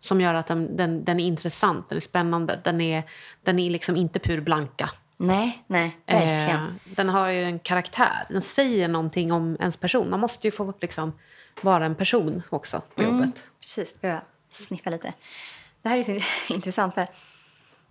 som 0.00 0.20
gör 0.20 0.34
att 0.34 0.46
den, 0.46 0.76
den, 0.76 1.04
den 1.04 1.20
är 1.20 1.24
intressant, 1.24 1.88
den 1.88 1.96
är 1.96 2.00
spännande. 2.00 2.60
Den 2.64 2.80
är, 2.80 3.02
den 3.42 3.58
är 3.58 3.70
liksom 3.70 3.96
inte 3.96 4.18
pur 4.18 4.40
blanka. 4.40 4.90
Nej, 5.16 5.64
nej, 5.66 5.96
verkligen. 6.06 6.64
Eh, 6.64 6.94
den 6.96 7.08
har 7.08 7.28
ju 7.28 7.44
en 7.44 7.58
karaktär. 7.58 8.26
Den 8.28 8.42
säger 8.42 8.88
någonting 8.88 9.32
om 9.32 9.56
ens 9.60 9.76
person. 9.76 10.10
Man 10.10 10.20
måste 10.20 10.46
ju 10.46 10.50
få 10.50 10.74
liksom 10.80 11.12
vara 11.60 11.84
en 11.84 11.94
person 11.94 12.42
också 12.50 12.82
på 12.94 13.02
jobbet. 13.02 13.46
Precis, 13.60 13.94
jag 14.00 14.20
sniffa 14.50 14.90
lite. 14.90 15.12
Det 15.82 15.88
här 15.88 15.98
är 15.98 16.02
så 16.02 16.20
intressant. 16.52 16.94
För 16.94 17.06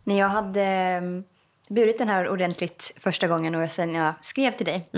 när 0.03 0.19
jag 0.19 0.29
hade 0.29 0.97
um, 0.97 1.23
burit 1.67 1.97
den 1.97 2.09
här 2.09 2.29
ordentligt 2.29 2.91
första 2.99 3.27
gången 3.27 3.55
och 3.55 3.71
sen 3.71 3.95
jag 3.95 4.13
skrev 4.21 4.51
till 4.51 4.65
dig 4.65 4.89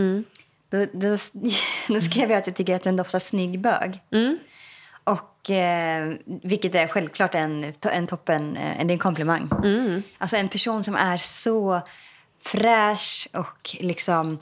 då, 0.69 0.85
då, 0.93 1.17
då 1.87 2.01
skrev 2.01 2.31
jag 2.31 2.37
att 2.37 2.47
jag 2.47 2.55
tycker 2.55 2.75
att 2.75 2.83
den 2.83 2.95
doftar 2.95 3.19
snygg 3.19 3.59
bög. 3.59 3.99
Och, 5.03 5.49
eh, 5.49 6.13
vilket 6.25 6.75
är 6.75 6.87
självklart 6.87 7.35
en, 7.35 7.73
en 7.91 8.07
toppen, 8.07 8.57
eh, 8.57 8.79
är 8.79 8.91
en 8.91 8.99
komplimang. 8.99 9.49
Alltså 10.17 10.37
en 10.37 10.49
person 10.49 10.83
som 10.83 10.95
är 10.95 11.17
så 11.17 11.81
fräsch 12.41 13.27
och 13.33 13.75
liksom 13.79 14.39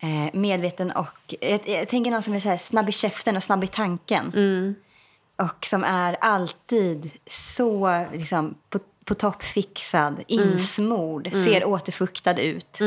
eh, 0.00 0.34
medveten 0.38 0.90
och... 0.90 1.34
Jag, 1.40 1.60
jag 1.68 1.88
tänker 1.88 2.10
någon 2.10 2.22
som 2.22 2.34
är 2.34 2.40
så 2.40 2.48
här 2.48 2.56
snabb 2.56 2.88
i 2.88 2.92
käften 2.92 3.36
och 3.36 3.42
snabb 3.42 3.64
i 3.64 3.66
tanken. 3.66 4.32
Och 5.36 5.66
som 5.66 5.84
är 5.84 6.16
alltid 6.20 7.10
så 7.26 8.04
liksom, 8.12 8.54
på, 8.70 8.78
på 9.04 9.14
topp 9.14 9.42
fixad, 9.42 10.22
insmord, 10.26 11.32
ser 11.32 11.64
återfuktad 11.64 12.40
ut. 12.40 12.78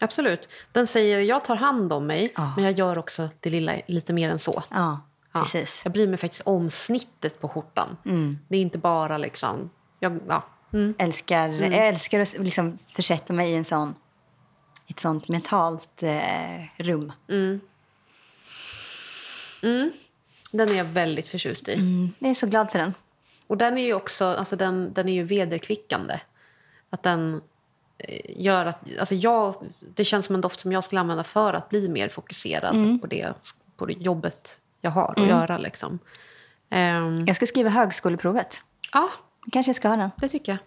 Absolut. 0.00 0.48
Den 0.72 0.86
säger 0.86 1.20
jag 1.20 1.44
tar 1.44 1.56
hand 1.56 1.92
om 1.92 2.06
mig, 2.06 2.32
Ja. 2.36 2.52
men 2.56 2.64
jag 2.64 2.78
gör 2.78 2.98
också 2.98 3.28
det 3.40 3.50
lilla 3.50 3.72
lite 3.86 4.12
mer 4.12 4.30
än 4.30 4.38
så. 4.38 4.62
Ja, 4.70 5.00
Ja. 5.32 5.40
precis. 5.40 5.80
Jag 5.84 5.92
bryr 5.92 6.06
mig 6.06 6.16
faktiskt 6.16 6.42
om 6.44 6.70
snittet 6.70 7.40
på 7.40 7.48
skjortan. 7.48 7.96
Det 8.48 8.56
är 8.56 8.60
inte 8.60 8.78
bara 8.78 9.18
liksom... 9.18 9.70
Jag, 10.00 10.20
ja. 10.28 10.44
mm. 10.72 10.94
Älskar, 10.98 11.48
Jag 11.48 11.86
älskar 11.88 12.20
att 12.20 12.38
liksom 12.38 12.78
försätta 12.88 13.32
mig 13.32 13.50
i 13.52 13.54
en 13.56 13.64
sån, 13.64 13.94
ett 14.88 15.00
sånt 15.00 15.28
mentalt 15.28 16.02
eh, 16.02 16.62
rum. 16.76 17.12
Den 20.52 20.68
är 20.68 20.74
jag 20.74 20.84
väldigt 20.84 21.26
förtjust 21.26 21.68
i. 21.68 21.74
Mm, 21.74 22.12
jag 22.18 22.30
är 22.30 22.34
så 22.34 22.46
glad 22.46 22.70
för 22.70 22.78
den. 22.78 22.94
Och 23.46 23.56
den 23.56 23.78
är 23.78 23.82
ju 23.82 23.94
också 23.94 24.24
alltså 24.24 24.56
den, 24.56 24.92
den 24.92 25.08
är 25.08 25.12
ju 25.12 25.22
vederkvickande. 25.22 26.20
Att 26.90 27.02
den 27.02 27.40
eh, 27.98 28.20
gör 28.42 28.66
att... 28.66 28.80
Alltså 28.98 29.14
jag, 29.14 29.54
det 29.94 30.04
känns 30.04 30.26
som 30.26 30.34
en 30.34 30.40
doft 30.40 30.60
som 30.60 30.72
jag 30.72 30.84
skulle 30.84 31.00
använda 31.00 31.24
för 31.24 31.52
att 31.54 31.68
bli 31.68 31.88
mer 31.88 32.08
fokuserad 32.08 33.00
på, 33.00 33.06
det, 33.06 33.32
på 33.76 33.86
det 33.86 33.92
jobbet 33.92 34.60
jag 34.80 34.90
har 34.90 35.14
att 35.16 35.28
göra. 35.28 35.58
Liksom. 35.58 35.98
Ehm, 36.70 37.18
Jag 37.26 37.36
ska 37.36 37.46
skriva 37.46 37.70
högskoleprovet. 37.70 38.60
ja, 38.92 39.10
Kanske 39.52 39.68
jag 39.68 39.76
ska 39.76 39.88
ha 39.88 39.96
den. 39.96 40.10
det 40.16 40.28
tycker 40.28 40.52
jag. 40.52 40.58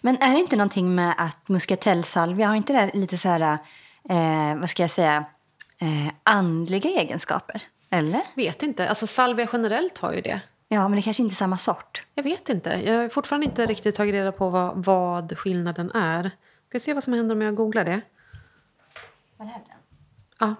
Men 0.00 0.22
är 0.22 0.32
det 0.32 0.40
inte 0.40 0.56
någonting 0.56 0.94
med 0.94 1.14
att 1.18 1.48
muskatellsalvia 1.48 2.48
har 2.48 2.56
inte 2.56 2.72
det 2.72 2.90
lite 2.94 3.18
så 3.18 3.28
här, 3.28 3.58
eh, 4.08 4.60
vad 4.60 4.70
ska 4.70 4.82
jag 4.82 4.90
säga, 4.90 5.24
eh, 5.78 6.12
andliga 6.22 6.90
egenskaper? 6.90 7.62
Eller? 7.90 8.22
Vet 8.34 8.62
inte. 8.62 8.88
Alltså 8.88 9.06
salvia 9.06 9.48
generellt 9.52 9.98
har 9.98 10.12
ju 10.12 10.20
det. 10.20 10.40
Ja, 10.68 10.88
men 10.88 10.96
det 10.96 11.02
kanske 11.02 11.22
inte 11.22 11.32
är 11.32 11.36
samma 11.36 11.58
sort. 11.58 12.06
Jag 12.14 12.22
vet 12.22 12.48
inte. 12.48 12.70
Jag 12.70 13.02
har 13.02 13.08
fortfarande 13.08 13.46
inte 13.46 13.66
riktigt 13.66 13.94
tagit 13.94 14.12
reda 14.12 14.32
på 14.32 14.50
vad, 14.50 14.84
vad 14.84 15.38
skillnaden 15.38 15.90
är. 15.90 16.22
Ska 16.68 16.78
vi 16.78 16.80
se 16.80 16.94
vad 16.94 17.04
som 17.04 17.12
händer 17.12 17.34
om 17.34 17.42
jag 17.42 17.54
googlar 17.54 17.84
det? 17.84 18.00
Ja. 20.38 20.54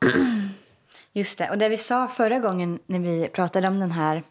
Just 1.12 1.38
det. 1.38 1.50
Och 1.50 1.58
det 1.58 1.68
vi 1.68 1.78
sa 1.78 2.08
förra 2.08 2.38
gången 2.38 2.78
när 2.86 2.98
vi 2.98 3.28
pratade 3.28 3.68
om 3.68 3.80
den 3.80 3.90
här 3.90 4.22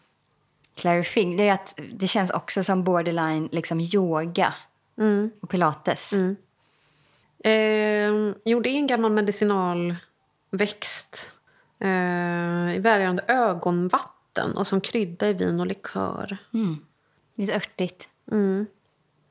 Clary 0.78 1.04
Fig, 1.04 1.38
det 1.38 1.48
är 1.48 1.52
att 1.52 1.80
det 1.92 2.08
känns 2.08 2.30
också 2.30 2.64
som 2.64 2.84
borderline 2.84 3.48
liksom 3.52 3.80
yoga 3.80 4.54
och 5.40 5.50
pilates. 5.50 6.12
Eh, 7.44 8.10
jo, 8.44 8.60
det 8.60 8.68
är 8.68 8.74
en 8.76 8.86
gammal 8.86 9.12
medicinal 9.12 9.96
växt 10.50 11.32
eh, 11.80 12.76
i 12.76 12.78
välgörande 12.78 13.24
ögonvatten 13.28 14.56
och 14.56 14.66
som 14.66 14.80
krydda 14.80 15.28
i 15.28 15.32
vin 15.32 15.60
och 15.60 15.66
likör. 15.66 16.38
Lite 17.36 17.54
örtigt. 17.54 18.08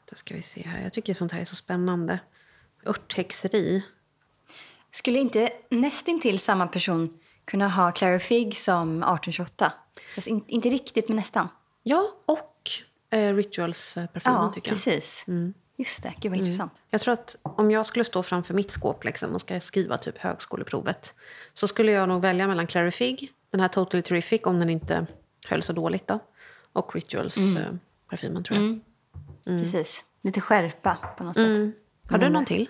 Då 0.10 0.16
ska 0.16 0.36
vi 0.36 0.42
se 0.42 0.62
här. 0.68 0.84
Jag 0.84 0.94
tycker 0.94 1.14
sånt 1.14 1.32
här 1.32 1.42
är 1.42 1.46
så 1.46 1.56
spännande. 1.56 2.20
Örthäxeri. 2.86 3.84
Skulle 4.92 5.20
inte 5.20 5.50
nästintill 5.70 6.40
samma 6.40 6.68
person 6.68 7.20
kunna 7.46 7.70
ha 7.70 7.92
Clary 7.92 8.20
Fig 8.20 8.58
som 8.58 8.90
1828? 8.90 9.74
In, 10.26 10.44
inte 10.48 10.70
riktigt, 10.70 11.08
men 11.08 11.18
nästan. 11.18 11.48
Ja, 11.84 12.16
och 12.26 12.70
eh, 13.10 13.34
Rituals-parfymen 13.36 14.42
Ja, 14.42 14.52
tycker 14.54 14.72
jag. 14.72 14.76
precis. 14.76 15.26
Just 15.76 16.04
det. 16.04 16.14
Gud, 16.22 16.32
vad 16.32 16.40
intressant. 16.40 16.82
Jag 16.90 17.02
tror 17.02 17.14
att 17.14 17.36
om 17.44 17.72
jag 17.72 17.86
skulle 17.86 18.06
stå 18.06 18.24
framför 18.24 18.54
mitt 18.54 18.72
skåp 18.72 19.04
liksom, 19.04 19.34
och 19.34 19.42
ska 19.42 19.60
skriva 19.60 19.98
typ 19.98 20.18
högskoleprovet 20.18 21.16
så 21.54 21.68
skulle 21.68 21.92
jag 21.92 22.10
nog 22.10 22.22
välja 22.22 22.48
mellan 22.48 22.68
Clary 22.68 22.92
Fig, 22.92 23.32
den 23.52 23.60
här 23.60 23.68
Totally 23.68 24.04
Terrific 24.04 24.42
om 24.44 24.60
den 24.60 24.70
inte 24.70 25.08
höll 25.48 25.64
så 25.64 25.74
dåligt 25.74 26.08
då, 26.08 26.20
och 26.74 26.96
Rituals 26.96 27.38
eh, 27.38 27.74
parfymen 28.10 28.44
tror 28.44 28.60
jag. 28.60 28.80
Precis. 29.64 30.04
Lite 30.22 30.42
skärpa 30.42 30.98
på 31.18 31.24
något 31.24 31.36
sätt. 31.36 31.46
Mm. 31.58 31.74
Har 32.10 32.18
du 32.18 32.30
någon 32.30 32.46
till? 32.46 32.70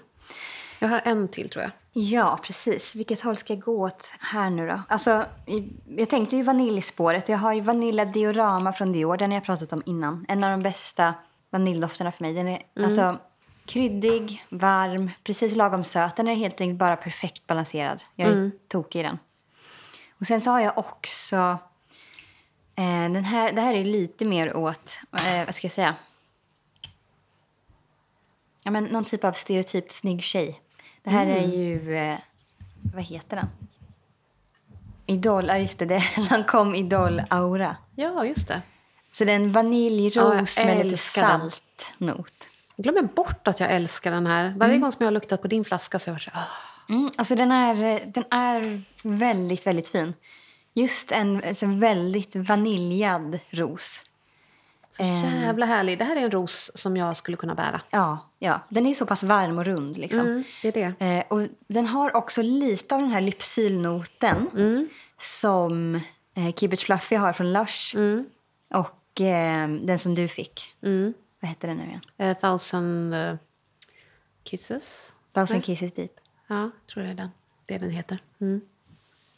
Jag 0.79 0.87
har 0.87 1.01
en 1.05 1.27
till 1.27 1.49
tror 1.49 1.63
jag. 1.63 1.71
Ja, 2.03 2.39
precis. 2.43 2.95
Vilket 2.95 3.21
håll 3.21 3.37
ska 3.37 3.53
jag 3.53 3.61
gå 3.61 3.81
åt 3.81 4.11
här 4.19 4.49
nu 4.49 4.67
då? 4.67 4.81
Alltså, 4.89 5.25
jag 5.85 6.09
tänkte 6.09 6.35
ju 6.35 6.43
vaniljspåret. 6.43 7.29
Jag 7.29 7.37
har 7.37 7.53
ju 7.53 7.61
Vanilla 7.61 8.05
Diorama 8.05 8.73
från 8.73 8.91
Dior. 8.91 9.17
Den 9.17 9.31
har 9.31 9.35
jag 9.35 9.43
pratat 9.43 9.73
om 9.73 9.83
innan. 9.85 10.25
En 10.27 10.43
av 10.43 10.51
de 10.51 10.63
bästa 10.63 11.13
vaniljdofterna 11.49 12.11
för 12.11 12.23
mig. 12.23 12.33
Den 12.33 12.47
är 12.47 12.61
alltså 12.75 13.17
kryddig, 13.65 14.45
varm, 14.49 15.11
precis 15.23 15.55
lagom 15.55 15.83
söt. 15.83 16.15
Den 16.15 16.27
är 16.27 16.35
helt 16.35 16.61
enkelt 16.61 16.79
bara 16.79 16.95
perfekt 16.95 17.47
balanserad. 17.47 18.03
Jag 18.15 18.29
är 18.29 18.51
tokig 18.67 18.99
i 18.99 19.03
den. 19.03 19.19
Och 20.19 20.27
sen 20.27 20.41
så 20.41 20.51
har 20.51 20.59
jag 20.59 20.77
också... 20.77 21.57
Eh, 22.75 23.11
den 23.11 23.25
här, 23.25 23.53
det 23.53 23.61
här 23.61 23.73
är 23.73 23.85
lite 23.85 24.25
mer 24.25 24.57
åt... 24.57 24.99
Eh, 25.25 25.45
vad 25.45 25.55
ska 25.55 25.67
jag 25.67 25.71
säga? 25.73 25.95
Ja, 28.63 28.71
men 28.71 28.83
någon 28.83 29.05
typ 29.05 29.23
av 29.23 29.31
stereotypt 29.31 29.91
snygg 29.91 30.23
tjej. 30.23 30.61
Det 31.07 31.11
här 31.11 31.25
är 31.25 31.47
ju... 31.47 31.95
Eh, 31.95 32.17
vad 32.93 33.03
heter 33.03 33.35
den? 33.35 33.47
Idol, 35.05 35.47
ja 35.47 35.57
just 35.57 35.79
det. 35.79 35.85
det 35.85 35.99
han 35.99 36.43
kom 36.47 36.75
Idol 36.75 37.21
Aura. 37.29 37.75
Ja, 37.95 38.25
just 38.25 38.47
det. 38.47 38.61
Så 39.11 39.25
det 39.25 39.31
är 39.31 39.35
en 39.35 39.51
vaniljros 39.51 40.57
Ja, 40.59 40.65
med 40.65 40.85
lite 40.85 40.97
saltnot. 40.97 42.47
Jag 42.75 42.83
glömmer 42.83 43.03
bort 43.03 43.47
att 43.47 43.59
jag 43.59 43.71
älskar 43.71 44.11
den 44.11 44.27
här. 44.27 44.53
Varje 44.57 44.77
gång 44.77 44.91
som 44.91 45.03
jag 45.03 45.07
har 45.07 45.13
luktat 45.13 45.41
på 45.41 45.47
din 45.47 45.65
flaska 45.65 45.99
så 45.99 46.11
har 46.11 46.11
jag 46.11 46.15
varit 46.15 46.23
så 46.23 46.31
här. 46.33 46.45
Mm, 46.89 47.11
alltså 47.17 47.35
den 47.35 47.51
är, 47.51 48.05
den 48.05 48.23
är 48.31 48.81
väldigt, 49.01 49.67
väldigt 49.67 49.87
fin. 49.87 50.13
Just 50.73 51.11
en 51.11 51.43
alltså, 51.47 51.65
väldigt 51.67 52.35
vaniljad 52.35 53.39
ros. 53.49 54.03
Så 54.97 55.41
jävla 55.41 55.65
härlig. 55.65 55.99
Det 55.99 56.03
här 56.05 56.15
är 56.15 56.21
en 56.21 56.31
ros 56.31 56.71
som 56.75 56.97
jag 56.97 57.17
skulle 57.17 57.37
kunna 57.37 57.55
bära. 57.55 57.81
Ja, 57.89 58.17
ja, 58.39 58.59
den 58.69 58.85
är 58.85 58.93
så 58.93 59.05
pass 59.05 59.23
varm 59.23 59.57
och 59.57 59.65
rund. 59.65 59.97
Liksom. 59.97 60.19
Mm, 60.19 60.43
det 60.61 60.67
är 60.67 60.71
det. 60.99 61.05
Eh, 61.05 61.23
och 61.27 61.47
den 61.67 61.85
har 61.85 62.15
också 62.15 62.41
lite 62.41 62.95
av 62.95 63.01
den 63.01 63.09
här 63.09 63.21
lypsylnoten 63.21 64.49
Mm. 64.53 64.89
som 65.19 65.95
eh, 66.35 66.53
Keep 66.55 66.69
It 66.73 66.81
Fluffy 66.81 67.15
har 67.15 67.33
från 67.33 67.53
Lush. 67.53 67.95
Mm. 67.95 68.25
Och 68.73 69.21
eh, 69.21 69.67
den 69.69 69.99
som 69.99 70.15
du 70.15 70.27
fick. 70.27 70.75
Vad 71.39 71.49
hette 71.49 71.67
den 71.67 71.77
nu 71.77 71.83
igen? 71.83 72.01
A 72.17 72.35
thousand 72.41 73.13
eh, 73.13 73.33
kisses. 74.43 75.13
Thousand 75.33 75.63
Kisses 75.65 75.93
Deep. 75.93 76.11
Ja, 76.47 76.55
jag 76.61 76.71
tror 76.93 77.03
det 77.03 77.09
är 77.09 77.13
den. 77.13 77.29
Det 77.67 77.77
den 77.77 77.89
heter. 77.89 78.19
Mm. 78.41 78.61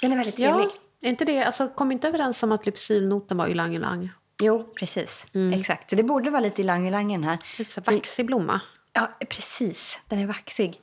Den 0.02 0.12
är 0.12 0.16
väldigt 0.16 0.36
trevlig. 0.36 0.66
Ja, 0.66 1.08
är 1.08 1.10
inte 1.10 1.26
det, 1.26 1.44
alltså, 1.44 1.68
kom 1.68 1.92
inte 1.92 2.08
överens 2.08 2.44
om 2.44 2.52
att 2.52 2.66
lypsylnoten 2.66 3.38
var 3.38 3.48
ylang 3.48 3.76
ylang? 3.76 4.10
Jo, 4.40 4.74
precis. 4.76 5.28
Mm. 5.34 5.60
Exakt. 5.60 5.90
Det 5.90 6.04
borde 6.04 6.30
vara 6.30 6.42
lite 6.42 6.62
ylang 6.62 6.88
ylang 6.88 7.12
i 7.12 7.16
den 7.16 7.24
här. 7.24 7.38
Lite 7.58 7.82
vaxig 7.82 8.26
blomma. 8.26 8.62
Ja, 8.94 9.12
precis. 9.30 10.00
Den 10.08 10.20
är 10.20 10.26
vaxig. 10.28 10.82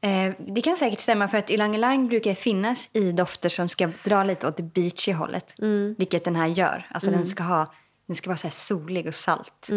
Eh, 0.00 0.34
det 0.38 0.60
kan 0.60 0.76
säkert 0.76 1.00
stämma 1.00 1.28
för 1.28 1.38
att 1.38 1.50
ylang 1.50 1.74
ylang 1.74 2.08
brukar 2.08 2.34
finnas 2.34 2.88
i 2.92 3.12
dofter 3.12 3.48
som 3.48 3.68
ska 3.68 3.90
dra 4.04 4.24
lite 4.24 4.48
åt 4.48 4.56
det 4.56 4.62
beachy 4.62 5.12
hållet. 5.12 5.54
Vilket 5.98 6.24
den 6.24 6.36
här 6.36 6.46
gör. 6.46 6.86
Alltså 6.90 7.10
den 7.10 7.26
ska 7.26 7.42
ha 7.42 7.74
den 8.06 8.16
ska 8.16 8.30
vara 8.30 8.36
så 8.36 8.50
solig 8.50 9.06
och 9.06 9.14
salt. 9.14 9.68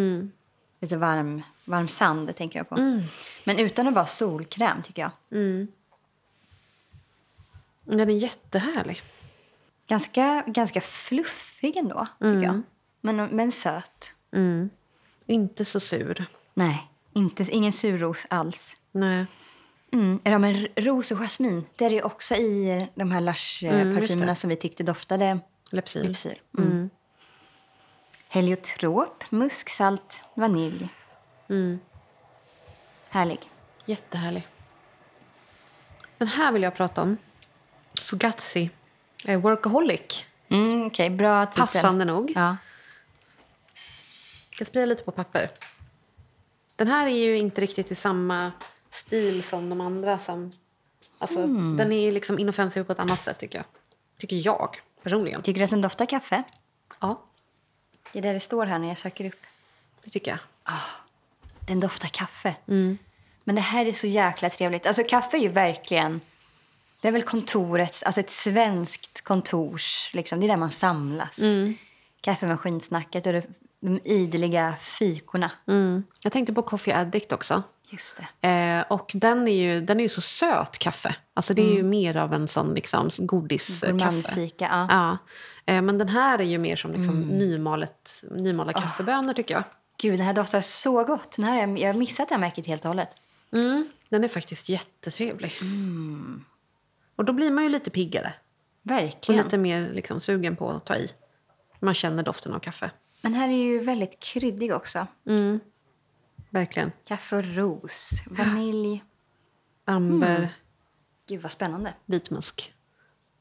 Lite 0.82 0.98
varm, 0.98 1.42
varm 1.66 1.88
sand 1.88 2.36
tänker 2.36 2.60
jag 2.60 2.70
på. 2.70 2.76
Men 3.44 3.60
utan 3.60 3.88
att 3.88 3.94
vara 3.94 4.06
solkräm 4.06 4.82
tycker 4.82 5.02
jag. 5.02 5.12
Den 7.84 8.10
är 8.10 8.14
jättehärlig. 8.14 9.02
Ganska, 9.88 10.44
ganska 10.48 10.82
fluffig 10.82 11.78
ändå 11.78 12.08
tycker 12.22 12.44
jag. 12.44 12.62
Men, 13.06 13.36
men 13.36 13.52
söt. 13.52 14.14
Inte 15.26 15.66
så 15.66 15.80
sur. 15.80 16.26
Nej, 16.54 16.88
inte, 17.14 17.44
ingen 17.52 17.74
surros 17.74 18.26
alls. 18.30 18.78
Nej. 18.92 19.26
Mm. 19.92 20.20
Ja, 20.24 20.38
men 20.38 20.68
ros 20.76 21.12
och 21.12 21.18
jasmin, 21.18 21.66
det 21.76 21.86
är 21.86 21.90
det 21.90 21.96
ju 21.96 22.02
också 22.02 22.36
i 22.36 22.88
de 22.96 23.12
här 23.12 23.18
Mm, 23.22 23.26
Lush-parfymerna 23.34 24.26
det. 24.32 24.36
som 24.36 24.50
vi 24.50 24.56
tyckte 24.56 24.84
doftade 24.84 25.40
Lepsyl. 25.72 26.08
lypsyl. 26.08 26.40
Mm. 26.58 26.90
Heliotrop, 28.30 29.24
musksalt, 29.32 30.24
vanilj. 30.34 30.90
Mm. 31.50 31.80
Härlig. 33.10 33.40
Jättehärlig. 33.86 34.48
Den 36.18 36.28
här 36.28 36.52
vill 36.52 36.64
jag 36.64 36.76
prata 36.76 37.02
om. 37.02 37.18
Fugazi. 38.02 38.70
Eh, 39.26 39.40
Workaholic. 39.42 40.26
Mm, 40.50 40.88
Okej, 40.88 41.10
bra 41.10 41.46
titel. 41.46 41.62
Passande 41.62 42.06
nog. 42.06 42.32
Ja. 42.36 42.58
Jag 44.56 44.66
ska 44.68 44.72
sprida 44.72 44.86
lite 44.86 45.04
på 45.04 45.12
papper. 45.12 45.52
Den 46.76 46.88
här 46.88 47.08
är 47.08 47.18
ju 47.18 47.38
inte 47.38 47.62
riktigt 47.62 47.92
i 47.92 47.96
samma 47.96 48.52
stil 48.90 49.44
som 49.44 49.70
de 49.70 49.82
andra. 49.82 50.20
Som, 50.20 50.52
alltså, 51.18 51.48
Den 51.78 51.92
är 51.92 52.12
liksom 52.12 52.40
inoffensiv 52.40 52.84
på 52.84 52.92
ett 52.92 53.00
annat 53.00 53.22
sätt, 53.22 53.38
tycker 53.38 53.58
jag. 53.58 53.66
Tycker 54.18 54.36
jag, 54.46 54.82
personligen. 55.04 55.42
Tycker 55.42 55.60
du 55.60 55.64
att 55.64 55.70
den 55.70 55.82
doftar 55.82 56.06
kaffe? 56.06 56.44
Ja, 57.00 57.24
Det 58.14 58.20
är 58.20 58.24
där 58.24 58.34
det 58.34 58.40
står 58.40 58.66
här 58.66 58.80
när 58.80 58.88
jag 58.88 58.98
söker 58.98 59.26
upp. 59.26 59.40
det 60.04 60.10
tycker 60.10 60.32
jag. 60.32 60.40
Den 61.60 61.80
doftar 61.80 62.08
kaffe. 62.08 62.56
Mm. 62.68 62.98
Men 63.44 63.56
det 63.56 63.62
här 63.62 63.86
är 63.86 63.94
så 63.94 64.08
jäkla 64.08 64.50
trevligt. 64.50 64.88
Alltså 64.88 65.04
kaffe 65.04 65.38
är 65.38 65.42
ju 65.42 65.50
verkligen... 65.50 66.22
Det 67.02 67.08
är 67.08 67.12
väl 67.12 67.24
kontoret, 67.24 68.04
alltså 68.06 68.22
ett 68.22 68.32
svenskt 68.32 69.22
kontors... 69.22 70.12
Liksom, 70.14 70.40
det 70.40 70.46
är 70.46 70.48
där 70.48 70.58
man 70.58 70.72
samlas. 70.72 71.40
Mm. 71.40 71.78
Kaffemaskinsnacket 72.22 73.26
och 73.26 73.34
det, 73.34 73.44
de 73.86 74.00
ideliga 74.04 74.74
fikorna. 74.80 75.52
Mm. 75.68 76.04
Jag 76.24 76.32
tänkte 76.32 76.54
på 76.54 76.62
Coffee 76.62 76.94
Addict 76.94 77.32
också. 77.32 77.64
Just 77.90 78.22
det. 78.42 78.48
Eh, 78.48 78.92
och 78.92 79.12
den 79.14 79.48
är, 79.48 79.52
ju, 79.52 79.82
den 79.82 80.00
är 80.00 80.04
ju 80.04 80.10
så 80.10 80.22
söt, 80.22 80.78
kaffe. 80.78 81.16
Alltså 81.34 81.54
det 81.54 81.62
är 81.62 81.76
ju 81.76 81.84
mer 81.84 82.18
av 82.18 82.34
en 82.34 82.48
sån 82.48 82.74
liksom, 82.74 83.10
godiskaffe. 83.18 84.50
Ja. 84.58 84.88
Ja. 84.90 85.18
Eh, 85.66 85.82
men 85.82 85.98
den 85.98 86.10
här 86.10 86.40
är 86.40 86.44
ju 86.44 86.58
mer 86.58 86.76
som 86.76 86.92
liksom 86.92 87.22
nymalet, 87.22 88.24
nymalda 88.32 88.74
kaffebönor, 88.74 89.34
tycker 89.34 89.54
jag. 89.54 89.64
Gud, 90.02 90.20
den 90.20 90.26
här 90.26 90.34
doftar 90.34 90.62
så 90.62 91.04
gott. 91.04 91.36
Den 91.36 91.46
här, 91.46 91.78
jag 91.78 91.94
har 91.94 92.00
missat 92.00 92.30
det 92.30 92.36
här 92.36 92.40
märket 92.40 92.68
helt 92.68 92.86
och 92.86 92.90
hållet. 92.90 93.10
Mm. 93.54 93.90
Den 94.10 94.24
är 94.24 94.28
faktiskt 94.28 94.70
jättetrevlig. 94.70 95.54
Och 97.16 97.26
då 97.26 97.34
blir 97.34 97.52
man 97.52 97.64
ju 97.64 97.70
lite 97.70 97.90
piggare. 97.90 98.34
Och 98.84 98.92
Verkligen. 98.92 99.44
lite 99.44 99.58
mer 99.58 99.90
liksom, 99.94 100.20
sugen 100.20 100.56
på 100.56 100.70
att 100.70 100.86
ta 100.86 100.96
i. 100.96 101.10
Man 101.80 101.94
känner 101.94 102.24
doften 102.24 102.54
av 102.54 102.60
kaffe. 102.60 102.92
Men 103.26 103.34
här 103.34 103.48
är 103.48 103.64
ju 103.64 103.80
väldigt 103.80 104.20
kryddig 104.20 104.74
också. 104.74 105.08
Verkligen. 106.50 106.92
Kaffe 107.08 107.36
och 107.36 107.46
ros, 107.46 108.24
vanilj. 108.28 109.04
Amber, 109.86 110.50
Gud, 111.28 111.42
vad 111.42 111.52
spännande. 111.52 111.94
vitmusk. 112.06 112.74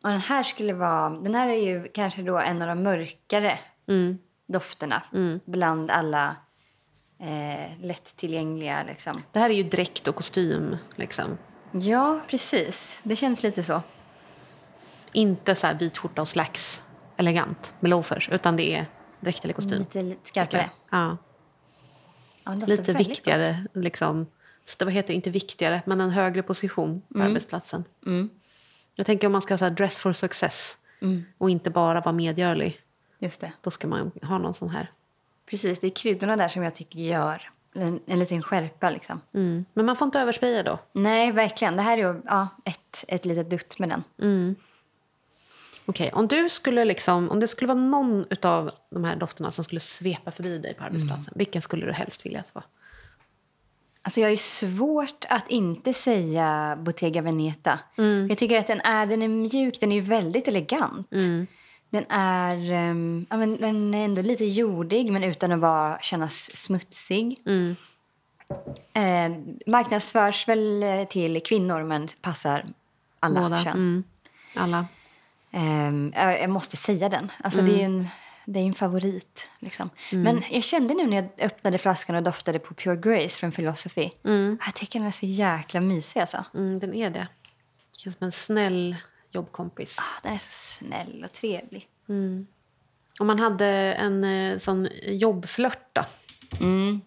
Och 0.02 0.08
den 0.08 0.20
här 0.20 0.42
skulle 0.42 0.72
vara... 0.72 1.10
Den 1.10 1.34
här 1.34 1.48
är 1.48 1.64
ju 1.64 1.88
kanske 1.94 2.22
då 2.22 2.38
en 2.38 2.62
av 2.62 2.68
de 2.68 2.82
mörkare 2.82 3.58
dofterna 4.46 5.02
bland 5.44 5.90
alla 5.90 6.36
eh, 7.18 7.78
lättillgängliga. 7.80 8.82
Liksom. 8.82 9.22
Det 9.32 9.38
här 9.38 9.50
är 9.50 9.54
ju 9.54 9.62
dräkt 9.62 10.08
och 10.08 10.14
kostym. 10.16 10.76
Liksom. 10.96 11.38
Ja, 11.72 12.20
precis. 12.28 13.00
Det 13.02 13.16
känns 13.16 13.42
lite 13.42 13.62
så. 13.62 13.82
Inte 15.12 15.54
så 15.54 15.66
här 15.66 15.74
vit 15.74 15.98
skjorta 15.98 16.22
och 16.22 16.28
slacks 16.28 16.82
elegant 17.16 17.74
med 17.80 17.90
loafers, 17.90 18.28
utan 18.28 18.56
det 18.56 18.74
är 18.74 18.86
dräkt 19.24 19.44
eller 19.44 19.54
kostym. 19.54 19.78
Lite, 19.78 20.02
lite 20.02 20.28
skarpare. 20.28 20.70
Ja. 20.90 21.16
Ja, 22.44 22.52
Lite 22.66 22.92
viktigare, 22.92 23.66
liksom. 23.72 24.26
Så 24.64 24.84
det 24.84 24.90
heter 24.90 25.14
inte 25.14 25.30
viktigare, 25.30 25.82
men 25.86 26.00
en 26.00 26.10
högre 26.10 26.42
position 26.42 27.02
på 27.14 27.22
arbetsplatsen. 27.22 27.84
Jag 28.96 29.06
tänker 29.06 29.26
om 29.26 29.32
man 29.32 29.42
ska 29.42 29.58
säga 29.58 29.70
dress 29.70 29.98
for 29.98 30.12
success 30.12 30.76
och 31.38 31.50
inte 31.50 31.70
bara 31.70 32.00
vara 32.00 32.12
medgörlig. 32.12 32.80
Just 33.18 33.40
det. 33.40 33.52
Då 33.60 33.70
ska 33.70 33.86
man 33.86 34.10
ha 34.22 34.38
någon 34.38 34.54
sån 34.54 34.68
här. 34.68 34.90
Precis, 35.46 35.80
det 35.80 35.86
är 35.86 35.90
kryddorna 35.90 36.36
där 36.36 36.48
som 36.48 36.62
jag 36.62 36.74
tycker 36.74 36.98
gör 36.98 37.50
en, 37.74 38.00
en 38.06 38.18
liten 38.18 38.42
skärpa. 38.42 38.90
Liksom. 38.90 39.20
Mm. 39.34 39.64
Men 39.74 39.86
man 39.86 39.96
får 39.96 40.06
inte 40.06 40.20
överspraya 40.20 40.62
då. 40.62 40.78
Nej, 40.92 41.32
verkligen. 41.32 41.76
Det 41.76 41.82
här 41.82 41.98
är 41.98 42.02
ju 42.02 42.22
ja, 42.24 42.48
ett, 42.64 43.04
ett 43.08 43.24
litet 43.24 43.50
dutt 43.50 43.78
med 43.78 43.88
den. 43.88 44.04
Okej, 45.86 46.10
om 46.12 46.28
du 46.28 46.48
skulle 46.48 46.84
liksom, 46.84 47.30
om 47.30 47.40
det 47.40 47.48
skulle 47.48 47.68
vara 47.68 47.78
någon 47.78 48.24
av 48.42 48.70
de 48.90 49.04
här 49.04 49.16
dofterna 49.16 49.50
som 49.50 49.64
skulle 49.64 49.80
svepa 49.80 50.30
förbi 50.30 50.58
dig 50.58 50.74
på 50.74 50.84
arbetsplatsen, 50.84 51.34
vilken 51.36 51.62
skulle 51.62 51.86
du 51.86 51.92
helst 51.92 52.26
vilja 52.26 52.40
att 52.40 52.46
det 52.46 52.54
var? 52.54 52.64
Alltså 54.02 54.20
jag 54.20 54.32
är 54.32 54.36
svårt 54.36 55.24
att 55.28 55.50
inte 55.50 55.94
säga 55.94 56.78
Bottega 56.80 57.22
Veneta. 57.22 57.78
Jag 58.28 58.38
tycker 58.38 58.58
att 58.58 58.66
den 58.66 58.80
är, 58.80 59.06
den 59.06 59.22
är 59.22 59.28
mjuk, 59.28 59.80
den 59.80 59.92
är 59.92 60.00
väldigt 60.00 60.48
elegant. 60.48 61.10
Den 61.90 62.04
är, 62.08 62.70
ehm, 62.70 63.26
ja, 63.30 63.36
men 63.36 63.56
den 63.56 63.94
är 63.94 64.04
ändå 64.04 64.22
lite 64.22 64.44
jordig 64.44 65.12
men 65.12 65.24
utan 65.24 65.52
att 65.52 65.60
vara, 65.60 65.98
kännas 66.02 66.56
smutsig. 66.56 67.38
Eh, 68.92 69.32
marknadsförs 69.66 70.48
väl 70.48 70.82
eh, 70.82 71.04
till 71.04 71.40
kvinnor 71.42 71.82
men 71.82 72.08
passar 72.20 72.64
alla 73.20 73.40
Båda. 73.40 73.64
kön. 73.64 73.72
Mm. 73.72 74.04
Alla. 74.54 74.86
Ehm, 75.54 76.12
jag 76.16 76.50
måste 76.50 76.76
säga 76.76 77.08
den. 77.08 77.32
Alltså 77.44 77.62
det 77.62 77.72
är 77.72 77.76
ju 77.76 77.82
en, 77.82 78.08
det 78.44 78.60
är 78.60 78.64
en 78.64 78.74
favorit. 78.74 79.48
Liksom. 79.58 79.90
Men 80.10 80.42
jag 80.50 80.64
kände 80.64 80.94
nu 80.94 81.06
när 81.06 81.16
jag 81.16 81.30
öppnade 81.38 81.78
flaskan 81.78 82.16
och 82.16 82.22
doftade 82.22 82.58
på 82.58 82.74
Pure 82.74 82.96
Grace 82.96 83.38
från 83.38 83.52
Philosophy. 83.52 84.10
Jag 84.66 84.74
tycker 84.74 84.98
den 84.98 85.08
är 85.08 85.12
så 85.12 85.26
jäkla 85.26 85.80
mysig 85.80 86.20
alltså. 86.20 86.44
Mm, 86.54 86.78
den 86.78 86.94
är 86.94 87.10
det. 87.10 87.28
Känns 87.96 88.16
som 88.16 88.24
en 88.24 88.32
snäll 88.32 88.96
jobbkompis. 89.30 89.98
Ah, 89.98 90.20
den 90.22 90.32
är 90.32 90.38
så 90.38 90.50
snäll 90.50 91.24
och 91.24 91.32
trevlig. 91.32 91.88
Om 93.18 93.26
man 93.26 93.38
hade 93.38 93.66
en 93.94 94.24
eh, 94.24 94.58
sån 94.58 94.88
jobbflört 95.02 95.88
då? 95.92 96.04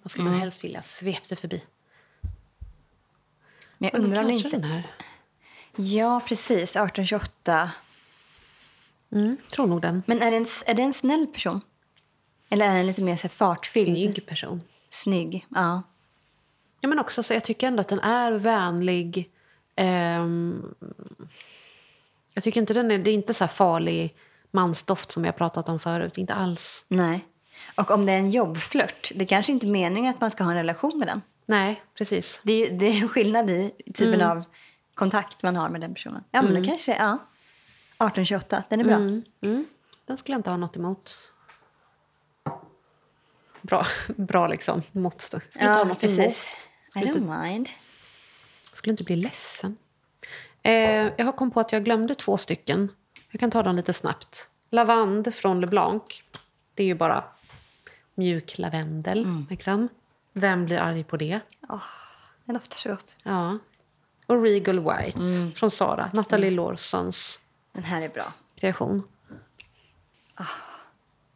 Vad 0.01 0.11
skulle 0.11 0.29
man 0.29 0.39
helst 0.39 0.63
vilja 0.63 0.81
svepte 0.81 1.35
förbi? 1.35 1.63
Men 3.77 3.89
jag 3.93 3.99
undrar 4.03 4.23
om 4.23 4.29
inte... 4.29 4.49
den 4.49 4.63
här. 4.63 4.83
Ja, 5.75 6.21
precis. 6.27 6.75
1828. 6.75 7.71
Mm, 9.11 9.37
tror 9.51 9.67
nog 9.67 9.81
den. 9.81 10.03
Men 10.05 10.21
är 10.21 10.31
det 10.31 10.37
en, 10.37 10.45
är 10.65 10.73
det 10.73 10.81
en 10.81 10.93
snäll 10.93 11.27
person? 11.27 11.61
Eller 12.49 12.69
är 12.69 12.75
den 12.75 12.87
lite 12.87 13.01
mer 13.01 13.15
så 13.15 13.21
här 13.21 13.29
fartfylld? 13.29 13.85
Snygg 13.85 14.25
person. 14.25 14.61
Snygg, 14.89 15.45
ja. 15.49 15.83
Ja, 16.81 16.89
men 16.89 16.99
också 16.99 17.23
så 17.23 17.33
jag 17.33 17.43
tycker 17.43 17.67
ändå 17.67 17.81
att 17.81 17.87
den 17.87 17.99
är 17.99 18.31
vänlig. 18.31 19.29
Ehm, 19.75 20.75
jag 22.33 22.43
tycker 22.43 22.61
inte 22.61 22.73
den 22.73 22.91
är, 22.91 22.97
det 22.97 23.11
är 23.11 23.13
inte 23.13 23.33
så 23.33 23.47
farlig 23.47 24.15
mansdoft 24.51 25.11
som 25.11 25.23
har 25.23 25.31
pratat 25.31 25.69
om 25.69 25.79
förut. 25.79 26.17
Inte 26.17 26.33
alls. 26.33 26.85
Nej. 26.87 27.25
Och 27.75 27.91
om 27.91 28.05
det 28.05 28.11
är 28.11 28.17
en 28.17 28.31
jobbflört, 28.31 29.11
det 29.15 29.25
kanske 29.25 29.51
inte 29.51 29.67
är 29.67 29.71
meningen 29.71 30.13
att 30.13 30.21
man 30.21 30.31
ska 30.31 30.43
ha 30.43 30.51
en 30.51 30.57
relation 30.57 30.99
med 30.99 31.07
den. 31.07 31.21
Nej, 31.45 31.81
precis. 31.97 32.41
Det 32.43 32.53
är, 32.53 32.71
det 32.71 32.85
är 32.85 33.01
en 33.01 33.09
skillnad 33.09 33.49
i 33.49 33.73
typen 33.93 34.21
av 34.21 34.43
kontakt 34.93 35.43
man 35.43 35.55
har 35.55 35.69
med 35.69 35.81
den 35.81 35.93
personen. 35.93 36.23
Ja, 36.31 36.41
men 36.41 36.53
då 36.63 36.69
kanske, 36.69 36.95
ja. 36.95 37.17
1828, 37.97 38.63
den 38.69 38.79
är 38.79 38.83
bra. 38.83 38.95
Mm. 38.95 39.65
Den 40.05 40.17
skulle 40.17 40.33
jag 40.33 40.39
inte 40.39 40.49
ha 40.49 40.57
något 40.57 40.75
emot. 40.75 41.33
Bra, 43.61 43.85
bra 44.15 44.47
liksom, 44.47 44.81
mått. 44.91 45.21
Skulle 45.21 45.43
inte 45.51 45.67
ha 45.67 45.83
något 45.83 46.03
emot. 46.03 46.19
I 46.19 46.31
Skulle 46.31 47.07
inte, 47.07 47.19
don't 47.19 47.43
mind. 47.43 47.69
skulle 48.73 48.91
inte 48.91 49.03
bli 49.03 49.15
ledsen. 49.15 49.77
Eh, 50.63 50.73
jag 51.17 51.25
har 51.25 51.31
kommit 51.31 51.53
på 51.53 51.59
att 51.59 51.71
jag 51.71 51.83
glömde 51.83 52.15
två 52.15 52.37
stycken. 52.37 52.91
Jag 53.31 53.39
kan 53.39 53.51
ta 53.51 53.63
dem 53.63 53.75
lite 53.75 53.93
snabbt. 53.93 54.49
Lavand 54.69 55.33
från 55.33 55.61
LeBlanc. 55.61 56.03
Det 56.73 56.83
är 56.83 56.87
ju 56.87 56.95
bara 56.95 57.23
mjuk 58.15 58.57
lavendel. 58.57 59.45
Liksom. 59.49 59.89
Vem 60.33 60.65
blir 60.65 60.77
arg 60.77 61.03
på 61.03 61.17
det? 61.17 61.39
Den 62.45 62.55
doftar 62.55 62.77
så 62.77 62.89
gott. 62.89 63.17
Ja. 63.23 63.57
Och 64.25 64.41
Regal 64.41 64.79
White 64.79 65.51
från 65.55 65.71
Sara. 65.71 66.11
Nathalie 66.13 66.51
Lawsons 66.51 67.39
Den 67.77 67.85
här 67.85 68.01
är 68.01 68.09
bra. 68.09 68.33
kreation. 68.55 69.03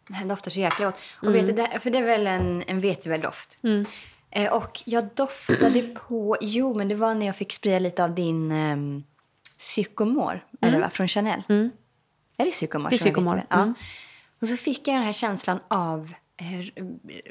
Den 0.08 0.16
här 0.16 0.26
doftar 0.26 0.52
så 0.52 0.60
jäkla 0.60 0.86
gott. 0.86 1.00
Och 1.22 1.36
vet 1.36 1.48
du, 1.48 1.80
för 1.80 1.90
det 1.90 1.98
är 1.98 2.04
väl 2.04 2.28
en, 2.28 2.64
en 2.68 2.80
vetevärddoft. 2.80 3.58
Eh, 4.30 4.54
och 4.54 4.82
jag 4.86 5.08
doftade 5.16 5.82
på... 5.82 6.38
Jo, 6.42 6.74
men 6.78 6.88
det 6.88 6.96
var 6.96 7.16
när 7.16 7.26
jag 7.26 7.36
fick 7.36 7.52
spraya 7.52 7.80
lite 7.80 8.04
av 8.04 8.16
din 8.16 8.52
um, 8.52 9.04
psykomor. 9.58 10.46
Eller 10.62 10.80
va? 10.80 10.90
Från 10.90 11.08
Chanel. 11.08 11.44
Är 12.38 12.46
det 12.46 12.52
psykomor? 12.52 12.90
Det 12.90 12.96
är 12.96 13.14
vetevärt? 13.14 13.46
Ja. 13.50 13.74
Och 14.42 14.48
så 14.48 14.58
fick 14.58 14.88
jag 14.88 14.96
den 14.96 15.04
här 15.04 15.14
känslan 15.14 15.60
av 15.68 16.14
eh, 16.38 16.84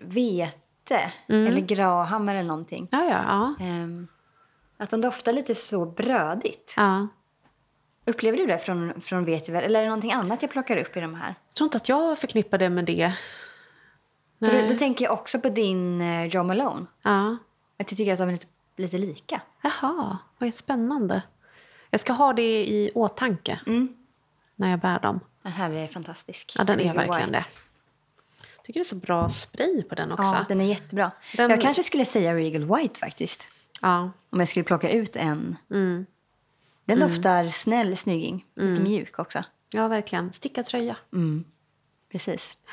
vete. 0.02 1.12
Eller 1.28 1.60
graham 1.60 2.28
eller 2.28 2.42
någonting. 2.42 2.88
Ja, 2.90 3.04
ja, 3.04 3.24
ja. 3.58 3.64
Ehm, 3.64 4.08
att 4.76 4.90
de 4.90 5.00
doftar 5.00 5.32
lite 5.32 5.54
så 5.54 5.86
brödigt. 5.86 6.74
ja. 6.76 7.08
Upplever 8.04 8.38
du 8.38 8.46
det 8.46 8.58
från, 8.58 9.00
från 9.00 9.24
vetiver? 9.24 9.62
Eller 9.62 9.78
är 9.78 9.82
det 9.82 9.88
någonting 9.88 10.12
annat 10.12 10.42
jag 10.42 10.50
plockar 10.50 10.76
upp 10.76 10.96
i 10.96 11.00
de 11.00 11.14
här? 11.14 11.34
Jag 11.48 11.54
tror 11.54 11.66
inte 11.66 11.76
att 11.76 11.88
jag 11.88 12.18
förknippar 12.18 12.58
det 12.58 12.70
med 12.70 12.84
det. 12.84 13.12
För 14.38 14.46
Nej. 14.46 14.62
då, 14.62 14.68
då 14.68 14.74
tänker 14.78 15.04
jag 15.04 15.12
också 15.14 15.40
på 15.40 15.48
din 15.48 16.00
uh, 16.00 16.26
Joe 16.26 16.42
Malone. 16.42 16.86
Ja. 17.02 17.36
Att 17.78 17.90
jag 17.90 17.96
tycker 17.98 18.12
att 18.12 18.18
de 18.18 18.28
är 18.28 18.32
lite, 18.32 18.46
lite 18.76 18.98
lika. 18.98 19.40
Jaha, 19.62 20.18
vad 20.38 20.54
spännande. 20.54 21.22
Jag 21.90 22.00
ska 22.00 22.12
ha 22.12 22.32
det 22.32 22.68
i 22.68 22.90
åtanke 22.94 23.60
när 24.56 24.70
jag 24.70 24.80
bär 24.80 24.98
dem. 25.00 25.20
Den 25.42 25.52
här 25.52 25.70
är 25.70 25.86
fantastisk. 25.86 26.52
Ja, 26.58 26.64
den 26.64 26.80
är 26.80 26.94
verkligen 26.94 27.28
White. 27.28 27.30
det. 27.38 27.44
Jag 28.56 28.64
tycker 28.64 28.80
det 28.80 28.82
är 28.82 28.88
så 28.88 28.94
bra 28.94 29.28
spray 29.28 29.82
på 29.82 29.94
den 29.94 30.12
också. 30.12 30.24
Ja, 30.24 30.44
den 30.48 30.60
är 30.60 30.64
jättebra. 30.64 31.10
Den- 31.36 31.50
Jag 31.50 31.60
kanske 31.60 31.82
skulle 31.82 32.04
säga 32.04 32.34
Regal 32.34 32.64
White 32.76 32.98
faktiskt. 32.98 33.46
Ja. 33.80 34.10
Om 34.30 34.38
jag 34.38 34.48
skulle 34.48 34.64
plocka 34.64 34.90
ut 34.90 35.16
en. 35.16 35.56
Mm. 35.70 36.06
Den 36.90 37.08
doftar 37.08 37.48
snäll 37.48 37.96
snygging. 37.96 38.44
Lite 38.56 38.80
mjuk 38.80 39.18
också. 39.18 39.44
ja, 39.72 39.88
verkligen. 39.88 40.32
Stickad 40.32 40.64
tröja. 40.64 40.96
Precis. 42.12 42.56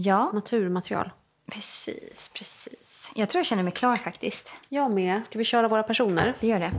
Ja, 0.00 0.30
Naturmaterial. 0.34 1.10
precis, 1.52 2.30
precis. 2.34 3.10
Jag 3.14 3.28
tror 3.28 3.38
jag 3.38 3.46
känner 3.46 3.62
mig 3.62 3.72
klar 3.72 3.96
faktiskt. 3.96 4.52
Jag 4.68 4.90
med. 4.90 5.26
Ska 5.26 5.38
vi 5.38 5.44
köra 5.44 5.68
våra 5.68 5.82
personer? 5.82 6.34
Det 6.40 6.46
gör 6.46 6.60
det. 6.60 6.72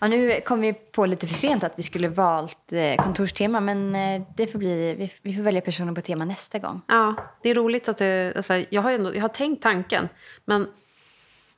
Ja, 0.00 0.08
nu 0.08 0.40
kom 0.40 0.60
vi 0.60 0.72
på 0.72 1.06
lite 1.06 1.26
för 1.28 1.34
sent 1.34 1.64
att 1.64 1.72
vi 1.76 1.82
skulle 1.82 2.08
valt 2.08 2.72
eh, 2.72 2.96
kontorstema 3.04 3.60
men 3.60 3.94
eh, 3.96 4.22
det 4.36 4.46
får 4.46 4.58
bli, 4.58 4.94
vi, 4.94 5.12
vi 5.22 5.36
får 5.36 5.42
välja 5.42 5.60
personer 5.60 5.92
på 5.92 6.00
tema 6.00 6.24
nästa 6.24 6.58
gång. 6.58 6.80
Ja, 6.88 7.14
det 7.42 7.50
är 7.50 7.54
roligt 7.54 7.88
att 7.88 7.96
det, 7.96 8.36
alltså, 8.36 8.54
jag, 8.70 8.82
har 8.82 8.92
ändå, 8.92 9.14
jag 9.14 9.22
har 9.22 9.28
tänkt 9.28 9.62
tanken 9.62 10.08
men 10.44 10.68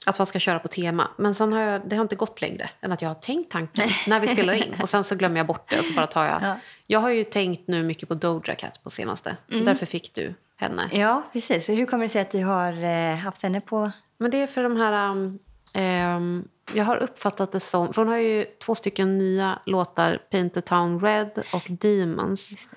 att 0.08 0.18
man 0.18 0.26
ska 0.26 0.38
köra 0.38 0.58
på 0.58 0.68
tema. 0.68 1.10
Men 1.16 1.34
sen 1.34 1.52
har 1.52 1.60
jag, 1.60 1.88
det 1.88 1.96
har 1.96 2.02
inte 2.02 2.16
gått 2.16 2.40
längre 2.40 2.70
än 2.80 2.92
att 2.92 3.02
jag 3.02 3.08
har 3.08 3.14
tänkt 3.14 3.52
tanken 3.52 3.88
när 4.06 4.20
vi 4.20 4.28
spelar 4.28 4.52
in. 4.52 4.74
Och 4.82 4.88
sen 4.88 5.04
så 5.04 5.14
glömmer 5.14 5.36
jag 5.36 5.46
bort 5.46 5.70
det 5.70 5.78
och 5.78 5.84
så 5.84 5.92
bara 5.92 6.06
tar 6.06 6.24
jag. 6.24 6.42
Ja. 6.42 6.56
Jag 6.86 7.00
har 7.00 7.10
ju 7.10 7.24
tänkt 7.24 7.68
nu 7.68 7.82
mycket 7.82 8.08
på 8.08 8.14
Doja 8.14 8.54
Cat 8.54 8.82
på 8.82 8.90
senaste. 8.90 9.36
Därför 9.46 9.86
fick 9.86 10.14
du 10.14 10.34
henne. 10.56 10.88
Ja, 10.92 11.22
precis. 11.32 11.66
Så 11.66 11.72
hur 11.72 11.86
kommer 11.86 12.04
det 12.04 12.08
sig 12.08 12.22
att 12.22 12.30
du 12.30 12.44
har 12.44 12.84
eh, 12.84 13.16
haft 13.16 13.42
henne 13.42 13.60
på... 13.60 13.90
Men 14.18 14.30
det 14.30 14.42
är 14.42 14.46
för 14.46 14.62
de 14.62 14.76
här... 14.76 15.10
Um, 15.10 15.38
ehm, 15.74 16.48
jag 16.74 16.84
har 16.84 16.96
uppfattat 16.96 17.52
det 17.52 17.60
som... 17.60 17.92
För 17.92 18.02
hon 18.02 18.08
har 18.08 18.16
ju 18.16 18.44
två 18.44 18.74
stycken 18.74 19.18
nya 19.18 19.58
låtar, 19.66 20.22
Paint 20.30 20.54
the 20.54 20.60
Town 20.60 21.00
Red 21.00 21.42
och 21.52 21.66
Demons. 21.68 22.68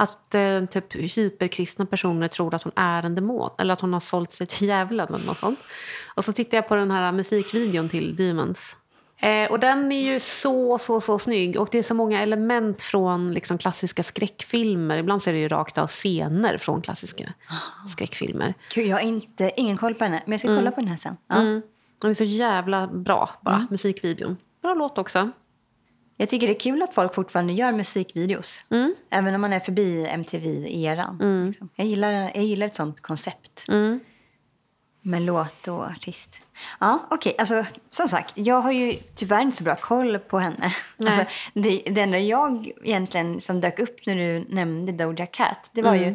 Att 0.00 0.34
eh, 0.34 0.64
typ 0.64 0.94
hyperkristna 0.94 1.86
personer 1.86 2.28
tror 2.28 2.54
att 2.54 2.62
hon 2.62 2.72
är 2.76 3.02
en 3.02 3.14
demon. 3.14 3.50
Eller 3.58 3.72
att 3.72 3.80
hon 3.80 3.92
har 3.92 4.00
sålt 4.00 4.32
sig 4.32 4.46
till 4.46 4.68
djävulen 4.68 5.14
eller 5.14 5.26
något 5.26 5.38
sånt. 5.38 5.58
Och 6.14 6.24
så 6.24 6.32
tittar 6.32 6.58
jag 6.58 6.68
på 6.68 6.74
den 6.74 6.90
här 6.90 7.12
musikvideon 7.12 7.88
till 7.88 8.16
Demons. 8.16 8.76
Eh, 9.20 9.50
och 9.50 9.60
den 9.60 9.92
är 9.92 10.12
ju 10.12 10.20
så, 10.20 10.78
så, 10.78 11.00
så 11.00 11.18
snygg. 11.18 11.60
Och 11.60 11.68
det 11.72 11.78
är 11.78 11.82
så 11.82 11.94
många 11.94 12.22
element 12.22 12.82
från 12.82 13.32
liksom, 13.32 13.58
klassiska 13.58 14.02
skräckfilmer. 14.02 14.98
Ibland 14.98 15.22
så 15.22 15.30
är 15.30 15.34
det 15.34 15.40
ju 15.40 15.48
rakt 15.48 15.78
av 15.78 15.86
scener 15.86 16.58
från 16.58 16.82
klassiska 16.82 17.32
skräckfilmer. 17.88 18.54
Gud, 18.74 18.86
jag 18.86 18.96
har 18.96 19.02
inte, 19.02 19.50
ingen 19.56 19.76
koll 19.76 19.94
på 19.94 20.04
henne, 20.04 20.22
men 20.24 20.32
jag 20.32 20.40
ska 20.40 20.56
kolla 20.56 20.70
på 20.70 20.80
den 20.80 20.88
här 20.88 20.96
sen. 20.96 21.16
Ja. 21.28 21.36
Mm. 21.36 21.62
Den 21.98 22.10
är 22.10 22.14
så 22.14 22.24
jävla 22.24 22.86
bra, 22.86 23.30
bara, 23.40 23.66
musikvideon. 23.70 24.36
Bra 24.62 24.74
låt 24.74 24.98
också. 24.98 25.30
Jag 26.20 26.28
tycker 26.28 26.46
det 26.46 26.52
är 26.52 26.60
kul 26.60 26.82
att 26.82 26.94
folk 26.94 27.14
fortfarande 27.14 27.52
gör 27.52 27.72
musikvideos. 27.72 28.64
Mm. 28.70 28.94
Även 29.10 29.34
om 29.34 29.40
man 29.40 29.52
är 29.52 29.60
förbi 29.60 30.06
MTV-eran. 30.06 31.46
Liksom. 31.46 31.68
Jag, 31.74 31.86
gillar, 31.86 32.12
jag 32.12 32.44
gillar 32.44 32.66
ett 32.66 32.74
sånt 32.74 33.00
koncept. 33.00 33.64
Mm. 33.68 34.00
Med 35.02 35.22
låt 35.22 35.68
och 35.68 35.84
artist. 35.84 36.40
Ja, 36.80 37.06
okej. 37.10 37.34
Alltså, 37.38 37.64
som 37.90 38.08
sagt, 38.08 38.32
jag 38.38 38.60
har 38.60 38.72
ju 38.72 38.94
tyvärr 39.14 39.40
inte 39.40 39.56
så 39.56 39.64
bra 39.64 39.76
koll 39.76 40.18
på 40.18 40.38
henne. 40.38 40.74
Nej. 40.96 41.12
Alltså, 41.12 41.34
det, 41.54 41.82
det 41.90 42.00
enda 42.00 42.18
jag 42.18 42.72
egentligen 42.82 43.40
som 43.40 43.60
dök 43.60 43.78
upp 43.78 44.06
när 44.06 44.16
du 44.16 44.44
nämnde 44.48 44.92
Doja 44.92 45.26
Cat, 45.26 45.70
det 45.72 45.82
var 45.82 45.94
ju... 45.94 46.14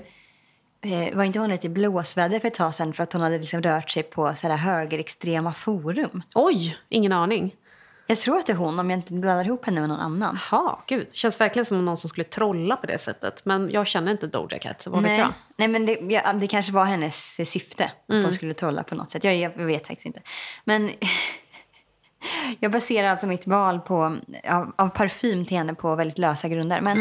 Eh, 0.82 1.16
var 1.16 1.24
inte 1.24 1.40
hon 1.40 1.50
lite 1.50 1.68
i 1.68 1.70
blåsväder 1.70 2.40
för 2.40 2.48
ett 2.48 2.54
tag 2.54 2.76
sedan 2.76 2.94
för 2.94 3.04
att 3.04 3.14
hon 3.14 3.22
hade 3.22 3.38
liksom 3.38 3.62
rört 3.62 3.92
sig 3.92 4.04
på 4.04 4.36
så 4.36 4.48
här 4.48 4.58
högerextrema 4.58 5.54
forum? 5.54 6.24
Oj, 6.36 6.78
ingen 6.90 7.12
aning. 7.12 7.56
Jag 8.08 8.18
tror 8.18 8.38
att 8.38 8.46
det 8.46 8.54
är 8.54 8.58
hon, 8.58 8.80
om 8.80 8.90
jag 8.90 8.98
inte 9.00 9.14
blandar 9.14 9.46
ihop 9.46 9.66
henne 9.66 9.80
med 9.80 9.90
någon 9.90 10.00
annan. 10.00 10.40
Jaha, 10.52 10.80
gud. 10.88 11.08
Känns 11.14 11.42
verkligen 11.42 11.66
som 11.66 11.86
någon 11.86 11.98
som 11.98 12.10
skulle 12.10 12.24
trolla 12.24 12.76
på 12.76 12.88
det 12.88 12.98
sättet. 12.98 13.46
Men 13.46 13.70
jag 13.72 13.88
känner 13.88 14.12
inte 14.12 14.28
Doja 14.28 14.60
Cat, 14.60 14.82
så 14.82 14.90
vad 14.90 15.04
vet 15.04 15.12
Nej, 15.12 15.20
jag? 15.20 15.34
Nej 15.58 15.68
men 15.68 15.86
det, 15.86 15.94
ja, 16.02 16.34
det 16.34 16.48
kanske 16.48 16.72
var 16.74 16.86
hennes 16.86 17.50
syfte. 17.52 17.84
Att 17.86 18.10
Mm. 18.10 18.24
de 18.24 18.32
skulle 18.34 18.54
trolla 18.54 18.84
på 18.84 18.96
något 18.96 19.12
sätt. 19.12 19.24
Jag, 19.24 19.36
jag 19.36 19.50
vet 19.50 19.88
faktiskt 19.88 20.06
inte. 20.06 20.22
Men 20.66 20.92
jag 22.60 22.72
baserar 22.72 23.08
alltså 23.10 23.28
mitt 23.28 23.48
val 23.48 23.80
på, 23.80 24.18
av, 24.50 24.74
av 24.78 24.90
parfym 24.90 25.46
till 25.46 25.58
henne 25.58 25.74
på 25.76 25.96
väldigt 25.96 26.18
lösa 26.18 26.48
grunder. 26.48 26.82
Men 26.82 26.98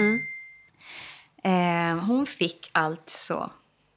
Mm. 1.44 1.98
eh, 1.98 2.04
hon 2.04 2.26
fick 2.26 2.70
alltså 2.72 3.50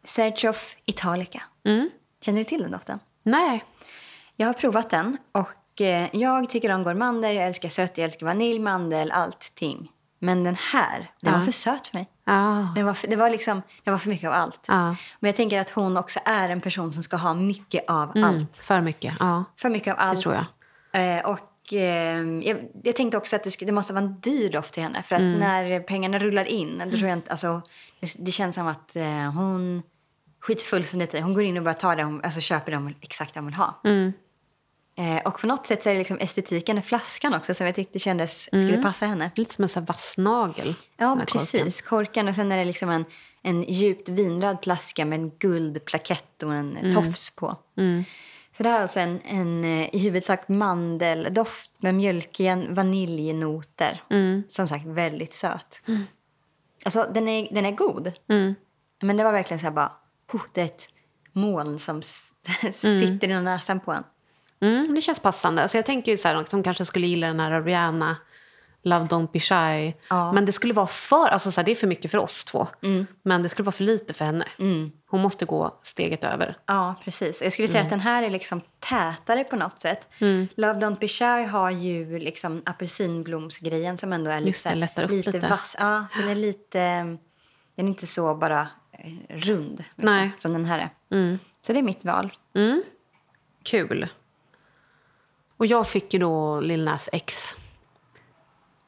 Sergio 0.03 0.53
Italica. 0.85 1.43
Mm. 1.65 1.89
Känner 2.21 2.37
du 2.37 2.43
till 2.43 2.61
den 2.61 2.71
doften? 2.71 2.99
Nej. 3.23 3.63
Jag 4.35 4.47
har 4.47 4.53
provat 4.53 4.89
den 4.89 5.17
och 5.31 5.49
jag 6.11 6.49
tycker 6.49 6.71
om 6.73 6.83
gourmander, 6.83 7.31
jag 7.31 7.47
älskar 7.47 7.69
sött, 7.69 7.97
jag 7.97 8.05
älskar 8.05 8.25
vanilj, 8.25 8.59
mandel, 8.59 9.11
allting. 9.11 9.91
Men 10.19 10.43
den 10.43 10.55
här, 10.55 10.97
den 11.21 11.33
Ja. 11.33 11.39
var 11.39 11.45
för 11.45 11.51
söt 11.51 11.87
för 11.87 11.97
mig. 11.97 12.09
Ah. 12.23 12.61
Det 12.75 12.83
var, 12.83 12.93
för, 12.93 13.07
det, 13.07 13.15
var 13.15 13.29
liksom, 13.29 13.61
det 13.83 13.91
var 13.91 13.97
för 13.97 14.09
mycket 14.09 14.27
av 14.27 14.33
allt. 14.33 14.65
Ja. 14.67 14.85
Men 15.19 15.27
jag 15.27 15.35
tänker 15.35 15.59
att 15.61 15.69
hon 15.69 15.97
också 15.97 16.19
är 16.25 16.49
en 16.49 16.61
person 16.61 16.91
som 16.91 17.03
ska 17.03 17.17
ha 17.17 17.33
mycket 17.33 17.89
av 17.89 18.11
Mm. 18.17 18.29
allt. 18.29 18.57
För 18.57 18.81
mycket, 18.81 19.13
ja. 19.19 19.43
För 19.61 19.69
mycket 19.69 19.93
av 19.93 19.99
allt. 19.99 20.19
tror 20.21 20.35
jag. 20.35 21.17
Eh, 21.17 21.25
och 21.25 21.73
eh, 21.73 22.21
jag, 22.41 22.57
jag 22.83 22.95
tänkte 22.95 23.17
också 23.17 23.35
att 23.35 23.43
det, 23.43 23.51
skulle, 23.51 23.69
det 23.71 23.75
måste 23.75 23.93
vara 23.93 24.03
en 24.03 24.19
dyr 24.19 24.51
doft 24.51 24.73
till 24.73 24.83
henne. 24.83 25.03
För 25.03 25.15
att 25.15 25.21
Mm. 25.21 25.39
när 25.39 25.79
pengarna 25.79 26.19
rullar 26.19 26.45
in, 26.45 26.81
då 26.85 26.91
tror 26.91 27.03
jag 27.09 27.17
inte, 27.17 27.31
alltså, 27.31 27.61
det, 27.99 28.15
det 28.19 28.31
känns 28.31 28.55
som 28.55 28.67
att 28.67 28.95
eh, 28.95 29.31
hon 29.33 29.83
skiter 30.41 30.63
fullständigt 30.65 31.13
i. 31.13 31.19
Hon 31.19 31.33
går 31.33 31.43
in 31.43 31.57
och 31.57 31.63
bara 31.63 31.73
tar 31.73 31.95
det, 31.95 32.03
hon, 32.03 32.21
alltså 32.23 32.39
köper 32.41 32.71
det 32.71 32.77
hon 32.77 32.95
exakt 33.01 33.33
det 33.33 33.39
hon 33.39 33.45
vill 33.45 33.55
ha. 33.55 33.81
Mm. 33.83 34.13
Eh, 34.97 35.17
och 35.25 35.39
på 35.39 35.47
något 35.47 35.67
sätt 35.67 35.83
så 35.83 35.89
är 35.89 35.93
det 35.93 35.99
liksom 35.99 36.17
estetiken 36.19 36.77
i 36.77 36.81
flaskan 36.81 37.33
också 37.33 37.53
som 37.53 37.65
jag 37.65 37.75
tyckte 37.75 37.99
kändes 37.99 38.49
Mm. 38.51 38.65
skulle 38.67 38.83
passa 38.83 39.05
henne. 39.05 39.31
Lite 39.35 39.53
som 39.55 39.63
en 39.63 39.69
sån 39.69 39.85
vass 39.85 40.15
nagel. 40.17 40.75
Ja, 40.97 41.07
här 41.07 41.15
korken. 41.15 41.39
precis. 41.39 41.81
Korken. 41.81 42.27
Och 42.27 42.35
sen 42.35 42.51
är 42.51 42.57
det 42.57 42.65
liksom 42.65 42.89
en, 42.89 43.05
en 43.41 43.63
djupt 43.63 44.09
vinröd 44.09 44.57
flaska 44.63 45.05
med 45.05 45.19
en 45.19 45.29
guldplakett 45.29 46.43
och 46.43 46.53
en 46.53 46.93
tofs 46.93 47.29
på. 47.35 47.57
Mm. 47.77 48.03
Så 48.57 48.63
det 48.63 48.69
här 48.69 48.77
är 48.77 48.81
alltså 48.81 48.99
en, 48.99 49.21
en 49.21 49.63
eh, 49.63 49.95
i 49.95 49.99
huvudsak 49.99 50.47
mandeldoft 50.47 51.81
med 51.81 51.95
mjölkiga 51.95 52.63
vaniljnoter. 52.69 54.01
Mm. 54.09 54.43
Som 54.49 54.67
sagt, 54.67 54.85
väldigt 54.85 55.33
söt. 55.33 55.81
Alltså, 56.85 57.11
den 57.13 57.27
är, 57.27 57.47
den 57.53 57.65
är 57.65 57.71
god. 57.71 58.11
Mm. 58.29 58.55
Men 59.01 59.17
det 59.17 59.23
var 59.23 59.31
verkligen 59.31 59.59
så 59.59 59.65
här 59.65 59.71
bara... 59.73 59.91
Oh, 60.33 60.41
det 60.53 60.61
är 60.61 60.65
ett 60.65 60.87
moln 61.31 61.79
som 61.79 62.01
sitter 62.71 63.27
i 63.29 63.41
näsan 63.41 63.79
på 63.79 63.91
en. 63.91 64.03
Mm, 64.65 64.95
det 64.95 65.01
känns 65.01 65.19
passande. 65.19 65.61
Alltså 65.61 65.77
jag 65.77 65.85
tänker 65.85 66.11
ju 66.11 66.17
så 66.17 66.27
här, 66.27 66.35
att 66.35 66.51
hon 66.51 66.63
kanske 66.63 66.85
skulle 66.85 67.07
gilla 67.07 67.27
den 67.27 67.39
här 67.39 67.61
Rihanna, 67.61 68.17
Love 68.83 69.05
Don't 69.05 69.31
Be 69.33 69.39
Shy. 69.39 69.93
Ja. 70.09 70.31
Men 70.31 70.45
det 70.45 70.51
skulle 70.51 70.73
vara 70.73 70.87
för, 70.87 71.27
alltså 71.27 71.51
så 71.51 71.61
här, 71.61 71.65
det 71.65 71.71
är 71.71 71.75
för 71.75 71.87
mycket 71.87 72.11
för 72.11 72.17
oss 72.17 72.45
två. 72.45 72.67
Men 73.23 73.43
det 73.43 73.49
skulle 73.49 73.63
vara 73.65 73.71
för 73.71 73.83
lite 73.83 74.13
för 74.13 74.25
henne. 74.25 74.45
Hon 75.07 75.21
måste 75.21 75.45
gå 75.45 75.79
steget 75.83 76.23
över. 76.23 76.57
Ja, 76.65 76.95
precis. 77.03 77.41
Jag 77.41 77.53
skulle 77.53 77.67
säga 77.67 77.79
Mm. 77.79 77.85
att 77.87 77.89
den 77.91 77.99
här 77.99 78.23
är 78.23 78.29
liksom 78.29 78.61
tätare 78.79 79.43
på 79.43 79.55
något 79.55 79.79
sätt. 79.79 80.07
Love 80.55 80.79
Don't 80.79 80.99
Be 80.99 81.07
Shy 81.07 81.45
har 81.51 81.69
ju 81.71 82.19
liksom 82.19 82.61
apelsinblomsgrejen 82.65 83.97
som 83.97 84.13
ändå 84.13 84.31
är 84.31 84.39
lite, 84.39 84.49
Just 84.49 84.63
det, 84.63 84.69
så 84.69 84.75
lättar 84.75 85.03
upp 85.03 85.11
lite. 85.11 85.39
vass. 85.39 85.75
Ja, 85.79 86.05
den 86.17 86.29
är 86.29 86.35
lite... 86.35 86.79
Den 87.75 87.85
är 87.85 87.89
inte 87.89 88.07
så 88.07 88.35
bara 88.35 88.67
eh, 88.91 89.11
rund 89.29 89.83
liksom, 89.95 90.31
som 90.39 90.53
den 90.53 90.65
här 90.65 90.79
är. 90.79 90.89
Mm. 91.17 91.39
Så 91.67 91.73
det 91.73 91.79
är 91.79 91.83
mitt 91.83 92.05
val. 92.05 92.33
Kul. 93.63 94.07
Och 95.57 95.65
jag 95.65 95.87
fick 95.87 96.13
ju 96.13 96.19
då 96.19 96.59
Lil 96.59 96.83
Nas 96.83 97.09
X. 97.11 97.55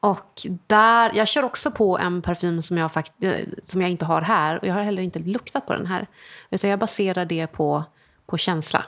Och 0.00 0.46
där, 0.66 1.12
jag 1.14 1.28
kör 1.28 1.44
också 1.44 1.70
på 1.70 1.98
en 1.98 2.22
parfym 2.22 2.62
som 2.62 2.78
jag, 2.78 2.92
fakt, 2.92 3.24
eh, 3.24 3.34
som 3.64 3.80
jag 3.80 3.90
inte 3.90 4.04
har 4.04 4.22
här. 4.22 4.58
Och 4.58 4.66
jag 4.66 4.74
har 4.74 4.82
heller 4.82 5.02
inte 5.02 5.18
luktat 5.18 5.66
på 5.66 5.72
den 5.72 5.86
här. 5.86 6.06
Utan 6.50 6.70
jag 6.70 6.78
baserar 6.78 7.24
det 7.24 7.46
på, 7.46 7.84
på 8.26 8.38
känsla. 8.38 8.84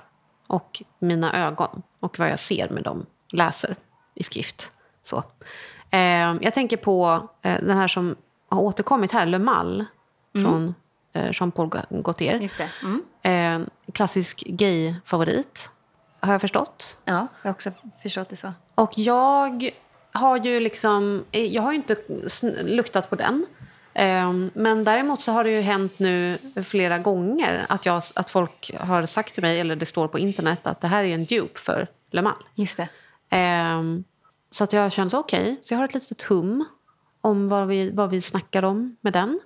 Och 0.46 0.82
mina 0.98 1.46
ögon. 1.46 1.82
Och 2.00 2.18
vad 2.18 2.30
jag 2.30 2.40
ser 2.40 2.68
med 2.68 2.82
dem. 2.82 3.06
Läser 3.32 3.76
i 4.14 4.22
skrift. 4.22 4.72
Så. 5.02 5.22
Eh, 5.90 6.36
jag 6.40 6.54
tänker 6.54 6.76
på 6.76 7.28
eh, 7.42 7.60
den 7.62 7.76
här 7.76 7.88
som 7.88 8.16
har 8.48 8.60
återkommit 8.60 9.12
här. 9.12 9.26
Le 9.26 9.38
Mal. 9.38 9.84
Från 10.34 10.74
eh, 11.12 11.30
Jean-Paul 11.32 11.70
Gaultier. 11.90 12.40
Just 12.40 12.56
det. 12.58 12.70
Mm. 12.82 13.02
Eh, 13.22 13.92
klassisk 13.92 14.44
gay-favorit, 14.46 15.70
har 16.20 16.32
jag 16.32 16.40
förstått. 16.40 16.98
Ja, 17.04 17.26
jag 17.42 17.48
har 17.48 17.50
också 17.50 17.72
förstått 18.02 18.28
det 18.28 18.36
så. 18.36 18.52
Och 18.74 18.92
jag 18.96 19.70
har 20.12 20.36
ju 20.36 20.60
liksom... 20.60 21.24
Jag 21.30 21.62
har 21.62 21.72
ju 21.72 21.76
inte 21.76 21.96
luktat 22.64 23.10
på 23.10 23.16
den. 23.16 23.46
Eh, 23.94 24.32
men 24.54 24.84
däremot 24.84 25.20
så 25.20 25.32
har 25.32 25.44
det 25.44 25.50
ju 25.50 25.60
hänt 25.60 25.98
nu 25.98 26.38
flera 26.64 26.98
gånger 26.98 27.66
att, 27.68 27.86
jag, 27.86 28.02
att 28.14 28.30
folk 28.30 28.70
har 28.80 29.06
sagt 29.06 29.34
till 29.34 29.42
mig, 29.42 29.60
eller 29.60 29.76
det 29.76 29.86
står 29.86 30.08
på 30.08 30.18
internet, 30.18 30.66
att 30.66 30.80
det 30.80 30.88
här 30.88 31.04
är 31.04 31.14
en 31.14 31.24
dupe 31.24 31.58
för 31.58 31.86
Le 32.10 32.22
Mal. 32.22 32.44
Just 32.54 32.76
det. 32.76 32.88
Eh, 33.36 33.82
så 34.50 34.64
att 34.64 34.72
jag 34.72 34.92
kände 34.92 35.16
okej, 35.16 35.60
så 35.62 35.74
jag 35.74 35.78
har 35.78 35.84
ett 35.84 35.94
litet 35.94 36.22
hum 36.22 36.64
om 37.20 37.48
vad 37.48 37.66
vi, 37.68 37.90
vad 37.90 38.10
vi 38.10 38.20
snackar 38.20 38.62
om 38.62 38.96
med 39.00 39.12
den. 39.12 39.40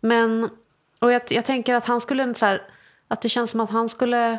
Men, 0.00 0.50
och 0.98 1.12
jag, 1.12 1.22
jag 1.30 1.44
tänker 1.44 1.74
att 1.74 1.84
han 1.84 2.00
skulle 2.00 2.34
så 2.34 2.46
här, 2.46 2.62
att 3.08 3.22
det 3.22 3.28
känns 3.28 3.50
som 3.50 3.60
att 3.60 3.70
han 3.70 3.88
skulle 3.88 4.38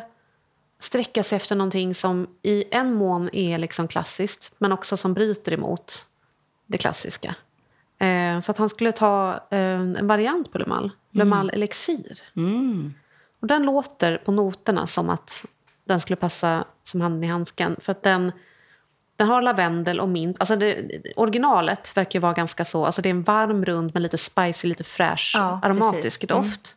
sträcka 0.80 1.22
sig 1.22 1.36
efter 1.36 1.56
någonting 1.56 1.94
som 1.94 2.26
i 2.42 2.64
en 2.70 2.94
mån 2.94 3.30
är 3.32 3.58
liksom 3.58 3.88
klassiskt 3.88 4.54
men 4.58 4.72
också 4.72 4.96
som 4.96 5.14
bryter 5.14 5.52
emot 5.52 6.06
det 6.66 6.78
klassiska. 6.78 7.34
Eh, 7.98 8.40
så 8.40 8.50
att 8.50 8.58
han 8.58 8.68
skulle 8.68 8.92
ta 8.92 9.32
eh, 9.50 9.58
en 9.60 10.06
variant 10.06 10.52
på 10.52 10.58
Le 10.58 10.66
Mal, 10.66 10.90
Le 11.10 11.24
Mal 11.24 11.50
Elixir. 11.50 12.22
Mm. 12.36 12.94
Och 13.40 13.46
den 13.46 13.62
låter 13.62 14.16
på 14.16 14.32
noterna 14.32 14.86
som 14.86 15.10
att 15.10 15.44
den 15.84 16.00
skulle 16.00 16.16
passa 16.16 16.64
som 16.84 17.00
handen 17.00 17.24
i 17.24 17.26
handsken. 17.26 17.76
För 17.80 17.92
att 17.92 18.02
den, 18.02 18.32
den 19.16 19.28
har 19.28 19.42
lavendel 19.42 20.00
och 20.00 20.08
mint. 20.08 20.40
Alltså 20.40 20.56
det, 20.56 21.02
originalet 21.16 21.96
verkar 21.96 22.20
vara 22.20 22.32
ganska 22.32 22.64
så. 22.64 22.86
Alltså 22.86 23.02
det 23.02 23.08
är 23.08 23.10
en 23.10 23.22
varm 23.22 23.64
rund 23.64 23.94
med 23.94 24.02
lite 24.02 24.18
spicy, 24.18 24.68
lite 24.68 24.84
fräsch, 24.84 25.32
Ja, 25.36 25.60
aromatisk 25.62 26.20
precis. 26.20 26.30
Mm. 26.30 26.42
doft. 26.42 26.76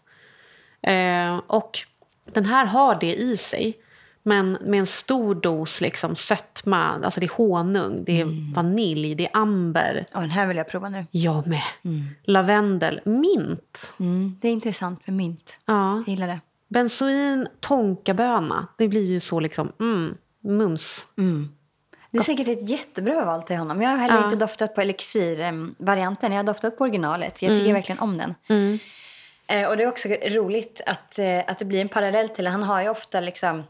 Eh, 0.82 1.58
och 1.58 1.80
den 2.26 2.46
här 2.46 2.66
har 2.66 2.98
det 3.00 3.16
i 3.16 3.38
sig. 3.38 3.78
Men 4.26 4.52
med 4.62 4.80
en 4.80 4.86
stor 4.86 5.36
dos 5.36 5.82
liksom 5.82 6.16
sötma. 6.16 7.02
Alltså 7.04 7.20
det 7.20 7.26
är 7.26 7.36
honung, 7.38 8.04
det 8.06 8.20
är 8.20 8.24
Mm. 8.24 8.54
vanilj, 8.54 9.16
det 9.16 9.26
är 9.26 9.38
amber. 9.38 10.06
Ja, 10.12 10.20
den 10.20 10.30
här 10.30 10.48
vill 10.48 10.58
jag 10.58 10.68
prova 10.70 10.90
nu. 10.90 11.06
Jag 11.12 11.48
med. 11.48 11.62
Lavendel, 12.24 13.02
mint. 13.06 13.94
Mm. 14.00 14.38
Det 14.42 14.48
är 14.48 14.52
intressant 14.52 15.08
med 15.08 15.16
mint. 15.16 15.58
Ja. 15.66 15.96
Jag 15.98 16.08
gillar 16.08 16.28
det. 16.28 16.40
Benzoin, 16.68 17.48
tonkaböna. 17.60 18.68
Det 18.78 18.88
blir 18.88 19.04
ju 19.06 19.20
så 19.20 19.40
liksom, 19.40 19.72
mm, 19.80 20.18
mums. 20.44 21.06
Det 22.12 22.18
är 22.20 22.24
säkert 22.24 22.48
ett 22.48 22.70
jättebra 22.70 23.26
val 23.26 23.44
till 23.44 23.58
honom. 23.58 23.82
Jag 23.82 23.90
har 23.90 23.98
heller 23.98 24.16
Ja. 24.16 24.24
inte 24.26 24.36
doftat 24.36 24.76
på 24.76 24.82
elixir-varianten. 24.82 26.32
Jag 26.32 26.40
har 26.40 26.44
doftat 26.44 26.78
på 26.78 26.84
originalet. 26.84 27.42
Jag 27.42 27.58
tycker 27.58 27.74
verkligen 27.74 28.00
om 28.00 28.18
den. 28.18 28.34
Eh, 29.48 29.68
och 29.68 29.78
det 29.78 29.84
är 29.84 29.88
också 29.88 30.08
roligt 30.10 30.82
att, 30.86 31.20
eh, 31.20 31.40
att 31.48 31.60
det 31.60 31.66
blir 31.66 31.82
en 31.82 31.90
parallell 31.90 32.30
till 32.30 32.48
Han 32.48 32.64
har 32.64 32.82
ju 32.82 32.90
ofta 32.90 33.20
liksom... 33.20 33.64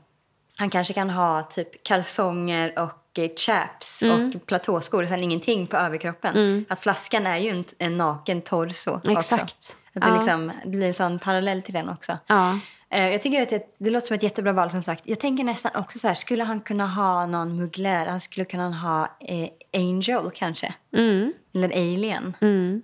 Han 0.56 0.70
kanske 0.70 0.94
kan 0.94 1.10
ha 1.10 1.42
typ 1.42 1.84
kalsonger 1.84 2.80
och 2.80 3.20
eh, 3.20 3.30
chaps 3.38 4.02
och 4.04 4.46
platåskor 4.46 5.04
och 5.04 5.10
sen 5.10 5.24
ingenting 5.24 5.68
på 5.68 5.78
överkroppen. 5.78 6.66
Att 6.70 6.80
flaskan 6.82 7.26
är 7.28 7.38
ju 7.38 7.50
en, 7.50 7.64
en 7.80 7.98
naken 7.98 8.42
torso 8.42 8.92
också. 8.92 9.12
Exakt. 9.12 9.78
Att 9.96 10.02
det, 10.02 10.08
Ja. 10.08 10.16
liksom, 10.16 10.52
det 10.64 10.70
blir 10.70 10.88
en 10.88 10.94
sån 10.94 11.20
parallell 11.20 11.62
till 11.62 11.74
den 11.74 11.90
också. 11.90 12.18
Ja. 12.28 12.60
Eh, 12.90 13.08
Jag 13.08 13.22
tycker 13.22 13.42
att 13.42 13.50
det, 13.50 13.76
det 13.78 13.90
låter 13.90 14.08
som 14.08 14.16
ett 14.16 14.24
jättebra 14.24 14.54
val 14.54 14.72
som 14.72 14.82
sagt. 14.84 15.02
Jag 15.06 15.20
tänker 15.20 15.44
nästan 15.44 15.72
också 15.76 16.00
så 16.00 16.08
här, 16.08 16.16
skulle 16.16 16.44
han 16.44 16.60
kunna 16.62 16.88
ha 16.88 17.26
någon 17.26 17.58
mugglare? 17.58 18.10
Han 18.10 18.22
skulle 18.22 18.46
kunna 18.46 18.70
ha 18.72 19.18
eh, 19.20 19.50
Angel 19.74 20.32
kanske. 20.36 20.74
Mm. 20.96 21.34
Eller 21.54 21.70
Alien. 21.72 22.36
Mm. 22.42 22.82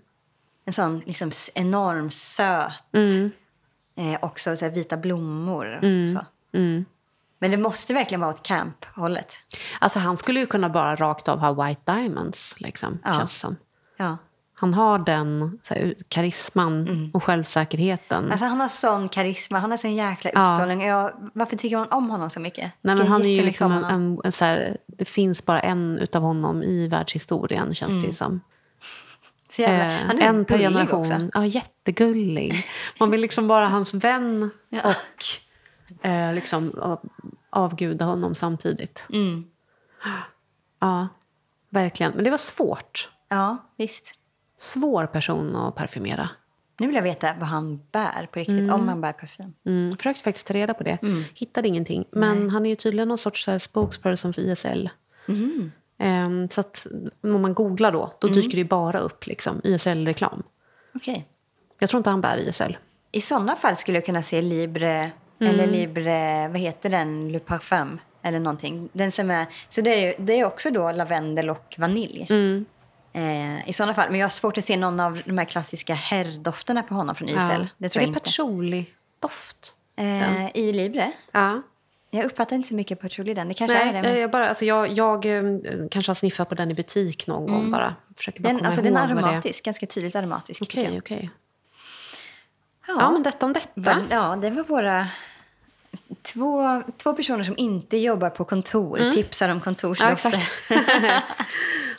En 0.66 0.74
sån 0.74 1.00
liksom 1.06 1.32
enorm 1.56 2.12
söt. 2.12 2.94
Mm. 2.94 3.32
Eh, 3.96 4.20
också 4.22 4.56
så 4.56 4.66
här, 4.66 4.72
vita 4.72 4.98
blommor. 4.98 5.80
Så. 6.08 6.26
Mm. 7.42 7.52
Men 7.52 7.52
det 7.52 7.58
måste 7.58 7.94
verkligen 7.94 8.22
vara 8.22 8.32
åt 8.34 8.44
camp-hållet. 8.44 9.38
Alltså 9.80 10.00
han 10.00 10.18
skulle 10.18 10.40
ju 10.40 10.46
kunna 10.46 10.70
bara 10.70 10.96
rakt 10.96 11.28
av 11.28 11.40
ha 11.40 11.66
white 11.66 11.94
diamonds, 11.94 12.56
liksom, 12.60 13.00
Ja. 13.04 13.14
känns 13.14 13.40
som. 13.40 13.56
Ja. 13.98 14.18
Han 14.54 14.74
har 14.74 15.00
den 15.00 15.60
så 15.62 15.74
här, 15.74 15.96
karisman 16.10 17.12
och 17.14 17.24
självsäkerheten. 17.24 18.32
Alltså 18.32 18.46
han 18.46 18.60
har 18.60 18.68
sån 18.68 19.10
karisma, 19.10 19.60
han 19.60 19.72
har 19.72 19.78
sån 19.78 19.96
jäkla 19.96 20.32
Ja. 20.34 20.42
utstrålning. 20.42 20.82
Jag, 20.88 21.32
varför 21.34 21.56
tycker 21.56 21.78
man 21.78 21.88
om 21.92 22.10
honom 22.10 22.30
så 22.30 22.40
mycket? 22.40 22.72
Nej, 22.82 22.96
men 22.96 23.08
han 23.08 23.22
är 23.22 23.30
ju 23.30 23.42
liksom 23.42 23.72
om 23.72 23.78
en, 23.84 23.90
en, 23.92 24.20
en 24.24 24.32
så 24.32 24.46
här, 24.46 24.78
det 24.88 25.06
finns 25.06 25.46
bara 25.46 25.60
en 25.60 26.00
utav 26.00 26.22
honom 26.22 26.64
i 26.64 26.88
världshistorien, 26.88 27.76
känns 27.76 28.02
det 28.02 28.08
ju 28.08 28.14
som. 28.14 28.42
Så 29.56 29.62
jävla, 29.62 29.94
Eh, 29.94 30.00
han 30.08 30.20
är 30.20 30.26
en 30.28 30.46
per 30.46 30.58
generation. 30.58 31.00
också. 31.00 31.30
Ja, 31.34 31.46
jättegullig. 31.46 32.68
Man 33.00 33.12
vill 33.12 33.22
liksom 33.22 33.48
vara 33.48 33.68
hans 33.68 33.94
vän 33.94 34.50
Ja. 34.70 34.80
och 34.90 34.96
eh, 36.02 36.34
liksom 36.34 36.80
av- 36.80 37.10
avguda 37.50 38.06
honom 38.06 38.36
samtidigt. 38.36 39.08
Mm. 39.14 39.46
Ja, 40.82 41.08
verkligen. 41.70 42.12
Men 42.12 42.24
det 42.24 42.30
var 42.30 42.38
svårt. 42.38 43.10
Ja, 43.30 43.58
visst. 43.78 44.14
Svår 44.58 45.06
person 45.06 45.56
att 45.56 45.76
parfymera. 45.76 46.30
Nu 46.80 46.88
vill 46.88 46.96
jag 46.96 47.04
veta 47.04 47.34
vad 47.40 47.48
han 47.48 47.82
bär 47.92 48.30
på 48.32 48.40
riktigt, 48.40 48.72
om 48.72 48.88
han 48.88 49.02
bär 49.02 49.14
parfym. 49.14 49.54
Mm, 49.66 49.98
försökte 49.98 50.24
faktiskt 50.24 50.48
ta 50.48 50.54
reda 50.54 50.74
på 50.74 50.84
det. 50.84 50.98
Hittade 51.34 51.68
ingenting. 51.68 52.06
Men 52.12 52.50
han 52.50 52.66
är 52.66 52.70
ju 52.70 52.76
tydligen 52.76 53.08
någon 53.08 53.18
sorts 53.18 53.48
här, 53.48 53.60
spokesperson 53.60 54.34
för 54.34 54.42
ISL. 54.42 54.90
Mhm. 55.26 55.72
Ehm, 55.98 56.50
så 56.50 56.62
att 56.62 56.88
om 57.22 57.42
man 57.42 57.54
googlar 57.54 57.92
då, 57.92 58.14
då 58.22 58.28
dyker 58.28 58.50
det 58.50 58.58
ju 58.58 58.66
bara 58.68 59.00
upp 59.00 59.28
liksom, 59.28 59.62
ISL-reklam. 59.64 60.44
Okej. 60.96 61.28
Jag 61.80 61.90
tror 61.90 61.98
inte 61.98 62.10
han 62.10 62.22
bär 62.22 62.38
ISL. 62.38 62.78
I 63.12 63.22
sådana 63.22 63.56
fall 63.56 63.78
skulle 63.78 63.98
jag 63.98 64.06
kunna 64.06 64.22
se 64.22 64.42
Libre, 64.42 65.12
Mm. 65.42 65.54
eller 65.54 65.68
Libre, 65.68 66.48
vad 66.48 66.58
heter 66.58 66.90
den, 66.90 67.32
Le 67.32 67.40
Parfum, 67.40 68.00
eller 68.22 68.40
någonting. 68.40 68.90
Den 68.94 69.12
som 69.12 69.32
är, 69.32 69.46
så 69.70 69.82
det 69.82 69.90
är, 70.08 70.14
det 70.18 70.40
är 70.40 70.46
också 70.46 70.72
då 70.72 70.92
lavendel 70.92 71.50
och 71.50 71.76
vanilj. 71.78 72.28
Mm. 72.30 72.66
Eh, 73.14 73.70
I 73.70 73.74
sådana 73.74 73.94
fall. 73.94 74.10
Men 74.10 74.20
jag 74.20 74.26
har 74.26 74.30
svårt 74.30 74.58
att 74.58 74.66
se 74.66 74.78
någon 74.78 75.00
av 75.00 75.22
de 75.26 75.38
här 75.38 75.46
klassiska 75.46 75.94
herrdofterna 75.94 76.84
på 76.84 76.94
honom 76.96 77.16
från 77.16 77.30
ISL. 77.30 77.38
Ja. 77.38 77.68
Det 77.78 77.90
tror 77.90 78.02
är 78.02 78.06
jag 78.08 78.10
inte. 78.10 78.20
patchouli-doft. 78.20 79.74
Eh, 79.98 80.58
I 80.58 80.74
Libre? 80.74 81.12
Ja. 81.32 81.62
Jag 82.12 82.26
uppfattar 82.26 82.56
inte 82.56 82.70
så 82.70 82.76
mycket 82.76 83.02
patchouli 83.02 83.32
i 83.32 83.34
den. 83.34 83.48
Det 83.48 83.54
kanske 83.54 83.78
Nej, 83.78 83.90
är 83.90 83.94
det. 83.94 84.00
eh, 84.10 84.14
Men 84.14 84.22
jag, 84.22 84.32
bara, 84.32 84.50
alltså 84.50 84.66
jag, 84.66 84.88
jag 84.88 85.26
eh, 85.26 85.44
kanske 85.92 86.10
har 86.10 86.16
sniffat 86.16 86.50
på 86.50 86.56
den 86.56 86.72
i 86.72 86.74
butik 86.74 87.28
någon 87.28 87.52
gång 87.52 87.72
bara. 87.72 87.96
Försöker 88.18 88.42
bara 88.42 88.48
den, 88.50 88.58
komma 88.58 88.68
alltså, 88.68 88.82
den 88.82 88.98
är 88.98 89.08
det 89.08 89.14
aromatisk. 89.14 89.66
Ganska 89.66 89.86
tydligt 89.86 90.16
aromatisk. 90.16 90.62
Okej, 90.64 90.84
jag. 90.84 90.98
okej. 90.98 91.30
Ja, 92.88 92.96
Ja, 93.00 93.12
men 93.12 93.24
detta 93.24 93.46
om 93.46 93.54
detta. 93.54 94.06
Ja, 94.10 94.36
det 94.42 94.50
var 94.50 94.64
våra 94.64 95.08
två, 96.22 96.84
två 96.98 97.14
personer 97.14 97.44
som 97.44 97.58
inte 97.58 97.98
jobbar 97.98 98.30
på 98.30 98.44
kontor. 98.46 99.12
Tipsar 99.14 99.50
om 99.50 99.58
Ja, 99.58 99.64
kontorsdofter. 99.64 100.30
exakt. 100.30 100.52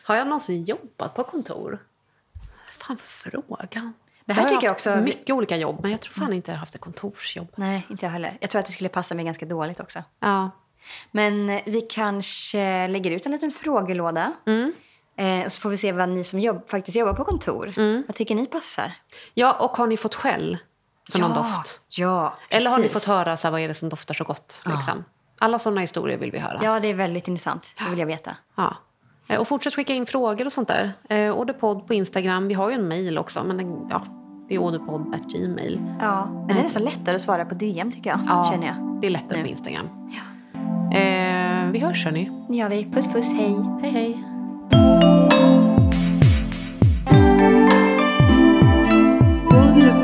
har 0.03 0.17
jag 0.17 0.27
någonsin 0.27 0.65
jobbat 0.65 1.15
på 1.15 1.25
kontor? 1.25 1.79
Fan, 2.69 2.97
frågan. 2.97 3.93
Det 4.25 4.33
här 4.33 4.43
har 4.43 4.51
tycker 4.51 4.67
jag 4.67 4.73
också- 4.73 4.97
mycket 4.97 5.31
olika 5.31 5.57
jobb, 5.57 5.79
men 5.83 5.91
jag 5.91 6.01
tror 6.01 6.13
fan 6.13 6.33
inte 6.33 6.51
jag 6.51 6.57
har 6.57 6.61
haft 6.61 6.75
ett 6.75 6.81
kontorsjobb. 6.81 7.49
Nej, 7.57 7.87
inte 7.91 8.07
jag 8.07 8.11
heller. 8.11 8.39
Jag 8.41 8.51
tror 8.51 8.61
att 8.61 8.67
det 8.67 8.73
skulle 8.73 8.89
passa 8.89 9.15
mig 9.15 9.25
ganska 9.25 9.47
dåligt 9.47 9.81
också. 9.81 10.03
Ja. 10.21 10.51
Men 11.11 11.51
eh, 11.51 11.63
vi 11.67 11.81
kanske 11.81 12.89
lägger 12.89 13.11
ut 13.11 13.27
en 13.27 13.33
liten 13.33 13.53
frågelåda. 13.53 14.33
Mm. 14.47 14.73
Eh, 15.17 15.45
och 15.47 15.53
så 15.53 15.61
får 15.61 15.71
vi 15.71 15.77
se 15.77 15.93
vad 15.93 16.09
ni 16.09 16.25
som 16.25 16.41
jobb, 16.41 16.69
faktiskt 16.71 16.97
jobbar 16.97 17.13
på 17.15 17.25
kontor, 17.25 17.75
Mm. 17.77 18.03
vad 18.07 18.17
tycker 18.17 18.35
ni 18.35 18.47
passar? 18.47 18.93
ja, 19.35 19.53
och 19.53 19.71
har 19.77 19.87
ni 19.87 19.97
fått 19.97 20.15
skäll 20.15 20.59
för 21.11 21.19
någon 21.19 21.35
doft? 21.35 21.81
Ja, 21.89 22.35
Eller 22.51 22.71
har 22.71 22.77
ni 22.79 22.83
precis. 22.83 23.03
fått 23.07 23.15
höra 23.17 23.37
så 23.37 23.47
här, 23.47 23.53
vad 23.53 23.61
är 23.61 23.69
det 23.69 23.75
som 23.75 23.89
doftar 23.89 24.15
så 24.15 24.25
gott? 24.25 24.63
Liksom? 24.67 25.05
Alla 25.39 25.59
sådana 25.59 25.81
historier 25.81 26.19
vill 26.19 26.31
vi 26.33 26.39
höra. 26.39 26.61
Ja, 26.63 26.81
det 26.81 26.89
är 26.89 26.95
väldigt 26.95 27.29
intressant. 27.29 27.67
Det 27.79 27.91
vill 27.91 27.99
jag 27.99 28.07
veta. 28.07 28.37
Ja. 28.57 28.75
Eh, 29.29 29.41
Och 29.41 29.49
fortsätt 29.49 29.75
skicka 29.75 29.93
in 29.95 30.07
frågor 30.07 30.47
och 30.47 30.53
sånt 30.53 30.69
där. 30.69 30.93
Eh, 31.09 31.33
Odepodd 31.37 31.87
på 31.87 31.95
Instagram. 31.95 32.49
Vi 32.49 32.55
har 32.55 32.69
ju 32.71 32.75
en 32.75 32.89
mail 32.89 33.19
också, 33.19 33.45
men 33.45 33.57
den, 33.57 33.87
ja, 33.91 34.03
det 34.49 34.55
är 34.55 34.59
odepodd.gmail. 34.59 35.81
Ja, 36.01 36.27
men 36.27 36.47
det 36.47 36.61
är 36.61 36.65
nästan 36.65 36.83
lättare 36.83 37.17
att 37.17 37.23
svara 37.23 37.45
på 37.45 37.55
DM 37.55 37.93
tycker 37.93 38.11
jag. 38.11 38.21
Ja, 38.29 38.49
Känner 38.53 38.67
jag. 38.67 38.99
Det 39.01 39.07
är 39.07 39.11
lättare 39.11 39.39
Nu. 39.39 39.45
på 39.45 39.51
Instagram. 39.51 39.87
Eh, 40.93 41.71
vi 41.73 41.79
hörs 41.79 42.05
hörni. 42.05 42.31
Det 42.49 42.57
gör 42.57 42.69
vi. 42.69 42.85
Puss 42.85 43.07
puss, 43.07 43.27
hej. 43.33 43.57
Hej 43.83 43.91
hej. 43.91 44.25
Woodbud, 49.51 49.95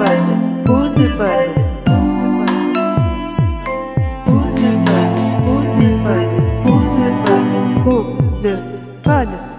Good. 9.16 9.55